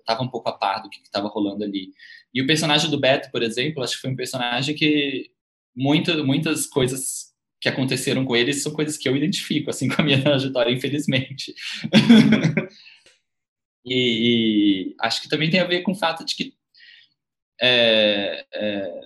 estava 0.00 0.22
é, 0.22 0.24
um 0.24 0.28
pouco 0.28 0.48
a 0.48 0.52
par 0.52 0.82
do 0.82 0.90
que 0.90 1.00
estava 1.02 1.28
rolando 1.28 1.64
ali. 1.64 1.92
E 2.32 2.40
o 2.40 2.46
personagem 2.46 2.90
do 2.90 2.98
Beto, 2.98 3.30
por 3.30 3.42
exemplo, 3.42 3.82
acho 3.82 3.96
que 3.96 4.00
foi 4.00 4.10
um 4.10 4.16
personagem 4.16 4.74
que 4.74 5.30
muito, 5.74 6.24
muitas 6.24 6.66
coisas 6.66 7.32
que 7.60 7.68
aconteceram 7.68 8.24
com 8.24 8.34
eles 8.34 8.62
são 8.62 8.72
coisas 8.72 8.96
que 8.96 9.08
eu 9.08 9.16
identifico, 9.16 9.70
assim, 9.70 9.88
com 9.90 10.02
a 10.02 10.04
minha 10.04 10.22
trajetória, 10.22 10.72
infelizmente. 10.72 11.54
e, 13.84 14.90
e, 14.90 14.96
acho 15.00 15.22
que 15.22 15.28
também 15.28 15.50
tem 15.50 15.60
a 15.60 15.66
ver 15.66 15.82
com 15.82 15.92
o 15.92 15.96
fato 15.96 16.24
de 16.24 16.34
que 16.34 16.54
é, 17.60 18.44
é, 18.52 19.00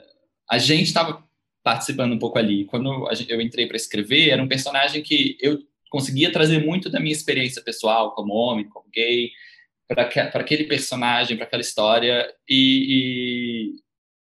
a 0.50 0.58
gente 0.58 0.86
estava 0.86 1.22
participando 1.62 2.12
um 2.12 2.18
pouco 2.18 2.38
ali. 2.38 2.64
Quando 2.64 3.08
eu 3.28 3.40
entrei 3.40 3.66
para 3.66 3.76
escrever, 3.76 4.30
era 4.30 4.42
um 4.42 4.48
personagem 4.48 5.02
que 5.02 5.36
eu 5.40 5.58
conseguia 5.90 6.32
trazer 6.32 6.64
muito 6.64 6.88
da 6.88 7.00
minha 7.00 7.12
experiência 7.12 7.62
pessoal 7.62 8.14
como 8.14 8.32
homem, 8.32 8.68
como 8.68 8.88
gay, 8.90 9.30
para 9.88 10.02
aquele 10.40 10.64
personagem, 10.64 11.36
para 11.36 11.46
aquela 11.46 11.62
história, 11.62 12.26
e, 12.48 13.74
e 13.74 13.86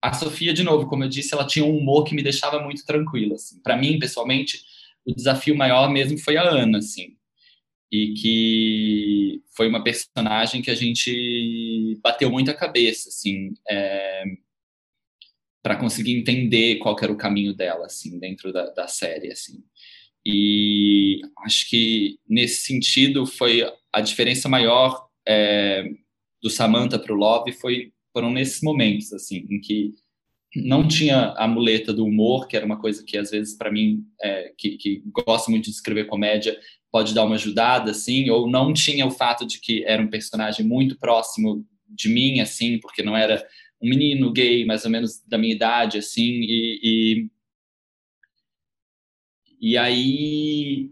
a 0.01 0.13
Sofia, 0.13 0.53
de 0.53 0.63
novo, 0.63 0.87
como 0.87 1.03
eu 1.03 1.09
disse, 1.09 1.33
ela 1.33 1.47
tinha 1.47 1.65
um 1.65 1.77
humor 1.77 2.03
que 2.03 2.15
me 2.15 2.23
deixava 2.23 2.61
muito 2.61 2.85
tranquila. 2.85 3.35
Assim. 3.35 3.61
Para 3.61 3.77
mim, 3.77 3.99
pessoalmente, 3.99 4.61
o 5.05 5.13
desafio 5.13 5.55
maior 5.55 5.89
mesmo 5.89 6.17
foi 6.17 6.37
a 6.37 6.43
Ana, 6.43 6.79
assim. 6.79 7.15
E 7.91 8.13
que 8.13 9.41
foi 9.55 9.67
uma 9.67 9.83
personagem 9.83 10.61
que 10.61 10.69
a 10.69 10.75
gente 10.75 11.97
bateu 12.03 12.29
muito 12.29 12.51
a 12.51 12.53
cabeça, 12.53 13.09
assim, 13.09 13.53
é, 13.69 14.23
para 15.63 15.77
conseguir 15.77 16.17
entender 16.17 16.77
qual 16.77 16.95
era 17.01 17.11
o 17.11 17.17
caminho 17.17 17.53
dela, 17.53 17.85
assim, 17.85 18.19
dentro 18.19 18.51
da, 18.51 18.69
da 18.71 18.87
série, 18.87 19.31
assim. 19.31 19.63
E 20.25 21.21
acho 21.45 21.69
que 21.69 22.19
nesse 22.27 22.61
sentido 22.63 23.25
foi 23.25 23.63
a 23.93 24.01
diferença 24.01 24.49
maior 24.49 25.06
é, 25.27 25.91
do 26.41 26.49
Samantha 26.49 26.97
para 26.97 27.13
o 27.13 27.17
Love 27.17 27.51
foi 27.51 27.91
foram 28.13 28.31
nesses 28.31 28.61
momentos, 28.63 29.13
assim, 29.13 29.45
em 29.47 29.59
que 29.59 29.93
não 30.55 30.87
tinha 30.87 31.33
a 31.37 31.47
muleta 31.47 31.93
do 31.93 32.03
humor, 32.03 32.47
que 32.47 32.55
era 32.57 32.65
uma 32.65 32.79
coisa 32.79 33.03
que 33.03 33.15
às 33.15 33.29
vezes 33.29 33.55
para 33.55 33.71
mim, 33.71 34.03
é, 34.19 34.53
que, 34.57 34.77
que 34.77 35.03
gosto 35.05 35.51
muito 35.51 35.65
de 35.65 35.71
escrever 35.71 36.07
comédia, 36.07 36.57
pode 36.91 37.13
dar 37.13 37.25
uma 37.25 37.35
ajudada, 37.35 37.91
assim, 37.91 38.29
ou 38.29 38.49
não 38.49 38.73
tinha 38.73 39.05
o 39.05 39.11
fato 39.11 39.45
de 39.45 39.59
que 39.59 39.83
era 39.85 40.01
um 40.01 40.09
personagem 40.09 40.65
muito 40.65 40.97
próximo 40.97 41.63
de 41.87 42.09
mim, 42.09 42.39
assim, 42.39 42.79
porque 42.79 43.03
não 43.03 43.15
era 43.15 43.45
um 43.81 43.89
menino 43.89 44.31
gay, 44.31 44.65
mais 44.65 44.83
ou 44.83 44.89
menos 44.89 45.21
da 45.27 45.37
minha 45.37 45.53
idade, 45.53 45.99
assim, 45.99 46.23
e, 46.41 46.79
e, 49.61 49.71
e 49.73 49.77
aí 49.77 50.91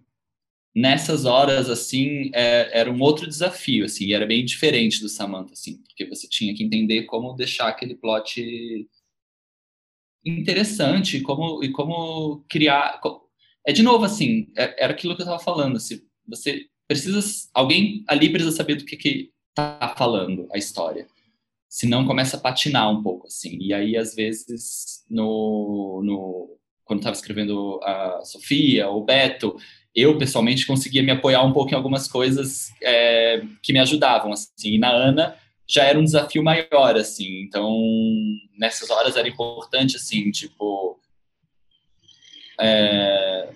nessas 0.76 1.24
horas, 1.24 1.70
assim, 1.70 2.30
é, 2.34 2.80
era 2.80 2.92
um 2.92 3.02
outro 3.02 3.28
desafio, 3.28 3.86
assim, 3.86 4.12
era 4.14 4.26
bem 4.26 4.44
diferente 4.44 5.00
do 5.00 5.08
Samantha, 5.08 5.54
assim, 5.54 5.78
porque 5.84 6.06
você 6.06 6.28
tinha 6.28 6.54
que 6.54 6.64
entender 6.64 7.04
como 7.04 7.34
deixar 7.34 7.70
aquele 7.70 7.96
plot 7.96 8.86
interessante, 10.26 11.22
como, 11.22 11.64
e 11.64 11.72
como 11.72 12.44
criar... 12.50 13.00
É, 13.66 13.72
de 13.72 13.82
novo, 13.82 14.04
assim, 14.04 14.52
é, 14.58 14.84
era 14.84 14.94
aquilo 14.94 15.16
que 15.16 15.22
eu 15.22 15.26
estava 15.26 15.42
falando, 15.42 15.78
assim, 15.78 16.02
você 16.28 16.68
precisa... 16.88 17.22
Alguém 17.54 18.04
ali 18.08 18.30
precisa 18.30 18.56
saber 18.56 18.76
do 18.76 18.86
que 18.86 18.98
que 18.98 19.32
tá 19.54 19.96
falando 19.98 20.48
a 20.54 20.58
história. 20.58 21.08
Senão 21.70 22.06
começa 22.06 22.38
a 22.38 22.40
patinar 22.40 22.92
um 22.92 23.02
pouco, 23.02 23.28
assim. 23.28 23.58
E 23.60 23.74
aí, 23.74 23.98
às 23.98 24.14
vezes, 24.16 25.04
no, 25.10 26.02
no 26.04 26.58
quando 26.84 27.00
estava 27.00 27.16
escrevendo 27.16 27.80
a 27.84 28.24
Sofia, 28.24 28.88
ou 28.88 29.02
o 29.02 29.06
Beto, 29.06 29.58
eu 29.96 30.18
pessoalmente 30.18 30.68
conseguia 30.68 31.02
me 31.02 31.12
apoiar 31.12 31.44
um 31.44 31.54
pouco 31.54 31.72
em 31.72 31.76
algumas 31.76 32.08
coisas 32.08 32.72
é, 32.84 33.42
que 33.64 33.72
me 33.72 33.80
ajudavam 33.80 34.34
assim. 34.34 34.74
E 34.74 34.78
na 34.78 34.92
Ana 34.92 35.38
já 35.68 35.84
era 35.84 35.98
um 35.98 36.04
desafio 36.04 36.44
maior 36.44 36.98
assim. 36.98 37.42
Então 37.42 37.72
nessas 38.58 38.90
horas 38.90 39.16
era 39.16 39.28
importante 39.28 39.96
assim 39.96 40.30
tipo 40.32 41.00
é, 42.60 43.50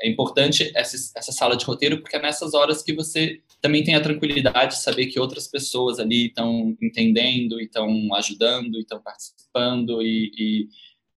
é 0.00 0.08
importante 0.08 0.72
essa, 0.74 0.96
essa 1.16 1.32
sala 1.32 1.56
de 1.56 1.64
roteiro 1.64 2.00
porque 2.00 2.16
é 2.16 2.22
nessas 2.22 2.54
horas 2.54 2.82
que 2.82 2.92
você 2.92 3.40
também 3.60 3.84
tem 3.84 3.94
a 3.94 4.00
tranquilidade 4.00 4.74
de 4.74 4.82
saber 4.82 5.06
que 5.06 5.18
outras 5.18 5.46
pessoas 5.46 5.98
ali 5.98 6.26
estão 6.26 6.76
entendendo 6.82 7.60
estão 7.60 8.14
ajudando 8.14 8.78
estão 8.78 9.00
participando 9.00 10.02
e, 10.02 10.30
e 10.36 10.68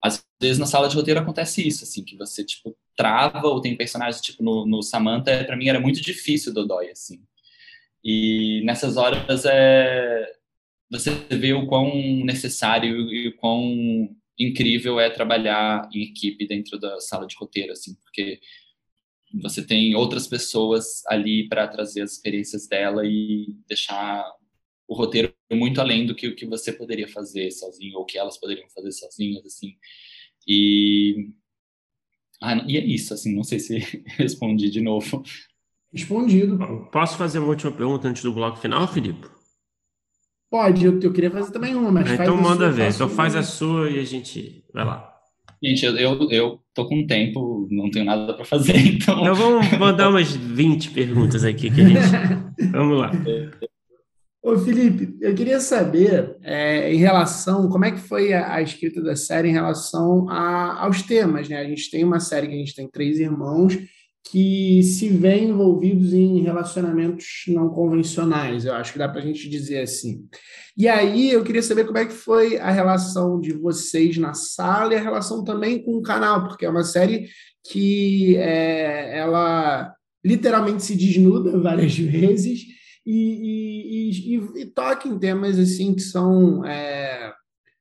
às 0.04 0.22
vezes 0.38 0.58
na 0.58 0.66
sala 0.66 0.86
de 0.86 0.96
roteiro 0.96 1.18
acontece 1.18 1.66
isso, 1.66 1.82
assim, 1.82 2.04
que 2.04 2.14
você, 2.14 2.44
tipo, 2.44 2.76
trava 2.94 3.48
ou 3.48 3.58
tem 3.58 3.74
personagens, 3.74 4.20
tipo, 4.20 4.42
no, 4.42 4.66
no 4.66 4.82
Samantha, 4.82 5.42
para 5.44 5.56
mim 5.56 5.68
era 5.68 5.80
muito 5.80 6.02
difícil 6.02 6.52
Dodói, 6.52 6.90
assim. 6.90 7.22
E 8.04 8.62
nessas 8.66 8.98
horas 8.98 9.46
é, 9.46 10.30
você 10.90 11.10
vê 11.30 11.54
o 11.54 11.66
quão 11.66 11.90
necessário 12.22 13.10
e 13.10 13.28
o 13.28 13.36
quão 13.38 14.14
incrível 14.38 15.00
é 15.00 15.08
trabalhar 15.08 15.88
em 15.90 16.02
equipe 16.02 16.46
dentro 16.46 16.78
da 16.78 17.00
sala 17.00 17.26
de 17.26 17.34
roteiro, 17.36 17.72
assim, 17.72 17.94
porque 18.04 18.40
você 19.40 19.66
tem 19.66 19.94
outras 19.94 20.26
pessoas 20.26 21.02
ali 21.06 21.48
para 21.48 21.66
trazer 21.66 22.02
as 22.02 22.12
experiências 22.12 22.68
dela 22.68 23.06
e 23.06 23.46
deixar 23.66 24.22
o 24.86 24.94
roteiro 24.94 25.32
muito 25.52 25.80
além 25.80 26.06
do 26.06 26.14
que 26.14 26.28
o 26.28 26.34
que 26.34 26.46
você 26.46 26.72
poderia 26.72 27.08
fazer 27.08 27.50
sozinho 27.50 27.98
ou 27.98 28.04
que 28.04 28.18
elas 28.18 28.38
poderiam 28.38 28.68
fazer 28.70 28.92
sozinhas 28.92 29.44
assim 29.44 29.76
e 30.46 31.30
ah, 32.42 32.64
e 32.66 32.76
é 32.76 32.84
isso 32.84 33.14
assim 33.14 33.34
não 33.34 33.44
sei 33.44 33.58
se 33.58 33.78
respondi 34.18 34.70
de 34.70 34.80
novo 34.80 35.22
respondido 35.92 36.58
posso 36.92 37.16
fazer 37.16 37.38
uma 37.38 37.48
última 37.48 37.72
pergunta 37.72 38.08
antes 38.08 38.22
do 38.22 38.32
bloco 38.32 38.58
final 38.58 38.86
Filipe 38.92 39.28
pode 40.50 40.84
eu, 40.84 41.00
eu 41.00 41.12
queria 41.12 41.30
fazer 41.30 41.52
também 41.52 41.74
uma 41.74 41.90
mas 41.90 42.10
então 42.10 42.36
manda 42.36 42.70
ver 42.70 42.90
então 42.90 43.08
faz 43.08 43.34
a 43.34 43.42
sua 43.42 43.90
e 43.90 43.98
a 43.98 44.04
gente 44.04 44.64
vai 44.72 44.84
lá 44.84 45.14
Gente, 45.62 45.86
eu, 45.86 45.96
eu, 45.96 46.30
eu 46.30 46.60
tô 46.74 46.86
com 46.86 47.06
tempo, 47.06 47.66
não 47.70 47.90
tenho 47.90 48.04
nada 48.04 48.34
para 48.34 48.44
fazer, 48.44 48.76
então. 48.84 49.18
Então 49.18 49.34
vamos 49.34 49.78
mandar 49.78 50.10
umas 50.10 50.30
20 50.30 50.90
perguntas 50.90 51.42
aqui 51.42 51.70
que 51.70 51.80
a 51.80 51.88
gente. 51.88 52.00
vamos 52.70 52.98
lá. 52.98 53.10
Ô 54.44 54.58
Felipe, 54.58 55.16
eu 55.22 55.34
queria 55.34 55.58
saber 55.58 56.36
é, 56.42 56.92
em 56.92 56.98
relação, 56.98 57.66
como 57.70 57.86
é 57.86 57.92
que 57.92 57.98
foi 57.98 58.34
a, 58.34 58.56
a 58.56 58.60
escrita 58.60 59.00
da 59.00 59.16
série 59.16 59.48
em 59.48 59.52
relação 59.52 60.28
a, 60.28 60.84
aos 60.84 61.00
temas, 61.00 61.48
né? 61.48 61.56
A 61.56 61.64
gente 61.64 61.90
tem 61.90 62.04
uma 62.04 62.20
série 62.20 62.48
que 62.48 62.52
a 62.52 62.58
gente 62.58 62.74
tem 62.74 62.86
três 62.86 63.18
irmãos 63.18 63.78
que 64.30 64.82
se 64.82 65.08
veem 65.08 65.48
envolvidos 65.48 66.12
em 66.12 66.42
relacionamentos 66.42 67.44
não 67.48 67.70
convencionais, 67.70 68.66
eu 68.66 68.74
acho 68.74 68.92
que 68.92 68.98
dá 68.98 69.08
para 69.08 69.22
a 69.22 69.24
gente 69.24 69.48
dizer 69.48 69.80
assim. 69.80 70.26
E 70.76 70.88
aí 70.88 71.30
eu 71.30 71.42
queria 71.42 71.62
saber 71.62 71.86
como 71.86 71.96
é 71.96 72.04
que 72.04 72.12
foi 72.12 72.58
a 72.58 72.70
relação 72.70 73.40
de 73.40 73.54
vocês 73.54 74.18
na 74.18 74.34
sala 74.34 74.92
e 74.92 74.96
a 74.98 75.02
relação 75.02 75.42
também 75.42 75.82
com 75.82 75.92
o 75.92 76.02
canal, 76.02 76.46
porque 76.46 76.66
é 76.66 76.70
uma 76.70 76.84
série 76.84 77.30
que 77.66 78.36
é, 78.36 79.16
ela 79.16 79.94
literalmente 80.22 80.82
se 80.82 80.94
desnuda 80.94 81.58
várias 81.58 81.96
vezes 81.96 82.73
e, 83.06 84.10
e, 84.10 84.36
e, 84.36 84.62
e 84.62 84.66
toca 84.66 85.08
em 85.08 85.18
temas 85.18 85.58
assim 85.58 85.94
que 85.94 86.02
são 86.02 86.64
é, 86.64 87.32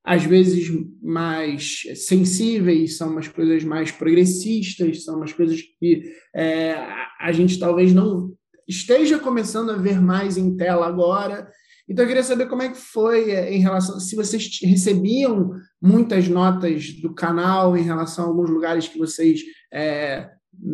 às 0.03 0.23
vezes 0.23 0.69
mais 1.01 1.83
sensíveis, 1.95 2.97
são 2.97 3.09
umas 3.09 3.27
coisas 3.27 3.63
mais 3.63 3.89
progressistas, 3.89 5.05
são 5.05 5.15
umas 5.15 5.31
coisas 5.31 5.61
que 5.79 6.03
é, 6.35 6.75
a 7.19 7.31
gente 7.31 7.57
talvez 7.57 7.93
não 7.93 8.33
esteja 8.67 9.17
começando 9.17 9.71
a 9.71 9.77
ver 9.77 10.01
mais 10.01 10.37
em 10.37 10.55
tela 10.57 10.87
agora. 10.87 11.49
Então, 11.87 12.03
eu 12.03 12.07
queria 12.07 12.23
saber 12.23 12.47
como 12.47 12.61
é 12.61 12.69
que 12.69 12.77
foi 12.77 13.31
é, 13.31 13.53
em 13.53 13.59
relação, 13.59 13.99
se 13.99 14.15
vocês 14.15 14.59
recebiam 14.61 15.51
muitas 15.81 16.27
notas 16.27 16.93
do 17.01 17.13
canal 17.13 17.77
em 17.77 17.83
relação 17.83 18.25
a 18.25 18.27
alguns 18.27 18.49
lugares 18.49 18.87
que 18.87 18.97
vocês 18.97 19.41
é, 19.71 20.29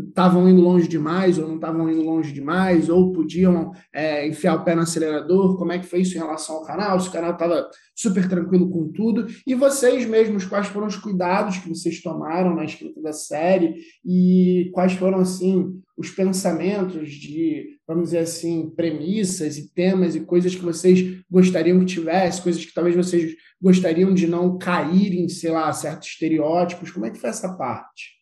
estavam 0.09 0.47
indo 0.47 0.61
longe 0.61 0.87
demais 0.87 1.37
ou 1.37 1.47
não 1.47 1.55
estavam 1.55 1.89
indo 1.89 2.03
longe 2.03 2.31
demais, 2.31 2.89
ou 2.89 3.11
podiam 3.11 3.71
é, 3.93 4.27
enfiar 4.27 4.55
o 4.55 4.63
pé 4.63 4.75
no 4.75 4.81
acelerador, 4.81 5.57
como 5.57 5.71
é 5.71 5.79
que 5.79 5.85
foi 5.85 6.01
isso 6.01 6.15
em 6.15 6.19
relação 6.19 6.57
ao 6.57 6.65
canal, 6.65 6.99
se 6.99 7.09
o 7.09 7.11
canal 7.11 7.31
estava 7.31 7.69
super 7.95 8.27
tranquilo 8.27 8.69
com 8.69 8.91
tudo, 8.91 9.27
e 9.45 9.55
vocês 9.55 10.05
mesmos, 10.05 10.45
quais 10.45 10.67
foram 10.67 10.87
os 10.87 10.95
cuidados 10.95 11.57
que 11.57 11.69
vocês 11.69 12.01
tomaram 12.01 12.55
na 12.55 12.65
escrita 12.65 13.01
da 13.01 13.11
série, 13.11 13.75
e 14.05 14.69
quais 14.73 14.93
foram, 14.93 15.19
assim, 15.19 15.81
os 15.97 16.09
pensamentos 16.09 17.09
de, 17.09 17.77
vamos 17.87 18.05
dizer 18.05 18.19
assim, 18.19 18.69
premissas 18.75 19.57
e 19.57 19.73
temas 19.73 20.15
e 20.15 20.21
coisas 20.21 20.55
que 20.55 20.63
vocês 20.63 21.21
gostariam 21.29 21.79
que 21.79 21.85
tivesse, 21.85 22.41
coisas 22.41 22.63
que 22.63 22.73
talvez 22.73 22.95
vocês 22.95 23.33
gostariam 23.61 24.13
de 24.13 24.27
não 24.27 24.57
cair 24.57 25.13
em, 25.13 25.27
sei 25.27 25.51
lá, 25.51 25.71
certos 25.73 26.09
estereótipos, 26.09 26.91
como 26.91 27.05
é 27.05 27.09
que 27.09 27.19
foi 27.19 27.29
essa 27.29 27.53
parte? 27.57 28.18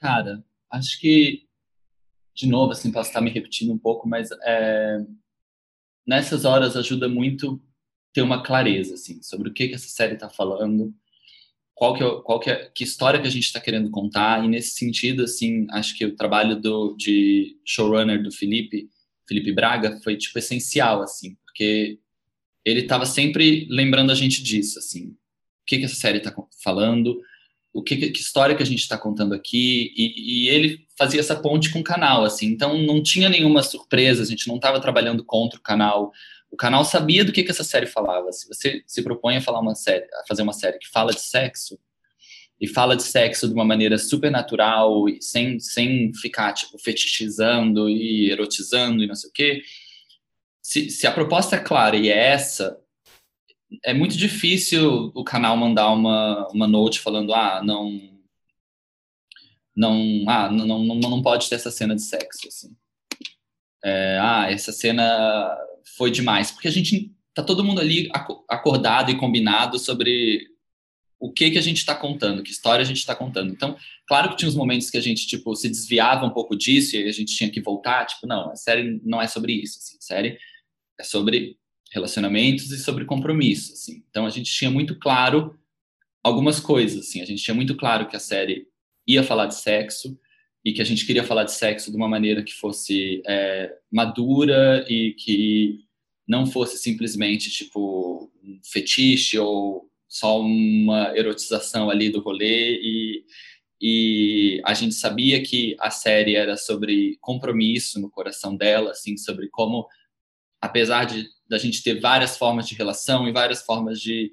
Cara, 0.00 0.42
acho 0.70 0.98
que, 0.98 1.46
de 2.34 2.48
novo, 2.48 2.72
assim, 2.72 2.90
posso 2.90 3.10
estar 3.10 3.20
me 3.20 3.30
repetindo 3.30 3.72
um 3.72 3.78
pouco, 3.78 4.08
mas 4.08 4.30
é, 4.42 5.04
nessas 6.06 6.46
horas 6.46 6.74
ajuda 6.74 7.06
muito 7.06 7.62
ter 8.12 8.22
uma 8.22 8.42
clareza, 8.42 8.94
assim, 8.94 9.22
sobre 9.22 9.50
o 9.50 9.52
que, 9.52 9.68
que 9.68 9.74
essa 9.74 9.88
série 9.88 10.14
está 10.14 10.30
falando, 10.30 10.94
qual 11.74 11.94
que, 11.94 12.02
é, 12.02 12.20
qual 12.22 12.40
que, 12.40 12.50
é, 12.50 12.70
que 12.74 12.82
história 12.82 13.20
que 13.20 13.26
a 13.26 13.30
gente 13.30 13.44
está 13.44 13.60
querendo 13.60 13.90
contar, 13.90 14.42
e 14.42 14.48
nesse 14.48 14.70
sentido, 14.70 15.22
assim, 15.22 15.66
acho 15.70 15.96
que 15.96 16.06
o 16.06 16.16
trabalho 16.16 16.58
do, 16.58 16.96
de 16.96 17.58
showrunner 17.64 18.22
do 18.22 18.32
Felipe, 18.32 18.88
Felipe 19.28 19.52
Braga, 19.52 20.00
foi, 20.02 20.16
tipo, 20.16 20.38
essencial, 20.38 21.02
assim, 21.02 21.36
porque 21.44 22.00
ele 22.64 22.80
estava 22.80 23.04
sempre 23.04 23.66
lembrando 23.70 24.10
a 24.10 24.14
gente 24.14 24.42
disso, 24.42 24.78
assim, 24.78 25.08
o 25.08 25.16
que, 25.66 25.78
que 25.78 25.84
essa 25.84 25.94
série 25.94 26.18
está 26.18 26.34
falando, 26.64 27.20
o 27.72 27.82
que, 27.82 28.10
que 28.10 28.20
história 28.20 28.56
que 28.56 28.62
a 28.62 28.66
gente 28.66 28.80
está 28.80 28.98
contando 28.98 29.34
aqui 29.34 29.92
e, 29.96 30.44
e, 30.44 30.48
ele 30.48 30.86
fazia 30.98 31.20
essa 31.20 31.36
ponte 31.36 31.70
com 31.70 31.80
o 31.80 31.84
canal 31.84 32.24
assim. 32.24 32.46
Então 32.46 32.76
não 32.78 33.02
tinha 33.02 33.28
nenhuma 33.28 33.62
surpresa 33.62 34.22
a 34.22 34.26
gente 34.26 34.48
não 34.48 34.56
estava 34.56 34.80
trabalhando 34.80 35.24
contra 35.24 35.58
o 35.58 35.62
canal. 35.62 36.12
O 36.50 36.56
canal 36.56 36.84
sabia 36.84 37.24
do 37.24 37.32
que, 37.32 37.44
que 37.44 37.50
essa 37.50 37.62
série 37.62 37.86
falava. 37.86 38.32
Se 38.32 38.48
você 38.48 38.82
se 38.86 39.02
propõe 39.02 39.36
a 39.36 39.40
falar 39.40 39.60
uma 39.60 39.74
série 39.74 40.04
a 40.04 40.26
fazer 40.26 40.42
uma 40.42 40.52
série 40.52 40.78
que 40.78 40.88
fala 40.88 41.12
de 41.12 41.20
sexo 41.20 41.78
e 42.60 42.66
fala 42.66 42.96
de 42.96 43.04
sexo 43.04 43.46
de 43.46 43.54
uma 43.54 43.64
maneira 43.64 43.96
super 43.98 44.30
natural 44.30 45.08
e 45.08 45.22
sem 45.22 45.60
sem 45.60 46.12
ficar 46.14 46.52
tipo 46.52 46.76
fetichizando 46.78 47.88
e 47.88 48.30
erotizando 48.30 49.02
e 49.02 49.06
não 49.06 49.14
sei 49.14 49.30
o 49.30 49.32
quê 49.32 49.62
se, 50.60 50.90
se 50.90 51.06
a 51.06 51.12
proposta 51.12 51.56
é 51.56 51.58
clara 51.58 51.96
e 51.96 52.08
é 52.08 52.16
essa 52.16 52.78
é 53.84 53.94
muito 53.94 54.16
difícil 54.16 55.12
o 55.14 55.24
canal 55.24 55.56
mandar 55.56 55.90
uma, 55.92 56.46
uma 56.48 56.66
note 56.66 57.00
falando, 57.00 57.32
ah, 57.32 57.62
não. 57.64 58.18
Não, 59.74 60.24
ah, 60.28 60.50
não, 60.50 60.66
não, 60.66 60.94
não 60.94 61.22
pode 61.22 61.48
ter 61.48 61.54
essa 61.54 61.70
cena 61.70 61.94
de 61.94 62.02
sexo, 62.02 62.48
assim. 62.48 62.76
É, 63.82 64.18
ah, 64.20 64.50
essa 64.50 64.72
cena 64.72 65.56
foi 65.96 66.10
demais. 66.10 66.50
Porque 66.50 66.68
a 66.68 66.72
gente 66.72 67.14
tá 67.32 67.42
todo 67.42 67.64
mundo 67.64 67.80
ali 67.80 68.10
acordado 68.48 69.10
e 69.10 69.16
combinado 69.16 69.78
sobre 69.78 70.46
o 71.18 71.30
que 71.30 71.50
que 71.50 71.58
a 71.58 71.62
gente 71.62 71.76
está 71.76 71.94
contando, 71.94 72.42
que 72.42 72.50
história 72.50 72.82
a 72.82 72.86
gente 72.86 72.98
está 72.98 73.14
contando. 73.14 73.52
Então, 73.52 73.76
claro 74.08 74.30
que 74.30 74.36
tinha 74.36 74.48
uns 74.48 74.56
momentos 74.56 74.90
que 74.90 74.96
a 74.96 75.02
gente 75.02 75.26
tipo 75.26 75.54
se 75.54 75.68
desviava 75.68 76.24
um 76.24 76.30
pouco 76.30 76.56
disso 76.56 76.96
e 76.96 77.06
a 77.06 77.12
gente 77.12 77.36
tinha 77.36 77.50
que 77.50 77.60
voltar, 77.60 78.06
tipo, 78.06 78.26
não, 78.26 78.50
a 78.50 78.56
série 78.56 79.00
não 79.04 79.20
é 79.20 79.28
sobre 79.28 79.52
isso, 79.52 79.78
assim, 79.78 79.96
a 79.98 80.02
série 80.02 80.38
é 80.98 81.04
sobre 81.04 81.59
relacionamentos 81.90 82.70
e 82.70 82.78
sobre 82.78 83.04
compromisso, 83.04 83.72
assim. 83.72 84.04
Então 84.08 84.26
a 84.26 84.30
gente 84.30 84.52
tinha 84.52 84.70
muito 84.70 84.98
claro 84.98 85.58
algumas 86.22 86.60
coisas, 86.60 87.06
assim. 87.06 87.20
A 87.20 87.24
gente 87.24 87.42
tinha 87.42 87.54
muito 87.54 87.76
claro 87.76 88.08
que 88.08 88.16
a 88.16 88.20
série 88.20 88.66
ia 89.06 89.22
falar 89.22 89.46
de 89.46 89.56
sexo 89.56 90.18
e 90.64 90.72
que 90.72 90.82
a 90.82 90.84
gente 90.84 91.06
queria 91.06 91.24
falar 91.24 91.44
de 91.44 91.52
sexo 91.52 91.90
de 91.90 91.96
uma 91.96 92.08
maneira 92.08 92.42
que 92.42 92.52
fosse 92.52 93.22
é, 93.26 93.74
madura 93.90 94.84
e 94.88 95.14
que 95.14 95.80
não 96.28 96.46
fosse 96.46 96.78
simplesmente 96.78 97.50
tipo 97.50 98.30
um 98.42 98.60
fetiche 98.62 99.38
ou 99.38 99.90
só 100.06 100.40
uma 100.40 101.16
erotização 101.16 101.90
ali 101.90 102.10
do 102.10 102.20
rolê 102.20 102.78
e 102.82 103.24
e 103.82 104.60
a 104.66 104.74
gente 104.74 104.94
sabia 104.94 105.42
que 105.42 105.74
a 105.80 105.90
série 105.90 106.36
era 106.36 106.54
sobre 106.56 107.16
compromisso 107.18 107.98
no 107.98 108.10
coração 108.10 108.54
dela, 108.54 108.90
assim, 108.90 109.16
sobre 109.16 109.48
como 109.48 109.88
apesar 110.60 111.06
de 111.06 111.26
da 111.50 111.58
gente 111.58 111.82
ter 111.82 111.98
várias 111.98 112.38
formas 112.38 112.68
de 112.68 112.76
relação 112.76 113.28
e 113.28 113.32
várias 113.32 113.60
formas 113.62 114.00
de, 114.00 114.30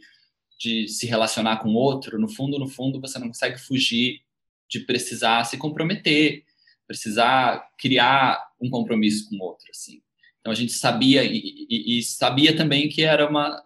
de 0.60 0.88
se 0.88 1.08
relacionar 1.08 1.58
com 1.58 1.70
o 1.70 1.74
outro, 1.74 2.20
no 2.20 2.30
fundo, 2.30 2.60
no 2.60 2.68
fundo, 2.68 3.02
você 3.02 3.18
não 3.18 3.28
consegue 3.28 3.58
fugir 3.60 4.22
de 4.70 4.82
precisar 4.82 5.44
se 5.44 5.58
comprometer, 5.58 6.44
precisar 6.86 7.72
criar 7.76 8.40
um 8.62 8.70
compromisso 8.70 9.28
com 9.28 9.38
o 9.38 9.42
outro, 9.42 9.66
assim. 9.72 10.00
Então 10.40 10.52
a 10.52 10.56
gente 10.56 10.74
sabia 10.74 11.24
e, 11.24 11.66
e, 11.68 11.98
e 11.98 12.04
sabia 12.04 12.56
também 12.56 12.88
que 12.88 13.02
era 13.02 13.28
uma 13.28 13.66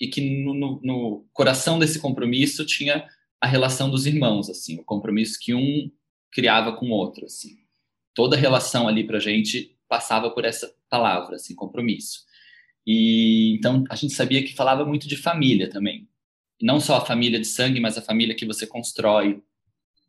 e 0.00 0.08
que 0.08 0.20
no, 0.20 0.54
no, 0.54 0.80
no, 0.82 1.26
coração 1.32 1.78
desse 1.78 1.98
compromisso 1.98 2.64
tinha 2.64 3.08
a 3.40 3.46
relação 3.46 3.90
dos 3.90 4.06
irmãos, 4.06 4.48
assim, 4.48 4.78
o 4.78 4.84
compromisso 4.84 5.38
que 5.40 5.54
um 5.54 5.90
criava 6.30 6.72
com 6.76 6.86
o 6.86 6.92
outro, 6.92 7.26
assim. 7.26 7.58
Toda 8.14 8.36
relação 8.36 8.86
ali 8.86 9.04
para 9.04 9.18
gente 9.18 9.76
passava 9.88 10.30
por 10.30 10.44
essa 10.44 10.72
palavra, 10.88 11.36
assim, 11.36 11.54
compromisso. 11.54 12.27
E 12.86 13.54
então 13.54 13.84
a 13.90 13.96
gente 13.96 14.14
sabia 14.14 14.42
que 14.42 14.54
falava 14.54 14.84
muito 14.84 15.06
de 15.08 15.16
família 15.16 15.68
também. 15.68 16.08
não 16.60 16.80
só 16.80 16.96
a 16.96 17.06
família 17.06 17.38
de 17.38 17.46
sangue, 17.46 17.80
mas 17.80 17.96
a 17.96 18.02
família 18.02 18.34
que 18.34 18.46
você 18.46 18.66
constrói, 18.66 19.40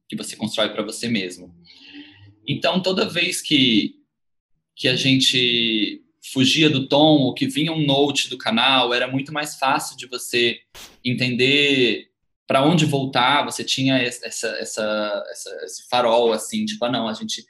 que 0.08 0.16
você 0.16 0.36
constrói 0.36 0.70
para 0.70 0.84
você 0.84 1.08
mesmo. 1.08 1.54
Então 2.48 2.82
toda 2.82 3.08
vez 3.10 3.42
que 3.42 3.96
que 4.76 4.88
a 4.88 4.96
gente 4.96 6.02
fugia 6.34 6.70
do 6.70 6.88
tom 6.88 7.18
ou 7.20 7.34
que 7.34 7.48
vinha 7.48 7.72
um 7.72 7.86
note 7.86 8.30
do 8.30 8.38
canal, 8.38 8.94
era 8.94 9.08
muito 9.08 9.34
mais 9.34 9.56
fácil 9.56 9.98
de 9.98 10.08
você 10.08 10.60
entender 11.04 12.10
para 12.48 12.64
onde 12.66 12.86
voltar. 12.86 13.44
Você 13.46 13.64
tinha 13.64 13.98
essa, 13.98 14.48
essa, 14.48 15.24
essa, 15.30 15.62
esse 15.64 15.88
farol 15.90 16.34
assim, 16.34 16.66
tipo, 16.66 16.84
ah, 16.86 16.92
não, 16.92 17.08
a 17.08 17.14
gente 17.14 17.46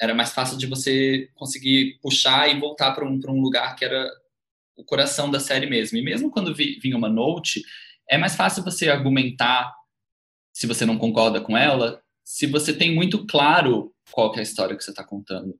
era 0.00 0.14
mais 0.14 0.32
fácil 0.32 0.58
de 0.58 0.66
você 0.66 1.28
conseguir 1.34 1.98
puxar 2.02 2.48
e 2.48 2.58
voltar 2.58 2.92
para 2.92 3.06
um, 3.06 3.20
um 3.28 3.40
lugar 3.40 3.76
que 3.76 3.84
era 3.84 4.10
o 4.76 4.84
coração 4.84 5.30
da 5.30 5.40
série 5.40 5.66
mesmo. 5.66 5.98
E 5.98 6.02
mesmo 6.02 6.30
quando 6.30 6.54
vinha 6.54 6.96
uma 6.96 7.08
note, 7.08 7.62
é 8.08 8.18
mais 8.18 8.34
fácil 8.34 8.62
você 8.62 8.88
argumentar 8.88 9.72
se 10.52 10.66
você 10.66 10.86
não 10.86 10.98
concorda 10.98 11.40
com 11.40 11.56
ela, 11.56 12.02
se 12.24 12.46
você 12.46 12.72
tem 12.72 12.94
muito 12.94 13.26
claro 13.26 13.92
qual 14.12 14.34
é 14.34 14.40
a 14.40 14.42
história 14.42 14.76
que 14.76 14.84
você 14.84 14.90
está 14.90 15.04
contando. 15.04 15.58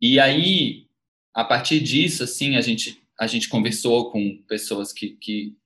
E 0.00 0.20
aí, 0.20 0.86
a 1.32 1.44
partir 1.44 1.80
disso, 1.80 2.22
assim, 2.24 2.56
a 2.56 2.60
gente 2.60 3.02
a 3.18 3.26
gente 3.26 3.48
conversou 3.48 4.10
com 4.10 4.42
pessoas 4.48 4.92
que, 4.92 5.10
que 5.10 5.56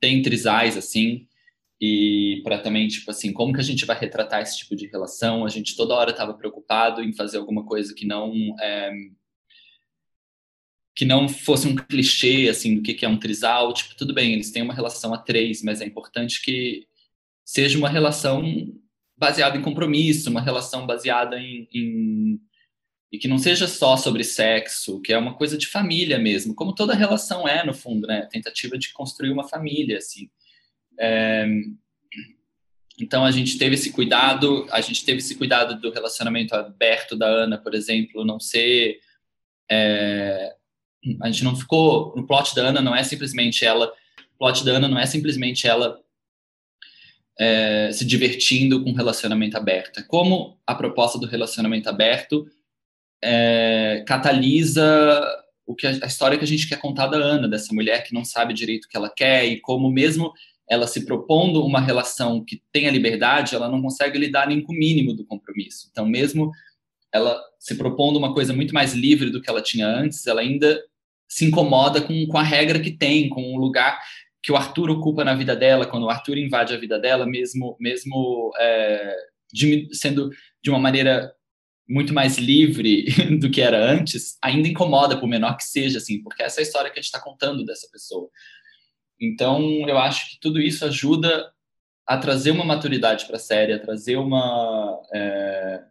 têm 0.00 0.22
trisais, 0.22 0.76
assim, 0.76 1.28
e 1.80 2.40
para 2.42 2.58
também, 2.58 2.88
tipo 2.88 3.10
assim, 3.10 3.32
como 3.32 3.52
que 3.52 3.60
a 3.60 3.64
gente 3.64 3.84
vai 3.84 3.98
retratar 3.98 4.40
esse 4.40 4.58
tipo 4.58 4.74
de 4.74 4.86
relação? 4.86 5.44
A 5.44 5.48
gente 5.50 5.76
toda 5.76 5.94
hora 5.94 6.10
estava 6.10 6.32
preocupado 6.32 7.02
em 7.02 7.12
fazer 7.12 7.36
alguma 7.36 7.64
coisa 7.64 7.94
que 7.94 8.06
não 8.06 8.32
é, 8.60 8.90
que 10.96 11.04
não 11.04 11.28
fosse 11.28 11.68
um 11.68 11.76
clichê 11.76 12.48
assim 12.48 12.76
do 12.76 12.82
que 12.82 13.04
é 13.04 13.08
um 13.08 13.18
trisal, 13.18 13.74
tipo, 13.74 13.94
tudo 13.94 14.14
bem, 14.14 14.32
eles 14.32 14.50
têm 14.50 14.62
uma 14.62 14.72
relação 14.72 15.12
a 15.12 15.18
três, 15.18 15.62
mas 15.62 15.82
é 15.82 15.84
importante 15.84 16.42
que 16.42 16.86
seja 17.44 17.76
uma 17.78 17.90
relação 17.90 18.42
baseada 19.14 19.58
em 19.58 19.62
compromisso, 19.62 20.30
uma 20.30 20.40
relação 20.40 20.86
baseada 20.86 21.38
em, 21.38 21.68
em 21.72 22.40
e 23.12 23.18
que 23.18 23.28
não 23.28 23.38
seja 23.38 23.68
só 23.68 23.96
sobre 23.96 24.24
sexo, 24.24 25.00
que 25.00 25.12
é 25.12 25.18
uma 25.18 25.34
coisa 25.34 25.56
de 25.56 25.66
família 25.66 26.18
mesmo, 26.18 26.54
como 26.54 26.74
toda 26.74 26.94
relação 26.94 27.46
é 27.46 27.64
no 27.64 27.72
fundo, 27.72 28.06
né? 28.06 28.26
Tentativa 28.26 28.76
de 28.76 28.92
construir 28.92 29.30
uma 29.30 29.46
família, 29.46 29.98
assim. 29.98 30.28
É... 30.98 31.46
Então 32.98 33.24
a 33.24 33.30
gente 33.30 33.58
teve 33.58 33.74
esse 33.74 33.92
cuidado, 33.92 34.66
a 34.70 34.80
gente 34.80 35.04
teve 35.04 35.18
esse 35.18 35.36
cuidado 35.36 35.78
do 35.78 35.90
relacionamento 35.90 36.54
aberto 36.54 37.14
da 37.14 37.26
Ana, 37.26 37.58
por 37.58 37.74
exemplo, 37.74 38.24
não 38.24 38.40
ser 38.40 38.98
é, 39.70 40.55
a 41.22 41.30
gente 41.30 41.44
não 41.44 41.56
ficou. 41.56 42.14
No 42.16 42.26
plot 42.26 42.54
da 42.54 42.62
Ana 42.62 42.80
não 42.80 42.94
é 42.94 43.02
simplesmente 43.02 43.64
ela. 43.64 43.86
O 44.34 44.38
plot 44.38 44.64
da 44.64 44.72
Ana 44.72 44.88
não 44.88 44.98
é 44.98 45.06
simplesmente 45.06 45.66
ela 45.66 45.98
é, 47.38 47.90
se 47.92 48.04
divertindo 48.04 48.82
com 48.82 48.92
relacionamento 48.92 49.56
aberto. 49.56 50.00
É 50.00 50.02
como 50.02 50.58
a 50.66 50.74
proposta 50.74 51.18
do 51.18 51.26
relacionamento 51.26 51.88
aberto 51.88 52.46
é, 53.22 54.04
catalisa 54.06 55.22
o 55.66 55.74
que 55.74 55.86
a, 55.86 55.90
a, 55.90 56.06
história 56.06 56.38
que 56.38 56.44
a 56.44 56.46
gente 56.46 56.68
quer 56.68 56.78
contar 56.78 57.08
da 57.08 57.18
Ana, 57.18 57.48
dessa 57.48 57.74
mulher 57.74 58.04
que 58.04 58.14
não 58.14 58.24
sabe 58.24 58.54
direito 58.54 58.84
o 58.84 58.88
que 58.88 58.96
ela 58.96 59.10
quer 59.10 59.44
e 59.44 59.60
como 59.60 59.90
mesmo 59.90 60.32
ela 60.68 60.86
se 60.86 61.04
propondo 61.04 61.64
uma 61.64 61.80
relação 61.80 62.44
que 62.44 62.62
tenha 62.72 62.90
liberdade, 62.90 63.54
ela 63.54 63.68
não 63.68 63.82
consegue 63.82 64.18
lidar 64.18 64.48
nem 64.48 64.60
com 64.60 64.72
o 64.72 64.76
mínimo 64.76 65.14
do 65.14 65.24
compromisso. 65.24 65.88
Então, 65.90 66.06
mesmo 66.06 66.50
ela 67.16 67.42
se 67.58 67.74
propondo 67.76 68.16
uma 68.16 68.32
coisa 68.32 68.52
muito 68.52 68.72
mais 68.72 68.94
livre 68.94 69.30
do 69.30 69.40
que 69.40 69.50
ela 69.50 69.62
tinha 69.62 69.86
antes, 69.86 70.26
ela 70.26 70.40
ainda 70.40 70.80
se 71.28 71.44
incomoda 71.44 72.00
com, 72.00 72.26
com 72.26 72.38
a 72.38 72.42
regra 72.42 72.78
que 72.78 72.90
tem, 72.90 73.28
com 73.28 73.54
o 73.54 73.58
lugar 73.58 73.98
que 74.42 74.52
o 74.52 74.56
Arthur 74.56 74.90
ocupa 74.90 75.24
na 75.24 75.34
vida 75.34 75.56
dela, 75.56 75.86
quando 75.86 76.04
o 76.04 76.10
Arthur 76.10 76.38
invade 76.38 76.72
a 76.72 76.78
vida 76.78 77.00
dela, 77.00 77.26
mesmo, 77.26 77.76
mesmo 77.80 78.52
é, 78.58 79.16
de, 79.52 79.88
sendo 79.92 80.30
de 80.62 80.70
uma 80.70 80.78
maneira 80.78 81.34
muito 81.88 82.14
mais 82.14 82.38
livre 82.38 83.06
do 83.40 83.50
que 83.50 83.60
era 83.60 83.90
antes, 83.90 84.38
ainda 84.40 84.68
incomoda, 84.68 85.18
por 85.18 85.26
menor 85.26 85.56
que 85.56 85.64
seja, 85.64 85.98
assim, 85.98 86.22
porque 86.22 86.42
essa 86.42 86.60
é 86.60 86.62
a 86.62 86.62
história 86.62 86.90
que 86.90 86.98
a 86.98 87.02
gente 87.02 87.06
está 87.06 87.20
contando 87.20 87.64
dessa 87.64 87.88
pessoa. 87.90 88.28
Então, 89.20 89.88
eu 89.88 89.98
acho 89.98 90.30
que 90.30 90.40
tudo 90.40 90.60
isso 90.60 90.84
ajuda 90.84 91.52
a 92.06 92.16
trazer 92.16 92.52
uma 92.52 92.64
maturidade 92.64 93.26
para 93.26 93.36
a 93.36 93.40
série, 93.40 93.72
a 93.72 93.80
trazer 93.80 94.16
uma 94.16 95.00
é, 95.12 95.82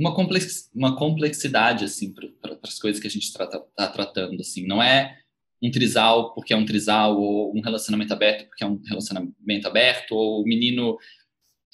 uma, 0.00 0.14
complex, 0.14 0.70
uma 0.74 0.96
complexidade 0.96 1.84
assim 1.84 2.12
para 2.14 2.58
as 2.62 2.78
coisas 2.78 3.00
que 3.00 3.06
a 3.06 3.10
gente 3.10 3.24
está 3.24 3.46
tá 3.46 3.86
tratando 3.88 4.40
assim. 4.40 4.66
Não 4.66 4.82
é 4.82 5.18
um 5.62 5.70
trisal 5.70 6.32
porque 6.32 6.54
é 6.54 6.56
um 6.56 6.64
trisal 6.64 7.20
ou 7.20 7.54
um 7.54 7.60
relacionamento 7.60 8.12
aberto 8.14 8.46
porque 8.46 8.64
é 8.64 8.66
um 8.66 8.80
relacionamento 8.82 9.68
aberto 9.68 10.12
ou 10.12 10.40
o 10.40 10.44
menino 10.44 10.96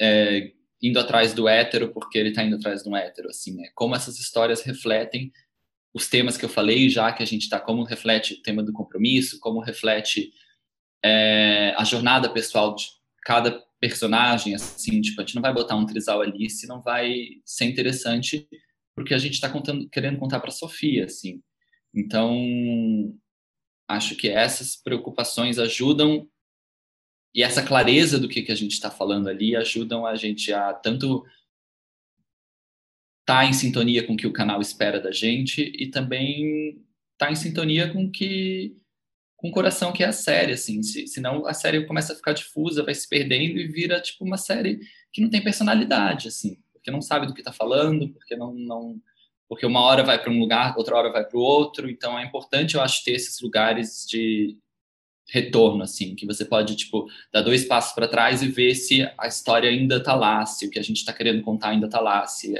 é, 0.00 0.52
indo 0.82 0.98
atrás 0.98 1.32
do 1.32 1.48
hétero 1.48 1.92
porque 1.92 2.18
ele 2.18 2.30
está 2.30 2.42
indo 2.42 2.56
atrás 2.56 2.82
de 2.82 2.88
um 2.88 2.96
hétero 2.96 3.28
assim 3.28 3.64
é 3.64 3.70
como 3.76 3.94
essas 3.94 4.18
histórias 4.18 4.62
refletem 4.62 5.32
os 5.94 6.08
temas 6.08 6.36
que 6.36 6.44
eu 6.44 6.48
falei 6.48 6.90
já 6.90 7.12
que 7.12 7.22
a 7.22 7.26
gente 7.26 7.42
está 7.42 7.60
como 7.60 7.84
reflete 7.84 8.34
o 8.34 8.42
tema 8.42 8.60
do 8.60 8.72
compromisso 8.72 9.38
como 9.38 9.60
reflete 9.60 10.32
é, 11.04 11.72
a 11.78 11.84
jornada 11.84 12.28
pessoal 12.28 12.74
de 12.74 12.86
cada 13.22 13.64
personagem, 13.86 14.52
assim, 14.52 15.00
tipo, 15.00 15.20
a 15.20 15.24
gente 15.24 15.36
não 15.36 15.42
vai 15.42 15.54
botar 15.54 15.76
um 15.76 15.86
trisal 15.86 16.20
ali 16.20 16.50
se 16.50 16.66
não 16.66 16.82
vai 16.82 17.40
ser 17.44 17.66
interessante, 17.66 18.48
porque 18.96 19.14
a 19.14 19.18
gente 19.18 19.34
está 19.34 19.52
querendo 19.92 20.18
contar 20.18 20.40
para 20.40 20.50
Sofia, 20.50 21.04
assim. 21.04 21.40
Então, 21.94 22.36
acho 23.88 24.16
que 24.16 24.28
essas 24.28 24.74
preocupações 24.74 25.56
ajudam 25.60 26.28
e 27.32 27.44
essa 27.44 27.62
clareza 27.62 28.18
do 28.18 28.28
que, 28.28 28.42
que 28.42 28.50
a 28.50 28.56
gente 28.56 28.72
está 28.72 28.90
falando 28.90 29.28
ali 29.28 29.54
ajudam 29.54 30.04
a 30.04 30.16
gente 30.16 30.52
a 30.52 30.74
tanto 30.74 31.24
estar 33.20 33.42
tá 33.42 33.44
em 33.44 33.52
sintonia 33.52 34.04
com 34.04 34.14
o 34.14 34.16
que 34.16 34.26
o 34.26 34.32
canal 34.32 34.60
espera 34.60 34.98
da 34.98 35.12
gente 35.12 35.62
e 35.62 35.88
também 35.88 36.70
estar 37.12 37.26
tá 37.26 37.30
em 37.30 37.36
sintonia 37.36 37.92
com 37.92 38.10
que 38.10 38.74
o 39.48 39.52
coração 39.52 39.92
que 39.92 40.02
é 40.02 40.06
a 40.06 40.12
série, 40.12 40.52
assim, 40.52 40.82
se, 40.82 41.06
senão 41.06 41.46
a 41.46 41.54
série 41.54 41.84
começa 41.86 42.12
a 42.12 42.16
ficar 42.16 42.32
difusa, 42.32 42.84
vai 42.84 42.94
se 42.94 43.08
perdendo 43.08 43.58
e 43.58 43.66
vira, 43.66 44.00
tipo, 44.00 44.24
uma 44.24 44.36
série 44.36 44.80
que 45.12 45.20
não 45.20 45.30
tem 45.30 45.42
personalidade, 45.42 46.28
assim, 46.28 46.58
porque 46.72 46.90
não 46.90 47.00
sabe 47.00 47.26
do 47.26 47.34
que 47.34 47.40
está 47.40 47.52
falando, 47.52 48.08
porque 48.10 48.36
não, 48.36 48.54
não, 48.54 49.00
porque 49.48 49.66
uma 49.66 49.80
hora 49.80 50.02
vai 50.02 50.20
para 50.20 50.30
um 50.30 50.38
lugar, 50.38 50.76
outra 50.76 50.96
hora 50.96 51.12
vai 51.12 51.24
para 51.24 51.38
o 51.38 51.42
outro, 51.42 51.88
então 51.90 52.18
é 52.18 52.24
importante, 52.24 52.74
eu 52.74 52.80
acho, 52.80 53.04
ter 53.04 53.12
esses 53.12 53.40
lugares 53.40 54.06
de 54.08 54.56
retorno, 55.28 55.82
assim, 55.82 56.14
que 56.14 56.26
você 56.26 56.44
pode, 56.44 56.76
tipo, 56.76 57.06
dar 57.32 57.42
dois 57.42 57.64
passos 57.64 57.92
para 57.92 58.08
trás 58.08 58.42
e 58.42 58.48
ver 58.48 58.74
se 58.74 59.02
a 59.18 59.26
história 59.26 59.68
ainda 59.68 59.96
está 59.96 60.14
lá, 60.14 60.46
se 60.46 60.66
o 60.66 60.70
que 60.70 60.78
a 60.78 60.82
gente 60.82 60.98
está 60.98 61.12
querendo 61.12 61.42
contar 61.42 61.70
ainda 61.70 61.86
está 61.86 62.00
lá, 62.00 62.26
se 62.26 62.54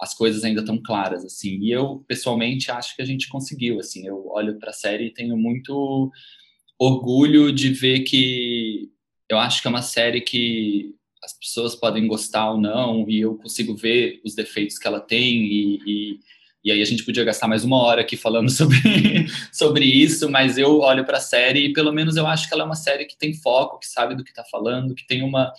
as 0.00 0.14
coisas 0.14 0.42
ainda 0.44 0.60
estão 0.60 0.80
claras, 0.82 1.24
assim. 1.24 1.58
E 1.60 1.70
eu, 1.70 2.04
pessoalmente, 2.08 2.70
acho 2.70 2.96
que 2.96 3.02
a 3.02 3.04
gente 3.04 3.28
conseguiu, 3.28 3.78
assim. 3.78 4.06
Eu 4.06 4.28
olho 4.28 4.58
para 4.58 4.70
a 4.70 4.72
série 4.72 5.06
e 5.06 5.12
tenho 5.12 5.36
muito 5.36 6.10
orgulho 6.78 7.52
de 7.52 7.68
ver 7.68 8.00
que 8.00 8.90
eu 9.28 9.38
acho 9.38 9.60
que 9.60 9.68
é 9.68 9.70
uma 9.70 9.82
série 9.82 10.22
que 10.22 10.94
as 11.22 11.38
pessoas 11.38 11.74
podem 11.76 12.06
gostar 12.06 12.50
ou 12.50 12.58
não, 12.58 13.08
e 13.08 13.20
eu 13.20 13.36
consigo 13.36 13.76
ver 13.76 14.20
os 14.24 14.34
defeitos 14.34 14.78
que 14.78 14.88
ela 14.88 14.98
tem, 14.98 15.44
e, 15.44 15.78
e, 15.86 16.20
e 16.64 16.72
aí 16.72 16.80
a 16.80 16.84
gente 16.84 17.04
podia 17.04 17.22
gastar 17.22 17.46
mais 17.46 17.62
uma 17.62 17.76
hora 17.76 18.00
aqui 18.00 18.16
falando 18.16 18.48
sobre, 18.50 18.78
sobre 19.52 19.84
isso, 19.84 20.30
mas 20.30 20.56
eu 20.56 20.80
olho 20.80 21.04
para 21.04 21.18
a 21.18 21.20
série 21.20 21.66
e 21.66 21.72
pelo 21.74 21.92
menos 21.92 22.16
eu 22.16 22.26
acho 22.26 22.48
que 22.48 22.54
ela 22.54 22.62
é 22.62 22.66
uma 22.66 22.74
série 22.74 23.04
que 23.04 23.18
tem 23.18 23.34
foco, 23.34 23.78
que 23.78 23.86
sabe 23.86 24.16
do 24.16 24.24
que 24.24 24.30
está 24.30 24.44
falando, 24.44 24.94
que 24.94 25.06
tem 25.06 25.22
uma 25.22 25.52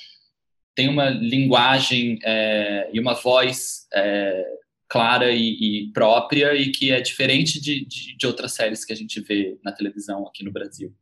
tem 0.75 0.89
uma 0.89 1.09
linguagem 1.09 2.19
é, 2.23 2.89
e 2.93 2.99
uma 2.99 3.13
voz 3.13 3.87
é, 3.93 4.45
clara 4.87 5.31
e, 5.31 5.85
e, 5.87 5.91
própria 5.93 6.55
e 6.55 6.71
que 6.71 6.91
é 6.91 7.01
diferente 7.01 7.61
de, 7.61 7.85
de, 7.85 8.17
de, 8.17 8.27
outras 8.27 8.53
séries 8.53 8.83
que 8.83 8.93
a 8.93 8.95
gente 8.95 9.19
vê 9.21 9.57
na 9.63 9.71
televisão 9.71 10.27
aqui 10.27 10.43
no 10.43 10.51
Brasil. 10.51 10.93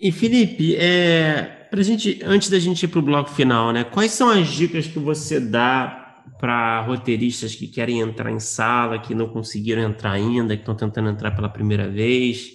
E 0.00 0.12
Felipe, 0.12 0.76
é, 0.76 1.66
pra 1.70 1.82
gente, 1.82 2.20
antes 2.24 2.48
da 2.48 2.58
gente 2.58 2.84
ir 2.84 2.88
para 2.88 3.00
o 3.00 3.02
bloco 3.02 3.30
final, 3.30 3.72
né, 3.72 3.82
quais 3.82 4.12
são 4.12 4.30
as 4.30 4.48
dicas 4.48 4.86
que 4.86 4.98
você 4.98 5.40
dá 5.40 6.22
para 6.38 6.82
roteiristas 6.82 7.54
que 7.54 7.66
querem 7.66 8.00
entrar 8.00 8.30
em 8.30 8.38
sala, 8.38 9.00
que 9.00 9.14
não 9.14 9.28
conseguiram 9.28 9.82
entrar 9.82 10.12
ainda, 10.12 10.56
que 10.56 10.62
estão 10.62 10.76
tentando 10.76 11.10
entrar 11.10 11.32
pela 11.32 11.48
primeira 11.48 11.88
vez? 11.88 12.52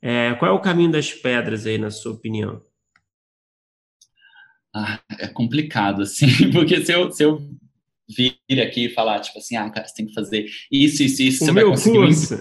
É, 0.00 0.34
qual 0.34 0.50
é 0.50 0.54
o 0.54 0.60
caminho 0.60 0.90
das 0.90 1.12
pedras 1.12 1.66
aí, 1.66 1.76
na 1.76 1.90
sua 1.90 2.12
opinião? 2.12 2.62
Ah, 4.74 5.00
é 5.18 5.28
complicado, 5.28 6.02
assim, 6.02 6.26
porque 6.50 6.84
se 6.84 6.92
eu, 6.92 7.10
se 7.12 7.22
eu 7.22 7.40
vir 8.08 8.60
aqui 8.60 8.86
e 8.86 8.90
falar, 8.90 9.20
tipo 9.20 9.38
assim, 9.38 9.56
ah, 9.56 9.68
cara, 9.70 9.86
você 9.86 9.94
tem 9.94 10.06
que 10.06 10.14
fazer 10.14 10.48
isso, 10.70 11.02
isso, 11.02 11.22
isso, 11.22 11.44
o 11.44 11.46
você 11.46 11.52
vai 11.52 11.64
conseguir. 11.64 11.98
Curso. 11.98 12.34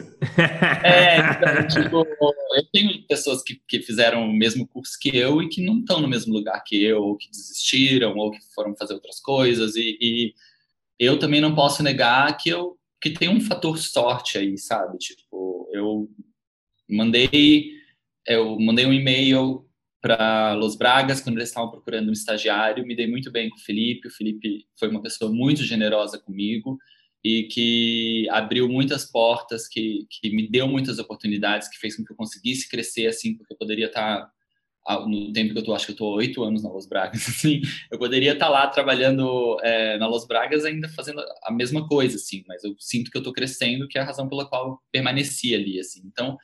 É, 0.84 1.18
então, 1.18 1.68
tipo, 1.68 2.08
eu 2.56 2.66
tenho 2.72 3.06
pessoas 3.08 3.44
que, 3.44 3.62
que 3.68 3.82
fizeram 3.82 4.26
o 4.26 4.34
mesmo 4.34 4.68
curso 4.68 4.98
que 5.00 5.16
eu 5.16 5.42
e 5.42 5.50
que 5.50 5.64
não 5.64 5.80
estão 5.80 6.02
no 6.02 6.08
mesmo 6.08 6.34
lugar 6.34 6.62
que 6.64 6.82
eu, 6.84 7.02
ou 7.02 7.18
que 7.18 7.30
desistiram, 7.30 8.16
ou 8.18 8.32
que 8.32 8.40
foram 8.54 8.76
fazer 8.76 8.94
outras 8.94 9.20
coisas, 9.20 9.76
e, 9.76 9.98
e 10.02 10.34
eu 11.00 11.18
também 11.20 11.42
não 11.42 11.56
posso 11.56 11.84
negar 11.84 12.36
que 12.38 12.50
eu 12.50 12.78
que 13.02 13.10
tem 13.10 13.28
um 13.30 13.42
fator 13.42 13.80
sorte 13.80 14.38
aí, 14.38 14.56
sabe? 14.60 14.96
Tipo, 15.00 15.68
eu 15.74 16.08
mandei 16.88 17.72
eu 18.28 18.60
mandei 18.60 18.86
um 18.86 18.94
e-mail 18.94 19.66
para 20.02 20.54
Los 20.54 20.76
Bragas, 20.76 21.22
quando 21.22 21.38
eles 21.38 21.50
estavam 21.50 21.70
procurando 21.70 22.10
um 22.10 22.14
estagiário. 22.14 22.86
Me 22.86 22.96
dei 22.96 23.08
muito 23.08 23.32
bem 23.32 23.50
com 23.50 23.56
o 23.56 23.62
Felipe. 23.62 24.08
O 24.08 24.12
Felipe 24.12 24.66
foi 24.78 24.90
uma 24.90 25.02
pessoa 25.02 25.32
muito 25.32 25.64
generosa 25.64 26.18
comigo 26.18 26.78
e 27.24 27.44
que 27.44 28.28
abriu 28.32 28.68
muitas 28.68 29.06
portas, 29.06 29.68
que, 29.68 30.08
que 30.10 30.36
me 30.36 30.50
deu 30.50 30.68
muitas 30.68 30.98
oportunidades, 30.98 31.70
que 31.70 31.78
fez 31.78 31.96
com 31.96 32.04
que 32.04 32.12
eu 32.12 32.18
conseguisse 32.18 32.68
crescer 32.68 33.08
assim, 33.08 33.36
porque 33.36 33.54
eu 33.54 33.58
poderia 33.58 33.86
estar 33.86 34.28
tá, 34.84 35.08
no 35.08 35.32
tempo 35.32 35.54
que 35.54 35.60
eu 35.60 35.64
tô, 35.64 35.76
acho 35.76 35.86
que 35.86 35.92
eu 35.92 35.98
tô 35.98 36.16
oito 36.16 36.44
anos 36.44 36.64
na 36.64 36.72
Los 36.72 36.88
Bragas, 36.88 37.22
assim, 37.30 37.62
eu 37.92 38.00
poderia 38.00 38.34
estar 38.34 38.48
tá 38.48 38.52
lá 38.52 38.68
trabalhando 38.68 39.56
é, 39.62 40.00
na 40.00 40.08
Los 40.08 40.26
Bragas 40.26 40.66
ainda 40.66 40.90
fazendo 40.90 41.24
a 41.44 41.52
mesma 41.52 41.88
coisa, 41.88 42.16
assim, 42.16 42.44
mas 42.48 42.64
eu 42.64 42.76
sinto 42.80 43.12
que 43.12 43.18
eu 43.20 43.24
tô 43.24 43.32
crescendo, 43.32 43.88
que 43.88 44.00
é 44.00 44.02
a 44.02 44.06
razão 44.06 44.28
pela 44.28 44.50
qual 44.50 44.70
eu 44.70 44.80
permaneci 44.92 45.54
ali, 45.54 45.80
assim. 45.80 46.02
Então, 46.04 46.40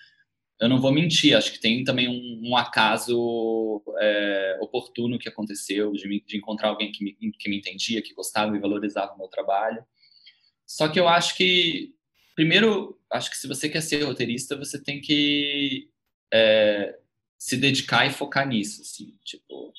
eu 0.60 0.68
não 0.68 0.82
vou 0.82 0.92
mentir, 0.92 1.36
acho 1.36 1.52
que 1.52 1.60
tem 1.60 1.84
também 1.84 2.08
um, 2.08 2.50
um 2.50 2.58
acaso 2.58 3.84
é, 4.00 4.58
oportuno 4.60 5.20
que 5.20 5.30
aconteceu 5.30 5.92
de, 5.92 6.24
de, 6.26 6.38
encontrar 6.38 6.70
alguém 6.70 6.92
que 6.92 7.04
me, 7.04 7.14
que 7.34 7.50
me 7.50 7.58
entendia, 7.58 8.02
que 8.02 8.14
gostava 8.14 8.56
e 8.56 8.60
valorizava 8.60 9.14
o 9.14 9.18
meu 9.18 9.28
trabalho. 9.28 9.84
Só 10.66 10.88
que 10.88 11.00
eu 11.00 11.08
acho 11.08 11.36
que, 11.36 11.94
primeiro, 12.36 13.00
acho 13.12 13.30
que 13.30 13.38
se 13.38 13.48
você 13.48 13.70
quer 13.70 13.82
ser 13.82 14.04
roteirista, 14.04 14.58
você 14.58 14.82
tem 14.82 15.00
que 15.00 15.90
é, 16.34 16.98
se 17.38 17.56
dedicar 17.56 18.08
e 18.08 18.12
focar 18.12 18.48
nisso, 18.48 18.82
assim, 18.82 19.16
tipo, 19.24 19.72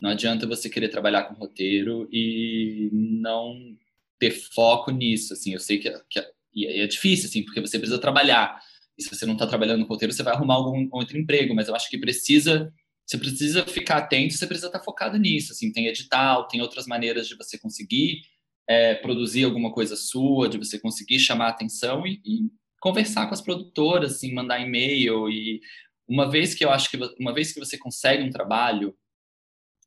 não 0.00 0.10
adianta 0.10 0.46
você 0.46 0.70
querer 0.70 0.88
trabalhar 0.88 1.24
com 1.24 1.34
roteiro 1.34 2.08
e 2.10 2.88
não 2.92 3.76
ter 4.18 4.30
foco 4.30 4.90
nisso, 4.90 5.34
assim, 5.34 5.52
eu 5.52 5.60
sei 5.60 5.78
que, 5.78 5.90
que 6.08 6.34
e 6.54 6.66
é 6.66 6.86
difícil, 6.86 7.28
assim, 7.28 7.42
porque 7.42 7.60
você 7.60 7.78
precisa 7.78 8.00
trabalhar. 8.00 8.62
E 8.98 9.02
se 9.02 9.08
você 9.08 9.26
não 9.26 9.34
está 9.34 9.46
trabalhando 9.46 9.80
no 9.80 9.86
roteiro, 9.86 10.12
você 10.12 10.22
vai 10.22 10.34
arrumar 10.34 10.54
algum 10.54 10.88
outro 10.92 11.18
emprego. 11.18 11.54
Mas 11.54 11.68
eu 11.68 11.74
acho 11.74 11.90
que 11.90 11.98
precisa, 11.98 12.72
você 13.06 13.18
precisa 13.18 13.64
ficar 13.66 13.98
atento, 13.98 14.34
você 14.34 14.46
precisa 14.46 14.68
estar 14.68 14.78
tá 14.78 14.84
focado 14.84 15.18
nisso. 15.18 15.52
Assim, 15.52 15.72
tem 15.72 15.86
edital, 15.86 16.46
tem 16.48 16.60
outras 16.60 16.86
maneiras 16.86 17.28
de 17.28 17.36
você 17.36 17.58
conseguir 17.58 18.22
é, 18.68 18.94
produzir 18.94 19.44
alguma 19.44 19.72
coisa 19.72 19.96
sua, 19.96 20.48
de 20.48 20.58
você 20.58 20.78
conseguir 20.78 21.18
chamar 21.18 21.48
atenção 21.48 22.06
e, 22.06 22.20
e 22.24 22.50
conversar 22.80 23.26
com 23.26 23.34
as 23.34 23.40
produtoras, 23.40 24.12
assim, 24.12 24.32
mandar 24.32 24.60
e-mail 24.60 25.28
e 25.28 25.60
uma 26.06 26.30
vez 26.30 26.54
que 26.54 26.64
eu 26.64 26.70
acho 26.70 26.90
que 26.90 26.98
uma 27.18 27.32
vez 27.32 27.52
que 27.52 27.58
você 27.58 27.78
consegue 27.78 28.22
um 28.22 28.30
trabalho, 28.30 28.94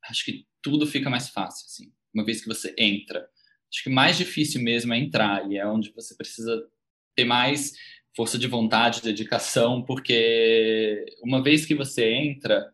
acho 0.10 0.26
que 0.26 0.48
tudo 0.62 0.88
fica 0.88 1.10
mais 1.10 1.30
fácil, 1.30 1.66
assim. 1.66 1.94
Uma 2.14 2.26
vez 2.26 2.42
que 2.42 2.48
você 2.48 2.74
entra, 2.78 3.28
acho 3.72 3.84
que 3.84 3.90
mais 3.90 4.18
difícil 4.18 4.62
mesmo 4.62 4.94
é 4.94 4.98
entrar 4.98 5.50
e 5.52 5.58
é 5.58 5.68
onde 5.68 5.92
você 5.92 6.16
precisa 6.16 6.68
ter 7.16 7.26
mais 7.26 7.74
força 8.18 8.40
de 8.40 8.48
vontade, 8.48 9.04
dedicação, 9.04 9.84
porque 9.84 11.06
uma 11.22 11.42
vez 11.44 11.68
que 11.68 11.76
você 11.76 12.12
entra, 12.12 12.74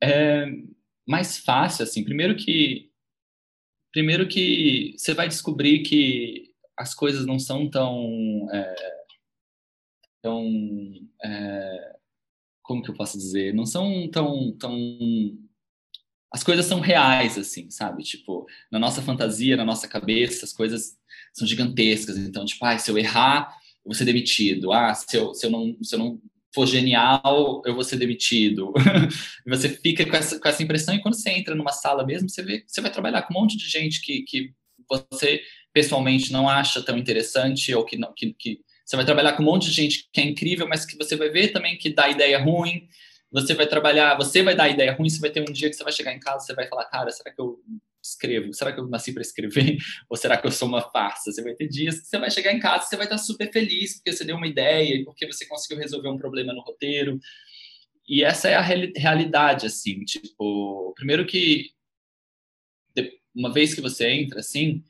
é 0.00 0.46
mais 1.04 1.38
fácil, 1.38 1.82
assim. 1.82 2.04
Primeiro 2.04 2.36
que 2.36 2.88
primeiro 3.92 4.28
que 4.28 4.94
você 4.96 5.12
vai 5.12 5.26
descobrir 5.26 5.80
que 5.80 6.54
as 6.76 6.94
coisas 6.94 7.26
não 7.26 7.38
são 7.38 7.68
tão 7.68 8.48
é, 8.52 9.04
tão 10.22 10.48
é, 11.24 11.96
como 12.62 12.80
que 12.80 12.90
eu 12.90 12.94
posso 12.94 13.18
dizer? 13.18 13.52
Não 13.52 13.66
são 13.66 14.08
tão 14.08 14.56
tão 14.56 14.78
as 16.32 16.44
coisas 16.44 16.64
são 16.64 16.80
reais 16.80 17.36
assim 17.36 17.70
sabe? 17.70 18.04
Tipo 18.04 18.46
na 18.70 18.78
nossa 18.78 19.02
fantasia 19.02 19.56
na 19.56 19.64
nossa 19.64 19.88
cabeça 19.88 20.44
as 20.44 20.52
coisas 20.52 20.96
são 21.32 21.46
gigantescas. 21.46 22.16
Então 22.16 22.44
tipo 22.44 22.64
ah, 22.64 22.78
se 22.78 22.90
eu 22.90 22.96
errar 22.96 23.60
eu 23.84 23.88
vou 23.88 23.94
ser 23.94 24.04
demitido 24.04 24.72
ah 24.72 24.94
se 24.94 25.16
eu, 25.16 25.34
se 25.34 25.46
eu 25.46 25.50
não 25.50 25.76
se 25.82 25.94
eu 25.94 25.98
não 25.98 26.20
for 26.54 26.66
genial, 26.66 27.62
eu 27.64 27.74
vou 27.74 27.82
ser 27.82 27.96
demitido. 27.96 28.72
você 29.46 29.70
fica 29.70 30.04
com 30.04 30.16
essa, 30.16 30.38
com 30.38 30.48
essa 30.48 30.62
impressão 30.62 30.94
e 30.94 31.00
quando 31.00 31.14
você 31.14 31.30
entra 31.30 31.54
numa 31.54 31.72
sala 31.72 32.04
mesmo, 32.04 32.28
você 32.28 32.42
vê 32.42 32.62
você 32.66 32.80
vai 32.80 32.90
trabalhar 32.90 33.22
com 33.22 33.34
um 33.34 33.40
monte 33.40 33.56
de 33.56 33.68
gente 33.68 34.02
que, 34.02 34.22
que 34.22 34.52
você 34.88 35.40
pessoalmente 35.72 36.30
não 36.30 36.48
acha 36.48 36.82
tão 36.82 36.98
interessante 36.98 37.74
ou 37.74 37.84
que, 37.84 37.96
não, 37.96 38.12
que, 38.14 38.34
que 38.34 38.60
você 38.84 38.96
vai 38.96 39.04
trabalhar 39.04 39.32
com 39.32 39.42
um 39.42 39.46
monte 39.46 39.68
de 39.68 39.72
gente 39.72 40.08
que 40.12 40.20
é 40.20 40.24
incrível, 40.24 40.68
mas 40.68 40.84
que 40.84 40.96
você 40.96 41.16
vai 41.16 41.30
ver 41.30 41.48
também 41.48 41.78
que 41.78 41.90
dá 41.90 42.10
ideia 42.10 42.38
ruim. 42.38 42.86
Você 43.30 43.54
vai 43.54 43.66
trabalhar, 43.66 44.14
você 44.16 44.42
vai 44.42 44.54
dar 44.54 44.68
ideia 44.68 44.92
ruim, 44.92 45.08
você 45.08 45.18
vai 45.18 45.30
ter 45.30 45.40
um 45.40 45.50
dia 45.50 45.70
que 45.70 45.76
você 45.76 45.82
vai 45.82 45.92
chegar 45.92 46.12
em 46.12 46.20
casa, 46.20 46.44
você 46.44 46.54
vai 46.54 46.68
falar, 46.68 46.84
cara, 46.84 47.10
será 47.10 47.32
que 47.32 47.40
eu 47.40 47.58
escrevo? 48.02 48.52
Será 48.52 48.72
que 48.72 48.80
eu 48.80 48.88
nasci 48.88 49.12
para 49.12 49.22
escrever? 49.22 49.76
Ou 50.10 50.16
será 50.16 50.36
que 50.36 50.46
eu 50.46 50.50
sou 50.50 50.68
uma 50.68 50.82
farsa? 50.82 51.30
Você 51.30 51.42
vai 51.42 51.54
ter 51.54 51.68
dias 51.68 52.00
que 52.00 52.06
você 52.06 52.18
vai 52.18 52.30
chegar 52.30 52.52
em 52.52 52.60
casa, 52.60 52.86
você 52.86 52.96
vai 52.96 53.06
estar 53.06 53.18
super 53.18 53.50
feliz 53.52 53.94
porque 53.94 54.12
você 54.12 54.24
deu 54.24 54.36
uma 54.36 54.46
ideia, 54.46 55.04
porque 55.04 55.26
você 55.26 55.46
conseguiu 55.46 55.78
resolver 55.78 56.08
um 56.08 56.18
problema 56.18 56.52
no 56.52 56.62
roteiro. 56.62 57.18
E 58.08 58.24
essa 58.24 58.48
é 58.48 58.54
a 58.54 58.60
realidade, 58.60 59.66
assim, 59.66 60.04
tipo, 60.04 60.92
primeiro 60.96 61.24
que 61.24 61.70
uma 63.34 63.52
vez 63.52 63.74
que 63.74 63.80
você 63.80 64.10
entra, 64.10 64.40
assim, 64.40 64.84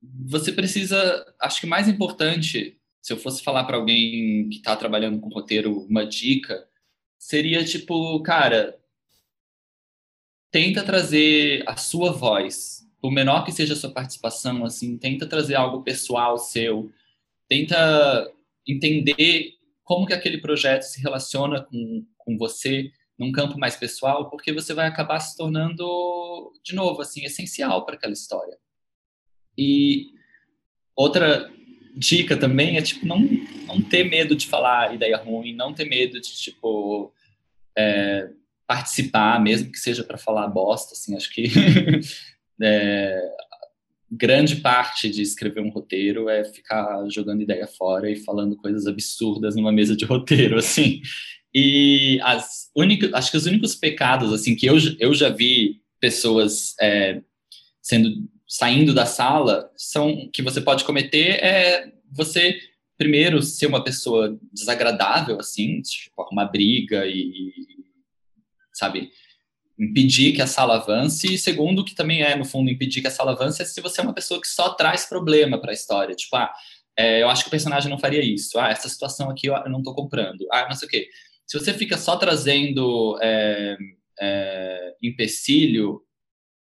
você 0.00 0.52
precisa, 0.52 1.34
acho 1.40 1.60
que 1.60 1.66
mais 1.66 1.88
importante, 1.88 2.78
se 3.02 3.12
eu 3.12 3.16
fosse 3.16 3.42
falar 3.42 3.64
para 3.64 3.76
alguém 3.76 4.48
que 4.48 4.58
está 4.58 4.76
trabalhando 4.76 5.20
com 5.20 5.28
roteiro 5.28 5.80
uma 5.86 6.06
dica, 6.06 6.68
seria 7.18 7.64
tipo, 7.64 8.22
cara, 8.22 8.77
tenta 10.50 10.82
trazer 10.82 11.62
a 11.66 11.76
sua 11.76 12.12
voz, 12.12 12.86
por 13.00 13.10
menor 13.10 13.44
que 13.44 13.52
seja 13.52 13.74
a 13.74 13.76
sua 13.76 13.90
participação, 13.90 14.64
assim, 14.64 14.96
tenta 14.96 15.26
trazer 15.26 15.54
algo 15.54 15.82
pessoal 15.82 16.38
seu, 16.38 16.90
tenta 17.48 18.30
entender 18.66 19.54
como 19.84 20.06
que 20.06 20.12
aquele 20.12 20.38
projeto 20.38 20.82
se 20.82 21.00
relaciona 21.00 21.62
com, 21.62 22.04
com 22.16 22.36
você 22.36 22.90
num 23.18 23.32
campo 23.32 23.58
mais 23.58 23.74
pessoal, 23.74 24.30
porque 24.30 24.52
você 24.52 24.72
vai 24.72 24.86
acabar 24.86 25.18
se 25.18 25.36
tornando, 25.36 26.52
de 26.62 26.74
novo, 26.74 27.00
assim, 27.02 27.24
essencial 27.24 27.84
para 27.84 27.96
aquela 27.96 28.12
história. 28.12 28.56
E 29.56 30.12
outra 30.94 31.50
dica 31.96 32.36
também 32.36 32.76
é, 32.76 32.82
tipo, 32.82 33.04
não, 33.04 33.18
não 33.66 33.82
ter 33.82 34.04
medo 34.04 34.36
de 34.36 34.46
falar 34.46 34.94
ideia 34.94 35.16
ruim, 35.16 35.52
não 35.52 35.74
ter 35.74 35.84
medo 35.84 36.20
de, 36.20 36.32
tipo, 36.32 37.12
é, 37.76 38.30
participar, 38.68 39.42
mesmo 39.42 39.72
que 39.72 39.78
seja 39.78 40.04
para 40.04 40.18
falar 40.18 40.46
bosta, 40.46 40.92
assim, 40.92 41.16
acho 41.16 41.32
que 41.32 41.50
é, 42.62 43.18
grande 44.12 44.56
parte 44.56 45.08
de 45.08 45.22
escrever 45.22 45.62
um 45.62 45.70
roteiro 45.70 46.28
é 46.28 46.44
ficar 46.44 47.08
jogando 47.08 47.42
ideia 47.42 47.66
fora 47.66 48.10
e 48.10 48.16
falando 48.16 48.58
coisas 48.58 48.86
absurdas 48.86 49.56
numa 49.56 49.72
mesa 49.72 49.96
de 49.96 50.04
roteiro, 50.04 50.58
assim. 50.60 51.00
E 51.54 52.20
as 52.22 52.70
únicas, 52.76 53.12
acho 53.14 53.30
que 53.30 53.38
os 53.38 53.46
únicos 53.46 53.74
pecados, 53.74 54.34
assim, 54.34 54.54
que 54.54 54.66
eu, 54.66 54.76
eu 55.00 55.14
já 55.14 55.30
vi 55.30 55.80
pessoas 55.98 56.74
é, 56.78 57.22
sendo 57.80 58.28
saindo 58.46 58.94
da 58.94 59.06
sala 59.06 59.70
são 59.76 60.28
que 60.32 60.42
você 60.42 60.60
pode 60.60 60.84
cometer 60.84 61.42
é 61.44 61.92
você 62.10 62.58
primeiro 62.96 63.42
ser 63.42 63.66
uma 63.66 63.84
pessoa 63.84 64.38
desagradável 64.50 65.38
assim 65.38 65.82
tipo 65.82 66.22
arrumar 66.22 66.46
briga 66.46 67.04
e 67.06 67.52
sabe, 68.78 69.10
impedir 69.78 70.32
que 70.32 70.42
a 70.42 70.46
sala 70.46 70.76
avance, 70.76 71.32
e 71.32 71.38
segundo, 71.38 71.84
que 71.84 71.94
também 71.94 72.22
é, 72.22 72.36
no 72.36 72.44
fundo, 72.44 72.70
impedir 72.70 73.00
que 73.00 73.06
a 73.06 73.10
sala 73.10 73.32
avance, 73.32 73.62
é 73.62 73.64
se 73.64 73.80
você 73.80 74.00
é 74.00 74.04
uma 74.04 74.14
pessoa 74.14 74.40
que 74.40 74.48
só 74.48 74.70
traz 74.70 75.06
problema 75.06 75.60
para 75.60 75.70
a 75.70 75.74
história. 75.74 76.14
Tipo, 76.14 76.36
ah, 76.36 76.52
é, 76.96 77.22
eu 77.22 77.28
acho 77.28 77.44
que 77.44 77.48
o 77.48 77.50
personagem 77.50 77.88
não 77.88 77.98
faria 77.98 78.22
isso. 78.22 78.58
Ah, 78.58 78.70
essa 78.70 78.88
situação 78.88 79.30
aqui 79.30 79.46
eu 79.46 79.54
não 79.68 79.78
estou 79.78 79.94
comprando. 79.94 80.46
Ah, 80.50 80.66
não 80.68 80.74
sei 80.74 80.88
o 80.88 80.90
quê. 80.90 81.08
Se 81.46 81.58
você 81.58 81.72
fica 81.72 81.96
só 81.96 82.16
trazendo 82.16 83.16
é, 83.22 83.76
é, 84.20 84.96
empecilho, 85.02 86.02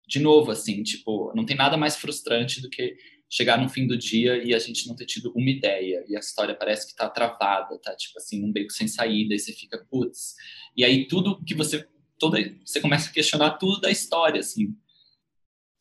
de 0.07 0.19
novo, 0.19 0.51
assim, 0.51 0.83
tipo, 0.83 1.33
não 1.35 1.45
tem 1.45 1.57
nada 1.57 1.75
mais 1.75 1.95
frustrante 1.97 2.61
do 2.61 2.69
que 2.69 2.95
chegar 3.29 3.59
no 3.59 3.67
fim 3.67 3.85
do 3.85 3.97
dia 3.97 4.41
e 4.41 4.53
a 4.53 4.59
gente 4.59 4.87
não 4.87 4.95
ter 4.95 5.05
tido 5.05 5.33
uma 5.35 5.49
ideia 5.49 6.05
e 6.07 6.15
a 6.15 6.19
história 6.19 6.55
parece 6.55 6.87
que 6.87 6.95
tá 6.95 7.09
travada, 7.09 7.77
tá 7.79 7.93
tipo 7.95 8.17
assim, 8.17 8.41
um 8.41 8.51
beco 8.51 8.71
sem 8.71 8.87
saída 8.87 9.35
e 9.35 9.39
você 9.39 9.51
fica, 9.51 9.85
putz. 9.89 10.35
E 10.75 10.85
aí 10.85 11.07
tudo 11.07 11.43
que 11.43 11.53
você 11.53 11.85
toda 12.19 12.37
você 12.65 12.79
começa 12.79 13.09
a 13.09 13.13
questionar 13.13 13.51
tudo 13.51 13.81
da 13.81 13.91
história, 13.91 14.39
assim. 14.39 14.75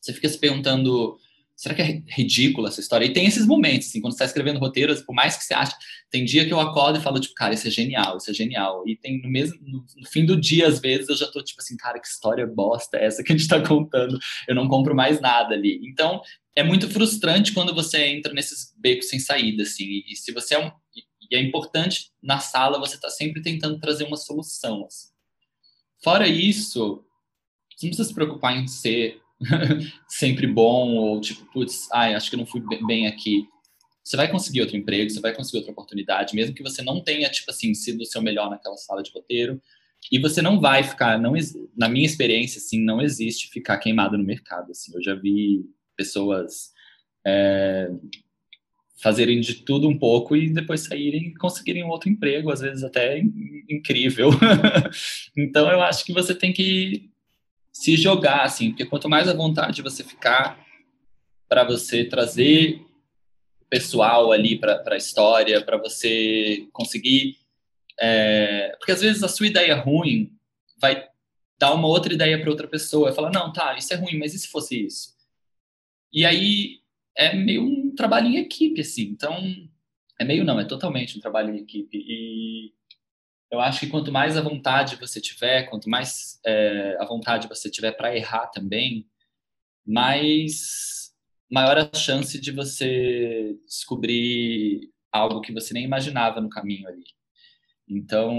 Você 0.00 0.12
fica 0.12 0.28
se 0.28 0.38
perguntando, 0.38 1.18
será 1.56 1.74
que 1.74 1.82
é 1.82 2.02
ridícula 2.08 2.68
essa 2.68 2.80
história? 2.80 3.04
E 3.06 3.12
tem 3.12 3.26
esses 3.26 3.46
momentos, 3.46 3.88
assim, 3.88 4.00
quando 4.00 4.12
você 4.12 4.16
está 4.16 4.24
escrevendo 4.26 4.60
roteiros, 4.60 5.02
por 5.02 5.14
mais 5.14 5.36
que 5.36 5.44
você 5.44 5.54
ache, 5.54 5.74
tem 6.10 6.24
dia 6.24 6.46
que 6.46 6.52
eu 6.52 6.60
acordo 6.60 6.98
e 6.98 7.02
falo, 7.02 7.18
tipo, 7.18 7.34
cara, 7.34 7.54
isso 7.54 7.66
é 7.66 7.70
genial, 7.70 8.18
isso 8.18 8.30
é 8.30 8.34
genial. 8.34 8.86
E 8.86 8.96
tem 8.96 9.20
no 9.20 9.28
mesmo, 9.28 9.58
no, 9.62 10.06
fim 10.08 10.24
do 10.24 10.38
dia, 10.38 10.68
às 10.68 10.78
vezes, 10.78 11.08
eu 11.08 11.16
já 11.16 11.26
tô, 11.26 11.42
tipo 11.42 11.60
assim, 11.60 11.76
cara, 11.76 11.98
que 11.98 12.06
história 12.06 12.46
bosta 12.46 12.98
é 12.98 13.06
essa 13.06 13.24
que 13.24 13.32
a 13.32 13.34
gente 13.34 13.42
está 13.42 13.60
contando? 13.60 14.18
Eu 14.46 14.54
não 14.54 14.68
compro 14.68 14.94
mais 14.94 15.20
nada 15.20 15.54
ali. 15.54 15.80
Então, 15.84 16.20
é 16.54 16.62
muito 16.62 16.88
frustrante 16.88 17.52
quando 17.52 17.74
você 17.74 18.06
entra 18.06 18.32
nesses 18.32 18.72
becos 18.78 19.08
sem 19.08 19.18
saída, 19.18 19.62
assim. 19.62 20.04
E, 20.06 20.14
se 20.14 20.32
você 20.32 20.54
é 20.54 20.64
um... 20.64 20.70
E 21.28 21.34
é 21.34 21.40
importante, 21.40 22.12
na 22.22 22.38
sala, 22.38 22.78
você 22.78 23.00
tá 23.00 23.10
sempre 23.10 23.42
tentando 23.42 23.80
trazer 23.80 24.04
uma 24.04 24.16
solução, 24.16 24.84
assim. 24.84 25.15
Fora 26.06 26.28
isso, 26.28 27.04
você 27.74 27.86
não 27.86 27.90
precisa 27.90 28.04
se 28.04 28.14
preocupar 28.14 28.56
em 28.56 28.68
ser 28.68 29.20
sempre 30.06 30.46
bom 30.46 30.94
ou 30.94 31.20
tipo, 31.20 31.44
putz, 31.46 31.88
ai, 31.92 32.14
acho 32.14 32.30
que 32.30 32.36
não 32.36 32.46
fui 32.46 32.62
bem 32.86 33.08
aqui. 33.08 33.48
Você 34.04 34.16
vai 34.16 34.30
conseguir 34.30 34.60
outro 34.60 34.76
emprego, 34.76 35.10
você 35.10 35.18
vai 35.18 35.34
conseguir 35.34 35.58
outra 35.58 35.72
oportunidade, 35.72 36.36
mesmo 36.36 36.54
que 36.54 36.62
você 36.62 36.80
não 36.80 37.02
tenha, 37.02 37.28
tipo 37.28 37.50
assim, 37.50 37.74
sido 37.74 38.02
o 38.02 38.06
seu 38.06 38.22
melhor 38.22 38.48
naquela 38.48 38.76
sala 38.76 39.02
de 39.02 39.10
roteiro. 39.10 39.60
E 40.12 40.20
você 40.20 40.40
não 40.40 40.60
vai 40.60 40.84
ficar, 40.84 41.18
não, 41.18 41.32
na 41.76 41.88
minha 41.88 42.06
experiência, 42.06 42.60
assim, 42.60 42.80
não 42.80 43.02
existe 43.02 43.48
ficar 43.48 43.78
queimado 43.78 44.16
no 44.16 44.22
mercado. 44.22 44.70
Assim, 44.70 44.94
eu 44.94 45.02
já 45.02 45.16
vi 45.16 45.64
pessoas 45.96 46.70
é, 47.26 47.90
fazerem 48.97 49.40
de 49.40 49.56
tudo 49.56 49.89
um 49.89 49.98
pouco 49.98 50.35
e 50.35 50.48
depois 50.48 50.81
saírem 50.81 51.28
e 51.28 51.35
conseguirem 51.35 51.85
um 51.85 51.89
outro 51.89 52.09
emprego, 52.09 52.51
às 52.51 52.60
vezes 52.60 52.82
até 52.82 53.20
incrível. 53.68 54.31
então 55.36 55.70
eu 55.70 55.82
acho 55.82 56.05
que 56.05 56.12
você 56.12 56.35
tem 56.35 56.52
que 56.52 57.10
se 57.70 57.97
jogar 57.97 58.43
assim, 58.43 58.70
porque 58.70 58.86
quanto 58.86 59.09
mais 59.09 59.28
à 59.28 59.35
vontade 59.35 59.82
você 59.82 60.02
ficar 60.02 60.59
para 61.47 61.62
você 61.62 62.05
trazer 62.05 62.81
pessoal 63.68 64.32
ali 64.32 64.59
para 64.59 64.82
a 64.86 64.97
história, 64.97 65.62
para 65.62 65.77
você 65.77 66.66
conseguir, 66.73 67.36
é... 68.01 68.74
porque 68.78 68.93
às 68.93 69.02
vezes 69.02 69.23
a 69.23 69.28
sua 69.28 69.47
ideia 69.47 69.77
ruim 69.77 70.32
vai 70.81 71.06
dar 71.59 71.74
uma 71.74 71.89
outra 71.89 72.14
ideia 72.14 72.40
para 72.40 72.51
outra 72.51 72.66
pessoa, 72.66 73.12
falar 73.12 73.31
não, 73.31 73.52
tá, 73.52 73.77
isso 73.77 73.93
é 73.93 73.97
ruim, 73.97 74.18
mas 74.18 74.32
e 74.32 74.39
se 74.39 74.48
fosse 74.48 74.86
isso? 74.86 75.14
E 76.12 76.24
aí 76.24 76.81
é 77.16 77.34
meio 77.34 77.62
um 77.62 77.94
trabalho 77.94 78.28
em 78.28 78.36
equipe, 78.36 78.80
assim. 78.80 79.05
Então, 79.05 79.36
é 80.20 80.24
meio 80.24 80.44
não, 80.44 80.60
é 80.60 80.64
totalmente 80.64 81.16
um 81.16 81.20
trabalho 81.20 81.55
em 81.55 81.59
equipe. 81.59 81.98
E 81.98 82.72
eu 83.51 83.60
acho 83.60 83.80
que 83.80 83.86
quanto 83.88 84.12
mais 84.12 84.36
à 84.36 84.40
vontade 84.40 84.97
você 84.97 85.20
tiver, 85.20 85.64
quanto 85.64 85.88
mais 85.88 86.40
é, 86.44 86.97
à 87.01 87.05
vontade 87.05 87.48
você 87.48 87.70
tiver 87.70 87.93
para 87.93 88.16
errar 88.16 88.48
também, 88.48 89.06
mais 89.86 91.14
maior 91.51 91.78
a 91.78 91.97
chance 91.97 92.40
de 92.40 92.51
você 92.51 93.56
descobrir 93.66 94.90
algo 95.12 95.40
que 95.40 95.52
você 95.52 95.72
nem 95.72 95.84
imaginava 95.84 96.40
no 96.40 96.48
caminho 96.48 96.88
ali. 96.88 97.05
Então, 97.88 98.34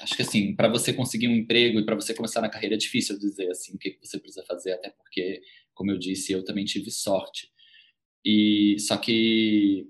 acho 0.00 0.14
que 0.14 0.22
assim, 0.22 0.54
para 0.54 0.68
você 0.68 0.92
conseguir 0.92 1.28
um 1.28 1.34
emprego 1.34 1.80
e 1.80 1.84
para 1.84 1.96
você 1.96 2.14
começar 2.14 2.40
na 2.40 2.48
carreira 2.48 2.76
é 2.76 2.78
difícil 2.78 3.18
dizer 3.18 3.50
assim 3.50 3.74
o 3.74 3.78
que 3.78 3.98
você 4.00 4.18
precisa 4.18 4.44
fazer, 4.46 4.72
até 4.72 4.90
porque, 4.90 5.42
como 5.76 5.92
eu 5.92 5.98
disse, 5.98 6.32
eu 6.32 6.44
também 6.44 6.64
tive 6.64 6.90
sorte. 6.90 7.48
E 8.24 8.76
só 8.80 8.96
que 8.96 9.86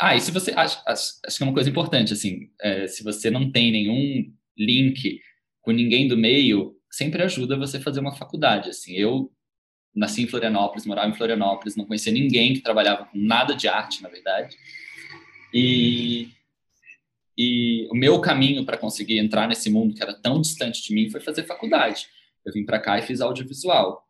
ah, 0.00 0.14
e 0.16 0.20
se 0.20 0.30
você 0.30 0.50
acho, 0.52 0.82
acho, 0.86 1.18
acho 1.24 1.36
que 1.38 1.42
é 1.42 1.46
uma 1.46 1.54
coisa 1.54 1.70
importante 1.70 2.12
assim, 2.12 2.50
é, 2.60 2.86
se 2.86 3.02
você 3.02 3.30
não 3.30 3.50
tem 3.50 3.70
nenhum 3.70 4.32
link 4.58 5.20
com 5.62 5.70
ninguém 5.70 6.08
do 6.08 6.16
meio, 6.16 6.76
sempre 6.90 7.22
ajuda 7.22 7.56
você 7.56 7.80
fazer 7.80 8.00
uma 8.00 8.14
faculdade. 8.14 8.70
Assim, 8.70 8.94
eu 8.94 9.32
nasci 9.94 10.22
em 10.22 10.26
Florianópolis, 10.26 10.86
morava 10.86 11.08
em 11.08 11.14
Florianópolis, 11.14 11.76
não 11.76 11.86
conhecia 11.86 12.12
ninguém 12.12 12.54
que 12.54 12.60
trabalhava 12.60 13.06
com 13.06 13.18
nada 13.18 13.54
de 13.54 13.68
arte, 13.68 14.02
na 14.02 14.08
verdade. 14.08 14.56
E 15.54 16.28
e 17.38 17.86
o 17.90 17.94
meu 17.94 18.18
caminho 18.20 18.64
para 18.64 18.78
conseguir 18.78 19.18
entrar 19.18 19.46
nesse 19.46 19.68
mundo 19.68 19.94
que 19.94 20.02
era 20.02 20.14
tão 20.14 20.40
distante 20.40 20.82
de 20.82 20.94
mim 20.94 21.10
foi 21.10 21.20
fazer 21.20 21.44
faculdade. 21.44 22.08
Eu 22.44 22.52
vim 22.52 22.64
para 22.64 22.80
cá 22.80 22.98
e 22.98 23.02
fiz 23.02 23.20
audiovisual. 23.20 24.05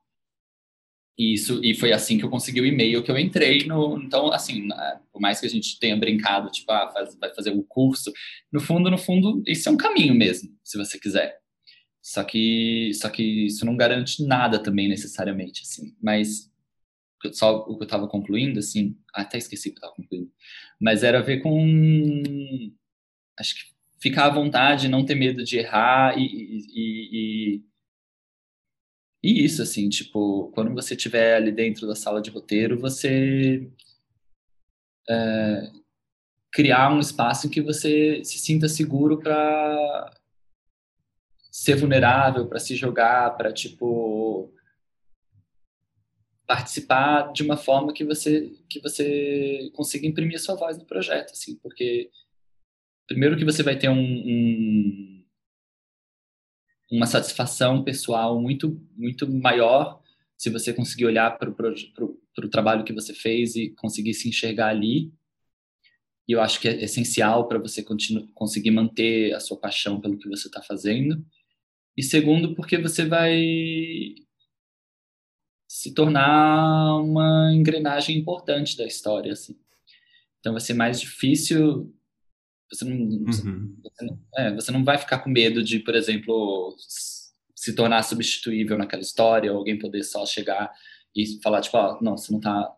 E 1.19 1.35
isso 1.35 1.61
e 1.65 1.75
foi 1.75 1.93
assim 1.93 2.19
que 2.19 2.25
eu 2.25 2.31
consegui 2.31 2.61
o 2.61 2.67
e-mail 2.67 3.03
que 3.03 3.11
eu 3.11 3.19
entrei 3.19 3.65
no. 3.65 3.99
Então, 4.03 4.33
assim, 4.33 4.69
por 5.13 5.21
mais 5.21 5.41
que 5.41 5.47
a 5.47 5.49
gente 5.49 5.79
tenha 5.79 5.97
brincado, 5.97 6.51
tipo, 6.51 6.71
ah, 6.71 6.91
faz, 6.93 7.17
vai 7.19 7.35
fazer 7.35 7.51
o 7.51 7.59
um 7.61 7.63
curso, 7.63 8.13
no 8.53 8.61
fundo, 8.61 8.91
no 8.91 8.99
fundo, 8.99 9.43
isso 9.47 9.69
é 9.69 9.73
um 9.73 9.77
caminho 9.77 10.15
mesmo, 10.15 10.51
se 10.63 10.77
você 10.77 10.99
quiser. 10.99 11.39
Só 12.03 12.23
que, 12.23 12.93
só 12.95 13.09
que 13.09 13.47
isso 13.47 13.65
não 13.65 13.77
garante 13.77 14.25
nada 14.25 14.59
também 14.59 14.89
necessariamente, 14.89 15.63
assim. 15.63 15.97
Mas 16.03 16.51
só 17.33 17.61
o 17.61 17.77
que 17.77 17.83
eu 17.83 17.87
estava 17.87 18.07
concluindo, 18.07 18.59
assim, 18.59 18.97
até 19.13 19.39
esqueci 19.39 19.71
o 19.71 19.73
que 19.73 19.79
eu 19.79 19.81
estava 19.81 19.95
concluindo, 19.95 20.31
mas 20.81 21.03
era 21.03 21.19
a 21.19 21.23
ver 21.23 21.41
com 21.41 22.73
acho 23.39 23.55
que 23.55 23.61
ficar 23.99 24.27
à 24.27 24.31
vontade, 24.35 24.89
não 24.89 25.05
ter 25.05 25.15
medo 25.15 25.43
de 25.43 25.59
errar 25.59 26.17
e, 26.19 26.23
e, 26.23 27.57
e, 27.57 27.63
e 29.27 29.45
isso, 29.45 29.61
assim, 29.61 29.89
tipo, 29.89 30.53
quando 30.55 30.73
você 30.73 30.95
estiver 30.95 31.35
ali 31.35 31.51
dentro 31.51 31.85
da 31.85 31.97
sala 31.97 32.23
de 32.23 32.31
roteiro, 32.31 32.79
você 32.79 33.69
é, 35.11 35.73
criar 36.53 36.93
um 36.93 37.01
espaço 37.01 37.49
em 37.49 37.51
que 37.51 37.61
você 37.61 38.23
se 38.25 38.39
sinta 38.39 38.69
seguro 38.69 39.19
para 39.19 40.15
ser 41.51 41.75
vulnerável, 41.75 42.47
para 42.47 42.61
se 42.61 42.77
jogar, 42.77 43.37
para, 43.37 43.53
tipo, 43.53 44.55
participar 46.47 47.33
de 47.33 47.43
uma 47.43 47.57
forma 47.57 47.93
que 47.93 48.05
você 48.05 48.53
que 48.71 48.81
você 48.81 49.71
consiga 49.75 50.07
imprimir 50.07 50.41
sua 50.41 50.55
voz 50.55 50.79
no 50.79 50.85
projeto, 50.85 51.33
assim, 51.33 51.57
porque 51.57 52.11
primeiro 53.09 53.37
que 53.37 53.45
você 53.45 53.65
vai 53.65 53.77
ter 53.77 53.89
um, 53.89 53.99
um, 53.99 55.16
uma 56.91 57.07
satisfação 57.07 57.83
pessoal 57.83 58.41
muito 58.41 58.81
muito 58.97 59.31
maior 59.31 60.01
se 60.37 60.51
você 60.51 60.73
conseguir 60.73 61.07
olhar 61.07 61.39
para 61.39 61.51
o 61.51 62.49
trabalho 62.51 62.85
que 62.85 62.93
você 62.93 63.15
fez 63.15 63.57
e 63.57 63.71
conseguir 63.71 64.15
se 64.15 64.29
enxergar 64.29 64.69
ali. 64.69 65.13
E 66.29 66.33
eu 66.33 66.41
acho 66.41 66.61
que 66.61 66.69
é 66.69 66.85
essencial 66.85 67.49
para 67.49 67.59
você 67.59 67.83
conseguir 68.35 68.71
manter 68.71 69.33
a 69.33 69.41
sua 69.41 69.57
paixão 69.59 70.01
pelo 70.01 70.19
que 70.19 70.29
você 70.29 70.49
está 70.49 70.61
fazendo. 70.61 71.25
E 71.97 72.03
segundo, 72.03 72.55
porque 72.55 72.77
você 72.77 73.07
vai 73.07 74.15
se 75.69 75.95
tornar 75.95 76.97
uma 76.97 77.53
engrenagem 77.55 78.19
importante 78.19 78.77
da 78.77 78.87
história, 78.87 79.33
assim. 79.33 79.59
Então 80.41 80.53
vai 80.53 80.61
ser 80.61 80.75
mais 80.75 81.01
difícil 81.01 81.95
você 82.71 82.85
não, 82.85 82.97
uhum. 82.97 83.25
você, 83.83 84.05
não, 84.05 84.19
é, 84.37 84.55
você 84.55 84.73
não 84.73 84.85
vai 84.85 84.99
ficar 84.99 85.19
com 85.19 85.31
medo 85.31 85.63
de, 85.63 85.79
por 85.79 85.95
exemplo, 85.95 86.75
se 87.55 87.75
tornar 87.75 88.03
substituível 88.03 88.77
naquela 88.77 89.03
história, 89.03 89.53
ou 89.53 89.59
alguém 89.59 89.79
poder 89.79 90.03
só 90.03 90.27
chegar 90.27 90.71
e 91.15 91.41
falar, 91.43 91.61
tipo, 91.61 91.77
oh, 91.79 91.99
não, 92.03 92.17
você 92.17 92.31
não 92.31 92.39
está 92.39 92.73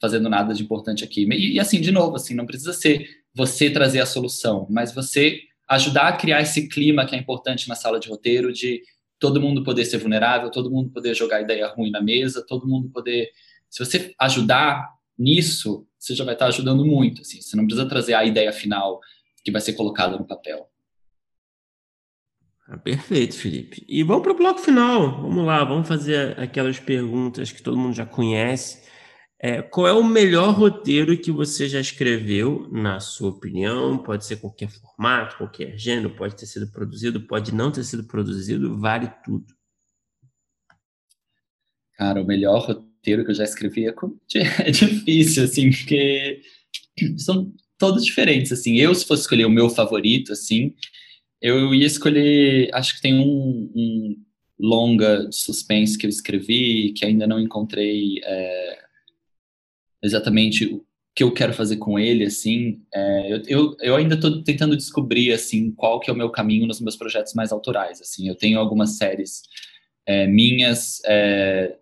fazendo 0.00 0.28
nada 0.28 0.52
de 0.52 0.62
importante 0.62 1.04
aqui. 1.04 1.24
E, 1.32 1.54
e, 1.54 1.60
assim, 1.60 1.80
de 1.80 1.92
novo, 1.92 2.16
assim, 2.16 2.34
não 2.34 2.46
precisa 2.46 2.72
ser 2.72 3.08
você 3.34 3.70
trazer 3.70 4.00
a 4.00 4.06
solução, 4.06 4.66
mas 4.68 4.92
você 4.92 5.40
ajudar 5.68 6.08
a 6.08 6.16
criar 6.16 6.42
esse 6.42 6.68
clima 6.68 7.06
que 7.06 7.14
é 7.14 7.18
importante 7.18 7.68
na 7.68 7.74
sala 7.74 8.00
de 8.00 8.08
roteiro, 8.08 8.52
de 8.52 8.82
todo 9.18 9.40
mundo 9.40 9.62
poder 9.62 9.84
ser 9.84 9.98
vulnerável, 9.98 10.50
todo 10.50 10.70
mundo 10.70 10.90
poder 10.90 11.14
jogar 11.14 11.40
ideia 11.40 11.68
ruim 11.68 11.90
na 11.90 12.00
mesa, 12.00 12.44
todo 12.46 12.66
mundo 12.66 12.90
poder... 12.90 13.30
Se 13.70 13.82
você 13.82 14.12
ajudar 14.18 14.90
nisso, 15.16 15.86
você 16.02 16.16
já 16.16 16.24
vai 16.24 16.34
estar 16.34 16.46
ajudando 16.46 16.84
muito. 16.84 17.22
Assim, 17.22 17.40
você 17.40 17.56
não 17.56 17.64
precisa 17.64 17.88
trazer 17.88 18.14
a 18.14 18.24
ideia 18.24 18.52
final 18.52 19.00
que 19.44 19.52
vai 19.52 19.60
ser 19.60 19.74
colocada 19.74 20.18
no 20.18 20.26
papel. 20.26 20.68
Ah, 22.66 22.76
perfeito, 22.76 23.36
Felipe. 23.36 23.84
E 23.88 24.02
vamos 24.02 24.24
para 24.24 24.32
o 24.32 24.36
bloco 24.36 24.60
final. 24.60 25.22
Vamos 25.22 25.46
lá, 25.46 25.62
vamos 25.62 25.86
fazer 25.86 26.38
aquelas 26.40 26.80
perguntas 26.80 27.52
que 27.52 27.62
todo 27.62 27.76
mundo 27.76 27.94
já 27.94 28.04
conhece. 28.04 28.82
É, 29.38 29.62
qual 29.62 29.86
é 29.86 29.92
o 29.92 30.02
melhor 30.02 30.54
roteiro 30.54 31.16
que 31.18 31.30
você 31.30 31.68
já 31.68 31.80
escreveu, 31.80 32.68
na 32.72 32.98
sua 32.98 33.30
opinião? 33.30 33.98
Pode 33.98 34.24
ser 34.24 34.36
qualquer 34.36 34.70
formato, 34.70 35.36
qualquer 35.36 35.76
gênero, 35.78 36.16
pode 36.16 36.36
ter 36.36 36.46
sido 36.46 36.70
produzido, 36.70 37.26
pode 37.26 37.54
não 37.54 37.70
ter 37.70 37.84
sido 37.84 38.04
produzido, 38.04 38.78
vale 38.78 39.12
tudo. 39.24 39.54
Cara, 41.94 42.22
o 42.22 42.26
melhor 42.26 42.91
roteiro 43.02 43.24
que 43.24 43.32
eu 43.32 43.34
já 43.34 43.44
escrevi 43.44 43.86
é, 43.86 43.92
é 44.62 44.70
difícil, 44.70 45.44
assim, 45.44 45.70
porque 45.70 46.40
são 47.18 47.52
todos 47.76 48.04
diferentes, 48.04 48.52
assim. 48.52 48.76
Eu, 48.76 48.94
se 48.94 49.04
fosse 49.04 49.22
escolher 49.22 49.44
o 49.44 49.50
meu 49.50 49.68
favorito, 49.68 50.32
assim, 50.32 50.72
eu 51.40 51.74
ia 51.74 51.86
escolher, 51.86 52.70
acho 52.72 52.94
que 52.94 53.02
tem 53.02 53.18
um, 53.18 53.70
um 53.74 54.16
longa 54.58 55.28
de 55.28 55.34
suspense 55.34 55.98
que 55.98 56.06
eu 56.06 56.10
escrevi, 56.10 56.92
que 56.92 57.04
ainda 57.04 57.26
não 57.26 57.40
encontrei 57.40 58.20
é, 58.22 58.78
exatamente 60.02 60.66
o 60.66 60.84
que 61.14 61.24
eu 61.24 61.32
quero 61.32 61.52
fazer 61.52 61.76
com 61.76 61.98
ele, 61.98 62.24
assim. 62.24 62.80
É, 62.94 63.32
eu, 63.32 63.42
eu, 63.46 63.76
eu, 63.80 63.96
ainda 63.96 64.14
estou 64.14 64.42
tentando 64.42 64.76
descobrir, 64.76 65.32
assim, 65.32 65.72
qual 65.72 65.98
que 65.98 66.08
é 66.08 66.12
o 66.12 66.16
meu 66.16 66.30
caminho 66.30 66.66
nos 66.66 66.80
meus 66.80 66.96
projetos 66.96 67.34
mais 67.34 67.52
autorais, 67.52 68.00
assim. 68.00 68.28
Eu 68.28 68.36
tenho 68.36 68.58
algumas 68.58 68.96
séries 68.96 69.42
é, 70.06 70.26
minhas 70.26 71.00
é, 71.04 71.76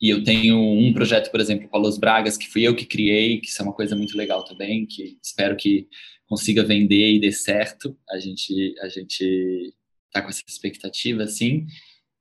e 0.00 0.08
eu 0.08 0.24
tenho 0.24 0.58
um 0.58 0.92
projeto, 0.92 1.30
por 1.30 1.40
exemplo, 1.40 1.68
com 1.68 1.76
a 1.76 1.80
Los 1.80 1.98
Bragas, 1.98 2.36
que 2.36 2.48
fui 2.48 2.62
eu 2.62 2.74
que 2.74 2.86
criei, 2.86 3.38
que 3.38 3.48
isso 3.48 3.60
é 3.60 3.64
uma 3.64 3.74
coisa 3.74 3.94
muito 3.94 4.16
legal 4.16 4.42
também, 4.44 4.86
que 4.86 5.18
espero 5.22 5.56
que 5.56 5.88
consiga 6.26 6.64
vender 6.64 7.16
e 7.16 7.20
dê 7.20 7.30
certo. 7.30 7.96
A 8.08 8.18
gente 8.18 8.74
a 8.80 8.88
gente 8.88 9.74
tá 10.12 10.22
com 10.22 10.28
essa 10.28 10.42
expectativa, 10.48 11.22
assim, 11.22 11.66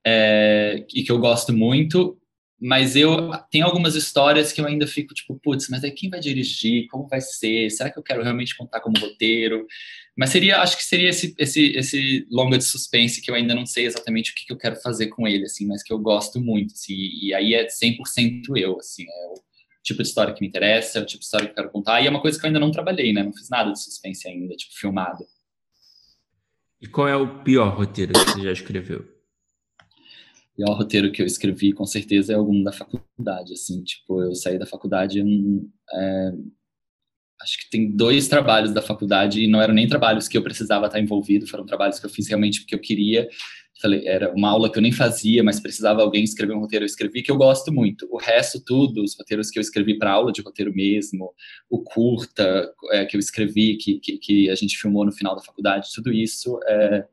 é, 0.06 0.86
e 0.94 1.04
que 1.04 1.12
eu 1.12 1.20
gosto 1.20 1.54
muito. 1.54 2.19
Mas 2.61 2.95
eu 2.95 3.31
tenho 3.49 3.65
algumas 3.65 3.95
histórias 3.95 4.52
que 4.52 4.60
eu 4.60 4.65
ainda 4.65 4.86
fico 4.86 5.14
tipo, 5.14 5.40
putz, 5.40 5.69
mas 5.69 5.84
aí 5.84 5.91
quem 5.91 6.10
vai 6.10 6.19
dirigir? 6.19 6.88
Como 6.88 7.07
vai 7.07 7.22
ser? 7.22 7.69
Será 7.69 7.90
que 7.90 7.98
eu 7.98 8.03
quero 8.03 8.22
realmente 8.22 8.56
contar 8.57 8.81
como 8.81 8.99
roteiro? 8.99 9.65
Mas 10.19 10.31
seria, 10.31 10.61
acho 10.61 10.76
que 10.76 10.84
seria 10.84 11.07
esse, 11.07 11.34
esse, 11.38 11.72
esse 11.77 12.27
longa 12.30 12.57
de 12.57 12.65
suspense 12.65 13.22
que 13.22 13.31
eu 13.31 13.36
ainda 13.36 13.56
não 13.56 13.65
sei 13.65 13.86
exatamente 13.86 14.31
o 14.31 14.36
que, 14.36 14.45
que 14.45 14.52
eu 14.52 14.57
quero 14.57 14.76
fazer 14.76 15.07
com 15.07 15.26
ele, 15.26 15.45
assim, 15.45 15.65
mas 15.65 15.81
que 15.81 15.94
eu 15.94 15.98
gosto 15.98 16.41
muito, 16.41 16.73
assim, 16.73 16.94
e 16.94 17.34
aí 17.34 17.53
é 17.53 17.65
100% 17.65 18.57
eu, 18.57 18.77
assim, 18.77 19.03
é 19.03 19.27
o 19.27 19.36
tipo 19.81 20.03
de 20.03 20.10
história 20.10 20.34
que 20.34 20.41
me 20.41 20.48
interessa, 20.49 20.99
é 20.99 21.02
o 21.02 21.06
tipo 21.06 21.22
de 21.22 21.26
história 21.26 21.45
que 21.45 21.53
eu 21.53 21.56
quero 21.56 21.72
contar, 21.72 22.02
e 22.02 22.07
é 22.07 22.10
uma 22.10 22.22
coisa 22.22 22.38
que 22.38 22.45
eu 22.45 22.49
ainda 22.49 22.60
não 22.60 22.69
trabalhei, 22.69 23.14
né, 23.14 23.23
não 23.23 23.31
fiz 23.31 23.49
nada 23.49 23.72
de 23.72 23.81
suspense 23.81 24.27
ainda, 24.27 24.53
tipo, 24.57 24.73
filmado. 24.73 25.26
E 26.81 26.88
qual 26.88 27.07
é 27.07 27.15
o 27.15 27.41
pior 27.41 27.77
roteiro 27.77 28.11
que 28.11 28.19
você 28.19 28.41
já 28.41 28.52
escreveu? 28.52 29.19
O 30.60 30.65
pior 30.65 30.77
roteiro 30.77 31.10
que 31.10 31.22
eu 31.22 31.26
escrevi, 31.26 31.72
com 31.72 31.86
certeza, 31.86 32.34
é 32.34 32.36
algum 32.36 32.61
da 32.61 32.73
faculdade, 32.73 33.53
assim, 33.53 33.81
tipo, 33.81 34.22
eu 34.22 34.36
saí 34.36 34.60
da 34.60 34.65
faculdade, 34.65 35.22
é, 35.22 36.31
acho 37.41 37.60
que 37.60 37.69
tem 37.69 37.90
dois 37.95 38.27
trabalhos 38.27 38.73
da 38.73 38.81
faculdade 38.81 39.41
e 39.41 39.48
não 39.48 39.61
eram 39.61 39.73
nem 39.73 39.88
trabalhos 39.88 40.27
que 40.27 40.38
eu 40.38 40.44
precisava 40.44 40.88
estar 40.88 40.99
envolvido, 40.99 41.48
foram 41.48 41.65
trabalhos 41.65 41.98
que 41.98 42.06
eu 42.06 42.10
fiz 42.10 42.27
realmente 42.27 42.60
porque 42.60 42.76
eu 42.76 42.80
queria. 42.80 43.30
Falei, 43.81 44.06
era 44.06 44.34
uma 44.34 44.49
aula 44.49 44.69
que 44.69 44.77
eu 44.77 44.81
nem 44.81 44.91
fazia, 44.91 45.41
mas 45.41 45.61
precisava 45.61 46.02
alguém 46.02 46.26
escrever 46.26 46.53
um 46.53 46.60
roteiro, 46.60 46.84
eu 46.84 46.88
escrevi 46.88 47.22
que 47.23 47.31
eu 47.31 47.38
gosto 47.38 47.72
muito. 47.72 48.06
O 48.11 48.18
resto 48.18 48.61
tudo, 48.61 49.02
os 49.02 49.18
roteiros 49.18 49.49
que 49.49 49.57
eu 49.57 49.61
escrevi 49.61 49.98
para 49.98 50.11
aula 50.11 50.34
de 50.34 50.41
roteiro 50.41 50.76
mesmo, 50.76 51.34
o 51.69 51.81
curta 51.81 52.69
é, 52.91 53.06
que 53.06 53.15
eu 53.15 53.19
escrevi, 53.19 53.77
que, 53.77 53.98
que, 54.02 54.18
que, 54.18 54.49
a 54.49 54.56
gente 54.56 54.77
filmou 54.77 55.06
no 55.06 55.14
final 55.14 55.34
da 55.34 55.41
faculdade, 55.41 55.88
tudo 55.95 56.11
isso 56.11 56.60
é, 56.68 57.07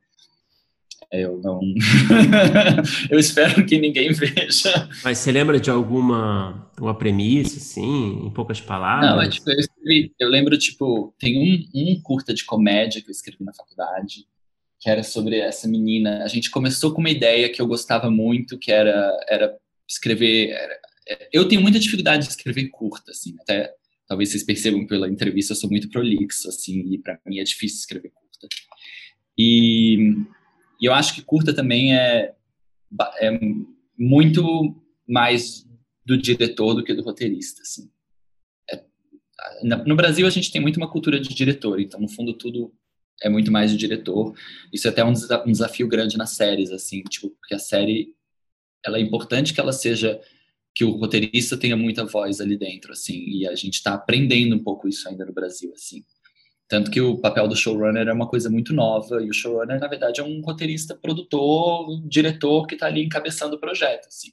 eu 1.23 1.41
não. 1.43 1.61
eu 3.11 3.19
espero 3.19 3.65
que 3.65 3.79
ninguém 3.79 4.13
veja. 4.13 4.89
Mas 5.03 5.19
você 5.19 5.33
lembra 5.33 5.59
de 5.59 5.71
alguma 5.71 6.71
uma 6.81 6.95
premissa, 6.97 7.57
assim, 7.57 8.27
em 8.27 8.31
poucas 8.31 8.61
palavras? 8.61 9.11
Não, 9.11 9.23
é 9.23 9.29
tipo, 9.29 9.51
eu, 9.51 9.59
escrevi, 9.59 10.13
eu 10.19 10.29
lembro, 10.29 10.59
tipo, 10.59 11.15
tem 11.19 11.39
um, 11.39 11.81
um 11.81 12.01
curta 12.03 12.35
de 12.35 12.45
comédia 12.45 13.01
que 13.01 13.09
eu 13.09 13.13
escrevi 13.13 13.45
na 13.45 13.55
faculdade, 13.55 14.27
que 14.79 14.91
era 14.91 15.03
sobre 15.03 15.39
essa 15.39 15.67
menina. 15.67 16.23
A 16.23 16.29
gente 16.29 16.51
começou 16.51 16.93
com 16.93 17.01
uma 17.01 17.11
ideia 17.11 17.49
que 17.49 17.61
eu 17.61 17.67
gostava 17.67 18.11
muito, 18.11 18.59
que 18.59 18.71
era, 18.71 19.11
era 19.29 19.57
escrever. 19.89 20.55
Eu 21.33 21.49
tenho 21.49 21.63
muita 21.63 21.79
dificuldade 21.79 22.25
de 22.25 22.31
escrever 22.31 22.69
curta, 22.69 23.11
assim, 23.11 23.35
até 23.41 23.73
talvez 24.07 24.31
vocês 24.31 24.45
percebam 24.45 24.87
pela 24.87 25.09
entrevista, 25.09 25.53
eu 25.53 25.57
sou 25.57 25.71
muito 25.71 25.89
prolixo, 25.89 26.49
assim, 26.49 26.81
e 26.93 26.99
para 26.99 27.19
mim 27.27 27.39
é 27.39 27.45
difícil 27.45 27.79
escrever 27.79 28.11
curta. 28.11 28.49
E, 29.39 30.15
e, 30.81 30.87
eu 30.87 30.95
acho 30.95 31.15
que 31.15 31.23
curta 31.23 31.55
também 31.55 31.95
é, 31.97 32.35
é 33.21 33.41
muito 33.99 34.75
mais 35.09 35.67
do 36.05 36.17
diretor 36.17 36.75
do 36.75 36.85
que 36.85 36.95
do 36.95 37.03
roteirista, 37.03 37.63
assim. 37.63 37.91
É, 38.71 38.83
no 39.85 39.97
Brasil 39.97 40.27
a 40.27 40.31
gente 40.31 40.51
tem 40.51 40.61
muito 40.61 40.77
uma 40.77 40.91
cultura 40.91 41.19
de 41.21 41.35
diretor, 41.35 41.81
então 41.81 42.01
no 42.01 42.09
fundo 42.09 42.33
tudo 42.33 42.73
é 43.23 43.29
muito 43.29 43.51
mais 43.51 43.71
de 43.71 43.77
diretor. 43.77 44.35
Isso 44.73 44.87
é 44.87 44.91
até 44.91 45.05
um, 45.05 45.13
um 45.47 45.53
desafio 45.53 45.89
grande 45.89 46.17
nas 46.17 46.31
séries, 46.31 46.71
assim, 46.71 47.03
tipo, 47.03 47.31
porque 47.31 47.55
a 47.55 47.59
série 47.59 48.15
ela 48.85 48.99
é 48.99 49.01
importante 49.01 49.53
que 49.53 49.61
ela 49.61 49.73
seja 49.73 50.21
que 50.75 50.85
o 50.85 50.91
roteirista 50.91 51.57
tenha 51.57 51.77
muita 51.77 52.05
voz 52.05 52.41
ali 52.41 52.57
dentro, 52.57 52.93
assim, 52.93 53.19
e 53.31 53.49
a 53.49 53.55
gente 53.55 53.75
está 53.75 53.95
aprendendo 53.95 54.55
um 54.55 54.63
pouco 54.63 54.87
isso 54.87 55.09
ainda 55.09 55.25
no 55.25 55.33
Brasil, 55.33 55.73
assim. 55.75 56.05
Tanto 56.69 56.91
que 56.91 57.01
o 57.01 57.19
papel 57.19 57.47
do 57.47 57.55
showrunner 57.55 58.09
é 58.09 58.13
uma 58.13 58.29
coisa 58.29 58.51
muito 58.51 58.73
nova, 58.75 59.23
e 59.23 59.31
o 59.31 59.33
showrunner, 59.33 59.79
na 59.79 59.87
verdade, 59.87 60.21
é 60.21 60.25
um 60.25 60.41
roteirista, 60.41 60.97
produtor, 60.97 61.87
diretor 62.09 62.67
que 62.67 62.75
está 62.75 62.87
ali 62.87 63.05
encabeçando 63.05 63.57
o 63.57 63.61
projeto, 63.61 64.09
assim. 64.09 64.33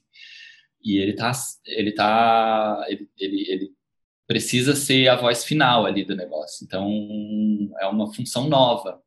E 0.82 0.98
ele 0.98 1.14
tá, 1.14 1.32
ele 1.66 1.92
tá, 1.92 2.84
ele, 2.88 3.08
ele, 3.18 3.50
ele 3.50 3.72
precisa 4.26 4.74
ser 4.74 5.08
a 5.08 5.16
voz 5.16 5.44
final 5.44 5.86
ali 5.86 6.04
do 6.04 6.16
negócio. 6.16 6.64
Então, 6.64 6.88
é 7.80 7.86
uma 7.86 8.12
função 8.12 8.48
nova. 8.48 9.00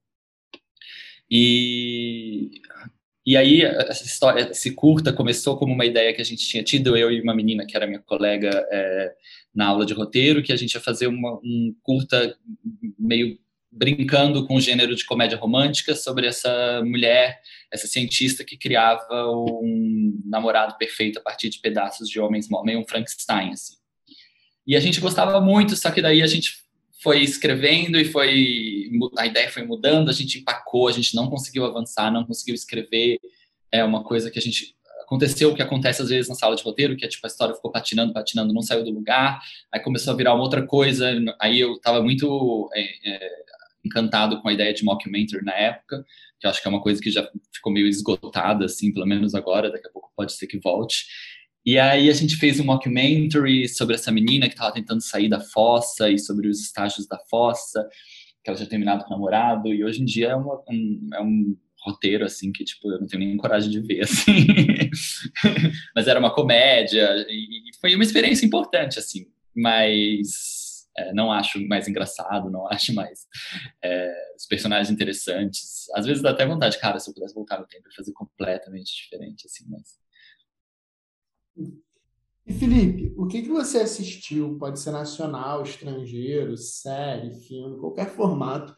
E 1.29 2.61
e 3.27 3.35
aí, 3.35 3.61
essa 3.61 4.05
história, 4.05 4.49
esse 4.51 4.71
curta 4.71 5.11
começou 5.11 5.57
como 5.57 5.73
uma 5.73 5.85
ideia 5.85 6.13
que 6.13 6.21
a 6.21 6.23
gente 6.23 6.47
tinha 6.47 6.63
tido, 6.63 6.95
eu 6.95 7.11
e 7.11 7.21
uma 7.21 7.35
menina 7.35 7.65
que 7.65 7.75
era 7.75 7.85
minha 7.85 7.99
colega 7.99 8.49
é, 8.71 9.13
na 9.53 9.67
aula 9.67 9.85
de 9.85 9.93
roteiro, 9.93 10.41
que 10.41 10.53
a 10.53 10.55
gente 10.55 10.75
ia 10.75 10.79
fazer 10.79 11.07
uma, 11.07 11.33
um 11.43 11.75
curta 11.83 12.37
meio 12.97 13.37
brincando 13.69 14.47
com 14.47 14.55
o 14.55 14.61
gênero 14.61 14.95
de 14.95 15.03
comédia 15.03 15.37
romântica 15.37 15.93
sobre 15.93 16.25
essa 16.25 16.81
mulher, 16.85 17.41
essa 17.69 17.85
cientista 17.85 18.45
que 18.45 18.55
criava 18.55 19.29
um 19.29 20.21
namorado 20.23 20.77
perfeito 20.77 21.19
a 21.19 21.21
partir 21.21 21.49
de 21.49 21.59
pedaços 21.59 22.07
de 22.07 22.21
homens, 22.21 22.47
meio 22.63 22.79
um 22.79 22.87
Frankenstein, 22.87 23.51
assim. 23.51 23.75
E 24.65 24.73
a 24.73 24.79
gente 24.79 25.01
gostava 25.01 25.41
muito, 25.41 25.75
só 25.75 25.91
que 25.91 26.01
daí 26.01 26.21
a 26.21 26.27
gente 26.27 26.65
foi 27.01 27.21
escrevendo 27.21 27.99
e 27.99 28.05
foi 28.05 28.89
a 29.17 29.25
ideia 29.25 29.49
foi 29.51 29.63
mudando, 29.63 30.09
a 30.09 30.13
gente 30.13 30.39
empacou, 30.39 30.87
a 30.87 30.91
gente 30.91 31.15
não 31.15 31.29
conseguiu 31.29 31.65
avançar, 31.65 32.11
não 32.11 32.25
conseguiu 32.25 32.55
escrever. 32.55 33.19
É 33.71 33.83
uma 33.83 34.03
coisa 34.03 34.31
que 34.31 34.39
a 34.39 34.41
gente 34.41 34.75
aconteceu 35.01 35.51
o 35.51 35.55
que 35.55 35.61
acontece 35.61 36.01
às 36.01 36.09
vezes 36.09 36.27
na 36.27 36.35
sala 36.35 36.55
de 36.55 36.63
roteiro, 36.63 36.95
que 36.97 37.05
é 37.05 37.07
tipo 37.07 37.25
a 37.25 37.29
história 37.29 37.55
ficou 37.55 37.71
patinando, 37.71 38.13
patinando, 38.13 38.53
não 38.53 38.61
saiu 38.61 38.83
do 38.83 38.91
lugar, 38.91 39.39
aí 39.71 39.79
começou 39.79 40.13
a 40.13 40.17
virar 40.17 40.33
uma 40.33 40.43
outra 40.43 40.65
coisa. 40.65 41.09
Aí 41.39 41.59
eu 41.59 41.73
estava 41.73 42.01
muito 42.01 42.69
é, 42.73 42.81
é, 42.81 43.29
encantado 43.85 44.41
com 44.41 44.49
a 44.49 44.53
ideia 44.53 44.73
de 44.73 44.83
mockumentary 44.83 45.43
na 45.45 45.53
época, 45.53 46.05
que 46.39 46.45
eu 46.45 46.51
acho 46.51 46.61
que 46.61 46.67
é 46.67 46.71
uma 46.71 46.81
coisa 46.81 47.01
que 47.01 47.09
já 47.09 47.27
ficou 47.53 47.71
meio 47.71 47.87
esgotada 47.87 48.65
assim, 48.65 48.91
pelo 48.91 49.05
menos 49.05 49.33
agora, 49.33 49.71
daqui 49.71 49.87
a 49.87 49.91
pouco 49.91 50.11
pode 50.15 50.33
ser 50.33 50.45
que 50.45 50.59
volte. 50.59 51.05
E 51.67 51.77
aí 51.77 52.09
a 52.09 52.13
gente 52.13 52.37
fez 52.37 52.61
um 52.61 52.63
mockumentary 52.63 53.67
sobre 53.67 53.95
essa 53.95 54.09
menina 54.09 54.47
que 54.47 54.53
estava 54.53 54.73
tentando 54.73 55.01
sair 55.01 55.27
da 55.27 55.41
fossa 55.41 56.09
e 56.09 56.17
sobre 56.17 56.47
os 56.47 56.61
estágios 56.61 57.05
da 57.05 57.19
fossa, 57.29 57.85
que 58.41 58.49
ela 58.49 58.57
já 58.57 58.65
terminado 58.65 59.03
com 59.03 59.09
o 59.09 59.17
namorado, 59.17 59.73
e 59.73 59.83
hoje 59.83 60.01
em 60.01 60.05
dia 60.05 60.29
é, 60.29 60.35
uma, 60.37 60.63
um, 60.69 61.09
é 61.13 61.21
um 61.21 61.57
roteiro, 61.81 62.23
assim, 62.23 62.53
que, 62.53 62.63
tipo, 62.63 62.89
eu 62.89 63.01
não 63.01 63.05
tenho 63.05 63.21
nem 63.21 63.35
coragem 63.35 63.69
de 63.69 63.81
ver, 63.81 63.99
assim. 64.07 64.47
mas 65.93 66.07
era 66.07 66.21
uma 66.21 66.33
comédia, 66.33 67.05
e 67.29 67.49
foi 67.81 67.95
uma 67.95 68.03
experiência 68.05 68.45
importante, 68.45 68.97
assim, 68.97 69.27
mas 69.53 70.87
é, 70.97 71.13
não 71.13 71.29
acho 71.33 71.59
mais 71.67 71.85
engraçado, 71.85 72.49
não 72.49 72.65
acho 72.71 72.93
mais 72.93 73.27
é, 73.83 74.09
os 74.37 74.45
personagens 74.45 74.89
interessantes. 74.89 75.87
Às 75.93 76.05
vezes 76.05 76.23
dá 76.23 76.29
até 76.29 76.45
vontade, 76.45 76.79
cara, 76.79 76.97
se 76.97 77.09
eu 77.09 77.13
pudesse 77.13 77.35
voltar 77.35 77.59
no 77.59 77.67
tempo 77.67 77.89
e 77.89 77.93
fazer 77.93 78.13
completamente 78.13 78.95
diferente, 78.95 79.47
assim, 79.47 79.65
mas 79.67 80.06
e 82.47 82.53
Felipe, 82.53 83.13
o 83.17 83.27
que, 83.27 83.41
que 83.41 83.49
você 83.49 83.79
assistiu? 83.79 84.57
Pode 84.57 84.79
ser 84.79 84.91
nacional, 84.91 85.63
estrangeiro, 85.63 86.55
série, 86.55 87.35
filme, 87.41 87.77
qualquer 87.77 88.09
formato, 88.09 88.73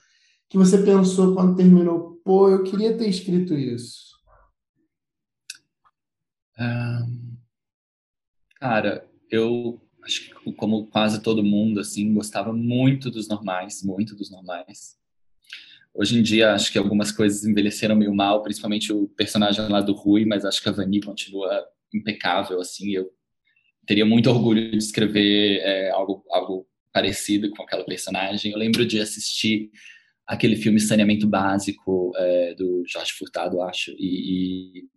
que 0.50 0.58
você 0.58 0.80
pensou 0.84 1.36
quando 1.36 1.56
terminou, 1.56 2.20
pô, 2.26 2.50
eu 2.50 2.64
queria 2.64 2.98
ter 2.98 3.08
escrito 3.08 3.54
isso? 3.54 4.18
Um, 6.60 7.38
cara, 8.56 9.08
eu 9.30 9.80
acho 10.04 10.30
que 10.30 10.54
como 10.54 10.88
quase 10.88 11.22
todo 11.22 11.44
mundo, 11.44 11.80
assim, 11.80 12.12
gostava 12.12 12.52
muito 12.52 13.12
dos 13.12 13.28
normais, 13.28 13.84
muito 13.84 14.16
dos 14.16 14.32
normais. 14.32 14.98
Hoje 15.94 16.18
em 16.18 16.24
dia, 16.24 16.54
acho 16.54 16.72
que 16.72 16.78
algumas 16.80 17.12
coisas 17.12 17.46
envelheceram 17.46 17.96
meio 17.96 18.16
mal, 18.16 18.42
principalmente 18.42 18.92
o 18.92 19.08
personagem 19.10 19.68
lá 19.70 19.80
do 19.80 19.94
Rui, 19.94 20.26
mas 20.26 20.44
acho 20.44 20.62
que 20.62 20.70
a 20.70 20.72
Vani 20.72 21.02
continua 21.02 21.68
impecável, 21.94 22.60
assim, 22.60 22.92
eu 22.92 23.10
teria 23.86 24.06
muito 24.06 24.30
orgulho 24.30 24.72
de 24.72 24.78
escrever 24.78 25.60
é, 25.62 25.90
algo, 25.92 26.24
algo 26.30 26.68
parecido 26.94 27.50
com 27.52 27.64
aquela 27.64 27.86
personagem. 27.86 28.52
Eu 28.52 28.58
lembro 28.58 28.86
de 28.86 29.00
assistir 29.00 29.72
aquele 30.28 30.56
filme 30.56 30.80
Saneamento 30.80 31.28
Básico 31.28 32.12
é, 32.16 32.54
do 32.54 32.84
Jorge 32.88 33.14
Furtado, 33.14 33.62
acho, 33.64 33.92
e, 33.98 34.82
e, 34.82 34.90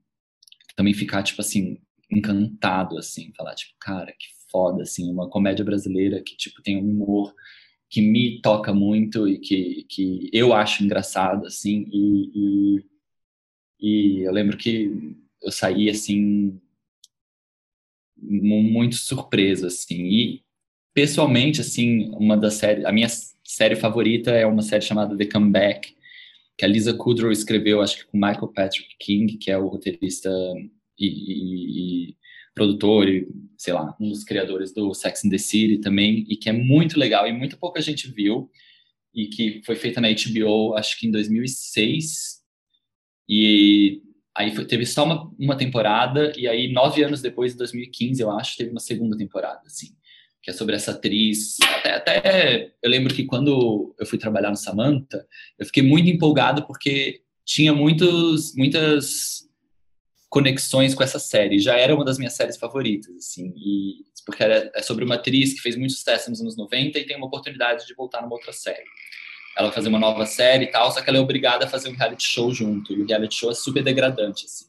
também 0.76 0.92
ficar, 0.92 1.22
tipo 1.22 1.40
assim, 1.40 1.78
encantado, 2.10 2.98
assim, 2.98 3.32
falar, 3.34 3.54
tipo, 3.54 3.72
cara, 3.80 4.12
que 4.12 4.26
foda, 4.50 4.82
assim, 4.82 5.10
uma 5.10 5.30
comédia 5.30 5.64
brasileira 5.64 6.22
que, 6.22 6.36
tipo, 6.36 6.60
tem 6.62 6.76
um 6.76 6.90
humor 6.90 7.34
que 7.88 8.02
me 8.02 8.42
toca 8.42 8.74
muito 8.74 9.26
e 9.26 9.38
que, 9.38 9.86
que 9.88 10.28
eu 10.32 10.52
acho 10.52 10.84
engraçado, 10.84 11.46
assim, 11.46 11.86
e, 11.90 12.30
e, 12.34 12.84
e 13.80 14.26
eu 14.26 14.32
lembro 14.32 14.58
que 14.58 15.16
eu 15.42 15.50
saí, 15.50 15.88
assim, 15.88 16.60
muito 18.22 18.96
surpreso, 18.96 19.66
assim. 19.66 20.04
E, 20.06 20.42
pessoalmente, 20.94 21.60
assim, 21.60 22.10
uma 22.12 22.36
das 22.36 22.54
séries... 22.54 22.84
A 22.84 22.92
minha 22.92 23.08
série 23.44 23.76
favorita 23.76 24.30
é 24.30 24.46
uma 24.46 24.62
série 24.62 24.84
chamada 24.84 25.16
The 25.16 25.26
Comeback, 25.26 25.94
que 26.56 26.64
a 26.64 26.68
Lisa 26.68 26.94
Kudrow 26.94 27.32
escreveu, 27.32 27.82
acho 27.82 27.98
que 27.98 28.06
com 28.06 28.16
Michael 28.16 28.48
Patrick 28.48 28.96
King, 28.98 29.36
que 29.38 29.50
é 29.50 29.58
o 29.58 29.68
roteirista 29.68 30.30
e, 30.98 31.06
e, 31.06 32.08
e, 32.10 32.16
produtor 32.54 33.08
e, 33.08 33.26
sei 33.56 33.72
lá, 33.72 33.96
um 34.00 34.08
dos 34.08 34.24
criadores 34.24 34.72
do 34.72 34.92
Sex 34.94 35.24
and 35.24 35.30
the 35.30 35.38
City 35.38 35.78
também, 35.78 36.24
e 36.28 36.36
que 36.36 36.48
é 36.48 36.52
muito 36.52 36.98
legal 36.98 37.26
e 37.26 37.32
muito 37.32 37.58
pouca 37.58 37.80
gente 37.80 38.10
viu, 38.10 38.50
e 39.14 39.26
que 39.26 39.62
foi 39.64 39.76
feita 39.76 40.00
na 40.00 40.08
HBO, 40.08 40.74
acho 40.74 40.98
que 40.98 41.06
em 41.06 41.10
2006, 41.10 42.42
e 43.28 44.02
Aí 44.36 44.54
foi, 44.54 44.64
teve 44.64 44.86
só 44.86 45.04
uma, 45.04 45.30
uma 45.38 45.56
temporada, 45.56 46.32
e 46.36 46.48
aí, 46.48 46.72
nove 46.72 47.02
anos 47.04 47.20
depois, 47.20 47.54
em 47.54 47.58
2015, 47.58 48.22
eu 48.22 48.30
acho, 48.30 48.56
teve 48.56 48.70
uma 48.70 48.80
segunda 48.80 49.16
temporada, 49.16 49.60
assim, 49.66 49.88
que 50.42 50.50
é 50.50 50.54
sobre 50.54 50.74
essa 50.74 50.92
atriz. 50.92 51.56
Até, 51.78 51.94
até 51.94 52.72
eu 52.82 52.90
lembro 52.90 53.14
que 53.14 53.24
quando 53.24 53.94
eu 53.98 54.06
fui 54.06 54.18
trabalhar 54.18 54.50
no 54.50 54.56
Samantha, 54.56 55.26
eu 55.58 55.66
fiquei 55.66 55.82
muito 55.82 56.08
empolgado 56.08 56.66
porque 56.66 57.20
tinha 57.44 57.74
muitos, 57.74 58.54
muitas 58.56 59.48
conexões 60.30 60.94
com 60.94 61.02
essa 61.02 61.18
série. 61.18 61.58
Já 61.58 61.76
era 61.76 61.94
uma 61.94 62.04
das 62.04 62.16
minhas 62.16 62.32
séries 62.32 62.56
favoritas, 62.56 63.14
assim, 63.16 63.52
e 63.54 64.12
porque 64.24 64.42
era, 64.42 64.70
é 64.74 64.82
sobre 64.82 65.04
uma 65.04 65.16
atriz 65.16 65.52
que 65.52 65.60
fez 65.60 65.76
muito 65.76 65.92
sucesso 65.92 66.30
nos 66.30 66.40
anos 66.40 66.56
90 66.56 66.98
e 66.98 67.04
tem 67.04 67.16
uma 67.16 67.26
oportunidade 67.26 67.86
de 67.86 67.94
voltar 67.94 68.22
numa 68.22 68.34
outra 68.34 68.52
série 68.52 68.84
ela 69.56 69.68
vai 69.68 69.74
fazer 69.74 69.88
uma 69.88 69.98
nova 69.98 70.24
série 70.26 70.64
e 70.64 70.70
tal, 70.70 70.90
só 70.90 71.00
que 71.00 71.08
ela 71.08 71.18
é 71.18 71.20
obrigada 71.20 71.64
a 71.64 71.68
fazer 71.68 71.88
um 71.88 71.96
reality 71.96 72.24
show 72.24 72.52
junto. 72.52 72.92
E 72.92 73.02
o 73.02 73.06
reality 73.06 73.34
show 73.34 73.50
é 73.50 73.54
super 73.54 73.82
degradante, 73.82 74.46
assim. 74.46 74.66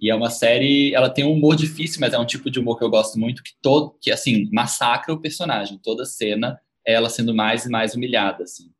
E 0.00 0.10
é 0.10 0.14
uma 0.14 0.30
série, 0.30 0.94
ela 0.94 1.08
tem 1.08 1.24
um 1.24 1.32
humor 1.32 1.56
difícil, 1.56 2.00
mas 2.00 2.12
é 2.12 2.18
um 2.18 2.26
tipo 2.26 2.50
de 2.50 2.58
humor 2.58 2.78
que 2.78 2.84
eu 2.84 2.90
gosto 2.90 3.18
muito, 3.18 3.42
que 3.42 3.52
todo, 3.62 3.96
que 4.00 4.10
assim, 4.10 4.48
massacra 4.52 5.14
o 5.14 5.20
personagem. 5.20 5.78
Toda 5.78 6.04
cena 6.04 6.60
é 6.86 6.94
ela 6.94 7.08
sendo 7.08 7.34
mais 7.34 7.64
e 7.64 7.70
mais 7.70 7.94
humilhada, 7.94 8.44
assim. 8.44 8.70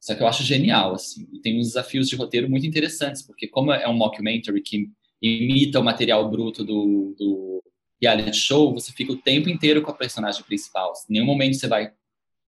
Só 0.00 0.14
que 0.14 0.22
eu 0.22 0.26
acho 0.26 0.42
genial, 0.42 0.94
assim. 0.94 1.28
E 1.32 1.40
tem 1.40 1.60
uns 1.60 1.68
desafios 1.68 2.08
de 2.08 2.16
roteiro 2.16 2.50
muito 2.50 2.66
interessantes, 2.66 3.22
porque 3.22 3.46
como 3.46 3.72
é 3.72 3.86
um 3.86 3.94
mockumentary 3.94 4.60
que 4.60 4.88
imita 5.20 5.78
o 5.78 5.84
material 5.84 6.28
bruto 6.28 6.64
do, 6.64 7.14
do 7.16 7.62
reality 8.00 8.36
show, 8.36 8.72
você 8.72 8.90
fica 8.90 9.12
o 9.12 9.16
tempo 9.16 9.48
inteiro 9.48 9.80
com 9.80 9.90
a 9.92 9.94
personagem 9.94 10.42
principal. 10.42 10.92
Em 11.08 11.12
nenhum 11.12 11.26
momento 11.26 11.54
você 11.54 11.68
vai 11.68 11.92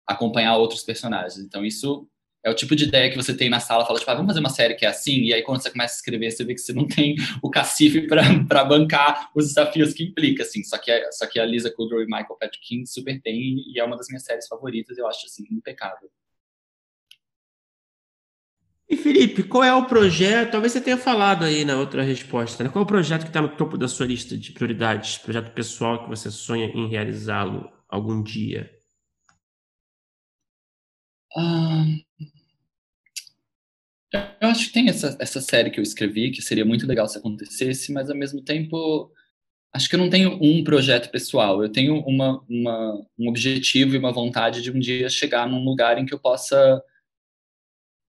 acompanhar 0.05 0.57
outros 0.57 0.83
personagens. 0.83 1.37
Então 1.37 1.63
isso 1.63 2.05
é 2.47 2.49
o 2.49 2.55
tipo 2.55 2.75
de 2.75 2.85
ideia 2.85 3.09
que 3.09 3.17
você 3.17 3.35
tem 3.35 3.49
na 3.49 3.59
sala, 3.59 3.85
fala, 3.85 3.99
tipo, 3.99 4.09
ah, 4.09 4.15
vamos 4.15 4.29
fazer 4.29 4.39
uma 4.39 4.49
série 4.49 4.75
que 4.75 4.85
é 4.85 4.89
assim, 4.89 5.23
e 5.23 5.33
aí 5.33 5.43
quando 5.43 5.61
você 5.61 5.69
começa 5.69 5.95
a 5.95 5.97
escrever, 5.97 6.31
você 6.31 6.45
vê 6.45 6.53
que 6.53 6.61
você 6.61 6.71
não 6.71 6.87
tem 6.87 7.17
o 7.41 7.49
cacife 7.49 8.07
para 8.07 8.63
bancar 8.63 9.29
os 9.35 9.47
desafios 9.47 9.93
que 9.93 10.05
implica, 10.05 10.43
assim, 10.43 10.63
só 10.63 10.77
que, 10.77 11.11
só 11.11 11.27
que 11.27 11.39
a 11.39 11.45
Lisa 11.45 11.69
Kudrow 11.69 12.01
e 12.01 12.05
Michael 12.05 12.37
Patrick 12.39 12.65
King 12.65 12.87
super 12.87 13.21
tem, 13.21 13.63
e 13.67 13.79
é 13.79 13.83
uma 13.83 13.97
das 13.97 14.07
minhas 14.07 14.23
séries 14.23 14.47
favoritas, 14.47 14.97
eu 14.97 15.05
acho, 15.07 15.25
assim, 15.25 15.43
impecável. 15.51 16.09
E 18.89 18.95
Felipe, 18.95 19.43
qual 19.43 19.65
é 19.65 19.73
o 19.73 19.85
projeto? 19.85 20.51
Talvez 20.51 20.71
você 20.71 20.79
tenha 20.79 20.97
falado 20.97 21.43
aí 21.43 21.65
na 21.65 21.75
outra 21.75 22.01
resposta, 22.01 22.63
né? 22.63 22.69
Qual 22.69 22.81
é 22.81 22.85
o 22.85 22.87
projeto 22.87 23.23
que 23.23 23.27
está 23.27 23.41
no 23.41 23.49
topo 23.49 23.77
da 23.77 23.89
sua 23.89 24.05
lista 24.05 24.37
de 24.37 24.53
prioridades? 24.53 25.17
Projeto 25.17 25.53
pessoal 25.53 26.03
que 26.03 26.09
você 26.09 26.31
sonha 26.31 26.67
em 26.67 26.87
realizá-lo 26.87 27.69
algum 27.89 28.23
dia? 28.23 28.71
Ah, 31.35 31.83
eu 34.13 34.47
acho 34.47 34.67
que 34.67 34.73
tem 34.73 34.89
essa, 34.89 35.17
essa 35.19 35.41
série 35.41 35.69
que 35.69 35.79
eu 35.79 35.83
escrevi, 35.83 36.31
que 36.31 36.41
seria 36.41 36.65
muito 36.65 36.87
legal 36.87 37.07
se 37.07 37.17
acontecesse, 37.17 37.91
mas 37.91 38.09
ao 38.09 38.15
mesmo 38.15 38.41
tempo, 38.41 39.11
acho 39.73 39.89
que 39.89 39.95
eu 39.95 39.99
não 39.99 40.09
tenho 40.09 40.37
um 40.41 40.63
projeto 40.63 41.11
pessoal. 41.11 41.61
Eu 41.61 41.69
tenho 41.69 41.99
uma, 42.01 42.43
uma, 42.49 43.05
um 43.19 43.27
objetivo 43.27 43.95
e 43.95 43.97
uma 43.97 44.13
vontade 44.13 44.61
de 44.61 44.71
um 44.71 44.79
dia 44.79 45.09
chegar 45.09 45.47
num 45.47 45.63
lugar 45.63 45.97
em 45.97 46.05
que 46.05 46.13
eu 46.13 46.19
possa 46.19 46.81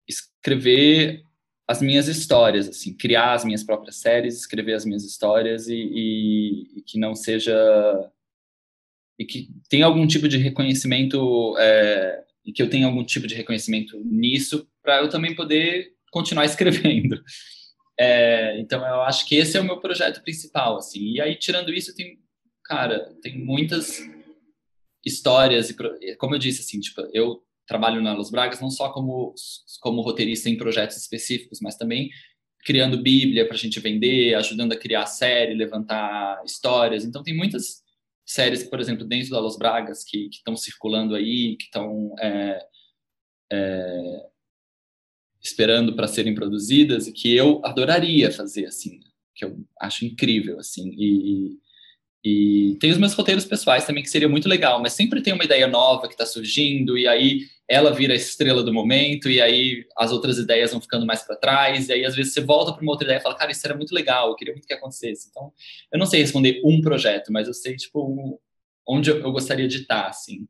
escrever 0.08 1.24
as 1.68 1.80
minhas 1.80 2.08
histórias, 2.08 2.68
assim, 2.68 2.96
criar 2.96 3.34
as 3.34 3.44
minhas 3.44 3.62
próprias 3.62 3.96
séries, 3.96 4.36
escrever 4.36 4.74
as 4.74 4.84
minhas 4.84 5.04
histórias 5.04 5.68
e, 5.68 5.74
e, 5.74 6.78
e 6.78 6.82
que 6.82 6.98
não 6.98 7.14
seja 7.14 7.54
e 9.18 9.24
que 9.24 9.50
tenha 9.68 9.84
algum 9.84 10.06
tipo 10.06 10.26
de 10.26 10.38
reconhecimento 10.38 11.54
é, 11.58 12.24
e 12.44 12.52
que 12.52 12.62
eu 12.62 12.70
tenha 12.70 12.86
algum 12.86 13.04
tipo 13.04 13.26
de 13.26 13.34
reconhecimento 13.34 14.00
nisso 14.02 14.66
para 14.82 15.00
eu 15.00 15.08
também 15.08 15.34
poder 15.34 15.92
continuar 16.10 16.44
escrevendo. 16.46 17.22
É, 17.98 18.58
então 18.60 18.80
eu 18.86 19.02
acho 19.02 19.26
que 19.26 19.36
esse 19.36 19.56
é 19.56 19.60
o 19.60 19.64
meu 19.64 19.78
projeto 19.80 20.22
principal, 20.22 20.76
assim. 20.76 21.12
E 21.12 21.20
aí 21.20 21.36
tirando 21.36 21.72
isso 21.72 21.94
tem, 21.94 22.18
cara, 22.64 23.14
tem 23.22 23.38
muitas 23.38 24.00
histórias 25.04 25.70
e 25.70 26.16
como 26.16 26.34
eu 26.34 26.38
disse 26.38 26.60
assim, 26.60 26.80
tipo, 26.80 27.00
eu 27.12 27.42
trabalho 27.66 28.02
na 28.02 28.14
Los 28.14 28.30
Bragas 28.30 28.60
não 28.60 28.70
só 28.70 28.90
como, 28.92 29.34
como 29.80 30.02
roteirista 30.02 30.48
em 30.48 30.56
projetos 30.56 30.96
específicos, 30.96 31.60
mas 31.60 31.76
também 31.76 32.10
criando 32.64 33.02
Bíblia 33.02 33.46
para 33.46 33.54
a 33.54 33.58
gente 33.58 33.80
vender, 33.80 34.34
ajudando 34.34 34.72
a 34.72 34.76
criar 34.76 35.06
série, 35.06 35.54
levantar 35.54 36.42
histórias. 36.44 37.04
Então, 37.04 37.22
tem 37.22 37.34
muitas 37.34 37.82
séries, 38.26 38.62
por 38.62 38.80
exemplo, 38.80 39.06
dentro 39.06 39.30
da 39.30 39.40
Los 39.40 39.56
Bragas 39.56 40.04
que 40.04 40.28
estão 40.28 40.56
circulando 40.56 41.14
aí, 41.14 41.56
que 41.56 41.64
estão 41.64 42.14
é, 42.20 42.60
é, 43.52 44.26
esperando 45.42 45.94
para 45.94 46.06
serem 46.06 46.34
produzidas 46.34 47.06
e 47.06 47.12
que 47.12 47.34
eu 47.34 47.60
adoraria 47.64 48.30
fazer, 48.30 48.66
assim, 48.66 49.00
que 49.34 49.44
eu 49.44 49.58
acho 49.80 50.04
incrível, 50.04 50.58
assim. 50.58 50.90
E, 50.96 51.58
e 52.22 52.76
tem 52.78 52.90
os 52.90 52.98
meus 52.98 53.14
roteiros 53.14 53.46
pessoais 53.46 53.86
também, 53.86 54.02
que 54.02 54.10
seria 54.10 54.28
muito 54.28 54.48
legal, 54.48 54.80
mas 54.80 54.92
sempre 54.92 55.22
tem 55.22 55.32
uma 55.32 55.44
ideia 55.44 55.66
nova 55.66 56.06
que 56.06 56.14
está 56.14 56.26
surgindo, 56.26 56.98
e 56.98 57.08
aí 57.08 57.46
ela 57.66 57.92
vira 57.92 58.12
a 58.12 58.16
estrela 58.16 58.62
do 58.62 58.74
momento, 58.74 59.30
e 59.30 59.40
aí 59.40 59.86
as 59.96 60.12
outras 60.12 60.38
ideias 60.38 60.72
vão 60.72 60.80
ficando 60.80 61.06
mais 61.06 61.22
para 61.22 61.36
trás, 61.36 61.88
e 61.88 61.92
aí 61.92 62.04
às 62.04 62.14
vezes 62.14 62.34
você 62.34 62.40
volta 62.40 62.72
para 62.72 62.82
uma 62.82 62.92
outra 62.92 63.06
ideia 63.06 63.18
e 63.18 63.22
fala, 63.22 63.36
cara, 63.36 63.50
isso 63.52 63.66
era 63.66 63.76
muito 63.76 63.94
legal, 63.94 64.28
eu 64.28 64.36
queria 64.36 64.52
muito 64.52 64.66
que 64.66 64.74
acontecesse. 64.74 65.28
Então, 65.30 65.52
eu 65.92 65.98
não 65.98 66.06
sei 66.06 66.20
responder 66.20 66.60
um 66.64 66.80
projeto, 66.80 67.32
mas 67.32 67.48
eu 67.48 67.54
sei, 67.54 67.76
tipo, 67.76 68.38
onde 68.86 69.10
eu 69.10 69.32
gostaria 69.32 69.68
de 69.68 69.78
estar, 69.78 70.08
assim. 70.08 70.46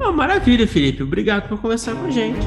Oh, 0.00 0.12
maravilha, 0.12 0.66
Felipe. 0.66 1.02
Obrigado 1.02 1.48
por 1.48 1.60
conversar 1.60 1.94
com 1.94 2.06
a 2.06 2.10
gente. 2.10 2.38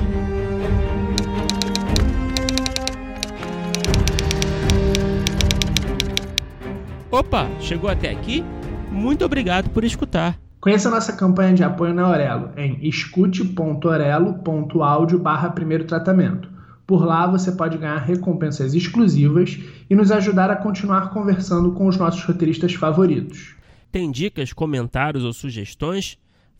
Opa, 7.11 7.47
chegou 7.59 7.89
até 7.89 8.09
aqui? 8.09 8.43
Muito 8.89 9.25
obrigado 9.25 9.69
por 9.69 9.83
escutar. 9.83 10.39
Conheça 10.61 10.87
a 10.87 10.91
nossa 10.91 11.11
campanha 11.13 11.53
de 11.53 11.63
apoio 11.63 11.93
na 11.93 12.09
Orelo 12.09 12.51
em 12.55 12.77
escute.orelo.audio 12.87 15.19
barra 15.19 15.49
primeiro 15.49 15.85
tratamento. 15.85 16.49
Por 16.85 17.03
lá 17.05 17.25
você 17.25 17.51
pode 17.51 17.77
ganhar 17.77 17.97
recompensas 17.97 18.73
exclusivas 18.73 19.59
e 19.89 19.95
nos 19.95 20.11
ajudar 20.11 20.51
a 20.51 20.55
continuar 20.55 21.09
conversando 21.09 21.71
com 21.71 21.87
os 21.87 21.97
nossos 21.97 22.23
roteiristas 22.23 22.75
favoritos. 22.75 23.55
Tem 23.91 24.11
dicas, 24.11 24.53
comentários 24.53 25.23
ou 25.23 25.33
sugestões? 25.33 26.20